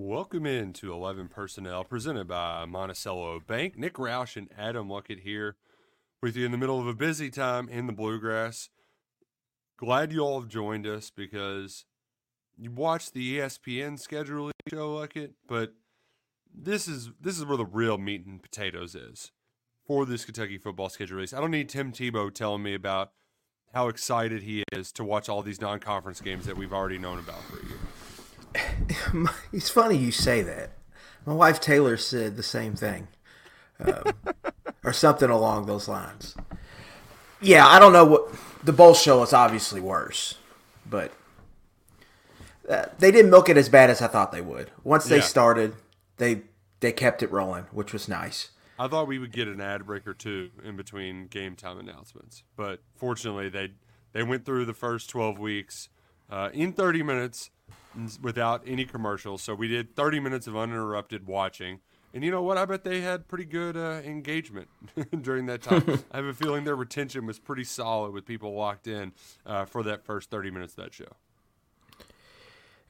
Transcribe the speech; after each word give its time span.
Welcome 0.00 0.46
in 0.46 0.74
to 0.74 0.92
11 0.92 1.26
Personnel, 1.26 1.82
presented 1.82 2.28
by 2.28 2.64
Monticello 2.66 3.40
Bank. 3.40 3.76
Nick 3.76 3.94
Roush 3.94 4.36
and 4.36 4.48
Adam 4.56 4.88
Luckett 4.88 5.22
here 5.22 5.56
with 6.22 6.36
you 6.36 6.46
in 6.46 6.52
the 6.52 6.56
middle 6.56 6.78
of 6.78 6.86
a 6.86 6.94
busy 6.94 7.30
time 7.30 7.68
in 7.68 7.88
the 7.88 7.92
Bluegrass. 7.92 8.68
Glad 9.76 10.12
you 10.12 10.20
all 10.20 10.40
have 10.40 10.48
joined 10.48 10.86
us 10.86 11.10
because 11.10 11.84
you 12.56 12.70
watched 12.70 13.12
the 13.12 13.38
ESPN 13.38 13.98
schedule 13.98 14.52
show, 14.70 14.94
Luckett, 14.94 15.32
but 15.48 15.74
this 16.54 16.86
is 16.86 17.10
this 17.20 17.36
is 17.36 17.44
where 17.44 17.56
the 17.56 17.66
real 17.66 17.98
meat 17.98 18.24
and 18.24 18.40
potatoes 18.40 18.94
is 18.94 19.32
for 19.84 20.06
this 20.06 20.24
Kentucky 20.24 20.58
football 20.58 20.88
schedule 20.88 21.16
release. 21.16 21.34
I 21.34 21.40
don't 21.40 21.50
need 21.50 21.68
Tim 21.68 21.90
Tebow 21.90 22.32
telling 22.32 22.62
me 22.62 22.72
about 22.72 23.10
how 23.74 23.88
excited 23.88 24.44
he 24.44 24.62
is 24.72 24.92
to 24.92 25.02
watch 25.02 25.28
all 25.28 25.42
these 25.42 25.60
non-conference 25.60 26.20
games 26.20 26.46
that 26.46 26.56
we've 26.56 26.72
already 26.72 26.98
known 26.98 27.18
about 27.18 27.42
for 27.42 27.58
a 27.58 27.66
year. 27.66 27.77
it's 29.52 29.70
funny 29.70 29.96
you 29.96 30.12
say 30.12 30.42
that. 30.42 30.70
My 31.26 31.34
wife 31.34 31.60
Taylor 31.60 31.96
said 31.96 32.36
the 32.36 32.42
same 32.42 32.74
thing, 32.74 33.08
um, 33.80 34.14
or 34.84 34.92
something 34.92 35.28
along 35.30 35.66
those 35.66 35.88
lines. 35.88 36.34
Yeah, 37.40 37.66
I 37.66 37.78
don't 37.78 37.92
know 37.92 38.04
what 38.04 38.34
the 38.64 38.72
bowl 38.72 38.94
show 38.94 39.22
is 39.22 39.32
obviously 39.32 39.80
worse, 39.80 40.36
but 40.88 41.12
uh, 42.68 42.86
they 42.98 43.10
didn't 43.10 43.30
milk 43.30 43.48
it 43.48 43.56
as 43.56 43.68
bad 43.68 43.90
as 43.90 44.02
I 44.02 44.06
thought 44.08 44.32
they 44.32 44.40
would. 44.40 44.70
Once 44.84 45.04
they 45.04 45.16
Yeah. 45.16 45.22
started, 45.22 45.74
they 46.16 46.42
they 46.80 46.92
kept 46.92 47.22
it 47.22 47.30
rolling, 47.30 47.64
which 47.72 47.92
was 47.92 48.08
nice. 48.08 48.50
I 48.78 48.86
thought 48.86 49.08
we 49.08 49.18
would 49.18 49.32
get 49.32 49.48
an 49.48 49.60
ad 49.60 49.84
break 49.86 50.06
or 50.06 50.14
two 50.14 50.50
in 50.62 50.76
between 50.76 51.26
game 51.26 51.56
time 51.56 51.78
announcements, 51.78 52.44
but 52.56 52.80
fortunately 52.96 53.48
they 53.48 53.72
they 54.12 54.22
went 54.22 54.44
through 54.44 54.64
the 54.64 54.74
first 54.74 55.10
12 55.10 55.38
weeks 55.38 55.88
uh, 56.30 56.50
in 56.52 56.72
30 56.72 57.02
minutes 57.02 57.50
without 58.20 58.62
any 58.66 58.84
commercials. 58.84 59.42
So 59.42 59.54
we 59.54 59.68
did 59.68 59.94
30 59.94 60.20
minutes 60.20 60.46
of 60.46 60.56
uninterrupted 60.56 61.26
watching. 61.26 61.80
And 62.14 62.24
you 62.24 62.30
know 62.30 62.42
what? 62.42 62.56
I 62.56 62.64
bet 62.64 62.84
they 62.84 63.00
had 63.00 63.28
pretty 63.28 63.44
good 63.44 63.76
uh, 63.76 64.00
engagement 64.04 64.68
during 65.20 65.46
that 65.46 65.62
time. 65.62 65.84
I 66.12 66.16
have 66.16 66.26
a 66.26 66.34
feeling 66.34 66.64
their 66.64 66.76
retention 66.76 67.26
was 67.26 67.38
pretty 67.38 67.64
solid 67.64 68.12
with 68.12 68.24
people 68.24 68.54
locked 68.54 68.86
in 68.86 69.12
uh, 69.44 69.66
for 69.66 69.82
that 69.82 70.04
first 70.04 70.30
30 70.30 70.50
minutes 70.50 70.72
of 70.76 70.84
that 70.84 70.94
show. 70.94 71.16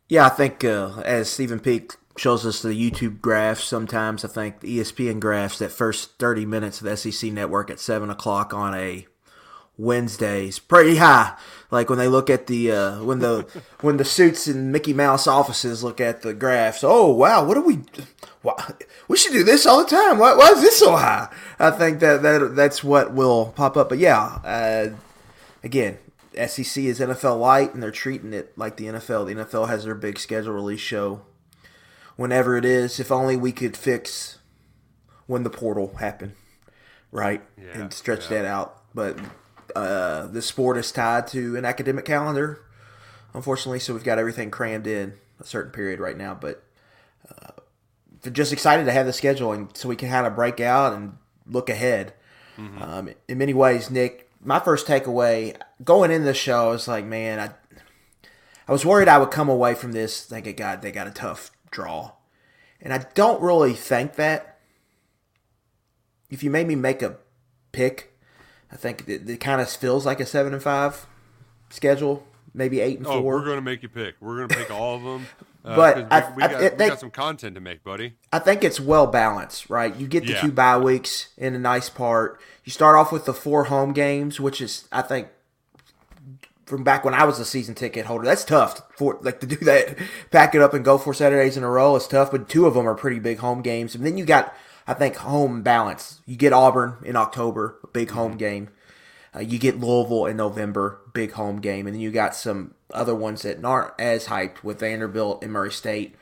Yeah, 0.09 0.27
I 0.27 0.31
think 0.31 0.65
uh, 0.65 1.01
as 1.05 1.29
Stephen 1.29 1.61
Peak 1.61 1.93
shows 2.17 2.47
us 2.47 2.63
the 2.63 2.71
YouTube 2.71 3.21
graphs, 3.21 3.65
sometimes 3.65 4.25
I 4.25 4.29
think 4.29 4.61
the 4.61 4.79
ESPN 4.79 5.21
graphs 5.21 5.59
that 5.59 5.71
first 5.71 6.19
30 6.19 6.47
minutes 6.47 6.81
of 6.81 6.87
the 6.87 6.97
SEC 6.97 7.31
network 7.33 7.71
at 7.71 7.81
7 7.81 8.09
o'clock 8.09 8.55
on 8.55 8.75
a 8.75 9.07
Wednesdays 9.79 10.59
pretty 10.59 10.97
high. 10.97 11.37
Like 11.71 11.89
when 11.89 11.99
they 11.99 12.09
look 12.09 12.29
at 12.29 12.47
the 12.49 12.73
uh, 12.73 13.05
when 13.05 13.21
the 13.21 13.47
when 13.81 13.97
the 13.97 14.05
suits 14.05 14.47
in 14.49 14.73
Mickey 14.73 14.93
Mouse 14.93 15.27
offices 15.27 15.85
look 15.85 16.01
at 16.01 16.23
the 16.23 16.35
graphs. 16.35 16.83
Oh 16.83 17.11
wow, 17.13 17.45
what 17.45 17.55
do 17.55 17.63
we? 17.63 17.81
Why, 18.43 18.73
we 19.07 19.17
should 19.17 19.33
do 19.33 19.45
this 19.45 19.67
all 19.67 19.83
the 19.83 19.89
time. 19.91 20.19
Why, 20.19 20.35
why 20.35 20.51
is 20.51 20.61
this 20.61 20.79
so 20.79 20.97
high? 20.97 21.29
I 21.59 21.71
think 21.71 22.01
that, 22.01 22.23
that 22.23 22.55
that's 22.55 22.85
what 22.85 23.13
will 23.13 23.53
pop 23.57 23.77
up. 23.77 23.89
But 23.89 23.99
yeah, 23.99 24.39
uh, 24.45 24.91
again, 25.63 25.99
SEC 26.35 26.85
is 26.85 27.01
NFL 27.01 27.41
light, 27.41 27.75
and 27.75 27.83
they're 27.83 27.91
treating 27.91 28.33
it 28.33 28.57
like 28.57 28.77
the 28.77 28.87
NFL. 28.87 29.27
The 29.27 29.45
NFL 29.45 29.69
has 29.69 29.85
their 29.85 29.95
big 29.95 30.19
schedule 30.19 30.53
release 30.55 30.81
show 30.81 31.23
whenever 32.17 32.57
it 32.57 32.65
is. 32.65 32.99
If 33.01 33.11
only 33.13 33.37
we 33.37 33.53
could 33.53 33.77
fix 33.77 34.39
when 35.27 35.43
the 35.43 35.51
portal 35.51 35.97
happened, 35.99 36.33
right, 37.13 37.43
Yeah, 37.61 37.83
and 37.83 37.93
stretch 37.93 38.31
yeah. 38.31 38.43
that 38.43 38.45
out. 38.47 38.83
But 38.95 39.19
uh, 39.83 40.27
the 40.27 40.43
sport 40.43 40.77
is 40.77 40.93
tied 40.93 41.27
to 41.29 41.57
an 41.57 41.65
academic 41.65 42.05
calendar, 42.05 42.61
unfortunately. 43.35 43.79
So 43.81 43.95
we've 43.95 44.05
got 44.05 44.19
everything 44.19 44.51
crammed 44.51 44.87
in 44.87 45.15
a 45.41 45.45
certain 45.45 45.73
period 45.73 46.01
right 46.01 46.17
now. 46.17 46.35
But 46.35 46.63
uh, 47.31 47.53
just 48.31 48.53
excited 48.53 48.85
to 48.85 48.93
have 48.93 49.07
the 49.07 49.13
schedule, 49.13 49.53
and 49.53 49.75
so 49.77 49.89
we 49.89 49.97
can 49.97 50.11
kind 50.11 50.27
of 50.27 50.35
break 50.35 50.61
out 50.61 50.93
and 50.93 51.17
look 51.47 51.69
ahead. 51.71 52.15
Um, 52.83 53.11
in 53.29 53.39
many 53.39 53.55
ways, 53.55 53.89
Nick, 53.91 54.29
my 54.43 54.59
first 54.59 54.87
takeaway 54.87 55.57
going 55.85 56.11
in 56.11 56.25
the 56.25 56.35
show, 56.35 56.69
I 56.69 56.71
was 56.73 56.89
like, 56.89 57.05
man, 57.05 57.39
I, 57.39 57.51
I 58.67 58.73
was 58.73 58.85
worried 58.85 59.07
I 59.07 59.19
would 59.19 59.31
come 59.31 59.49
away 59.49 59.75
from 59.75 59.93
this 59.93 60.25
thinking, 60.25 60.57
God, 60.57 60.83
they 60.83 60.91
got 60.91 61.07
a 61.07 61.13
tough 61.13 61.53
draw, 61.71 62.13
and 62.83 62.93
I 62.93 63.07
don't 63.15 63.41
really 63.41 63.75
think 63.75 64.17
that. 64.17 64.59
If 66.31 66.43
you 66.43 66.51
made 66.51 66.67
me 66.67 66.75
make 66.75 67.01
a 67.01 67.17
pick, 67.73 68.13
I 68.73 68.77
think 68.77 69.05
it, 69.09 69.29
it 69.29 69.39
kind 69.41 69.61
of 69.61 69.69
feels 69.71 70.05
like 70.07 70.21
a 70.21 70.27
seven 70.27 70.53
and 70.53 70.63
five 70.63 71.07
schedule, 71.71 72.27
maybe 72.55 72.81
eight 72.81 72.99
and 72.99 73.07
Oh, 73.07 73.21
four. 73.21 73.23
we're 73.23 73.45
going 73.45 73.57
to 73.57 73.63
make 73.63 73.83
you 73.83 73.89
pick. 73.89 74.15
We're 74.21 74.37
going 74.37 74.49
to 74.49 74.57
pick 74.57 74.71
all 74.71 74.97
of 74.97 75.03
them. 75.03 75.27
Uh, 75.65 75.75
But 75.77 75.95
'cause 75.95 76.07
I- 76.11 76.35
we, 76.35 76.43
I- 76.45 76.49
got, 76.49 76.63
it- 76.63 76.79
we 76.79 76.87
got 76.87 77.01
some 77.01 77.11
content 77.11 77.57
to 77.57 77.61
make, 77.61 77.83
buddy. 77.83 78.15
I 78.33 78.39
think 78.39 78.63
it's 78.65 78.79
well 78.81 79.07
balanced, 79.09 79.69
right? 79.69 79.95
You 79.95 80.07
get 80.07 80.25
the 80.25 80.33
Yeah. 80.33 80.41
two 80.41 80.53
bye 80.53 80.79
weeks 80.79 81.29
in 81.37 81.55
a 81.55 81.59
nice 81.59 81.91
part. 81.91 82.41
You 82.65 82.71
start 82.71 82.97
off 82.97 83.11
with 83.13 83.25
the 83.27 83.35
four 83.35 83.65
home 83.65 83.93
games, 83.93 84.39
which 84.41 84.61
is, 84.63 84.89
I 84.93 85.03
think, 85.03 85.29
from 86.65 86.85
back 86.85 87.05
when 87.05 87.13
I 87.13 87.25
was 87.25 87.39
a 87.41 87.45
season 87.45 87.75
ticket 87.75 88.07
holder, 88.07 88.25
that's 88.25 88.45
tough 88.45 88.81
for 88.97 89.19
like 89.21 89.41
to 89.41 89.47
do 89.47 89.57
that, 89.57 89.97
pack 90.31 90.55
it 90.55 90.63
up 90.63 90.75
and 90.75 90.85
go 90.85 90.97
four 90.97 91.13
Saturdays 91.13 91.57
in 91.57 91.65
a 91.65 91.71
row 91.71 91.97
is 91.97 92.07
tough. 92.07 92.31
But 92.31 92.49
two 92.49 92.65
of 92.65 92.75
them 92.75 92.87
are 92.89 92.95
pretty 92.95 93.19
big 93.19 93.39
home 93.39 93.61
games, 93.61 93.95
and 93.95 94.07
then 94.07 94.17
you 94.17 94.25
got, 94.25 94.55
I 94.89 94.95
think, 94.95 95.17
home 95.17 95.63
balance. 95.63 96.21
You 96.27 96.35
get 96.37 96.53
Auburn 96.53 96.97
in 97.05 97.15
October, 97.15 97.79
a 97.85 97.87
big 97.87 98.11
home 98.11 98.37
game. 98.37 98.71
Uh, 99.37 99.41
you 99.41 99.59
get 99.59 99.79
Louisville 99.79 100.27
in 100.27 100.37
November, 100.39 101.01
big 101.13 101.33
home 101.33 101.61
game, 101.61 101.87
and 101.87 101.95
then 101.95 102.01
you 102.01 102.11
got 102.11 102.35
some 102.35 102.75
other 102.93 103.15
ones 103.15 103.43
that 103.43 103.63
aren't 103.65 103.93
as 104.01 104.27
hyped 104.27 104.65
with 104.65 104.81
Vanderbilt 104.81 105.45
and 105.45 105.53
Murray 105.53 105.71
State. 105.71 106.17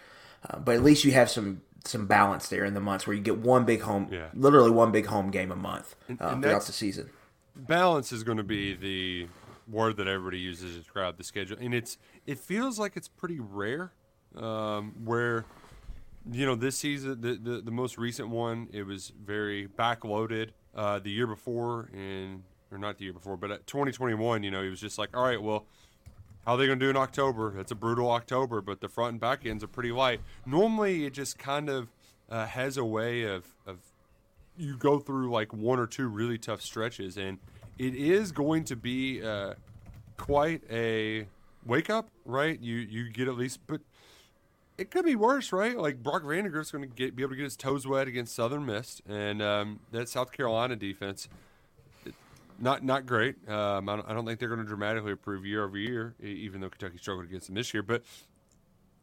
Uh, 0.48 0.58
but 0.58 0.74
at 0.74 0.82
least 0.82 1.04
you 1.04 1.12
have 1.12 1.30
some 1.30 1.62
some 1.84 2.06
balance 2.08 2.48
there 2.48 2.64
in 2.64 2.74
the 2.74 2.80
months 2.80 3.06
where 3.06 3.14
you 3.14 3.22
get 3.22 3.38
one 3.38 3.64
big 3.64 3.80
home, 3.82 4.08
Yeah. 4.10 4.26
literally 4.34 4.72
one 4.72 4.90
big 4.90 5.06
home 5.06 5.30
game 5.30 5.52
a 5.52 5.56
month 5.56 5.94
uh, 6.10 6.14
and 6.18 6.42
throughout 6.42 6.64
the 6.66 6.72
season. 6.72 7.10
balance 7.54 8.10
is 8.10 8.24
going 8.24 8.38
to 8.38 8.42
be 8.44 8.74
the 8.74 9.28
word 9.70 9.96
that 9.98 10.08
everybody 10.08 10.38
uses 10.40 10.72
to 10.72 10.78
describe 10.80 11.16
the 11.16 11.22
schedule, 11.22 11.56
and 11.60 11.72
it's 11.72 11.96
it 12.26 12.40
feels 12.40 12.76
like 12.80 12.96
it's 12.96 13.06
pretty 13.08 13.38
rare. 13.38 13.92
Um, 14.34 14.94
where 15.04 15.44
you 16.30 16.46
know 16.46 16.54
this 16.54 16.76
season, 16.76 17.20
the, 17.20 17.34
the 17.34 17.60
the 17.60 17.70
most 17.70 17.98
recent 17.98 18.28
one, 18.28 18.68
it 18.72 18.84
was 18.84 19.12
very 19.24 19.68
backloaded. 19.68 20.50
Uh, 20.74 20.98
the 20.98 21.10
year 21.10 21.26
before, 21.26 21.88
and 21.94 22.42
or 22.70 22.76
not 22.76 22.98
the 22.98 23.04
year 23.04 23.12
before, 23.12 23.36
but 23.36 23.50
at 23.50 23.66
2021, 23.66 24.42
you 24.42 24.50
know, 24.50 24.62
he 24.62 24.68
was 24.68 24.80
just 24.80 24.98
like, 24.98 25.16
all 25.16 25.24
right, 25.24 25.40
well. 25.40 25.66
How 26.44 26.52
are 26.52 26.58
they 26.58 26.66
going 26.66 26.78
to 26.78 26.84
do 26.84 26.90
in 26.90 26.96
October? 26.96 27.58
It's 27.58 27.72
a 27.72 27.74
brutal 27.74 28.08
October, 28.08 28.60
but 28.60 28.80
the 28.80 28.88
front 28.88 29.14
and 29.14 29.20
back 29.20 29.44
ends 29.44 29.64
are 29.64 29.66
pretty 29.66 29.90
light. 29.90 30.20
Normally, 30.46 31.04
it 31.04 31.12
just 31.12 31.38
kind 31.38 31.68
of 31.68 31.88
uh, 32.30 32.46
has 32.46 32.76
a 32.76 32.84
way 32.84 33.24
of, 33.24 33.46
of 33.66 33.78
you 34.56 34.76
go 34.76 35.00
through 35.00 35.30
like 35.30 35.52
one 35.52 35.80
or 35.80 35.88
two 35.88 36.06
really 36.06 36.38
tough 36.38 36.62
stretches, 36.62 37.16
and 37.16 37.38
it 37.78 37.94
is 37.94 38.32
going 38.32 38.62
to 38.64 38.76
be 38.76 39.22
uh, 39.22 39.54
quite 40.16 40.62
a 40.70 41.26
wake 41.64 41.90
up, 41.90 42.10
right? 42.24 42.60
You 42.60 42.76
you 42.76 43.10
get 43.10 43.28
at 43.28 43.36
least, 43.36 43.60
but 43.66 43.80
it 44.78 44.90
could 44.90 45.04
be 45.04 45.16
worse, 45.16 45.52
right? 45.52 45.76
Like 45.76 46.02
Brock 46.02 46.22
Vandagriff's 46.22 46.70
going 46.70 46.88
to 46.88 46.94
get 46.94 47.16
be 47.16 47.22
able 47.22 47.30
to 47.30 47.36
get 47.36 47.44
his 47.44 47.56
toes 47.56 47.86
wet 47.86 48.08
against 48.08 48.34
Southern 48.34 48.66
Miss, 48.66 49.00
and 49.08 49.40
um, 49.42 49.80
that 49.92 50.08
South 50.08 50.32
Carolina 50.32 50.76
defense, 50.76 51.28
not 52.58 52.84
not 52.84 53.06
great. 53.06 53.36
Um, 53.48 53.88
I, 53.88 53.96
don't, 53.96 54.08
I 54.10 54.12
don't 54.14 54.26
think 54.26 54.38
they're 54.38 54.48
going 54.48 54.60
to 54.60 54.66
dramatically 54.66 55.12
improve 55.12 55.46
year 55.46 55.64
over 55.64 55.78
year, 55.78 56.14
even 56.20 56.60
though 56.60 56.68
Kentucky 56.68 56.98
struggled 56.98 57.26
against 57.26 57.46
them 57.46 57.54
this 57.54 57.72
year, 57.72 57.82
but 57.82 58.02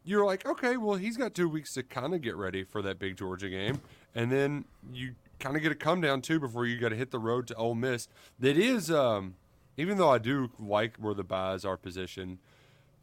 you're 0.04 0.24
like, 0.24 0.46
okay, 0.46 0.76
well, 0.76 0.96
he's 0.96 1.16
got 1.16 1.34
two 1.34 1.48
weeks 1.48 1.72
to 1.74 1.82
kind 1.82 2.14
of 2.14 2.20
get 2.20 2.36
ready 2.36 2.62
for 2.62 2.82
that 2.82 2.98
big 2.98 3.16
Georgia 3.16 3.48
game, 3.48 3.80
and 4.14 4.30
then 4.30 4.64
you 4.92 5.14
kind 5.40 5.56
of 5.56 5.62
get 5.62 5.72
a 5.72 5.74
come 5.74 6.00
down 6.00 6.20
too 6.22 6.38
before 6.38 6.66
you 6.66 6.78
got 6.78 6.90
to 6.90 6.96
hit 6.96 7.10
the 7.10 7.18
road 7.18 7.46
to 7.48 7.54
Ole 7.56 7.74
Miss. 7.74 8.08
That 8.38 8.56
is, 8.56 8.90
um, 8.90 9.34
even 9.76 9.98
though 9.98 10.10
I 10.10 10.18
do 10.18 10.50
like 10.58 10.96
where 10.98 11.14
the 11.14 11.24
byes 11.24 11.64
are 11.64 11.76
positioned, 11.76 12.38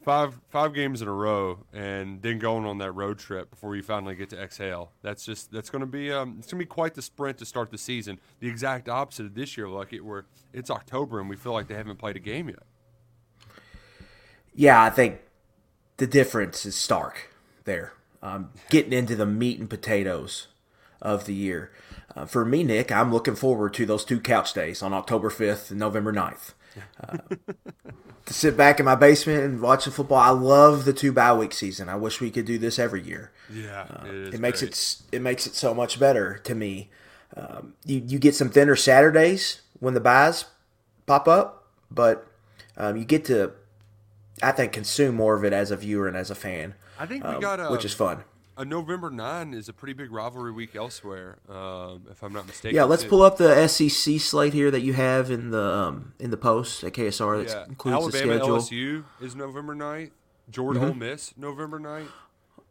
five 0.03 0.39
five 0.49 0.73
games 0.73 1.01
in 1.01 1.07
a 1.07 1.13
row, 1.13 1.59
and 1.73 2.21
then 2.21 2.39
going 2.39 2.65
on 2.65 2.77
that 2.79 2.91
road 2.91 3.19
trip 3.19 3.49
before 3.49 3.75
you 3.75 3.83
finally 3.83 4.15
get 4.15 4.29
to 4.31 4.41
exhale. 4.41 4.91
That's 5.01 5.25
just 5.25 5.51
that's 5.51 5.69
going 5.69 5.81
to 5.81 5.85
be 5.85 6.11
um, 6.11 6.37
it's 6.39 6.51
going 6.51 6.59
to 6.59 6.65
be 6.65 6.69
quite 6.69 6.95
the 6.95 7.01
sprint 7.01 7.37
to 7.39 7.45
start 7.45 7.71
the 7.71 7.77
season. 7.77 8.19
The 8.39 8.47
exact 8.47 8.89
opposite 8.89 9.25
of 9.27 9.35
this 9.35 9.57
year, 9.57 9.67
like 9.67 9.93
it 9.93 10.03
where 10.03 10.25
it's 10.53 10.69
October 10.69 11.19
and 11.19 11.29
we 11.29 11.35
feel 11.35 11.53
like 11.53 11.67
they 11.67 11.75
haven't 11.75 11.97
played 11.97 12.15
a 12.15 12.19
game 12.19 12.49
yet. 12.49 12.63
Yeah, 14.53 14.81
I 14.83 14.89
think 14.89 15.19
the 15.97 16.07
difference 16.07 16.65
is 16.65 16.75
stark 16.75 17.29
there. 17.63 17.93
Um, 18.23 18.51
getting 18.69 18.93
into 18.93 19.15
the 19.15 19.25
meat 19.25 19.59
and 19.59 19.69
potatoes 19.69 20.47
of 21.01 21.25
the 21.25 21.33
year. 21.33 21.71
Uh, 22.15 22.25
for 22.25 22.45
me, 22.45 22.63
Nick, 22.63 22.91
I'm 22.91 23.11
looking 23.11 23.35
forward 23.35 23.73
to 23.75 23.85
those 23.85 24.05
two 24.05 24.19
couch 24.19 24.53
days 24.53 24.83
on 24.83 24.93
October 24.93 25.29
5th 25.29 25.71
and 25.71 25.79
November 25.79 26.13
9th. 26.13 26.53
Uh, 27.01 27.17
to 28.25 28.33
sit 28.33 28.55
back 28.55 28.79
in 28.79 28.85
my 28.85 28.95
basement 28.95 29.43
and 29.43 29.61
watch 29.61 29.85
the 29.85 29.91
football. 29.91 30.17
I 30.19 30.29
love 30.29 30.85
the 30.85 30.93
two 30.93 31.11
bye 31.11 31.33
week 31.33 31.53
season. 31.53 31.89
I 31.89 31.95
wish 31.95 32.21
we 32.21 32.31
could 32.31 32.45
do 32.45 32.57
this 32.57 32.77
every 32.79 33.01
year. 33.01 33.31
Yeah, 33.51 33.85
Uh, 34.01 34.05
It 34.31 34.39
makes 34.39 34.59
great. 34.61 34.71
it 34.71 34.95
it 35.17 35.21
makes 35.21 35.45
it 35.47 35.55
so 35.55 35.73
much 35.73 35.99
better 35.99 36.37
to 36.43 36.55
me. 36.55 36.89
Um, 37.35 37.73
you 37.85 38.01
you 38.05 38.19
get 38.19 38.35
some 38.35 38.49
thinner 38.49 38.75
Saturdays 38.75 39.61
when 39.79 39.93
the 39.93 39.99
byes 40.01 40.45
pop 41.05 41.27
up, 41.27 41.67
but 41.89 42.27
um, 42.77 42.97
you 42.97 43.05
get 43.05 43.25
to 43.25 43.53
I 44.43 44.51
think 44.51 44.71
consume 44.71 45.15
more 45.15 45.35
of 45.35 45.43
it 45.43 45.53
as 45.53 45.71
a 45.71 45.75
viewer 45.77 46.07
and 46.07 46.15
as 46.17 46.29
a 46.31 46.35
fan. 46.35 46.75
I 46.99 47.05
think 47.05 47.23
we 47.23 47.31
um, 47.35 47.41
got 47.41 47.59
a 47.59 47.69
which 47.69 47.85
is 47.85 47.93
fun. 47.93 48.23
A 48.61 48.65
November 48.65 49.09
nine 49.09 49.53
is 49.53 49.67
a 49.67 49.73
pretty 49.73 49.93
big 49.93 50.11
rivalry 50.11 50.51
week 50.51 50.75
elsewhere, 50.75 51.39
um, 51.49 52.03
if 52.11 52.21
I'm 52.23 52.31
not 52.31 52.45
mistaken. 52.45 52.75
Yeah, 52.75 52.83
let's 52.83 53.03
too. 53.03 53.09
pull 53.09 53.23
up 53.23 53.37
the 53.37 53.67
SEC 53.67 54.19
slate 54.19 54.53
here 54.53 54.69
that 54.69 54.81
you 54.81 54.93
have 54.93 55.31
in 55.31 55.49
the 55.49 55.61
um, 55.63 56.13
in 56.19 56.29
the 56.29 56.37
post 56.37 56.83
at 56.83 56.93
KSR. 56.93 57.45
That 57.45 57.49
Yeah, 57.51 57.65
includes 57.65 58.15
Alabama 58.15 58.33
the 58.33 58.39
schedule. 58.39 58.57
LSU 58.57 59.03
is 59.25 59.35
November 59.35 59.75
9th. 59.75 60.11
Georgia 60.49 60.85
Ole 60.85 60.93
Miss 60.93 61.33
November 61.37 61.79
9th. 61.79 62.07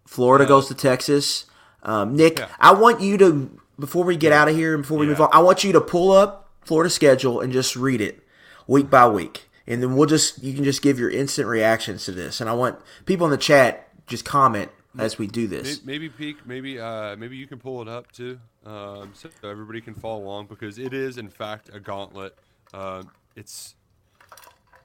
Florida 0.07 0.45
Uh, 0.45 0.49
goes 0.49 0.69
to 0.69 0.75
Texas. 0.75 1.47
Um, 1.83 2.15
Nick, 2.15 2.39
Yeah. 2.39 2.49
I 2.61 2.73
want 2.73 3.01
you 3.01 3.17
to 3.19 3.59
before 3.79 4.05
we 4.05 4.17
get 4.17 4.33
out 4.33 4.49
of 4.49 4.55
here 4.55 4.75
and 4.75 4.83
before 4.83 4.99
we 4.99 5.07
move 5.07 5.21
on, 5.21 5.31
I 5.33 5.41
want 5.41 5.65
you 5.65 5.73
to 5.73 5.81
pull 5.81 6.13
up 6.13 6.51
Florida 6.63 6.91
schedule 6.91 7.41
and 7.41 7.53
just 7.53 7.75
read 7.75 8.01
it 8.01 8.23
week 8.67 8.91
by 8.91 9.09
week, 9.09 9.49
and 9.67 9.83
then 9.83 9.97
we'll 9.97 10.07
just 10.07 10.43
you 10.43 10.55
can 10.55 10.63
just 10.63 10.83
give 10.83 10.99
your 11.01 11.11
instant 11.11 11.49
reactions 11.49 12.05
to 12.05 12.13
this. 12.13 12.41
And 12.41 12.49
I 12.49 12.53
want 12.53 12.79
people 13.07 13.27
in 13.27 13.31
the 13.33 13.39
chat 13.39 13.89
just 14.07 14.25
comment 14.25 14.71
as 14.99 15.19
we 15.19 15.27
do 15.27 15.47
this. 15.47 15.85
Maybe 15.85 16.09
Peak, 16.09 16.47
maybe 16.47 16.79
uh, 16.79 17.17
maybe 17.17 17.37
you 17.37 17.47
can 17.47 17.59
pull 17.59 17.83
it 17.83 17.89
up 17.89 18.11
too, 18.13 18.41
um, 18.65 19.13
so 19.15 19.29
everybody 19.45 19.81
can 19.81 19.95
follow 19.95 20.23
along 20.23 20.47
because 20.47 20.79
it 20.79 20.93
is 20.93 21.19
in 21.19 21.29
fact 21.29 21.71
a 21.73 21.81
gauntlet. 21.81 22.37
Um, 22.73 23.11
it's 23.37 23.75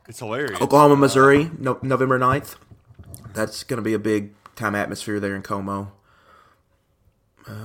it's 0.08 0.20
hilarious. 0.20 0.62
Oklahoma, 0.62 0.96
Missouri, 0.96 1.50
no, 1.58 1.80
November 1.82 2.20
9th. 2.20 2.56
That's 3.34 3.64
going 3.64 3.78
to 3.78 3.84
be 3.84 3.94
a 3.94 4.00
big 4.00 4.34
time 4.56 4.76
atmosphere 4.76 5.20
there 5.20 5.36
in 5.36 5.42
Como. 5.42 5.92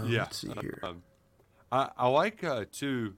yeah. 0.07 0.23
let's 0.23 0.39
see 0.39 0.53
here. 0.61 0.81
Um, 0.83 1.03
I, 1.71 1.91
I 1.97 2.09
like 2.09 2.43
uh, 2.43 2.65
too 2.73 3.15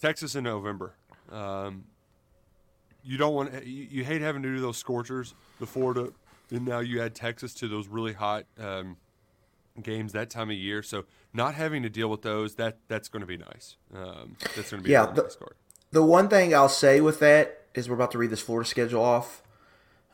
Texas 0.00 0.34
in 0.34 0.44
November. 0.44 0.94
Um, 1.30 1.84
you 3.02 3.16
don't 3.16 3.34
want 3.34 3.66
you, 3.66 3.86
you 3.90 4.04
hate 4.04 4.20
having 4.20 4.42
to 4.42 4.48
do 4.48 4.60
those 4.60 4.76
scorchers, 4.76 5.34
the 5.58 5.66
Florida, 5.66 6.12
and 6.50 6.64
now 6.66 6.80
you 6.80 7.00
add 7.02 7.14
Texas 7.14 7.54
to 7.54 7.68
those 7.68 7.88
really 7.88 8.12
hot 8.12 8.44
um, 8.58 8.96
games 9.82 10.12
that 10.12 10.30
time 10.30 10.50
of 10.50 10.56
year. 10.56 10.82
So 10.82 11.04
not 11.32 11.54
having 11.54 11.82
to 11.82 11.88
deal 11.88 12.08
with 12.08 12.22
those 12.22 12.56
that 12.56 12.78
that's 12.88 13.08
going 13.08 13.20
to 13.20 13.26
be 13.26 13.36
nice. 13.36 13.76
Um, 13.94 14.36
that's 14.56 14.70
going 14.70 14.82
to 14.82 14.86
be 14.86 14.90
Yeah, 14.90 15.06
the- 15.06 15.22
nice 15.22 15.36
card. 15.36 15.54
The 15.92 16.02
one 16.04 16.28
thing 16.28 16.54
I'll 16.54 16.68
say 16.68 17.00
with 17.00 17.18
that 17.20 17.62
is 17.74 17.88
we're 17.88 17.96
about 17.96 18.12
to 18.12 18.18
read 18.18 18.30
this 18.30 18.40
Florida 18.40 18.68
schedule 18.68 19.02
off. 19.02 19.42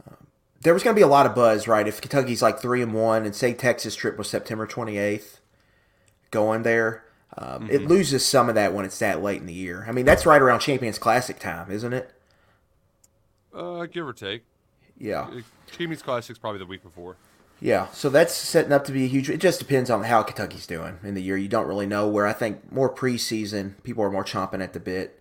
Um, 0.08 0.26
there 0.62 0.72
was 0.72 0.82
going 0.82 0.94
to 0.94 0.98
be 0.98 1.02
a 1.02 1.06
lot 1.06 1.26
of 1.26 1.34
buzz, 1.34 1.68
right? 1.68 1.86
If 1.86 2.00
Kentucky's 2.00 2.40
like 2.40 2.60
three 2.60 2.80
and 2.80 2.94
one, 2.94 3.26
and 3.26 3.34
say 3.34 3.52
Texas 3.52 3.94
trip 3.94 4.16
was 4.16 4.28
September 4.30 4.66
twenty 4.66 4.96
eighth, 4.96 5.40
going 6.30 6.62
there, 6.62 7.04
um, 7.36 7.68
it 7.70 7.82
loses 7.82 8.24
some 8.24 8.48
of 8.48 8.54
that 8.54 8.72
when 8.72 8.86
it's 8.86 8.98
that 9.00 9.22
late 9.22 9.38
in 9.40 9.46
the 9.46 9.52
year. 9.52 9.84
I 9.86 9.92
mean, 9.92 10.06
that's 10.06 10.24
right 10.24 10.40
around 10.40 10.60
Champions 10.60 10.98
Classic 10.98 11.38
time, 11.38 11.70
isn't 11.70 11.92
it? 11.92 12.10
Uh, 13.54 13.84
give 13.86 14.06
or 14.06 14.12
take. 14.14 14.44
Yeah, 14.98 15.30
Champions 15.70 16.02
Classic's 16.02 16.38
probably 16.38 16.58
the 16.58 16.66
week 16.66 16.82
before. 16.82 17.16
yeah. 17.60 17.88
So 17.92 18.08
that's 18.08 18.34
setting 18.34 18.72
up 18.72 18.84
to 18.86 18.92
be 18.92 19.04
a 19.04 19.08
huge. 19.08 19.28
It 19.30 19.38
just 19.40 19.58
depends 19.58 19.90
on 19.90 20.04
how 20.04 20.22
Kentucky's 20.22 20.66
doing 20.66 20.98
in 21.02 21.14
the 21.14 21.22
year. 21.22 21.36
You 21.36 21.48
don't 21.48 21.66
really 21.66 21.86
know. 21.86 22.08
Where 22.08 22.26
I 22.26 22.32
think 22.32 22.72
more 22.72 22.92
preseason, 22.92 23.82
people 23.82 24.02
are 24.04 24.10
more 24.10 24.24
chomping 24.24 24.62
at 24.62 24.72
the 24.72 24.80
bit. 24.80 25.20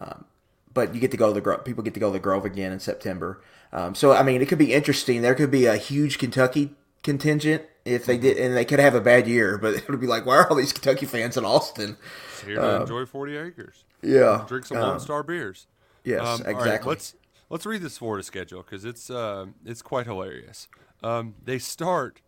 Um, 0.00 0.24
but 0.72 0.94
you 0.94 1.00
get 1.00 1.10
to 1.12 1.16
go 1.16 1.28
to 1.28 1.34
the 1.34 1.40
Grove. 1.40 1.64
People 1.64 1.82
get 1.84 1.94
to 1.94 2.00
go 2.00 2.08
to 2.08 2.12
the 2.12 2.18
Grove 2.18 2.44
again 2.44 2.72
in 2.72 2.80
September. 2.80 3.40
Um, 3.72 3.94
so 3.94 4.12
I 4.12 4.22
mean, 4.22 4.42
it 4.42 4.48
could 4.48 4.58
be 4.58 4.72
interesting. 4.72 5.22
There 5.22 5.34
could 5.34 5.50
be 5.50 5.66
a 5.66 5.76
huge 5.76 6.18
Kentucky 6.18 6.74
contingent 7.02 7.62
if 7.84 8.06
they 8.06 8.16
did, 8.18 8.36
and 8.38 8.56
they 8.56 8.64
could 8.64 8.78
have 8.80 8.94
a 8.94 9.00
bad 9.00 9.26
year. 9.26 9.56
But 9.58 9.74
it 9.74 9.88
would 9.88 10.00
be 10.00 10.06
like, 10.06 10.26
why 10.26 10.36
are 10.36 10.48
all 10.50 10.56
these 10.56 10.72
Kentucky 10.72 11.06
fans 11.06 11.36
in 11.36 11.44
Austin? 11.44 11.96
It's 12.32 12.42
here 12.42 12.56
to 12.56 12.80
enjoy 12.82 13.06
40 13.06 13.36
acres. 13.36 13.84
Yeah, 14.02 14.44
Drink 14.48 14.66
some 14.66 14.76
um, 14.78 14.82
Lone 14.90 15.00
Star 15.00 15.22
beers. 15.22 15.66
Yes, 16.04 16.20
Um, 16.20 16.42
right, 16.42 16.54
exactly. 16.56 16.88
let's 16.90 17.14
let's 17.50 17.66
read 17.66 17.82
this 17.82 17.98
Florida 17.98 18.22
schedule 18.22 18.62
because 18.62 18.84
it's 18.84 19.10
uh, 19.10 19.46
it's 19.64 19.82
quite 19.82 20.06
hilarious. 20.06 20.68
Um, 21.02 21.34
they 21.42 21.58
start 21.58 22.20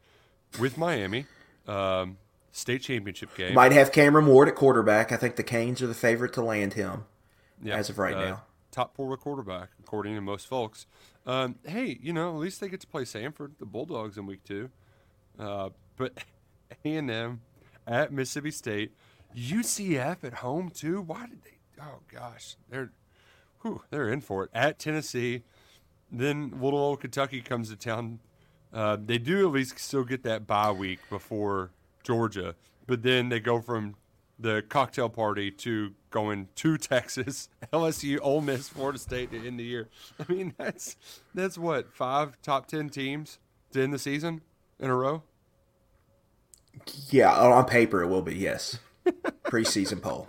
with 0.61 0.77
Miami, 0.77 1.27
um, 1.67 2.19
state 2.53 2.83
championship 2.83 3.35
game. 3.37 3.55
Might 3.55 3.73
have 3.73 3.93
Cameron 3.93 4.27
Ward 4.27 4.49
at 4.49 4.55
quarterback. 4.55 5.13
I 5.13 5.17
think 5.17 5.37
the 5.37 5.43
Canes 5.43 5.83
are 5.83 5.87
the 5.87 5.95
favorite 5.95 6.33
to 6.35 6.43
land 6.43 6.75
him. 6.75 7.05
Yeah, 7.63 7.77
as 7.77 7.89
of 7.89 7.99
right 7.99 8.15
uh, 8.15 8.25
now. 8.25 8.43
Top 8.71 8.95
Florida 8.95 9.21
quarterback, 9.21 9.71
according 9.81 10.15
to 10.15 10.21
most 10.21 10.47
folks. 10.47 10.87
Um, 11.25 11.57
hey, 11.65 11.99
you 12.03 12.13
know, 12.13 12.31
at 12.31 12.37
least 12.37 12.61
they 12.61 12.69
get 12.69 12.81
to 12.81 12.87
play 12.87 13.03
Samford, 13.03 13.53
the 13.59 13.65
Bulldogs, 13.67 14.19
in 14.19 14.27
week 14.27 14.45
two. 14.45 14.71
Uh, 15.39 15.71
but 15.97 16.13
A 16.85 16.97
and 16.97 17.11
M 17.11 17.41
at 17.87 18.13
Mississippi 18.13 18.51
State, 18.51 18.93
UCF 19.37 20.25
at 20.25 20.35
home 20.35 20.71
too. 20.71 21.01
Why 21.01 21.27
did 21.27 21.43
they? 21.43 21.59
Oh 21.83 22.01
gosh, 22.13 22.57
they're 22.71 22.93
whew, 23.67 23.83
they're 23.91 24.09
in 24.09 24.21
for 24.21 24.45
it 24.45 24.51
at 24.55 24.79
Tennessee. 24.79 25.43
Then 26.11 26.53
little 26.61 26.79
old 26.79 27.01
Kentucky 27.01 27.41
comes 27.41 27.71
to 27.71 27.77
town. 27.77 28.21
Uh, 28.73 28.97
they 29.03 29.19
do 29.19 29.47
at 29.47 29.53
least 29.53 29.79
still 29.79 30.05
get 30.05 30.23
that 30.25 30.47
bye 30.47 30.71
week 30.71 31.01
before 31.11 31.71
Georgia, 32.03 32.55
but 32.87 33.03
then 33.03 33.29
they 33.29 33.41
go 33.41 33.61
from 33.61 33.97
the 34.39 34.63
cocktail 34.69 35.09
party 35.09 35.51
to 35.51 35.95
going 36.11 36.49
to 36.57 36.77
Texas, 36.79 37.49
LSU, 37.73 38.19
Ole 38.23 38.43
Miss, 38.43 38.69
Florida 38.69 38.99
State 38.99 39.31
to 39.33 39.47
end 39.47 39.59
the 39.59 39.65
year. 39.65 39.89
I 40.19 40.31
mean, 40.33 40.55
that's 40.59 40.97
that's 41.35 41.59
what 41.59 41.93
five 41.93 42.41
top 42.43 42.67
ten 42.67 42.89
teams 42.89 43.39
to 43.73 43.83
end 43.83 43.93
the 43.93 43.99
season 43.99 44.43
in 44.79 44.91
a 44.91 44.95
row. 44.95 45.23
Yeah, 47.09 47.35
on 47.35 47.65
paper 47.65 48.03
it 48.03 48.09
will 48.09 48.23
be 48.23 48.37
yes. 48.37 48.79
Preseason 49.45 50.03
poll. 50.03 50.29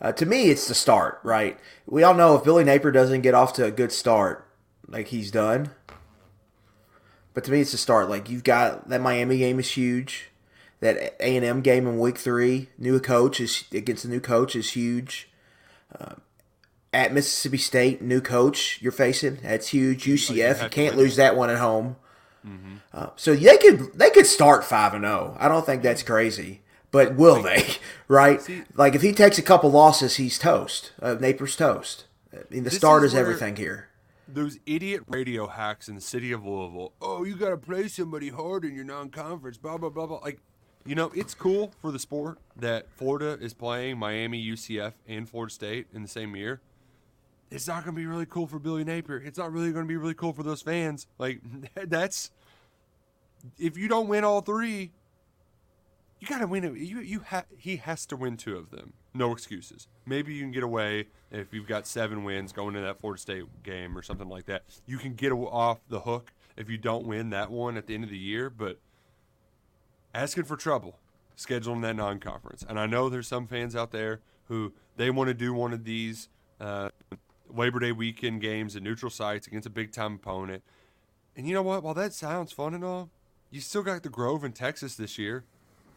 Uh, 0.00 0.12
to 0.12 0.26
me, 0.26 0.50
it's 0.50 0.68
the 0.68 0.74
start, 0.74 1.18
right? 1.22 1.58
We 1.86 2.02
all 2.02 2.14
know 2.14 2.36
if 2.36 2.44
Billy 2.44 2.64
Napier 2.64 2.92
doesn't 2.92 3.22
get 3.22 3.34
off 3.34 3.52
to 3.54 3.64
a 3.64 3.70
good 3.70 3.90
start, 3.92 4.48
like 4.86 5.08
he's 5.08 5.30
done. 5.30 5.70
But 7.34 7.44
to 7.44 7.50
me, 7.50 7.60
it's 7.60 7.72
the 7.72 7.78
start. 7.78 8.08
Like 8.08 8.30
you've 8.30 8.44
got 8.44 8.88
that 8.88 9.00
Miami 9.00 9.38
game 9.38 9.58
is 9.58 9.70
huge. 9.72 10.30
That 10.80 11.16
A 11.18 11.36
and 11.36 11.44
M 11.44 11.60
game 11.60 11.86
in 11.88 11.98
week 11.98 12.18
three, 12.18 12.68
new 12.78 13.00
coach 13.00 13.40
is 13.40 13.64
against 13.72 14.04
a 14.04 14.08
new 14.08 14.20
coach 14.20 14.54
is 14.54 14.72
huge. 14.72 15.28
Uh, 15.98 16.14
at 16.92 17.12
Mississippi 17.12 17.58
State, 17.58 18.00
new 18.00 18.20
coach 18.20 18.78
you're 18.80 18.92
facing, 18.92 19.36
that's 19.42 19.68
huge. 19.68 20.04
UCF, 20.04 20.62
you 20.62 20.68
can't 20.68 20.96
lose 20.96 21.16
that 21.16 21.36
one 21.36 21.50
at 21.50 21.58
home. 21.58 21.96
Uh, 22.92 23.10
so 23.16 23.34
they 23.34 23.58
could 23.58 23.92
they 23.94 24.10
could 24.10 24.26
start 24.26 24.64
five 24.64 24.94
and 24.94 25.04
zero. 25.04 25.36
I 25.38 25.48
don't 25.48 25.66
think 25.66 25.82
that's 25.82 26.02
crazy, 26.02 26.62
but 26.90 27.14
will 27.14 27.42
they? 27.42 27.64
Right? 28.10 28.40
like 28.74 28.94
if 28.94 29.02
he 29.02 29.12
takes 29.12 29.36
a 29.36 29.42
couple 29.42 29.70
losses, 29.70 30.16
he's 30.16 30.38
toast. 30.38 30.92
Uh, 31.02 31.16
Napier's 31.16 31.54
toast. 31.56 32.06
I 32.32 32.38
mean, 32.48 32.64
the 32.64 32.70
start 32.70 33.04
is 33.04 33.12
is 33.12 33.18
everything 33.18 33.56
here. 33.56 33.90
Those 34.26 34.58
idiot 34.64 35.02
radio 35.06 35.46
hacks 35.46 35.88
in 35.88 35.94
the 35.94 36.00
city 36.00 36.32
of 36.32 36.42
Louisville. 36.42 36.94
Oh, 37.02 37.24
you 37.24 37.36
got 37.36 37.50
to 37.50 37.58
play 37.58 37.86
somebody 37.88 38.30
hard 38.30 38.64
in 38.64 38.74
your 38.74 38.86
non-conference. 38.86 39.58
Blah 39.58 39.76
blah 39.76 39.90
blah 39.90 40.06
blah. 40.06 40.20
Like, 40.20 40.40
you 40.86 40.94
know, 40.94 41.12
it's 41.14 41.34
cool 41.34 41.72
for 41.82 41.92
the 41.92 41.98
sport 41.98 42.38
that 42.56 42.86
Florida 42.96 43.36
is 43.44 43.52
playing 43.52 43.98
Miami, 43.98 44.42
UCF, 44.42 44.94
and 45.06 45.28
Florida 45.28 45.52
State 45.52 45.88
in 45.92 46.00
the 46.00 46.08
same 46.08 46.34
year. 46.34 46.62
It's 47.50 47.68
not 47.68 47.84
going 47.84 47.94
to 47.94 48.00
be 48.00 48.06
really 48.06 48.24
cool 48.24 48.46
for 48.46 48.58
Billy 48.58 48.84
Napier. 48.84 49.18
It's 49.18 49.36
not 49.36 49.52
really 49.52 49.70
going 49.70 49.84
to 49.84 49.88
be 49.88 49.98
really 49.98 50.14
cool 50.14 50.32
for 50.32 50.42
those 50.42 50.62
fans. 50.62 51.06
Like, 51.18 51.40
that's 51.74 52.30
if 53.58 53.76
you 53.76 53.88
don't 53.88 54.08
win 54.08 54.24
all 54.24 54.40
three, 54.40 54.92
you 56.20 56.26
got 56.26 56.38
to 56.38 56.46
win 56.46 56.64
it. 56.64 56.76
You 56.76 57.00
you 57.00 57.20
ha- 57.20 57.44
he 57.56 57.76
has 57.76 58.06
to 58.06 58.16
win 58.16 58.36
two 58.36 58.56
of 58.56 58.70
them. 58.70 58.92
No 59.14 59.32
excuses. 59.32 59.88
Maybe 60.04 60.34
you 60.34 60.42
can 60.42 60.52
get 60.52 60.62
away 60.62 61.06
if 61.30 61.52
you've 61.52 61.66
got 61.66 61.86
seven 61.86 62.24
wins 62.24 62.52
going 62.52 62.74
into 62.74 62.86
that 62.86 63.00
Florida 63.00 63.20
State 63.20 63.62
game 63.62 63.96
or 63.96 64.02
something 64.02 64.28
like 64.28 64.46
that. 64.46 64.64
You 64.86 64.98
can 64.98 65.14
get 65.14 65.32
off 65.32 65.78
the 65.88 66.00
hook 66.00 66.32
if 66.56 66.68
you 66.68 66.78
don't 66.78 67.06
win 67.06 67.30
that 67.30 67.50
one 67.50 67.76
at 67.76 67.86
the 67.86 67.94
end 67.94 68.04
of 68.04 68.10
the 68.10 68.18
year. 68.18 68.50
But 68.50 68.78
asking 70.14 70.44
for 70.44 70.56
trouble, 70.56 70.98
scheduling 71.36 71.82
that 71.82 71.96
non-conference, 71.96 72.64
and 72.68 72.78
I 72.78 72.86
know 72.86 73.08
there's 73.08 73.28
some 73.28 73.46
fans 73.46 73.76
out 73.76 73.92
there 73.92 74.20
who 74.48 74.72
they 74.96 75.10
want 75.10 75.28
to 75.28 75.34
do 75.34 75.52
one 75.52 75.72
of 75.72 75.84
these 75.84 76.28
uh, 76.60 76.90
Labor 77.54 77.78
Day 77.78 77.92
weekend 77.92 78.40
games 78.40 78.74
at 78.74 78.82
neutral 78.82 79.10
sites 79.10 79.46
against 79.46 79.66
a 79.66 79.70
big-time 79.70 80.14
opponent. 80.14 80.62
And 81.36 81.46
you 81.46 81.54
know 81.54 81.62
what? 81.62 81.82
While 81.82 81.94
that 81.94 82.12
sounds 82.12 82.50
fun 82.50 82.74
and 82.74 82.84
all, 82.84 83.10
you 83.50 83.60
still 83.60 83.82
got 83.82 84.02
the 84.02 84.08
Grove 84.08 84.42
in 84.42 84.52
Texas 84.52 84.96
this 84.96 85.18
year. 85.18 85.44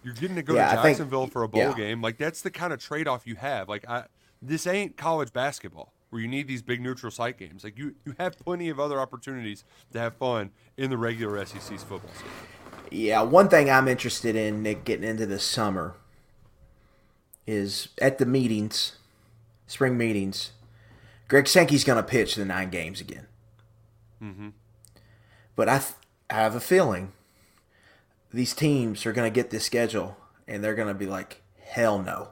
You're 0.04 0.14
getting 0.16 0.36
to 0.36 0.44
go 0.44 0.56
Yeah, 0.56 0.66
to 0.66 0.80
I 0.80 0.84
think- 0.84 0.98
Jacksonville 0.98 1.28
for 1.28 1.44
a 1.44 1.48
bowl 1.48 1.62
yeah. 1.62 1.74
game. 1.74 2.02
Like 2.02 2.18
that's 2.18 2.42
the 2.42 2.52
kind 2.52 2.74
of 2.74 2.80
trade-off 2.80 3.28
you 3.28 3.36
have. 3.36 3.70
Like 3.70 3.88
I, 3.90 4.06
this 4.42 4.66
ain't 4.68 4.98
college 4.98 5.32
basketball 5.34 5.94
where 6.10 6.22
you 6.22 6.28
need 6.28 6.48
these 6.48 6.62
big 6.62 6.82
neutral 6.82 7.12
site 7.12 7.38
games. 7.38 7.64
Like 7.64 7.78
you, 7.78 7.96
you 8.06 8.16
have 8.20 8.38
plenty 8.40 8.70
of 8.70 8.80
other 8.80 9.00
opportunities 9.00 9.64
to 9.94 10.00
have 10.00 10.16
fun 10.16 10.50
in 10.78 10.90
the 10.90 10.98
regular 10.98 11.44
SEC's 11.46 11.84
football 11.84 12.12
season. 12.14 12.28
Yeah, 12.90 13.22
one 13.22 13.48
thing 13.48 13.70
I'm 13.70 13.88
interested 13.88 14.36
in, 14.36 14.62
Nick, 14.64 14.84
getting 14.84 15.08
into 15.08 15.26
this 15.26 15.44
summer 15.46 15.96
is 17.48 17.90
at 18.02 18.18
the 18.18 18.26
meetings, 18.26 18.98
spring 19.68 19.98
meetings. 19.98 20.52
Greg 21.28 21.48
Sankey's 21.48 21.84
going 21.86 21.98
to 21.98 22.04
pitch 22.04 22.36
the 22.36 22.44
nine 22.46 22.70
games 22.70 23.00
again. 23.00 23.28
Mm-hmm. 24.22 24.50
But 25.56 25.70
I, 25.70 25.78
th- 25.80 25.94
I 26.30 26.36
have 26.36 26.56
a 26.56 26.60
feeling 26.60 27.14
these 28.34 28.54
teams 28.54 29.06
are 29.06 29.14
going 29.14 29.32
to 29.32 29.34
get 29.34 29.50
this 29.50 29.66
schedule 29.66 30.18
and 30.48 30.64
they're 30.64 30.76
going 30.76 30.88
to 30.88 30.94
be 30.94 31.06
like, 31.06 31.42
hell 31.64 32.00
no. 32.00 32.30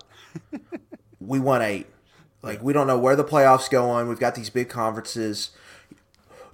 we 1.19 1.39
won 1.39 1.61
eight. 1.61 1.87
Like, 2.41 2.61
we 2.63 2.73
don't 2.73 2.87
know 2.87 2.97
where 2.97 3.15
the 3.15 3.23
playoffs 3.23 3.69
go 3.69 3.87
going. 3.87 4.07
We've 4.07 4.19
got 4.19 4.35
these 4.35 4.49
big 4.49 4.69
conferences. 4.69 5.51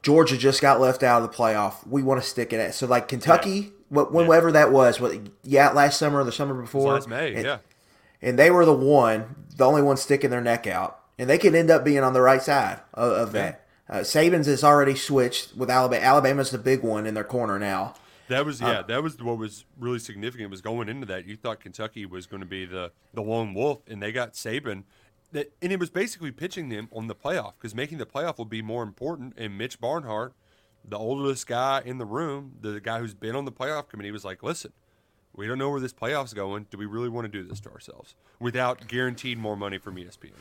Georgia 0.02 0.38
just 0.38 0.62
got 0.62 0.80
left 0.80 1.04
out 1.04 1.22
of 1.22 1.32
the 1.32 1.36
playoff. 1.36 1.86
We 1.88 2.04
want 2.04 2.22
to 2.22 2.28
stick 2.28 2.54
it 2.54 2.60
at 2.60 2.76
so 2.76 2.86
like 2.88 3.08
Kentucky, 3.08 3.74
yeah. 3.92 4.04
whenever 4.04 4.50
yeah. 4.50 4.54
that 4.54 4.72
was, 4.72 5.00
what 5.00 5.20
yeah, 5.44 5.72
last 5.72 5.98
summer 5.98 6.20
or 6.20 6.24
the 6.24 6.32
summer 6.32 6.54
before, 6.60 6.94
last 6.94 7.08
May, 7.08 7.34
and, 7.34 7.44
yeah, 7.44 7.58
and 8.22 8.38
they 8.38 8.52
were 8.52 8.66
the 8.66 8.74
one, 8.74 9.36
the 9.58 9.66
only 9.66 9.82
one 9.82 9.98
sticking 9.98 10.30
their 10.30 10.42
neck 10.42 10.68
out, 10.68 11.00
and 11.18 11.28
they 11.28 11.40
could 11.40 11.56
end 11.56 11.72
up 11.72 11.84
being 11.84 12.04
on 12.04 12.14
the 12.14 12.22
right 12.22 12.42
side 12.42 12.82
of, 12.94 13.12
of 13.14 13.32
that. 13.32 13.66
Uh, 13.90 13.98
Saban's 13.98 14.46
has 14.46 14.64
already 14.64 14.96
switched 14.96 15.56
with 15.56 15.72
Alabama. 15.72 16.04
Alabama's 16.04 16.52
the 16.52 16.60
big 16.60 16.84
one 16.84 17.08
in 17.08 17.16
their 17.16 17.24
corner 17.24 17.58
now. 17.58 17.96
That 18.28 18.46
was 18.46 18.62
yeah. 18.62 18.80
Um, 18.80 18.86
that 18.88 19.04
was 19.04 19.22
what 19.22 19.38
was 19.38 19.66
really 19.80 20.00
significant. 20.00 20.50
Was 20.50 20.62
going 20.62 20.90
into 20.90 21.06
that, 21.08 21.26
you 21.26 21.36
thought 21.36 21.60
Kentucky 21.60 22.06
was 22.06 22.26
going 22.26 22.42
to 22.42 22.48
be 22.48 22.66
the 22.66 22.92
the 23.14 23.22
lone 23.22 23.54
wolf, 23.54 23.82
and 23.88 24.02
they 24.02 24.12
got 24.12 24.34
Saban. 24.34 24.84
That 25.32 25.52
and 25.62 25.72
it 25.72 25.80
was 25.80 25.90
basically 25.90 26.32
pitching 26.32 26.70
them 26.70 26.90
on 26.92 27.08
the 27.08 27.16
playoff 27.16 27.54
because 27.58 27.76
making 27.76 27.98
the 27.98 28.06
playoff 28.06 28.38
will 28.38 28.46
be 28.46 28.62
more 28.62 28.84
important. 28.84 29.34
And 29.38 29.58
Mitch 29.58 29.80
Barnhart, 29.80 30.34
the 30.84 30.98
oldest 30.98 31.46
guy 31.46 31.82
in 31.86 31.98
the 31.98 32.06
room, 32.06 32.54
the 32.62 32.80
guy 32.80 33.00
who's 33.00 33.14
been 33.14 33.36
on 33.36 33.46
the 33.46 33.52
playoff 33.52 33.90
committee, 33.90 34.12
was 34.12 34.26
like, 34.26 34.42
"Listen, 34.42 34.74
we 35.36 35.46
don't 35.46 35.60
know 35.60 35.70
where 35.70 35.80
this 35.80 35.94
playoff's 35.94 36.34
going. 36.34 36.66
Do 36.72 36.78
we 36.78 36.86
really 36.86 37.10
want 37.10 37.26
to 37.26 37.32
do 37.32 37.48
this 37.48 37.60
to 37.62 37.72
ourselves 37.72 38.16
without 38.40 38.88
guaranteed 38.88 39.38
more 39.38 39.56
money 39.56 39.78
from 39.78 39.96
ESPN?" 39.98 40.32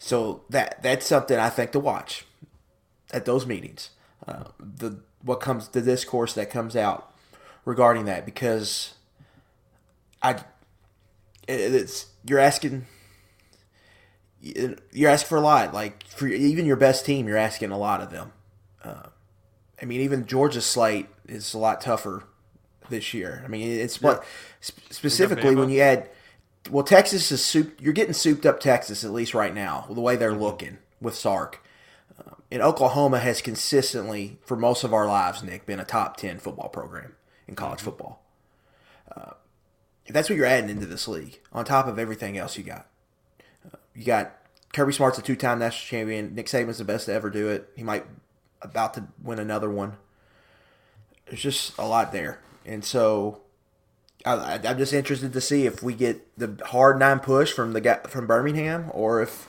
So 0.00 0.42
that 0.50 0.82
that's 0.82 1.06
something 1.06 1.38
I 1.38 1.50
think 1.50 1.70
to 1.72 1.78
watch 1.78 2.24
at 3.12 3.24
those 3.24 3.46
meetings. 3.46 3.90
Uh, 4.26 4.44
the 4.58 4.98
what 5.22 5.40
comes 5.40 5.68
the 5.68 5.80
discourse 5.80 6.34
that 6.34 6.50
comes 6.50 6.76
out 6.76 7.14
regarding 7.64 8.04
that 8.06 8.24
because 8.24 8.94
I 10.22 10.42
it's 11.48 12.06
you're 12.24 12.38
asking 12.38 12.86
you're 14.40 15.10
asking 15.10 15.28
for 15.28 15.36
a 15.36 15.40
lot 15.40 15.74
like 15.74 16.06
for 16.06 16.26
even 16.26 16.64
your 16.64 16.76
best 16.76 17.04
team 17.04 17.28
you're 17.28 17.36
asking 17.36 17.70
a 17.70 17.78
lot 17.78 18.00
of 18.00 18.10
them. 18.10 18.32
Uh, 18.82 19.08
I 19.80 19.84
mean 19.84 20.00
even 20.00 20.26
Georgia's 20.26 20.66
slate 20.66 21.08
is 21.28 21.54
a 21.54 21.58
lot 21.58 21.80
tougher 21.80 22.24
this 22.88 23.14
year. 23.14 23.42
I 23.44 23.48
mean 23.48 23.68
it's 23.80 24.00
what 24.00 24.24
specifically 24.60 25.54
when 25.54 25.70
you 25.70 25.80
add 25.80 26.10
well 26.70 26.84
Texas 26.84 27.30
is 27.32 27.44
soup 27.44 27.80
you're 27.80 27.92
getting 27.92 28.14
souped 28.14 28.46
up 28.46 28.60
Texas 28.60 29.04
at 29.04 29.12
least 29.12 29.34
right 29.34 29.54
now 29.54 29.86
the 29.90 30.00
way 30.00 30.16
they're 30.16 30.32
mm-hmm. 30.32 30.42
looking 30.42 30.78
with 31.00 31.14
Sark 31.14 31.62
and 32.50 32.62
Oklahoma 32.62 33.20
has 33.20 33.40
consistently, 33.40 34.38
for 34.44 34.56
most 34.56 34.84
of 34.84 34.92
our 34.92 35.06
lives, 35.06 35.42
Nick, 35.42 35.66
been 35.66 35.80
a 35.80 35.84
top 35.84 36.16
10 36.16 36.38
football 36.38 36.68
program 36.68 37.14
in 37.46 37.54
college 37.54 37.78
mm-hmm. 37.78 37.84
football. 37.84 38.22
Uh, 39.14 39.32
that's 40.08 40.28
what 40.28 40.36
you're 40.36 40.46
adding 40.46 40.70
into 40.70 40.86
this 40.86 41.06
league, 41.06 41.38
on 41.52 41.64
top 41.64 41.86
of 41.86 41.98
everything 41.98 42.36
else 42.36 42.58
you 42.58 42.64
got. 42.64 42.86
Uh, 43.64 43.78
you 43.94 44.04
got 44.04 44.36
Kirby 44.72 44.92
Smart's 44.92 45.18
a 45.18 45.22
two 45.22 45.36
time 45.36 45.58
national 45.58 45.88
champion. 45.88 46.34
Nick 46.34 46.46
Saban's 46.46 46.78
the 46.78 46.84
best 46.84 47.06
to 47.06 47.12
ever 47.12 47.30
do 47.30 47.48
it. 47.48 47.68
He 47.76 47.82
might 47.82 48.04
about 48.62 48.94
to 48.94 49.04
win 49.22 49.38
another 49.38 49.70
one. 49.70 49.96
There's 51.26 51.42
just 51.42 51.76
a 51.78 51.86
lot 51.86 52.12
there. 52.12 52.40
And 52.66 52.84
so 52.84 53.42
I, 54.24 54.60
am 54.62 54.78
just 54.78 54.92
interested 54.92 55.32
to 55.32 55.40
see 55.40 55.66
if 55.66 55.82
we 55.82 55.94
get 55.94 56.26
the 56.38 56.58
hard 56.66 56.98
nine 56.98 57.20
push 57.20 57.52
from 57.52 57.72
the 57.72 57.80
guy 57.80 58.00
from 58.08 58.26
Birmingham 58.26 58.90
or 58.92 59.22
if 59.22 59.48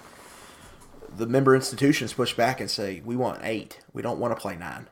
the 1.15 1.25
member 1.25 1.55
institutions 1.55 2.13
push 2.13 2.33
back 2.33 2.59
and 2.59 2.69
say 2.69 3.01
we 3.03 3.15
want 3.15 3.39
eight. 3.43 3.79
We 3.93 4.01
don't 4.01 4.19
want 4.19 4.35
to 4.35 4.41
play 4.41 4.55
nine. 4.55 4.87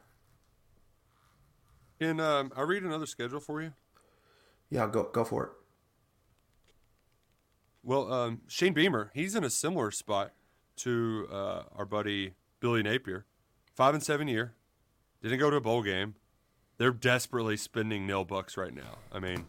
Can 1.99 2.19
um, 2.19 2.51
I 2.55 2.61
read 2.61 2.83
another 2.83 3.05
schedule 3.05 3.39
for 3.39 3.61
you? 3.61 3.73
Yeah, 4.69 4.87
go 4.87 5.03
go 5.03 5.23
for 5.23 5.43
it. 5.45 5.51
Well, 7.83 8.11
um, 8.11 8.41
Shane 8.47 8.73
Beamer, 8.73 9.11
he's 9.13 9.35
in 9.35 9.43
a 9.43 9.49
similar 9.49 9.91
spot 9.91 10.33
to 10.77 11.27
uh, 11.31 11.63
our 11.75 11.85
buddy 11.85 12.33
Billy 12.59 12.83
Napier. 12.83 13.25
Five 13.73 13.93
and 13.93 14.03
seven 14.03 14.27
year, 14.27 14.53
didn't 15.21 15.39
go 15.39 15.49
to 15.49 15.55
a 15.55 15.61
bowl 15.61 15.81
game. 15.81 16.15
They're 16.77 16.91
desperately 16.91 17.57
spending 17.57 18.05
nil 18.05 18.25
bucks 18.25 18.57
right 18.57 18.73
now. 18.73 18.99
I 19.11 19.19
mean, 19.19 19.45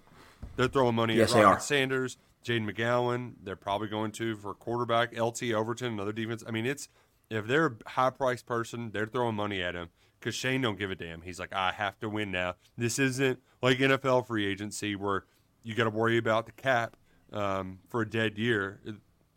they're 0.57 0.69
throwing 0.69 0.95
money 0.95 1.17
yes, 1.17 1.35
at 1.35 1.45
Rocket 1.45 1.63
Sanders. 1.63 2.17
Jayden 2.45 2.71
McGowan, 2.71 3.35
they're 3.43 3.57
probably 3.57 3.89
going 3.89 4.13
to 4.13 4.37
for 4.37 4.55
quarterback. 4.55 5.19
LT 5.19 5.45
Overton, 5.53 5.93
another 5.93 6.13
defense. 6.13 6.43
I 6.47 6.51
mean, 6.51 6.67
it's 6.67 6.89
if 7.29 7.47
they're 7.47 7.67
a 7.67 7.91
high 7.91 8.11
priced 8.11 8.47
person, 8.47 8.91
they're 8.93 9.07
throwing 9.07 9.37
money 9.37 9.63
at 9.63 9.75
him 9.75 9.91
because 10.19 10.35
Shane 10.35 10.61
don't 10.61 10.79
give 10.79 10.91
a 10.91 10.95
damn. 10.95 11.23
He's 11.23 11.39
like, 11.39 11.53
I 11.53 11.73
have 11.73 11.99
to 12.01 12.09
win 12.09 12.31
now. 12.31 12.55
This 12.77 12.99
isn't 12.99 13.39
like 13.63 13.79
NFL 13.79 14.27
free 14.27 14.47
agency 14.47 14.97
where 14.97 15.25
you 15.63 15.75
got 15.75 15.85
to 15.85 15.91
worry 15.91 16.19
about 16.19 16.47
the 16.47 16.53
cap 16.53 16.97
um, 17.33 17.79
for 17.89 18.03
a 18.03 18.09
dead 18.09 18.39
year. 18.39 18.81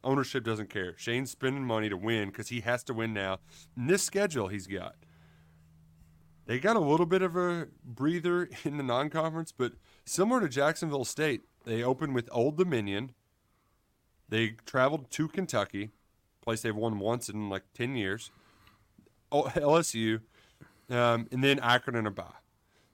Ownership 0.03 0.43
doesn't 0.43 0.69
care. 0.69 0.95
Shane's 0.97 1.31
spending 1.31 1.63
money 1.63 1.89
to 1.89 1.97
win 1.97 2.29
because 2.29 2.49
he 2.49 2.61
has 2.61 2.83
to 2.85 2.93
win 2.93 3.13
now. 3.13 3.39
In 3.77 3.87
this 3.87 4.03
schedule 4.03 4.47
he's 4.47 4.67
got, 4.67 4.95
they 6.45 6.59
got 6.59 6.75
a 6.75 6.81
little 6.81 7.05
bit 7.05 7.21
of 7.21 7.37
a 7.37 7.67
breather 7.85 8.49
in 8.65 8.77
the 8.77 8.83
non 8.83 9.09
conference, 9.09 9.51
but 9.51 9.73
similar 10.05 10.41
to 10.41 10.49
Jacksonville 10.49 11.05
State, 11.05 11.41
they 11.63 11.83
opened 11.83 12.15
with 12.15 12.29
Old 12.31 12.57
Dominion. 12.57 13.13
They 14.29 14.55
traveled 14.65 15.11
to 15.11 15.27
Kentucky, 15.27 15.91
place 16.41 16.61
they've 16.61 16.75
won 16.75 16.99
once 16.99 17.29
in 17.29 17.49
like 17.49 17.63
10 17.73 17.95
years. 17.95 18.31
Oh, 19.31 19.43
LSU, 19.55 20.21
um, 20.89 21.27
and 21.31 21.43
then 21.43 21.59
Akron 21.59 21.95
and 21.95 22.07
a 22.07 22.11
bye. 22.11 22.25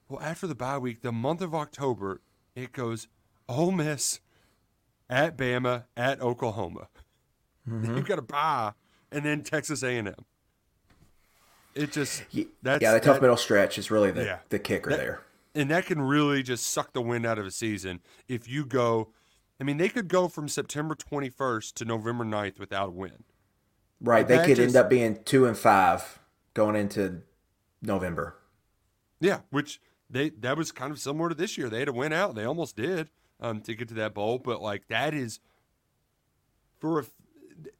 Well, 0.08 0.22
after 0.22 0.48
the 0.48 0.56
bye 0.56 0.78
week, 0.78 1.02
the 1.02 1.12
month 1.12 1.42
of 1.42 1.54
October, 1.54 2.22
it 2.56 2.72
goes 2.72 3.08
Ole 3.48 3.72
Miss 3.72 4.22
at 5.10 5.38
Bama 5.38 5.86
at 5.98 6.22
Oklahoma. 6.22 6.88
Mm-hmm. 7.68 7.98
You've 7.98 8.08
got 8.08 8.20
a 8.20 8.24
bye, 8.24 8.72
and 9.12 9.26
then 9.26 9.44
Texas 9.44 9.84
A&M. 9.84 10.14
It 11.76 11.92
just 11.92 12.24
that's 12.64 12.82
yeah, 12.82 12.94
the 12.94 13.00
tough 13.00 13.16
that, 13.16 13.22
middle 13.22 13.38
stretch 13.38 13.78
is 13.78 13.92
really 13.92 14.12
the 14.12 14.24
yeah, 14.24 14.40
the 14.50 14.60
kicker 14.60 14.90
that, 14.90 14.98
there 14.98 15.22
and 15.56 15.70
that 15.72 15.86
can 15.86 16.02
really 16.02 16.44
just 16.44 16.68
suck 16.68 16.94
the 16.94 17.02
wind 17.02 17.26
out 17.26 17.38
of 17.40 17.46
a 17.46 17.52
season 17.52 18.00
if 18.28 18.48
you 18.48 18.66
go 18.66 19.10
I 19.60 19.64
mean 19.64 19.78
they 19.78 19.90
could 19.90 20.08
go 20.08 20.28
from 20.28 20.48
September 20.48 20.96
21st 20.96 21.74
to 21.76 21.86
November 21.86 22.24
9th 22.24 22.60
without 22.60 22.90
a 22.90 22.92
win. 22.92 23.24
Right, 24.02 24.26
they 24.26 24.38
could 24.38 24.56
just, 24.56 24.76
end 24.76 24.76
up 24.78 24.90
being 24.90 25.22
2 25.26 25.46
and 25.46 25.58
5 25.58 26.20
going 26.54 26.78
into 26.78 27.22
November. 27.82 28.38
Yeah, 29.20 29.40
which 29.50 29.82
they 30.10 30.30
that 30.30 30.58
was 30.58 30.72
kind 30.72 30.92
of 30.92 31.00
similar 31.00 31.30
to 31.30 31.36
this 31.36 31.58
year. 31.58 31.70
They 31.70 31.80
had 31.80 31.88
to 31.88 31.94
win 31.94 32.14
out. 32.14 32.36
They 32.36 32.46
almost 32.46 32.76
did 32.76 33.10
um, 33.40 33.62
to 33.62 33.76
get 33.76 33.88
to 33.90 33.94
that 33.96 34.14
bowl, 34.14 34.40
but 34.40 34.62
like 34.62 34.88
that 34.88 35.14
is 35.14 35.40
for 36.80 37.00
a, 37.00 37.06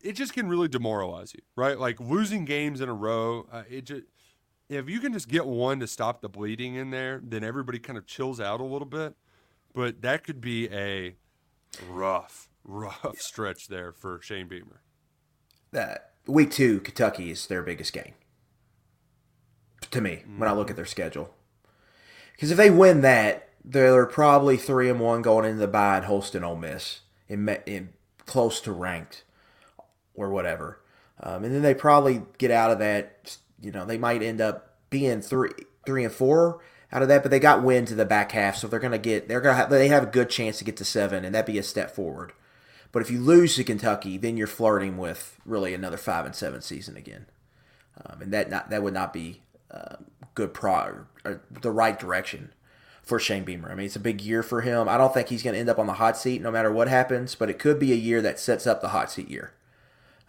it 0.02 0.14
just 0.14 0.34
can 0.34 0.48
really 0.48 0.68
demoralize 0.68 1.34
you, 1.34 1.42
right? 1.56 1.80
Like 1.80 2.00
losing 2.00 2.46
games 2.46 2.82
in 2.82 2.90
a 2.90 2.94
row, 2.94 3.48
uh, 3.52 3.64
it 3.70 3.86
just 3.86 4.04
if 4.70 4.88
you 4.88 5.00
can 5.00 5.12
just 5.12 5.28
get 5.28 5.46
one 5.46 5.80
to 5.80 5.88
stop 5.88 6.22
the 6.22 6.30
bleeding 6.30 6.76
in 6.76 6.92
there, 6.92 7.20
then 7.24 7.44
everybody 7.44 7.80
kind 7.80 7.98
of 7.98 8.06
chills 8.06 8.40
out 8.40 8.62
a 8.62 8.64
little 8.64 8.88
bit. 8.88 9.16
But 9.74 10.02
that 10.04 10.24
could 10.24 10.40
be 10.40 10.70
a 10.72 11.16
rough, 11.88 12.50
rough 12.64 13.16
stretch 13.20 13.68
there 13.68 13.92
for 13.92 14.22
Shane 14.22 14.48
Beamer. 14.48 14.82
That 15.72 16.12
week 16.28 16.52
two, 16.52 16.80
Kentucky 16.80 17.32
is 17.32 17.48
their 17.48 17.64
biggest 17.64 17.94
game. 17.94 18.14
To 19.92 20.02
me, 20.02 20.12
mm-hmm. 20.12 20.40
when 20.40 20.50
I 20.50 20.54
look 20.54 20.70
at 20.70 20.76
their 20.76 20.86
schedule, 20.86 21.34
because 22.34 22.52
if 22.52 22.58
they 22.58 22.70
win 22.70 23.02
that, 23.02 23.50
they're 23.66 24.06
probably 24.06 24.56
three 24.56 24.90
and 24.90 25.00
one 25.00 25.22
going 25.22 25.46
into 25.46 25.60
the 25.60 25.68
bye 25.68 25.98
and 25.98 26.06
hosting 26.06 26.44
Ole 26.44 26.56
Miss 26.56 27.02
in, 27.28 27.48
in 27.66 27.90
close 28.26 28.62
to 28.62 28.72
ranked 28.72 29.24
or 30.14 30.30
whatever, 30.30 30.82
um, 31.22 31.44
and 31.44 31.54
then 31.54 31.62
they 31.62 31.74
probably 31.74 32.22
get 32.38 32.52
out 32.52 32.72
of 32.72 32.80
that 32.80 33.38
you 33.62 33.72
know, 33.72 33.86
they 33.86 33.98
might 33.98 34.22
end 34.22 34.42
up 34.42 34.76
being 34.90 35.22
three 35.22 35.52
three 35.86 36.04
and 36.04 36.14
four 36.14 36.62
out 36.92 37.02
of 37.02 37.08
that, 37.08 37.22
but 37.22 37.32
they 37.32 37.40
got 37.40 37.64
wins 37.64 37.90
to 37.90 37.96
the 37.96 38.06
back 38.06 38.32
half, 38.32 38.56
so 38.56 38.68
they're 38.68 38.80
gonna 38.80 38.98
get 38.98 39.28
they're 39.28 39.42
gonna 39.42 39.56
have, 39.56 39.70
they 39.70 39.88
have 39.88 40.04
a 40.04 40.08
good 40.08 40.30
chance 40.30 40.58
to 40.58 40.64
get 40.64 40.78
to 40.78 40.86
seven, 40.86 41.26
and 41.26 41.34
that'd 41.36 41.52
be 41.52 41.60
a 41.60 41.64
step 41.64 41.92
forward. 41.92 42.34
But 42.92 43.02
if 43.02 43.12
you 43.12 43.20
lose 43.20 43.56
to 43.56 43.64
Kentucky, 43.64 44.18
then 44.18 44.38
you're 44.38 44.48
flirting 44.48 44.98
with 44.98 45.38
really 45.46 45.74
another 45.74 45.98
five 45.98 46.26
and 46.26 46.36
seven 46.36 46.62
season 46.62 46.98
again, 46.98 47.28
um, 48.04 48.22
and 48.22 48.34
that 48.34 48.50
not 48.50 48.70
that 48.70 48.84
would 48.84 48.94
not 48.94 49.14
be 49.14 49.42
uh, 49.72 49.98
good 50.34 50.54
pro 50.54 51.06
or 51.26 51.42
the 51.50 51.72
right 51.72 52.00
direction 52.00 52.54
for 53.04 53.20
Shane 53.20 53.44
Beamer. 53.44 53.72
I 53.72 53.76
mean, 53.76 53.88
it's 53.88 53.96
a 53.96 54.00
big 54.00 54.22
year 54.22 54.44
for 54.44 54.62
him. 54.62 54.88
I 54.88 54.96
don't 54.96 55.14
think 55.14 55.30
he's 55.30 55.42
going 55.42 55.56
to 55.56 55.60
end 55.60 55.70
up 55.70 55.80
on 55.80 55.88
the 55.88 55.94
hot 55.94 56.16
seat 56.16 56.42
no 56.42 56.52
matter 56.52 56.72
what 56.72 56.88
happens, 56.88 57.34
but 57.34 57.50
it 57.50 57.58
could 57.58 57.80
be 57.80 57.92
a 57.92 57.96
year 57.96 58.22
that 58.22 58.40
sets 58.40 58.68
up 58.68 58.82
the 58.82 58.90
hot 58.90 59.12
seat 59.12 59.30
year. 59.30 59.54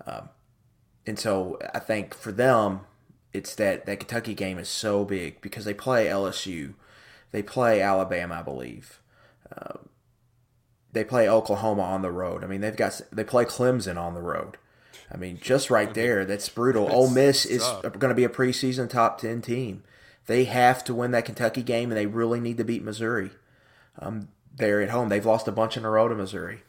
Um, 0.07 0.31
and 1.07 1.19
so 1.19 1.59
I 1.75 1.79
think 1.79 2.15
for 2.15 2.33
them, 2.33 2.81
it's 3.33 3.55
that 3.57 3.87
that 3.87 4.01
Kentucky 4.01 4.35
game 4.35 4.59
is 4.59 4.69
so 4.69 5.05
big 5.05 5.41
because 5.41 5.65
they 5.65 5.75
play 5.75 6.07
LSU, 6.07 6.75
they 7.33 7.43
play 7.43 7.81
Alabama, 7.81 8.37
I 8.37 8.43
believe. 8.43 9.01
Uh, 9.55 9.79
they 10.93 11.05
play 11.05 11.29
Oklahoma 11.29 11.83
on 11.83 12.03
the 12.03 12.11
road. 12.11 12.43
I 12.43 12.47
mean, 12.47 12.61
they've 12.61 12.77
got 12.77 13.01
they 13.13 13.25
play 13.25 13.45
Clemson 13.45 13.97
on 13.97 14.15
the 14.15 14.23
road. 14.23 14.57
I 15.13 15.17
mean, 15.17 15.39
just 15.41 15.71
right 15.71 15.93
there, 15.93 16.25
that's 16.25 16.49
brutal. 16.49 16.87
It's, 16.87 16.95
Ole 16.95 17.11
Miss 17.11 17.45
is 17.45 17.63
going 17.83 18.11
to 18.11 18.15
be 18.15 18.25
a 18.25 18.29
preseason 18.29 18.89
top 18.89 19.21
ten 19.21 19.41
team. 19.43 19.85
They 20.27 20.45
have 20.45 20.85
to 20.85 20.95
win 20.95 21.11
that 21.13 21.25
Kentucky 21.25 21.63
game, 21.63 21.91
and 21.91 21.99
they 21.99 22.07
really 22.07 22.41
need 22.41 22.57
to 22.59 22.65
beat 22.65 22.85
Missouri. 22.85 23.31
Um, 23.99 24.29
they're 24.55 24.81
at 24.81 24.91
home. 24.91 25.09
They've 25.09 25.25
lost 25.25 25.49
a 25.49 25.53
bunch 25.53 25.77
in 25.77 25.85
a 25.85 25.91
row 25.91 26.09
to 26.09 26.15
Missouri. 26.15 26.63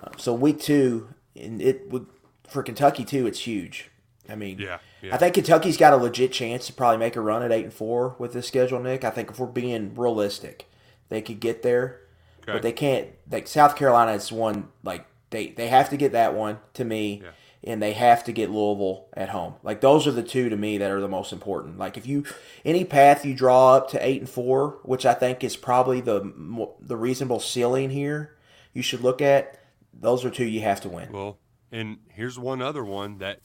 Uh, 0.00 0.10
so 0.16 0.32
week 0.32 0.60
two, 0.60 1.08
and 1.36 1.60
it 1.60 1.88
would 1.90 2.06
for 2.48 2.62
Kentucky 2.62 3.04
too. 3.04 3.26
It's 3.26 3.40
huge 3.40 3.90
I 4.28 4.34
mean, 4.36 4.58
Yeah, 4.58 4.78
yeah. 5.02 5.14
I 5.14 5.18
think 5.18 5.34
Kentucky's 5.34 5.76
got 5.76 5.92
a 5.92 5.96
legit 5.96 6.32
chance 6.32 6.66
to 6.66 6.72
probably 6.72 6.98
make 6.98 7.16
a 7.16 7.20
run 7.20 7.42
at 7.42 7.52
eight 7.52 7.64
and 7.64 7.72
four 7.74 8.16
with 8.18 8.32
this 8.32 8.46
schedule, 8.48 8.80
Nick. 8.80 9.04
I 9.04 9.10
think 9.10 9.30
if 9.30 9.38
we're 9.38 9.46
being 9.46 9.94
realistic, 9.94 10.66
they 11.10 11.20
could 11.20 11.40
get 11.40 11.62
there, 11.62 12.00
Okay. 12.42 12.52
but 12.52 12.62
they 12.62 12.72
can't. 12.72 13.08
Like 13.30 13.46
South 13.46 13.76
Carolina 13.76 14.12
is 14.12 14.32
one 14.32 14.68
like 14.82 15.06
they 15.30 15.48
they 15.48 15.68
have 15.68 15.90
to 15.90 15.96
get 15.96 16.12
that 16.12 16.34
one 16.34 16.58
to 16.74 16.84
me, 16.84 17.20
Yeah. 17.22 17.30
and 17.72 17.82
they 17.82 17.92
have 17.92 18.24
to 18.24 18.32
get 18.32 18.50
Louisville 18.50 19.08
at 19.14 19.28
home. 19.30 19.54
Like 19.62 19.80
those 19.82 20.06
are 20.06 20.12
the 20.12 20.22
two 20.22 20.48
to 20.48 20.56
me 20.56 20.78
that 20.78 20.90
are 20.90 21.00
the 21.00 21.08
most 21.08 21.32
important. 21.32 21.78
Like 21.78 21.96
if 21.98 22.06
you 22.06 22.24
any 22.64 22.84
path 22.84 23.24
you 23.26 23.34
draw 23.34 23.74
up 23.76 23.90
to 23.90 24.06
eight 24.06 24.20
and 24.20 24.28
four, 24.30 24.78
which 24.84 25.04
I 25.04 25.12
think 25.14 25.44
is 25.44 25.56
probably 25.56 26.00
the 26.00 26.32
the 26.80 26.96
reasonable 26.96 27.40
ceiling 27.40 27.90
here, 27.90 28.36
you 28.72 28.80
should 28.82 29.00
look 29.02 29.20
at. 29.20 29.58
Those 29.96 30.24
are 30.24 30.30
two 30.30 30.44
you 30.46 30.60
have 30.62 30.80
to 30.80 30.88
win. 30.88 31.12
Well, 31.12 31.38
and 31.70 31.98
here's 32.08 32.36
one 32.38 32.60
other 32.60 32.84
one 32.84 33.18
that 33.18 33.38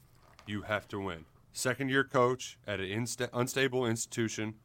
you 0.49 0.63
have 0.63 0.87
to 0.89 0.99
win. 0.99 1.25
Second 1.51 1.89
year 1.89 2.03
coach 2.03 2.57
at 2.67 2.79
an 2.79 2.87
insta- 2.87 3.29
unstable 3.33 3.85
institution. 3.85 4.55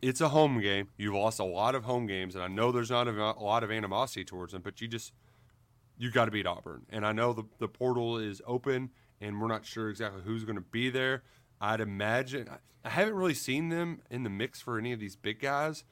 It's 0.00 0.20
a 0.20 0.30
home 0.30 0.60
game. 0.60 0.88
You've 0.96 1.14
lost 1.14 1.38
a 1.38 1.44
lot 1.44 1.74
of 1.74 1.84
home 1.84 2.06
games, 2.06 2.34
and 2.34 2.42
I 2.42 2.48
know 2.48 2.72
there's 2.72 2.90
not 2.90 3.06
a, 3.06 3.12
a 3.12 3.42
lot 3.42 3.62
of 3.62 3.70
animosity 3.70 4.24
towards 4.24 4.52
them, 4.52 4.62
but 4.62 4.80
you 4.80 4.88
just 4.88 5.12
you 5.98 6.10
got 6.10 6.24
to 6.24 6.30
beat 6.30 6.46
Auburn. 6.46 6.86
And 6.90 7.06
I 7.06 7.12
know 7.12 7.32
the 7.32 7.44
the 7.58 7.68
portal 7.68 8.18
is 8.18 8.42
open, 8.46 8.90
and 9.20 9.40
we're 9.40 9.48
not 9.48 9.64
sure 9.64 9.90
exactly 9.90 10.22
who's 10.24 10.44
going 10.44 10.56
to 10.56 10.62
be 10.62 10.90
there. 10.90 11.22
I'd 11.60 11.80
imagine 11.80 12.48
I, 12.84 12.88
haven't 12.88 13.14
really 13.14 13.34
seen 13.34 13.68
them 13.68 14.00
in 14.10 14.24
the 14.24 14.30
mix 14.30 14.60
for 14.60 14.78
any 14.78 14.92
of 14.92 14.98
these 14.98 15.14
big 15.14 15.40
guys. 15.40 15.84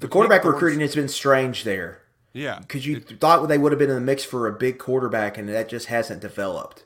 The 0.00 0.08
quarterback 0.08 0.44
recruiting 0.44 0.80
has 0.80 0.94
been 0.94 1.08
strange 1.08 1.64
there. 1.64 2.02
Yeah, 2.32 2.58
Because 2.58 2.84
you 2.84 2.98
thought 2.98 3.46
they 3.46 3.58
would 3.58 3.70
have 3.70 3.78
been 3.78 3.90
in 3.90 3.94
the 3.94 4.00
mix 4.00 4.24
for 4.24 4.48
a 4.48 4.52
big 4.52 4.78
quarterback, 4.78 5.38
and 5.38 5.48
that 5.48 5.68
just 5.68 5.86
hasn't 5.86 6.20
developed. 6.20 6.84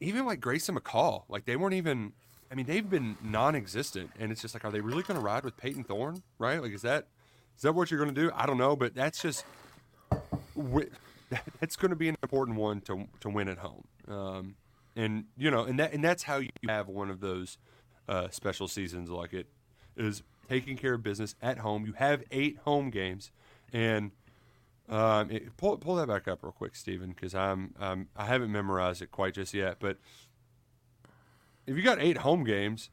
Even 0.00 0.26
like 0.26 0.40
Grayson 0.40 0.76
McCall, 0.76 1.24
like 1.28 1.44
they 1.44 1.56
weren't 1.56 1.74
even. 1.74 2.12
I 2.50 2.54
mean, 2.54 2.64
they've 2.64 2.88
been 2.88 3.18
non-existent, 3.22 4.10
and 4.18 4.32
it's 4.32 4.40
just 4.40 4.54
like, 4.54 4.64
are 4.64 4.70
they 4.70 4.80
really 4.80 5.02
going 5.02 5.20
to 5.20 5.24
ride 5.24 5.44
with 5.44 5.58
Payton 5.58 5.84
Thorne? 5.84 6.22
Right? 6.38 6.62
Like, 6.62 6.72
is 6.72 6.82
that 6.82 7.08
is 7.56 7.62
that 7.62 7.74
what 7.74 7.90
you're 7.90 8.02
going 8.02 8.14
to 8.14 8.20
do? 8.20 8.30
I 8.34 8.46
don't 8.46 8.56
know, 8.56 8.76
but 8.76 8.94
that's 8.94 9.20
just 9.20 9.44
that's 11.60 11.76
going 11.76 11.90
to 11.90 11.96
be 11.96 12.08
an 12.08 12.16
important 12.22 12.56
one 12.56 12.80
to 12.82 13.06
to 13.20 13.28
win 13.28 13.48
at 13.48 13.58
home. 13.58 13.84
Um, 14.06 14.54
and 14.96 15.24
you 15.36 15.50
know, 15.50 15.64
and 15.64 15.78
that 15.78 15.92
and 15.92 16.02
that's 16.02 16.22
how 16.22 16.38
you 16.38 16.50
have 16.68 16.88
one 16.88 17.10
of 17.10 17.20
those 17.20 17.58
uh, 18.08 18.28
special 18.30 18.68
seasons 18.68 19.10
like 19.10 19.32
it 19.32 19.46
is 19.96 20.22
taking 20.48 20.76
care 20.76 20.94
of 20.94 21.02
business 21.02 21.34
at 21.42 21.58
home. 21.58 21.84
You 21.84 21.92
have 21.94 22.22
eight 22.30 22.58
home 22.64 22.90
games, 22.90 23.30
and 23.72 24.12
um, 24.88 25.30
it, 25.30 25.56
pull 25.56 25.76
pull 25.76 25.96
that 25.96 26.08
back 26.08 26.28
up 26.28 26.42
real 26.42 26.52
quick, 26.52 26.74
Stephen, 26.74 27.10
because 27.10 27.34
I'm, 27.34 27.74
I'm 27.78 28.08
I 28.16 28.24
haven't 28.26 28.52
memorized 28.52 29.02
it 29.02 29.10
quite 29.10 29.34
just 29.34 29.52
yet. 29.54 29.76
But 29.80 29.98
if 31.66 31.76
you 31.76 31.82
got 31.82 32.00
eight 32.00 32.18
home 32.18 32.44
games, 32.44 32.90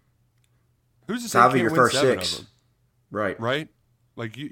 who's 1.07 1.23
the 1.23 1.29
Five 1.29 1.51
of 1.51 1.57
your 1.57 1.71
win 1.71 1.75
first 1.75 1.95
seven 1.95 2.19
six. 2.19 2.31
of 2.31 2.37
them? 2.39 2.47
Right. 3.11 3.39
Right? 3.39 3.69
Like 4.15 4.37
you, 4.37 4.45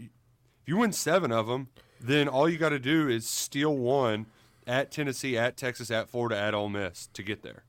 if 0.61 0.67
you 0.67 0.77
win 0.77 0.93
seven 0.93 1.31
of 1.31 1.47
them, 1.47 1.67
then 1.99 2.27
all 2.27 2.47
you 2.47 2.57
got 2.57 2.69
to 2.69 2.79
do 2.79 3.09
is 3.09 3.27
steal 3.27 3.75
one 3.75 4.27
at 4.65 4.91
Tennessee, 4.91 5.37
at 5.37 5.57
Texas, 5.57 5.91
at 5.91 6.09
Florida, 6.09 6.37
at 6.37 6.53
Ole 6.53 6.69
Miss 6.69 7.07
to 7.13 7.23
get 7.23 7.43
there. 7.43 7.63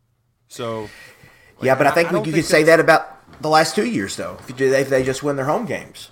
So 0.49 0.88
yeah, 1.61 1.75
but 1.75 1.87
I 1.87 1.90
think 1.90 2.12
I 2.12 2.19
you 2.19 2.23
think 2.23 2.37
could 2.37 2.45
say 2.45 2.62
that 2.64 2.81
about 2.81 3.40
the 3.40 3.49
last 3.49 3.75
two 3.75 3.87
years, 3.87 4.16
though. 4.16 4.38
If, 4.49 4.57
do, 4.57 4.73
if 4.73 4.88
they 4.88 5.02
just 5.02 5.23
win 5.23 5.37
their 5.37 5.47
home 5.47 5.66
games, 5.66 6.11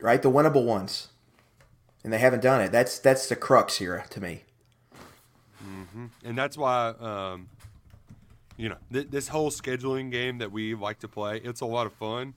right, 0.00 0.20
the 0.20 0.30
winnable 0.30 0.64
ones, 0.64 1.08
and 2.08 2.12
they 2.14 2.18
haven't 2.20 2.40
done 2.40 2.62
it. 2.62 2.72
That's 2.72 2.98
that's 2.98 3.28
the 3.28 3.36
crux 3.36 3.76
here 3.76 4.02
to 4.08 4.18
me. 4.18 4.44
and 6.24 6.38
that's 6.38 6.56
why 6.56 6.94
um, 6.98 7.50
you 8.56 8.70
know 8.70 8.78
th- 8.90 9.08
this 9.10 9.28
whole 9.28 9.50
scheduling 9.50 10.10
game 10.10 10.38
that 10.38 10.50
we 10.50 10.74
like 10.74 11.00
to 11.00 11.08
play 11.08 11.36
it's 11.44 11.60
a 11.60 11.66
lot 11.66 11.86
of 11.86 11.92
fun. 11.92 12.32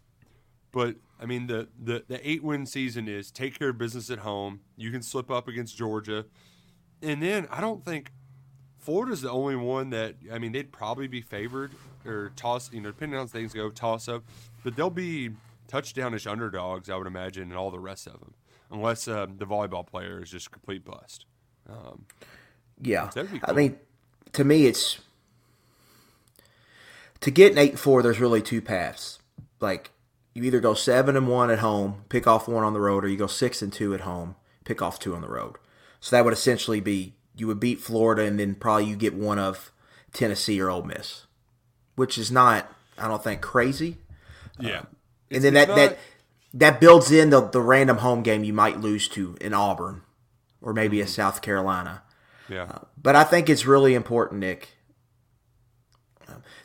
But 0.73 0.97
i 1.21 1.25
mean 1.25 1.47
the, 1.47 1.69
the, 1.81 2.03
the 2.05 2.29
eight 2.29 2.43
win 2.43 2.65
season 2.65 3.07
is 3.07 3.31
take 3.31 3.57
care 3.57 3.69
of 3.69 3.77
business 3.77 4.10
at 4.10 4.19
home. 4.19 4.60
You 4.75 4.91
can 4.91 5.01
slip 5.01 5.31
up 5.31 5.47
against 5.47 5.77
georgia. 5.77 6.25
And 7.01 7.23
then 7.23 7.47
i 7.49 7.62
don't 7.62 7.86
think 7.86 8.12
florida's 8.77 9.21
the 9.21 9.31
only 9.31 9.55
one 9.55 9.89
that 9.91 10.15
i 10.34 10.38
mean 10.38 10.51
they'd 10.51 10.73
probably 10.73 11.07
be 11.07 11.21
favored 11.21 11.71
or 12.05 12.34
toss 12.36 12.73
you 12.73 12.81
know 12.81 12.89
depending 12.91 13.17
on 13.17 13.25
how 13.25 13.31
things 13.31 13.53
go 13.53 13.69
toss 13.69 14.10
up. 14.10 14.23
But 14.65 14.75
they'll 14.75 14.89
be 14.89 15.29
touchdownish 15.69 16.27
underdogs 16.27 16.89
i 16.89 16.97
would 16.97 17.07
imagine 17.07 17.43
and 17.43 17.55
all 17.55 17.71
the 17.71 17.79
rest 17.79 18.05
of 18.05 18.19
them 18.19 18.34
unless 18.71 19.07
um, 19.07 19.38
the 19.38 19.45
volleyball 19.45 19.86
player 19.86 20.21
is 20.21 20.29
just 20.29 20.51
complete 20.51 20.84
bust 20.86 21.25
um, 21.69 22.05
Yeah, 22.81 23.10
That'd 23.13 23.31
I 23.43 23.47
cool. 23.47 23.55
mean, 23.55 23.77
to 24.34 24.43
me, 24.43 24.65
it's 24.65 24.99
to 27.21 27.31
get 27.31 27.51
an 27.51 27.57
eight 27.57 27.77
four. 27.79 28.01
There's 28.01 28.19
really 28.19 28.41
two 28.41 28.62
paths. 28.62 29.19
Like 29.60 29.91
you 30.34 30.43
either 30.43 30.60
go 30.60 30.73
seven 30.73 31.15
and 31.17 31.27
one 31.27 31.51
at 31.51 31.60
home, 31.60 32.05
pick 32.10 32.25
off 32.27 32.47
one 32.47 32.63
on 32.63 32.73
the 32.73 32.79
road, 32.79 33.03
or 33.05 33.07
you 33.07 33.17
go 33.17 33.27
six 33.27 33.62
and 33.62 33.71
two 33.71 33.93
at 33.93 34.01
home, 34.01 34.36
pick 34.63 34.81
off 34.81 34.99
two 34.99 35.15
on 35.15 35.21
the 35.21 35.27
road. 35.29 35.55
So 35.99 36.15
that 36.15 36.25
would 36.25 36.34
essentially 36.34 36.79
be 36.79 37.13
you 37.36 37.47
would 37.47 37.60
beat 37.60 37.79
Florida, 37.79 38.23
and 38.23 38.39
then 38.39 38.55
probably 38.55 38.86
you 38.86 38.95
get 38.95 39.13
one 39.13 39.39
of 39.39 39.71
Tennessee 40.13 40.60
or 40.60 40.69
Ole 40.69 40.84
Miss, 40.84 41.25
which 41.95 42.17
is 42.17 42.31
not, 42.31 42.71
I 42.97 43.07
don't 43.07 43.23
think, 43.23 43.41
crazy. 43.41 43.97
yeah 44.60 44.84
and 45.29 45.43
then 45.43 45.53
that 45.53 45.69
not- 45.69 45.75
that 45.77 45.97
builds 46.79 47.11
in 47.11 47.29
the, 47.29 47.41
the 47.41 47.61
random 47.61 47.97
home 47.97 48.23
game 48.23 48.43
you 48.43 48.53
might 48.53 48.79
lose 48.79 49.07
to 49.09 49.37
in 49.39 49.53
Auburn 49.53 50.01
or 50.61 50.73
maybe 50.73 50.97
Mm-hmm. 50.97 51.05
a 51.05 51.09
South 51.09 51.41
Carolina. 51.41 52.03
yeah 52.49 52.79
But 53.01 53.15
I 53.15 53.23
think 53.23 53.49
it's 53.49 53.65
really 53.65 53.93
important, 53.95 54.39
Nick. 54.41 54.69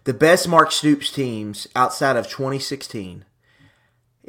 The 0.05 0.15
best 0.15 0.47
Mark 0.49 0.71
Stoops 0.71 1.11
teams 1.11 1.67
outside 1.75 2.17
of 2.17 2.29
2016, 2.29 3.25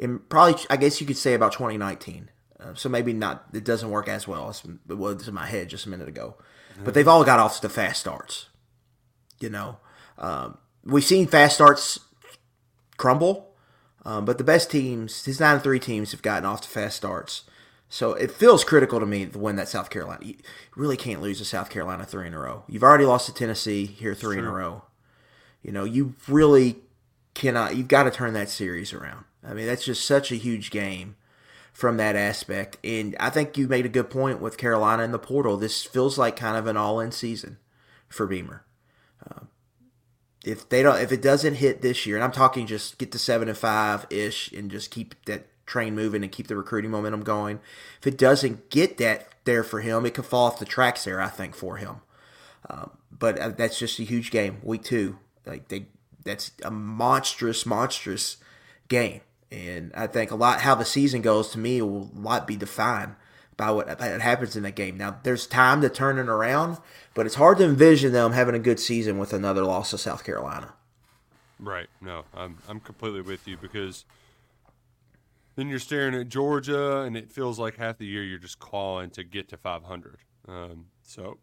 and 0.00 0.28
probably 0.28 0.60
I 0.68 0.76
guess 0.76 1.00
you 1.00 1.06
could 1.06 1.16
say 1.16 1.34
about 1.34 1.52
2019. 1.52 2.30
Uh, 2.58 2.74
so 2.74 2.88
maybe 2.88 3.12
not. 3.12 3.44
It 3.52 3.62
doesn't 3.64 3.90
work 3.90 4.08
as 4.08 4.26
well 4.26 4.48
as 4.48 4.64
it 4.88 4.94
was 4.98 5.28
in 5.28 5.34
my 5.34 5.46
head 5.46 5.68
just 5.68 5.86
a 5.86 5.88
minute 5.88 6.08
ago. 6.08 6.36
But 6.82 6.94
they've 6.94 7.06
all 7.06 7.24
got 7.24 7.38
off 7.38 7.60
to 7.60 7.68
fast 7.68 8.00
starts. 8.00 8.48
You 9.40 9.50
know, 9.50 9.78
um, 10.18 10.58
we've 10.84 11.04
seen 11.04 11.28
fast 11.28 11.54
starts 11.54 12.00
crumble, 12.96 13.47
um, 14.04 14.24
but 14.24 14.38
the 14.38 14.44
best 14.44 14.70
teams, 14.70 15.24
his 15.24 15.40
nine 15.40 15.54
and 15.54 15.62
three 15.62 15.80
teams, 15.80 16.12
have 16.12 16.22
gotten 16.22 16.44
off 16.44 16.62
to 16.62 16.68
fast 16.68 16.96
starts. 16.96 17.42
So 17.88 18.12
it 18.12 18.30
feels 18.30 18.64
critical 18.64 19.00
to 19.00 19.06
me 19.06 19.24
to 19.24 19.38
win 19.38 19.56
that 19.56 19.68
South 19.68 19.88
Carolina. 19.88 20.24
You 20.24 20.34
really 20.76 20.96
can't 20.96 21.22
lose 21.22 21.38
to 21.38 21.44
South 21.44 21.70
Carolina 21.70 22.04
three 22.04 22.26
in 22.26 22.34
a 22.34 22.38
row. 22.38 22.64
You've 22.68 22.82
already 22.82 23.06
lost 23.06 23.26
to 23.26 23.34
Tennessee 23.34 23.86
here 23.86 24.14
three 24.14 24.38
in 24.38 24.44
a 24.44 24.52
row. 24.52 24.84
You 25.62 25.72
know, 25.72 25.84
you 25.84 26.14
really 26.28 26.76
cannot. 27.34 27.76
You've 27.76 27.88
got 27.88 28.02
to 28.04 28.10
turn 28.10 28.34
that 28.34 28.50
series 28.50 28.92
around. 28.92 29.24
I 29.42 29.54
mean, 29.54 29.66
that's 29.66 29.84
just 29.84 30.04
such 30.04 30.30
a 30.30 30.36
huge 30.36 30.70
game 30.70 31.16
from 31.72 31.96
that 31.96 32.16
aspect. 32.16 32.76
And 32.84 33.16
I 33.18 33.30
think 33.30 33.56
you 33.56 33.68
made 33.68 33.86
a 33.86 33.90
good 33.90 34.10
point 34.10 34.40
with 34.40 34.58
Carolina 34.58 35.04
in 35.04 35.12
the 35.12 35.18
portal. 35.18 35.56
This 35.56 35.84
feels 35.84 36.18
like 36.18 36.36
kind 36.36 36.56
of 36.56 36.66
an 36.66 36.76
all-in 36.76 37.12
season 37.12 37.58
for 38.08 38.26
Beamer. 38.26 38.64
Um, 39.30 39.48
if 40.44 40.68
they 40.68 40.82
don't, 40.82 41.00
if 41.00 41.12
it 41.12 41.22
doesn't 41.22 41.54
hit 41.54 41.82
this 41.82 42.06
year, 42.06 42.16
and 42.16 42.24
I'm 42.24 42.32
talking 42.32 42.66
just 42.66 42.98
get 42.98 43.12
to 43.12 43.18
seven 43.18 43.48
and 43.48 43.58
five 43.58 44.06
ish, 44.10 44.52
and 44.52 44.70
just 44.70 44.90
keep 44.90 45.14
that 45.24 45.46
train 45.66 45.94
moving 45.94 46.22
and 46.22 46.32
keep 46.32 46.46
the 46.46 46.56
recruiting 46.56 46.90
momentum 46.90 47.22
going. 47.22 47.60
If 48.00 48.06
it 48.06 48.18
doesn't 48.18 48.70
get 48.70 48.98
that 48.98 49.28
there 49.44 49.64
for 49.64 49.80
him, 49.80 50.06
it 50.06 50.14
could 50.14 50.26
fall 50.26 50.46
off 50.46 50.58
the 50.58 50.64
tracks 50.64 51.04
there. 51.04 51.20
I 51.20 51.28
think 51.28 51.54
for 51.54 51.76
him, 51.76 51.96
um, 52.68 52.90
but 53.16 53.38
uh, 53.38 53.48
that's 53.50 53.78
just 53.78 53.98
a 53.98 54.04
huge 54.04 54.30
game. 54.30 54.58
Week 54.62 54.82
two, 54.82 55.18
like 55.46 55.68
they, 55.68 55.86
that's 56.24 56.52
a 56.64 56.70
monstrous, 56.70 57.66
monstrous 57.66 58.36
game, 58.88 59.20
and 59.50 59.92
I 59.94 60.06
think 60.06 60.30
a 60.30 60.36
lot 60.36 60.60
how 60.60 60.74
the 60.74 60.84
season 60.84 61.22
goes 61.22 61.50
to 61.50 61.58
me 61.58 61.82
will 61.82 62.10
a 62.16 62.20
lot 62.20 62.46
be 62.46 62.56
defined 62.56 63.16
by 63.58 63.70
what 63.72 64.00
happens 64.00 64.56
in 64.56 64.62
that 64.62 64.76
game. 64.76 64.96
Now, 64.96 65.18
there's 65.24 65.46
time 65.46 65.82
to 65.82 65.90
turn 65.90 66.18
it 66.18 66.28
around, 66.28 66.78
but 67.12 67.26
it's 67.26 67.34
hard 67.34 67.58
to 67.58 67.64
envision 67.64 68.12
them 68.12 68.32
having 68.32 68.54
a 68.54 68.58
good 68.58 68.80
season 68.80 69.18
with 69.18 69.34
another 69.34 69.64
loss 69.64 69.90
to 69.90 69.98
South 69.98 70.24
Carolina. 70.24 70.72
Right. 71.58 71.88
No, 72.00 72.24
I'm 72.32 72.58
I'm 72.68 72.78
completely 72.78 73.20
with 73.20 73.46
you 73.48 73.56
because 73.56 74.04
then 75.56 75.68
you're 75.68 75.80
staring 75.80 76.14
at 76.14 76.28
Georgia, 76.28 77.00
and 77.00 77.16
it 77.16 77.32
feels 77.32 77.58
like 77.58 77.76
half 77.76 77.98
the 77.98 78.06
year 78.06 78.22
you're 78.22 78.38
just 78.38 78.60
calling 78.60 79.10
to 79.10 79.24
get 79.24 79.48
to 79.48 79.56
500. 79.56 80.18
Um, 80.46 80.86
so 81.02 81.38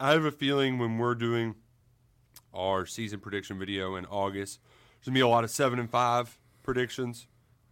I 0.00 0.12
have 0.12 0.24
a 0.24 0.32
feeling 0.32 0.78
when 0.78 0.96
we're 0.96 1.14
doing 1.14 1.54
our 2.54 2.86
season 2.86 3.20
prediction 3.20 3.58
video 3.58 3.94
in 3.96 4.06
August, 4.06 4.58
there's 4.98 5.06
gonna 5.06 5.14
be 5.14 5.20
a 5.20 5.28
lot 5.28 5.44
of 5.44 5.50
seven 5.50 5.78
and 5.78 5.90
five 5.90 6.38
predictions. 6.62 7.26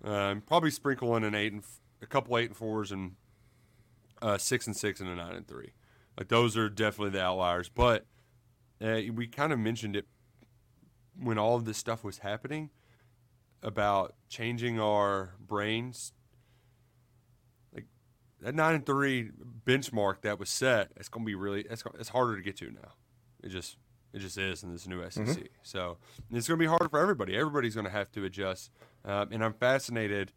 Um, 0.05 0.43
probably 0.43 0.71
sprinkle 0.71 1.17
in 1.17 1.25
an 1.25 1.35
eight 1.35 1.53
and 1.53 1.63
f- 1.63 1.81
a 2.03 2.07
couple 2.07 2.37
eight 2.37 2.49
and 2.49 2.57
fours 2.57 2.93
and 2.93 3.13
uh, 4.23 4.39
six 4.39 4.67
and 4.67 4.77
six 4.77 5.01
and 5.01 5.09
a 5.09 5.15
nine 5.15 5.35
and 5.35 5.47
three. 5.49 5.73
Like 6.19 6.29
those 6.29 6.57
are 6.57 6.69
definitely 6.69 7.11
the 7.11 7.23
outliers. 7.23 7.69
But 7.69 8.07
uh, 8.83 9.01
we 9.15 9.27
kind 9.27 9.53
of 9.53 9.59
mentioned 9.59 9.97
it 9.97 10.07
when 11.19 11.39
all 11.39 11.57
of 11.57 11.65
this 11.65 11.79
stuff 11.79 12.05
was 12.05 12.19
happening 12.19 12.71
about 13.63 14.15
changing 14.29 14.81
our 14.81 15.35
brains 15.39 16.15
like 17.75 17.85
that 18.41 18.55
9 18.55 18.75
and 18.75 18.87
3 18.87 19.31
benchmark 19.67 20.23
that 20.23 20.39
was 20.39 20.49
set 20.49 20.91
it's 20.97 21.11
going 21.11 21.27
to 21.27 21.27
be 21.27 21.35
really 21.35 21.67
it's, 21.69 21.85
it's 21.99 22.09
harder 22.09 22.37
to 22.37 22.43
get 22.43 22.57
to 22.57 22.71
now 22.71 22.95
it 23.43 23.51
just 23.51 23.77
It 24.13 24.19
just 24.21 24.39
is 24.39 24.63
in 24.63 24.73
this 24.73 24.87
new 24.89 25.03
SEC. 25.09 25.25
Mm-hmm. 25.25 25.43
So 25.63 25.99
it's 26.33 26.49
going 26.49 26.59
to 26.59 26.63
be 26.63 26.69
hard 26.69 26.91
for 26.91 26.99
everybody. 26.99 27.37
Everybody's 27.37 27.75
going 27.75 27.87
to 27.87 27.93
have 27.93 28.11
to 28.13 28.25
adjust. 28.25 28.71
Um, 29.05 29.29
and 29.31 29.45
I'm 29.45 29.55
fascinated. 29.55 30.33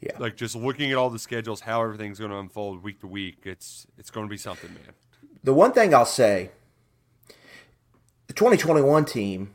Yeah. 0.00 0.16
Like 0.18 0.36
just 0.36 0.56
looking 0.56 0.90
at 0.90 0.96
all 0.96 1.10
the 1.10 1.18
schedules, 1.18 1.60
how 1.60 1.82
everything's 1.82 2.18
going 2.18 2.30
to 2.30 2.38
unfold 2.38 2.82
week 2.82 3.00
to 3.00 3.06
week. 3.06 3.40
It's 3.44 3.86
it's 3.98 4.10
going 4.10 4.26
to 4.26 4.30
be 4.30 4.38
something, 4.38 4.72
man. 4.72 4.94
The 5.44 5.54
one 5.54 5.72
thing 5.72 5.94
I'll 5.94 6.06
say, 6.06 6.50
the 8.26 8.34
2021 8.34 9.04
team 9.04 9.54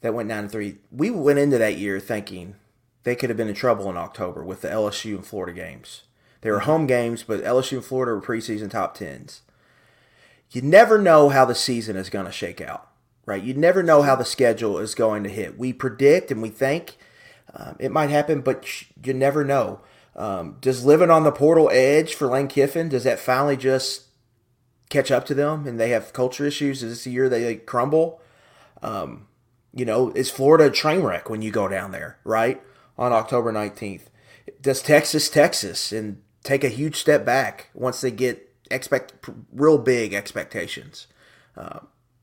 that 0.00 0.14
went 0.14 0.28
9 0.28 0.48
3, 0.48 0.78
we 0.90 1.10
went 1.10 1.38
into 1.38 1.58
that 1.58 1.76
year 1.76 2.00
thinking 2.00 2.56
they 3.04 3.14
could 3.14 3.30
have 3.30 3.36
been 3.36 3.48
in 3.48 3.54
trouble 3.54 3.88
in 3.88 3.96
October 3.96 4.44
with 4.44 4.60
the 4.62 4.68
LSU 4.68 5.14
and 5.14 5.26
Florida 5.26 5.52
games. 5.52 6.02
They 6.40 6.50
were 6.50 6.60
home 6.60 6.86
games, 6.86 7.22
but 7.22 7.42
LSU 7.42 7.78
and 7.78 7.84
Florida 7.84 8.12
were 8.12 8.20
preseason 8.20 8.70
top 8.70 8.94
tens. 8.94 9.42
You 10.50 10.62
never 10.62 10.98
know 10.98 11.28
how 11.28 11.44
the 11.44 11.54
season 11.54 11.96
is 11.96 12.10
going 12.10 12.26
to 12.26 12.32
shake 12.32 12.60
out, 12.60 12.88
right? 13.26 13.42
You 13.42 13.54
never 13.54 13.82
know 13.82 14.02
how 14.02 14.16
the 14.16 14.24
schedule 14.24 14.78
is 14.78 14.94
going 14.94 15.24
to 15.24 15.30
hit. 15.30 15.58
We 15.58 15.72
predict 15.72 16.30
and 16.30 16.40
we 16.40 16.48
think 16.48 16.96
um, 17.54 17.76
it 17.78 17.90
might 17.90 18.10
happen, 18.10 18.40
but 18.40 18.66
you 19.04 19.14
never 19.14 19.44
know. 19.44 19.80
Um, 20.14 20.56
does 20.60 20.84
living 20.84 21.10
on 21.10 21.24
the 21.24 21.32
portal 21.32 21.70
edge 21.72 22.14
for 22.14 22.26
Lane 22.26 22.48
Kiffin, 22.48 22.88
does 22.88 23.04
that 23.04 23.20
finally 23.20 23.56
just 23.56 24.06
catch 24.88 25.10
up 25.10 25.24
to 25.26 25.34
them 25.34 25.66
and 25.66 25.78
they 25.78 25.90
have 25.90 26.12
culture 26.12 26.46
issues? 26.46 26.82
Is 26.82 26.90
this 26.90 27.04
the 27.04 27.10
year 27.10 27.28
they 27.28 27.56
crumble? 27.56 28.20
Um, 28.82 29.28
you 29.72 29.84
know, 29.84 30.10
is 30.12 30.30
Florida 30.30 30.66
a 30.66 30.70
train 30.70 31.02
wreck 31.02 31.30
when 31.30 31.42
you 31.42 31.50
go 31.50 31.68
down 31.68 31.92
there, 31.92 32.18
right? 32.24 32.60
On 32.96 33.12
October 33.12 33.52
19th. 33.52 34.06
Does 34.60 34.82
Texas, 34.82 35.28
Texas, 35.28 35.92
and 35.92 36.22
take 36.42 36.64
a 36.64 36.68
huge 36.68 36.96
step 36.96 37.24
back 37.24 37.68
once 37.74 38.00
they 38.00 38.10
get 38.10 38.44
expect 38.70 39.28
real 39.52 39.78
big 39.78 40.14
expectations? 40.14 41.06
Uh, 41.56 41.80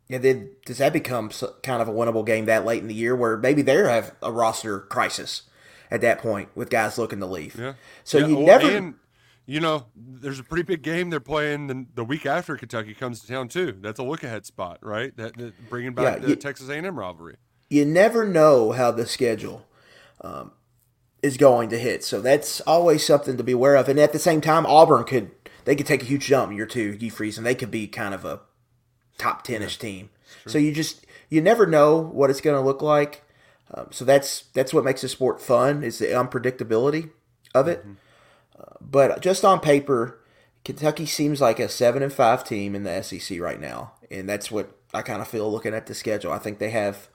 and 0.10 0.24
then 0.24 0.52
does 0.66 0.78
that 0.78 0.94
become 0.94 1.32
kind 1.64 1.82
of 1.82 1.88
a 1.88 1.92
winnable 1.92 2.26
game 2.26 2.46
that 2.46 2.66
late 2.66 2.82
in 2.82 2.88
the 2.88 2.94
year 2.94 3.16
where 3.16 3.38
maybe 3.38 3.62
they 3.62 3.76
have 3.76 4.14
a 4.22 4.32
roster 4.32 4.82
crisis 4.82 5.44
at 5.90 6.02
that 6.02 6.20
point 6.20 6.50
with 6.56 6.70
guys 6.70 6.98
looking 6.98 7.20
to 7.20 7.26
leave? 7.26 7.56
Yeah. 7.58 7.74
So 8.04 8.20
yeah, 8.20 8.28
you 8.28 8.36
well, 8.38 8.46
never. 8.46 8.70
And, 8.70 8.96
you 9.48 9.60
know, 9.60 9.86
there's 9.96 10.40
a 10.40 10.44
pretty 10.44 10.64
big 10.64 10.82
game 10.82 11.10
they're 11.10 11.20
playing 11.20 11.68
the, 11.68 11.86
the, 11.96 12.04
week 12.04 12.26
after 12.26 12.56
Kentucky 12.56 12.94
comes 12.94 13.20
to 13.22 13.28
town 13.28 13.48
too. 13.48 13.78
That's 13.80 14.00
a 14.00 14.04
look 14.04 14.24
ahead 14.24 14.46
spot, 14.46 14.80
right? 14.82 15.16
That, 15.18 15.38
that 15.38 15.70
bringing 15.70 15.94
back 15.94 16.18
yeah, 16.18 16.22
the 16.22 16.30
you, 16.30 16.36
Texas 16.36 16.70
A&M 16.70 16.98
rivalry. 16.98 17.38
You 17.70 17.86
never 17.86 18.28
know 18.28 18.72
how 18.72 18.92
the 18.92 19.06
schedule 19.06 19.66
um, 20.22 20.52
is 21.22 21.38
going 21.38 21.70
to 21.70 21.80
hit, 21.80 22.04
so 22.04 22.22
that's 22.22 22.62
always 22.62 23.06
something 23.06 23.38
to 23.38 23.44
be 23.44 23.52
aware 23.52 23.76
of. 23.76 23.90
And 23.90 24.00
at 24.00 24.14
the 24.14 24.20
same 24.20 24.42
time, 24.42 24.66
Auburn 24.66 25.04
could 25.04 25.32
they 25.66 25.76
could 25.76 25.88
take 25.88 26.04
a 26.04 26.06
huge 26.06 26.26
jump 26.26 26.54
year 26.54 26.68
two, 26.68 26.98
Freeze, 27.10 27.38
and 27.38 27.46
they 27.46 27.56
could 27.56 27.72
be 27.72 27.88
kind 27.88 28.14
of 28.14 28.24
a 28.24 28.42
top 29.18 29.44
ten-ish 29.44 29.78
yeah, 29.78 29.90
team. 29.90 30.10
So 30.48 30.58
you 30.58 30.74
just 30.74 31.06
you 31.30 31.42
never 31.42 31.66
know 31.66 31.98
what 31.98 32.30
it's 32.30 32.42
going 32.42 32.56
to 32.56 32.66
look 32.66 32.82
like. 32.82 33.24
Um, 33.74 33.88
so 33.92 34.06
that's 34.06 34.46
that's 34.54 34.74
what 34.74 34.84
makes 34.84 35.02
the 35.02 35.10
sport 35.10 35.42
fun 35.42 35.84
is 35.84 36.00
the 36.00 36.08
unpredictability 36.08 37.12
of 37.54 37.68
it. 37.68 37.80
Mm-hmm. 37.80 37.94
Uh, 38.60 38.76
but 38.80 39.22
just 39.22 39.44
on 39.44 39.60
paper, 39.60 40.20
Kentucky 40.64 41.06
seems 41.06 41.42
like 41.42 41.60
a 41.60 41.68
seven 41.68 42.04
and 42.04 42.14
five 42.14 42.44
team 42.44 42.76
in 42.76 42.84
the 42.84 43.02
SEC 43.02 43.40
right 43.40 43.60
now, 43.60 43.94
and 44.12 44.30
that's 44.30 44.52
what 44.52 44.78
I 44.94 45.02
kind 45.02 45.22
of 45.22 45.28
feel 45.28 45.52
looking 45.52 45.74
at 45.74 45.88
the 45.88 45.96
schedule. 45.96 46.32
I 46.32 46.40
think 46.40 46.60
they 46.60 46.70
have 46.70 47.10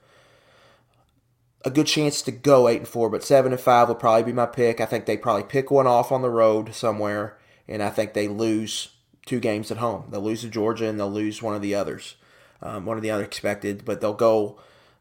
a 1.64 1.70
good 1.70 1.86
chance 1.86 2.22
to 2.22 2.32
go 2.32 2.68
eight 2.68 2.78
and 2.78 2.88
four, 2.88 3.10
but 3.10 3.22
seven 3.22 3.52
and 3.52 3.60
five 3.60 3.88
will 3.88 3.94
probably 3.94 4.24
be 4.24 4.32
my 4.32 4.46
pick. 4.46 4.80
I 4.80 4.86
think 4.86 5.06
they 5.06 5.16
probably 5.16 5.44
pick 5.44 5.70
one 5.70 5.86
off 5.86 6.10
on 6.10 6.22
the 6.22 6.30
road 6.30 6.74
somewhere, 6.74 7.38
and 7.68 7.82
I 7.82 7.90
think 7.90 8.12
they 8.12 8.28
lose 8.28 8.90
two 9.30 9.40
games 9.40 9.70
at 9.70 9.78
home. 9.78 10.04
They'll 10.10 10.20
lose 10.20 10.40
to 10.40 10.48
Georgia 10.48 10.88
and 10.88 10.98
they'll 10.98 11.10
lose 11.10 11.40
one 11.40 11.54
of 11.54 11.62
the 11.62 11.72
others, 11.72 12.16
um, 12.60 12.84
one 12.84 12.96
of 12.96 13.02
the 13.02 13.12
unexpected. 13.12 13.84
But 13.84 14.00
they'll 14.00 14.12
go 14.12 14.58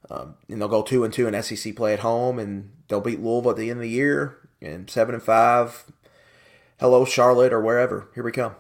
um, 0.09 0.35
and 0.47 0.61
they'll 0.61 0.67
go 0.67 0.83
two 0.83 1.03
and 1.03 1.11
two 1.11 1.27
in 1.27 1.41
SEC 1.41 1.75
play 1.75 1.93
at 1.93 1.99
home, 1.99 2.37
and 2.37 2.71
they'll 2.87 3.01
beat 3.01 3.19
Louisville 3.19 3.51
at 3.51 3.57
the 3.57 3.71
end 3.71 3.79
of 3.79 3.83
the 3.83 3.89
year, 3.89 4.37
and 4.61 4.89
seven 4.89 5.15
and 5.15 5.23
five. 5.23 5.85
Hello, 6.79 7.05
Charlotte, 7.05 7.51
or 7.51 7.59
wherever. 7.59 8.09
Here 8.13 8.23
we 8.23 8.31
come. 8.31 8.55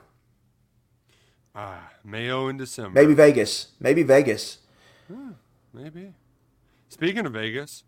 Ah, 1.55 1.91
Mayo 2.03 2.47
in 2.47 2.57
December. 2.57 2.99
Maybe 2.99 3.13
Vegas. 3.13 3.67
Maybe 3.79 4.03
Vegas. 4.03 4.57
Hmm, 5.07 5.31
maybe. 5.73 6.13
Speaking 6.89 7.25
of 7.25 7.33
Vegas, 7.33 7.83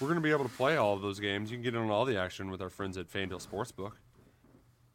we're 0.00 0.08
going 0.08 0.16
to 0.16 0.22
be 0.22 0.30
able 0.30 0.44
to 0.44 0.56
play 0.56 0.76
all 0.76 0.94
of 0.94 1.02
those 1.02 1.20
games. 1.20 1.50
You 1.50 1.56
can 1.56 1.62
get 1.62 1.74
in 1.74 1.80
on 1.80 1.90
all 1.90 2.04
the 2.04 2.18
action 2.18 2.50
with 2.50 2.60
our 2.60 2.70
friends 2.70 2.98
at 2.98 3.10
FanDuel 3.10 3.46
Sportsbook. 3.46 3.92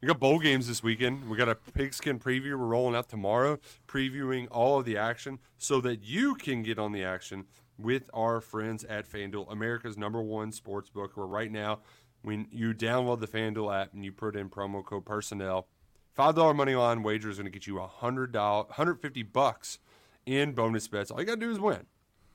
We 0.06 0.12
got 0.12 0.20
bowl 0.20 0.38
games 0.38 0.68
this 0.68 0.84
weekend. 0.84 1.28
We 1.28 1.36
got 1.36 1.48
a 1.48 1.56
pigskin 1.56 2.20
preview 2.20 2.50
we're 2.52 2.66
rolling 2.66 2.94
out 2.94 3.08
tomorrow, 3.08 3.58
previewing 3.88 4.46
all 4.52 4.78
of 4.78 4.84
the 4.84 4.96
action 4.96 5.40
so 5.58 5.80
that 5.80 6.04
you 6.04 6.36
can 6.36 6.62
get 6.62 6.78
on 6.78 6.92
the 6.92 7.02
action 7.02 7.46
with 7.76 8.08
our 8.14 8.40
friends 8.40 8.84
at 8.84 9.10
FanDuel, 9.10 9.50
America's 9.50 9.98
number 9.98 10.22
one 10.22 10.52
sports 10.52 10.90
book. 10.90 11.16
Where 11.16 11.26
right 11.26 11.50
now, 11.50 11.80
when 12.22 12.46
you 12.52 12.72
download 12.72 13.18
the 13.18 13.26
FanDuel 13.26 13.82
app 13.82 13.94
and 13.94 14.04
you 14.04 14.12
put 14.12 14.36
in 14.36 14.48
promo 14.48 14.84
code 14.84 15.04
personnel, 15.04 15.66
five 16.14 16.36
dollar 16.36 16.54
money 16.54 16.76
line 16.76 17.02
wager 17.02 17.28
is 17.28 17.38
going 17.38 17.46
to 17.46 17.50
get 17.50 17.66
you 17.66 17.80
a 17.80 17.88
hundred 17.88 18.30
dollar, 18.30 18.66
hundred 18.70 19.02
fifty 19.02 19.24
bucks 19.24 19.80
in 20.24 20.52
bonus 20.52 20.86
bets. 20.86 21.10
All 21.10 21.18
you 21.18 21.26
got 21.26 21.40
to 21.40 21.40
do 21.40 21.50
is 21.50 21.58
win. 21.58 21.84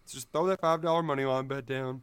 So 0.03 0.15
just 0.15 0.33
throw 0.33 0.45
that 0.47 0.59
five 0.59 0.81
dollar 0.81 1.03
money 1.03 1.23
line 1.23 1.47
bet 1.47 1.67
down 1.67 2.01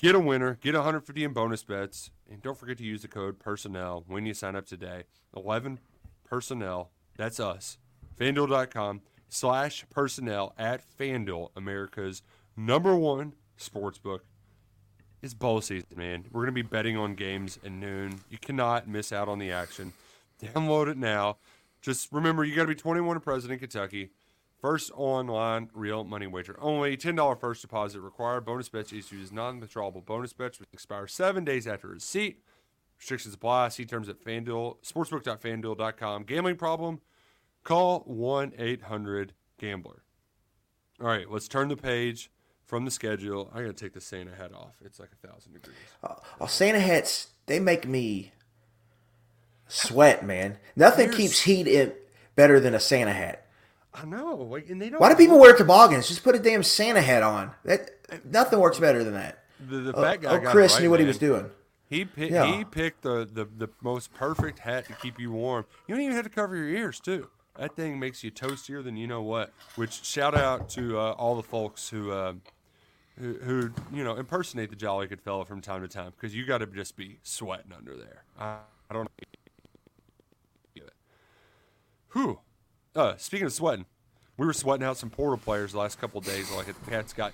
Get 0.00 0.14
a 0.14 0.18
winner, 0.18 0.56
get 0.62 0.72
150 0.72 1.24
in 1.24 1.34
bonus 1.34 1.62
bets, 1.62 2.10
and 2.30 2.40
don't 2.40 2.56
forget 2.56 2.78
to 2.78 2.84
use 2.84 3.02
the 3.02 3.08
code 3.08 3.38
personnel 3.38 4.02
when 4.06 4.24
you 4.24 4.32
sign 4.32 4.56
up 4.56 4.64
today. 4.64 5.02
11 5.36 5.78
personnel, 6.24 6.90
that's 7.18 7.38
us. 7.38 7.76
FanDuel.com 8.18 9.02
slash 9.28 9.84
personnel 9.90 10.54
at 10.56 10.82
FanDuel, 10.98 11.50
America's 11.54 12.22
number 12.56 12.96
one 12.96 13.34
sportsbook. 13.58 14.20
It's 15.20 15.34
bowl 15.34 15.60
season, 15.60 15.88
man. 15.94 16.24
We're 16.32 16.44
going 16.44 16.54
to 16.54 16.62
be 16.62 16.62
betting 16.62 16.96
on 16.96 17.14
games 17.14 17.58
at 17.62 17.70
noon. 17.70 18.20
You 18.30 18.38
cannot 18.38 18.88
miss 18.88 19.12
out 19.12 19.28
on 19.28 19.38
the 19.38 19.52
action. 19.52 19.92
Download 20.42 20.88
it 20.88 20.96
now. 20.96 21.36
Just 21.82 22.10
remember, 22.10 22.42
you 22.42 22.56
got 22.56 22.62
to 22.62 22.68
be 22.68 22.74
21 22.74 23.16
and 23.16 23.22
present 23.22 23.52
in 23.52 23.58
Kentucky. 23.58 24.12
First 24.60 24.90
online 24.94 25.70
real 25.72 26.04
money 26.04 26.26
wager 26.26 26.56
only. 26.60 26.96
$10 26.96 27.40
first 27.40 27.62
deposit 27.62 28.00
required. 28.00 28.44
Bonus 28.44 28.68
bets 28.68 28.92
issued 28.92 29.22
as 29.22 29.32
non 29.32 29.60
withdrawable 29.60 30.04
bonus 30.04 30.34
bets 30.34 30.60
which 30.60 30.68
expire 30.72 31.06
seven 31.06 31.44
days 31.44 31.66
after 31.66 31.88
receipt. 31.88 32.42
Restrictions 32.98 33.34
apply. 33.34 33.70
See 33.70 33.86
terms 33.86 34.10
at 34.10 34.22
FanDuel, 34.22 34.76
sportsbook.fanduel.com. 34.84 36.24
Gambling 36.24 36.56
problem? 36.56 37.00
Call 37.64 38.00
1 38.00 38.52
800 38.58 39.32
Gambler. 39.58 40.02
All 41.00 41.06
right, 41.06 41.30
let's 41.30 41.48
turn 41.48 41.68
the 41.68 41.76
page 41.76 42.30
from 42.66 42.84
the 42.84 42.90
schedule. 42.90 43.50
I 43.54 43.62
got 43.62 43.68
to 43.68 43.72
take 43.72 43.94
the 43.94 44.00
Santa 44.02 44.34
hat 44.34 44.52
off. 44.52 44.74
It's 44.84 45.00
like 45.00 45.10
a 45.12 45.26
thousand 45.26 45.54
degrees. 45.54 45.76
Uh, 46.04 46.14
well, 46.38 46.48
Santa 46.48 46.80
hats, 46.80 47.28
they 47.46 47.58
make 47.58 47.88
me 47.88 48.32
sweat, 49.66 50.24
man. 50.24 50.58
Nothing 50.76 51.06
There's... 51.06 51.16
keeps 51.16 51.40
heat 51.42 51.66
in 51.66 51.94
better 52.36 52.60
than 52.60 52.74
a 52.74 52.80
Santa 52.80 53.12
hat. 53.12 53.46
I 53.92 54.04
know. 54.04 54.36
Like, 54.36 54.70
and 54.70 54.80
they 54.80 54.90
don't. 54.90 55.00
Why 55.00 55.08
do 55.08 55.16
people 55.16 55.38
wear 55.38 55.56
toboggans? 55.56 56.08
Just 56.08 56.22
put 56.22 56.34
a 56.34 56.38
damn 56.38 56.62
Santa 56.62 57.00
hat 57.02 57.22
on. 57.22 57.52
That 57.64 57.90
nothing 58.24 58.60
works 58.60 58.78
better 58.78 59.02
than 59.02 59.14
that. 59.14 59.44
The, 59.68 59.78
the 59.78 59.92
fat 59.92 60.22
guy. 60.22 60.36
Oh, 60.36 60.50
Chris 60.50 60.74
right, 60.74 60.82
knew 60.82 60.90
what 60.90 61.00
man. 61.00 61.06
he 61.06 61.08
was 61.08 61.18
doing. 61.18 61.50
He 61.88 62.04
picked. 62.04 62.32
Yeah. 62.32 62.56
He 62.56 62.64
picked 62.64 63.02
the, 63.02 63.28
the 63.30 63.44
the 63.44 63.68
most 63.82 64.14
perfect 64.14 64.60
hat 64.60 64.86
to 64.86 64.92
keep 64.94 65.18
you 65.18 65.32
warm. 65.32 65.66
You 65.86 65.94
don't 65.94 66.04
even 66.04 66.14
have 66.14 66.24
to 66.24 66.30
cover 66.30 66.56
your 66.56 66.68
ears 66.68 67.00
too. 67.00 67.28
That 67.58 67.74
thing 67.74 67.98
makes 67.98 68.22
you 68.22 68.30
toastier 68.30 68.82
than 68.82 68.96
you 68.96 69.08
know 69.08 69.22
what. 69.22 69.52
Which 69.74 70.04
shout 70.04 70.36
out 70.36 70.68
to 70.70 70.98
uh, 70.98 71.12
all 71.12 71.34
the 71.34 71.42
folks 71.42 71.88
who, 71.90 72.12
uh, 72.12 72.34
who, 73.18 73.34
who 73.34 73.70
you 73.92 74.04
know 74.04 74.16
impersonate 74.16 74.70
the 74.70 74.76
Jolly 74.76 75.08
Good 75.08 75.20
fellow 75.20 75.44
from 75.44 75.60
time 75.60 75.82
to 75.82 75.88
time 75.88 76.12
because 76.16 76.34
you 76.34 76.46
got 76.46 76.58
to 76.58 76.66
just 76.66 76.96
be 76.96 77.18
sweating 77.24 77.72
under 77.76 77.96
there. 77.96 78.22
I, 78.38 78.58
I 78.88 78.94
don't. 78.94 79.04
know. 79.04 79.26
Whew. 82.12 82.40
Uh, 82.94 83.14
speaking 83.16 83.46
of 83.46 83.52
sweating, 83.52 83.86
we 84.36 84.46
were 84.46 84.52
sweating 84.52 84.84
out 84.84 84.96
some 84.96 85.10
portal 85.10 85.38
players 85.38 85.72
the 85.72 85.78
last 85.78 86.00
couple 86.00 86.20
days. 86.20 86.50
Like 86.50 86.66
the 86.66 86.90
Cats 86.90 87.12
got. 87.12 87.32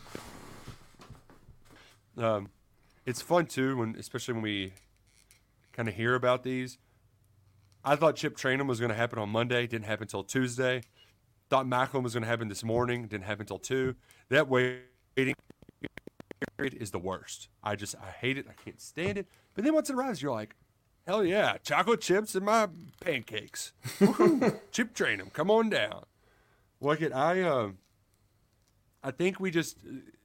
Um, 2.18 2.50
it's 3.06 3.22
fun 3.22 3.46
too 3.46 3.76
when, 3.76 3.96
especially 3.98 4.34
when 4.34 4.42
we 4.42 4.72
kind 5.72 5.88
of 5.88 5.94
hear 5.94 6.14
about 6.14 6.42
these. 6.42 6.78
I 7.84 7.96
thought 7.96 8.16
Chip 8.16 8.36
Trayanum 8.36 8.66
was 8.66 8.80
going 8.80 8.90
to 8.90 8.96
happen 8.96 9.18
on 9.18 9.28
Monday. 9.28 9.66
Didn't 9.66 9.84
happen 9.84 10.04
until 10.04 10.24
Tuesday. 10.24 10.82
Thought 11.48 11.68
Macklin 11.68 12.02
was 12.02 12.14
going 12.14 12.24
to 12.24 12.28
happen 12.28 12.48
this 12.48 12.64
morning. 12.64 13.06
Didn't 13.06 13.24
happen 13.24 13.42
until 13.42 13.58
two. 13.58 13.94
That 14.28 14.48
waiting 14.48 15.34
period 16.58 16.74
is 16.74 16.90
the 16.90 16.98
worst. 16.98 17.48
I 17.62 17.76
just 17.76 17.94
I 17.94 18.10
hate 18.10 18.36
it. 18.36 18.46
I 18.50 18.54
can't 18.62 18.80
stand 18.80 19.16
it. 19.16 19.26
But 19.54 19.64
then 19.64 19.72
once 19.72 19.88
it 19.88 19.94
arrives, 19.94 20.20
you're 20.20 20.32
like, 20.32 20.56
hell 21.06 21.24
yeah, 21.24 21.56
chocolate 21.62 22.00
chips 22.00 22.34
and 22.34 22.44
my 22.44 22.68
pancakes. 23.00 23.72
Chip 24.72 24.94
Trayanum. 24.94 25.32
come 25.32 25.50
on 25.50 25.70
down. 25.70 26.04
Look 26.80 27.00
at 27.00 27.14
I 27.14 27.40
uh, 27.42 27.70
I 29.02 29.10
think 29.10 29.40
we 29.40 29.50
just 29.50 29.78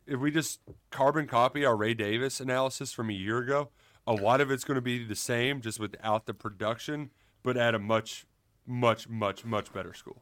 if 0.08 0.20
we 0.20 0.32
just 0.32 0.60
carbon 0.90 1.28
copy 1.28 1.64
our 1.64 1.76
Ray 1.76 1.94
Davis 1.94 2.40
analysis 2.40 2.92
from 2.92 3.10
a 3.10 3.14
year 3.14 3.38
ago, 3.38 3.70
a 4.06 4.14
lot 4.14 4.42
of 4.42 4.52
it's 4.52 4.64
going 4.64 4.76
to 4.76 4.82
be 4.82 5.04
the 5.04 5.16
same, 5.16 5.62
just 5.62 5.80
without 5.80 6.26
the 6.26 6.34
production, 6.34 7.12
but 7.44 7.56
at 7.56 7.76
a 7.76 7.80
much, 7.80 8.26
much, 8.66 9.08
much, 9.08 9.46
much 9.46 9.72
better 9.72 9.94
school. 9.94 10.22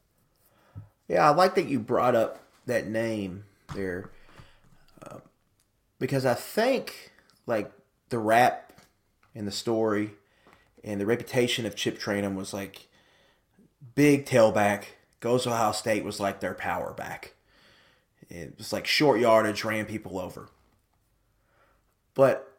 Yeah, 1.07 1.27
I 1.27 1.33
like 1.33 1.55
that 1.55 1.65
you 1.65 1.79
brought 1.79 2.15
up 2.15 2.43
that 2.67 2.87
name 2.87 3.45
there 3.73 4.11
uh, 5.01 5.19
because 5.97 6.25
I 6.25 6.35
think 6.35 7.11
like 7.47 7.71
the 8.09 8.19
rap 8.19 8.73
and 9.33 9.47
the 9.47 9.51
story 9.51 10.11
and 10.83 10.99
the 10.99 11.05
reputation 11.05 11.65
of 11.65 11.75
Chip 11.75 11.99
Trayanum 11.99 12.35
was 12.35 12.53
like 12.53 12.87
big 13.95 14.25
tailback. 14.25 14.83
Goes 15.19 15.45
Ohio 15.45 15.73
State 15.73 16.03
was 16.03 16.19
like 16.19 16.39
their 16.39 16.53
power 16.53 16.93
back. 16.93 17.33
It 18.29 18.55
was 18.57 18.71
like 18.71 18.87
short 18.87 19.19
yardage, 19.19 19.63
ran 19.63 19.85
people 19.85 20.19
over. 20.19 20.49
But 22.13 22.49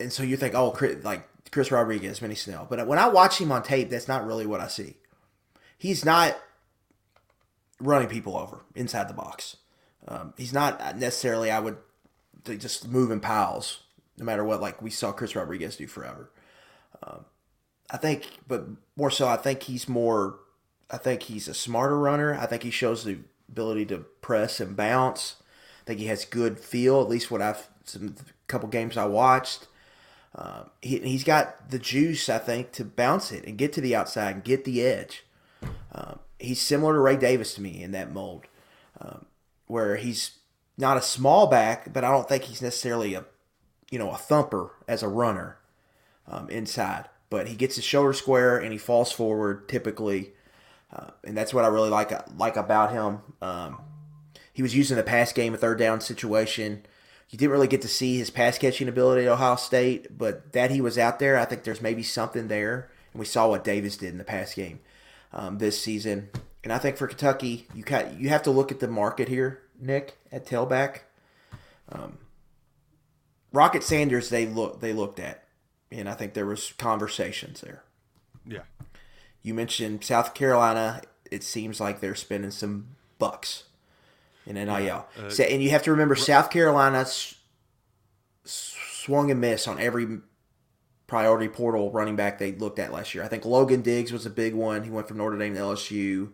and 0.00 0.12
so 0.12 0.22
you 0.22 0.36
think, 0.36 0.54
oh, 0.54 0.76
like 1.02 1.28
Chris 1.50 1.70
Rodriguez, 1.70 2.20
Benny 2.20 2.34
Snell. 2.34 2.66
But 2.68 2.86
when 2.86 2.98
I 2.98 3.08
watch 3.08 3.40
him 3.40 3.50
on 3.52 3.62
tape, 3.62 3.90
that's 3.90 4.08
not 4.08 4.26
really 4.26 4.46
what 4.46 4.60
I 4.60 4.68
see. 4.68 4.96
He's 5.76 6.04
not 6.04 6.38
running 7.80 8.08
people 8.08 8.36
over 8.36 8.60
inside 8.74 9.08
the 9.08 9.14
box. 9.14 9.56
Um, 10.06 10.34
he's 10.36 10.52
not 10.52 10.98
necessarily, 10.98 11.50
I 11.50 11.60
would 11.60 11.76
just 12.44 12.88
moving 12.88 13.20
piles, 13.20 13.80
no 14.16 14.24
matter 14.24 14.44
what, 14.44 14.60
like 14.60 14.80
we 14.80 14.90
saw 14.90 15.12
Chris 15.12 15.36
Rodriguez 15.36 15.76
do 15.76 15.86
forever. 15.86 16.30
Um, 17.02 17.24
I 17.90 17.96
think, 17.96 18.28
but 18.46 18.66
more 18.96 19.10
so, 19.10 19.26
I 19.28 19.36
think 19.36 19.62
he's 19.64 19.88
more, 19.88 20.40
I 20.90 20.98
think 20.98 21.24
he's 21.24 21.48
a 21.48 21.54
smarter 21.54 21.98
runner. 21.98 22.34
I 22.34 22.46
think 22.46 22.62
he 22.62 22.70
shows 22.70 23.04
the 23.04 23.18
ability 23.48 23.86
to 23.86 23.98
press 24.20 24.60
and 24.60 24.76
bounce. 24.76 25.36
I 25.82 25.84
think 25.86 26.00
he 26.00 26.06
has 26.06 26.24
good 26.24 26.58
feel, 26.58 27.00
at 27.00 27.08
least 27.08 27.30
what 27.30 27.40
I've, 27.40 27.68
some 27.84 28.14
couple 28.46 28.68
games 28.68 28.96
I 28.96 29.06
watched. 29.06 29.68
Um, 30.34 30.70
he, 30.82 30.98
he's 30.98 31.24
got 31.24 31.70
the 31.70 31.78
juice, 31.78 32.28
I 32.28 32.38
think, 32.38 32.72
to 32.72 32.84
bounce 32.84 33.32
it 33.32 33.44
and 33.44 33.56
get 33.56 33.72
to 33.74 33.80
the 33.80 33.96
outside 33.96 34.34
and 34.34 34.44
get 34.44 34.64
the 34.64 34.82
edge. 34.82 35.24
Um, 35.92 36.18
he's 36.38 36.60
similar 36.60 36.94
to 36.94 37.00
Ray 37.00 37.16
Davis 37.16 37.54
to 37.54 37.62
me 37.62 37.82
in 37.82 37.92
that 37.92 38.12
mold, 38.12 38.44
um, 39.00 39.26
where 39.66 39.96
he's 39.96 40.32
not 40.76 40.96
a 40.96 41.02
small 41.02 41.46
back, 41.46 41.92
but 41.92 42.04
I 42.04 42.10
don't 42.10 42.28
think 42.28 42.44
he's 42.44 42.62
necessarily 42.62 43.14
a, 43.14 43.24
you 43.90 43.98
know, 43.98 44.10
a 44.10 44.16
thumper 44.16 44.72
as 44.86 45.02
a 45.02 45.08
runner 45.08 45.57
um, 46.28 46.48
inside. 46.50 47.08
But 47.30 47.48
he 47.48 47.56
gets 47.56 47.76
his 47.76 47.84
shoulder 47.84 48.12
square 48.12 48.58
and 48.58 48.72
he 48.72 48.78
falls 48.78 49.12
forward 49.12 49.68
typically, 49.68 50.32
uh, 50.92 51.10
and 51.24 51.36
that's 51.36 51.52
what 51.52 51.64
I 51.64 51.68
really 51.68 51.90
like 51.90 52.12
like 52.38 52.56
about 52.56 52.92
him. 52.92 53.20
Um, 53.42 53.80
he 54.52 54.62
was 54.62 54.74
using 54.74 54.96
the 54.96 55.02
pass 55.02 55.32
game, 55.32 55.54
a 55.54 55.56
third 55.56 55.78
down 55.78 56.00
situation. 56.00 56.86
You 57.30 57.38
didn't 57.38 57.52
really 57.52 57.68
get 57.68 57.82
to 57.82 57.88
see 57.88 58.16
his 58.16 58.30
pass 58.30 58.56
catching 58.56 58.88
ability 58.88 59.26
at 59.26 59.32
Ohio 59.32 59.56
State, 59.56 60.16
but 60.16 60.52
that 60.54 60.70
he 60.70 60.80
was 60.80 60.96
out 60.96 61.18
there, 61.18 61.36
I 61.36 61.44
think 61.44 61.62
there's 61.62 61.82
maybe 61.82 62.02
something 62.02 62.48
there. 62.48 62.90
And 63.12 63.20
we 63.20 63.26
saw 63.26 63.48
what 63.48 63.64
Davis 63.64 63.98
did 63.98 64.12
in 64.12 64.18
the 64.18 64.24
pass 64.24 64.54
game 64.54 64.80
um, 65.32 65.58
this 65.58 65.80
season. 65.80 66.30
And 66.64 66.72
I 66.72 66.78
think 66.78 66.96
for 66.96 67.06
Kentucky, 67.06 67.68
you 67.74 67.84
you 68.18 68.30
have 68.30 68.42
to 68.44 68.50
look 68.50 68.72
at 68.72 68.80
the 68.80 68.88
market 68.88 69.28
here, 69.28 69.62
Nick, 69.78 70.18
at 70.32 70.46
tailback. 70.46 71.00
Um, 71.90 72.18
Rocket 73.52 73.82
Sanders, 73.82 74.28
they 74.28 74.46
look 74.46 74.80
they 74.80 74.92
looked 74.92 75.20
at, 75.20 75.44
and 75.90 76.08
I 76.08 76.14
think 76.14 76.34
there 76.34 76.46
was 76.46 76.72
conversations 76.78 77.60
there. 77.60 77.82
Yeah. 78.46 78.62
You 79.42 79.54
mentioned 79.54 80.04
South 80.04 80.34
Carolina. 80.34 81.02
It 81.30 81.42
seems 81.42 81.80
like 81.80 82.00
they're 82.00 82.14
spending 82.14 82.50
some 82.50 82.96
bucks 83.18 83.64
in 84.46 84.54
NIL. 84.54 84.66
Yeah, 84.66 85.02
uh, 85.18 85.30
so, 85.30 85.44
and 85.44 85.62
you 85.62 85.70
have 85.70 85.82
to 85.84 85.90
remember, 85.90 86.14
South 86.14 86.50
Carolina 86.50 87.06
swung 88.44 89.30
and 89.30 89.40
missed 89.40 89.68
on 89.68 89.78
every 89.78 90.18
priority 91.06 91.48
portal 91.48 91.90
running 91.90 92.16
back 92.16 92.38
they 92.38 92.52
looked 92.52 92.78
at 92.78 92.92
last 92.92 93.14
year. 93.14 93.24
I 93.24 93.28
think 93.28 93.44
Logan 93.44 93.82
Diggs 93.82 94.12
was 94.12 94.26
a 94.26 94.30
big 94.30 94.54
one. 94.54 94.84
He 94.84 94.90
went 94.90 95.08
from 95.08 95.18
Notre 95.18 95.38
Dame 95.38 95.54
to 95.54 95.60
LSU. 95.60 96.30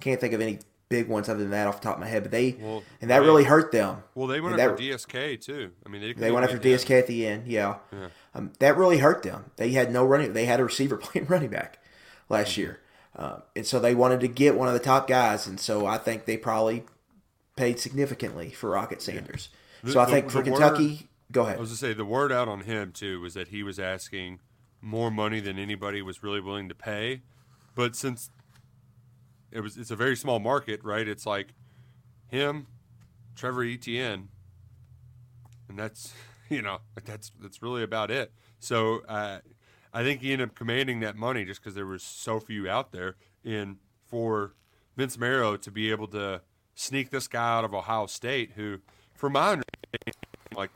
Can't 0.00 0.20
think 0.20 0.32
of 0.32 0.40
any 0.40 0.58
big 0.88 1.08
ones 1.08 1.28
other 1.28 1.40
than 1.40 1.50
that 1.50 1.66
off 1.66 1.80
the 1.80 1.84
top 1.84 1.94
of 1.96 2.00
my 2.00 2.06
head, 2.06 2.22
but 2.22 2.30
they 2.30 2.56
well, 2.60 2.82
and 3.00 3.10
that 3.10 3.20
they, 3.20 3.26
really 3.26 3.44
hurt 3.44 3.72
them. 3.72 4.02
Well, 4.14 4.26
they 4.26 4.40
went 4.40 4.58
after 4.60 4.76
DSK 4.76 5.40
too. 5.40 5.70
I 5.86 5.88
mean, 5.88 6.02
they, 6.02 6.12
they 6.12 6.30
went 6.30 6.44
after 6.44 6.58
DSK 6.58 6.90
end. 6.90 6.98
at 6.98 7.06
the 7.06 7.26
end. 7.26 7.48
Yeah, 7.48 7.76
yeah. 7.92 8.08
Um, 8.34 8.52
that 8.60 8.76
really 8.76 8.98
hurt 8.98 9.22
them. 9.22 9.50
They 9.56 9.72
had 9.72 9.92
no 9.92 10.04
running. 10.04 10.32
They 10.32 10.46
had 10.46 10.60
a 10.60 10.64
receiver 10.64 10.96
playing 10.98 11.28
running 11.28 11.50
back 11.50 11.78
last 12.28 12.52
mm-hmm. 12.52 12.60
year, 12.60 12.80
um, 13.16 13.42
and 13.54 13.66
so 13.66 13.78
they 13.78 13.94
wanted 13.94 14.20
to 14.20 14.28
get 14.28 14.56
one 14.56 14.68
of 14.68 14.74
the 14.74 14.80
top 14.80 15.06
guys. 15.06 15.46
And 15.46 15.60
so 15.60 15.86
I 15.86 15.98
think 15.98 16.24
they 16.24 16.36
probably 16.36 16.84
paid 17.56 17.78
significantly 17.78 18.50
for 18.50 18.70
Rocket 18.70 19.02
Sanders. 19.02 19.48
Yeah. 19.84 19.92
So 19.92 20.00
I 20.00 20.06
think 20.06 20.30
for 20.30 20.42
Kentucky, 20.42 20.88
word, 20.88 20.98
go 21.32 21.42
ahead. 21.42 21.58
I 21.58 21.60
was 21.60 21.70
to 21.70 21.76
say 21.76 21.92
the 21.92 22.04
word 22.04 22.32
out 22.32 22.48
on 22.48 22.60
him 22.60 22.92
too 22.92 23.20
was 23.20 23.34
that 23.34 23.48
he 23.48 23.62
was 23.62 23.78
asking 23.78 24.40
more 24.80 25.10
money 25.10 25.40
than 25.40 25.58
anybody 25.58 26.02
was 26.02 26.22
really 26.22 26.40
willing 26.40 26.68
to 26.68 26.74
pay. 26.74 27.22
But 27.74 27.96
since 27.96 28.30
it 29.50 29.60
was, 29.60 29.76
it's 29.76 29.90
a 29.90 29.96
very 29.96 30.16
small 30.16 30.40
market, 30.40 30.82
right? 30.82 31.06
It's 31.06 31.24
like 31.24 31.48
him, 32.28 32.66
Trevor 33.36 33.64
Etienne, 33.64 34.28
and 35.68 35.78
that's 35.78 36.12
you 36.52 36.62
know 36.62 36.78
that's 37.04 37.32
that's 37.40 37.62
really 37.62 37.82
about 37.82 38.10
it. 38.10 38.32
So 38.58 39.02
uh, 39.08 39.38
I 39.92 40.02
think 40.02 40.20
he 40.20 40.32
ended 40.32 40.50
up 40.50 40.54
commanding 40.54 41.00
that 41.00 41.16
money 41.16 41.44
just 41.44 41.60
because 41.60 41.74
there 41.74 41.86
was 41.86 42.02
so 42.02 42.40
few 42.40 42.68
out 42.68 42.92
there. 42.92 43.16
And 43.44 43.76
for 44.06 44.54
Vince 44.96 45.18
Marrow 45.18 45.56
to 45.56 45.70
be 45.70 45.90
able 45.90 46.06
to 46.08 46.42
sneak 46.74 47.10
this 47.10 47.28
guy 47.28 47.58
out 47.58 47.64
of 47.64 47.74
Ohio 47.74 48.06
State, 48.06 48.52
who, 48.56 48.78
for 49.14 49.28
my 49.28 49.52
understanding, 49.52 50.14
like 50.54 50.70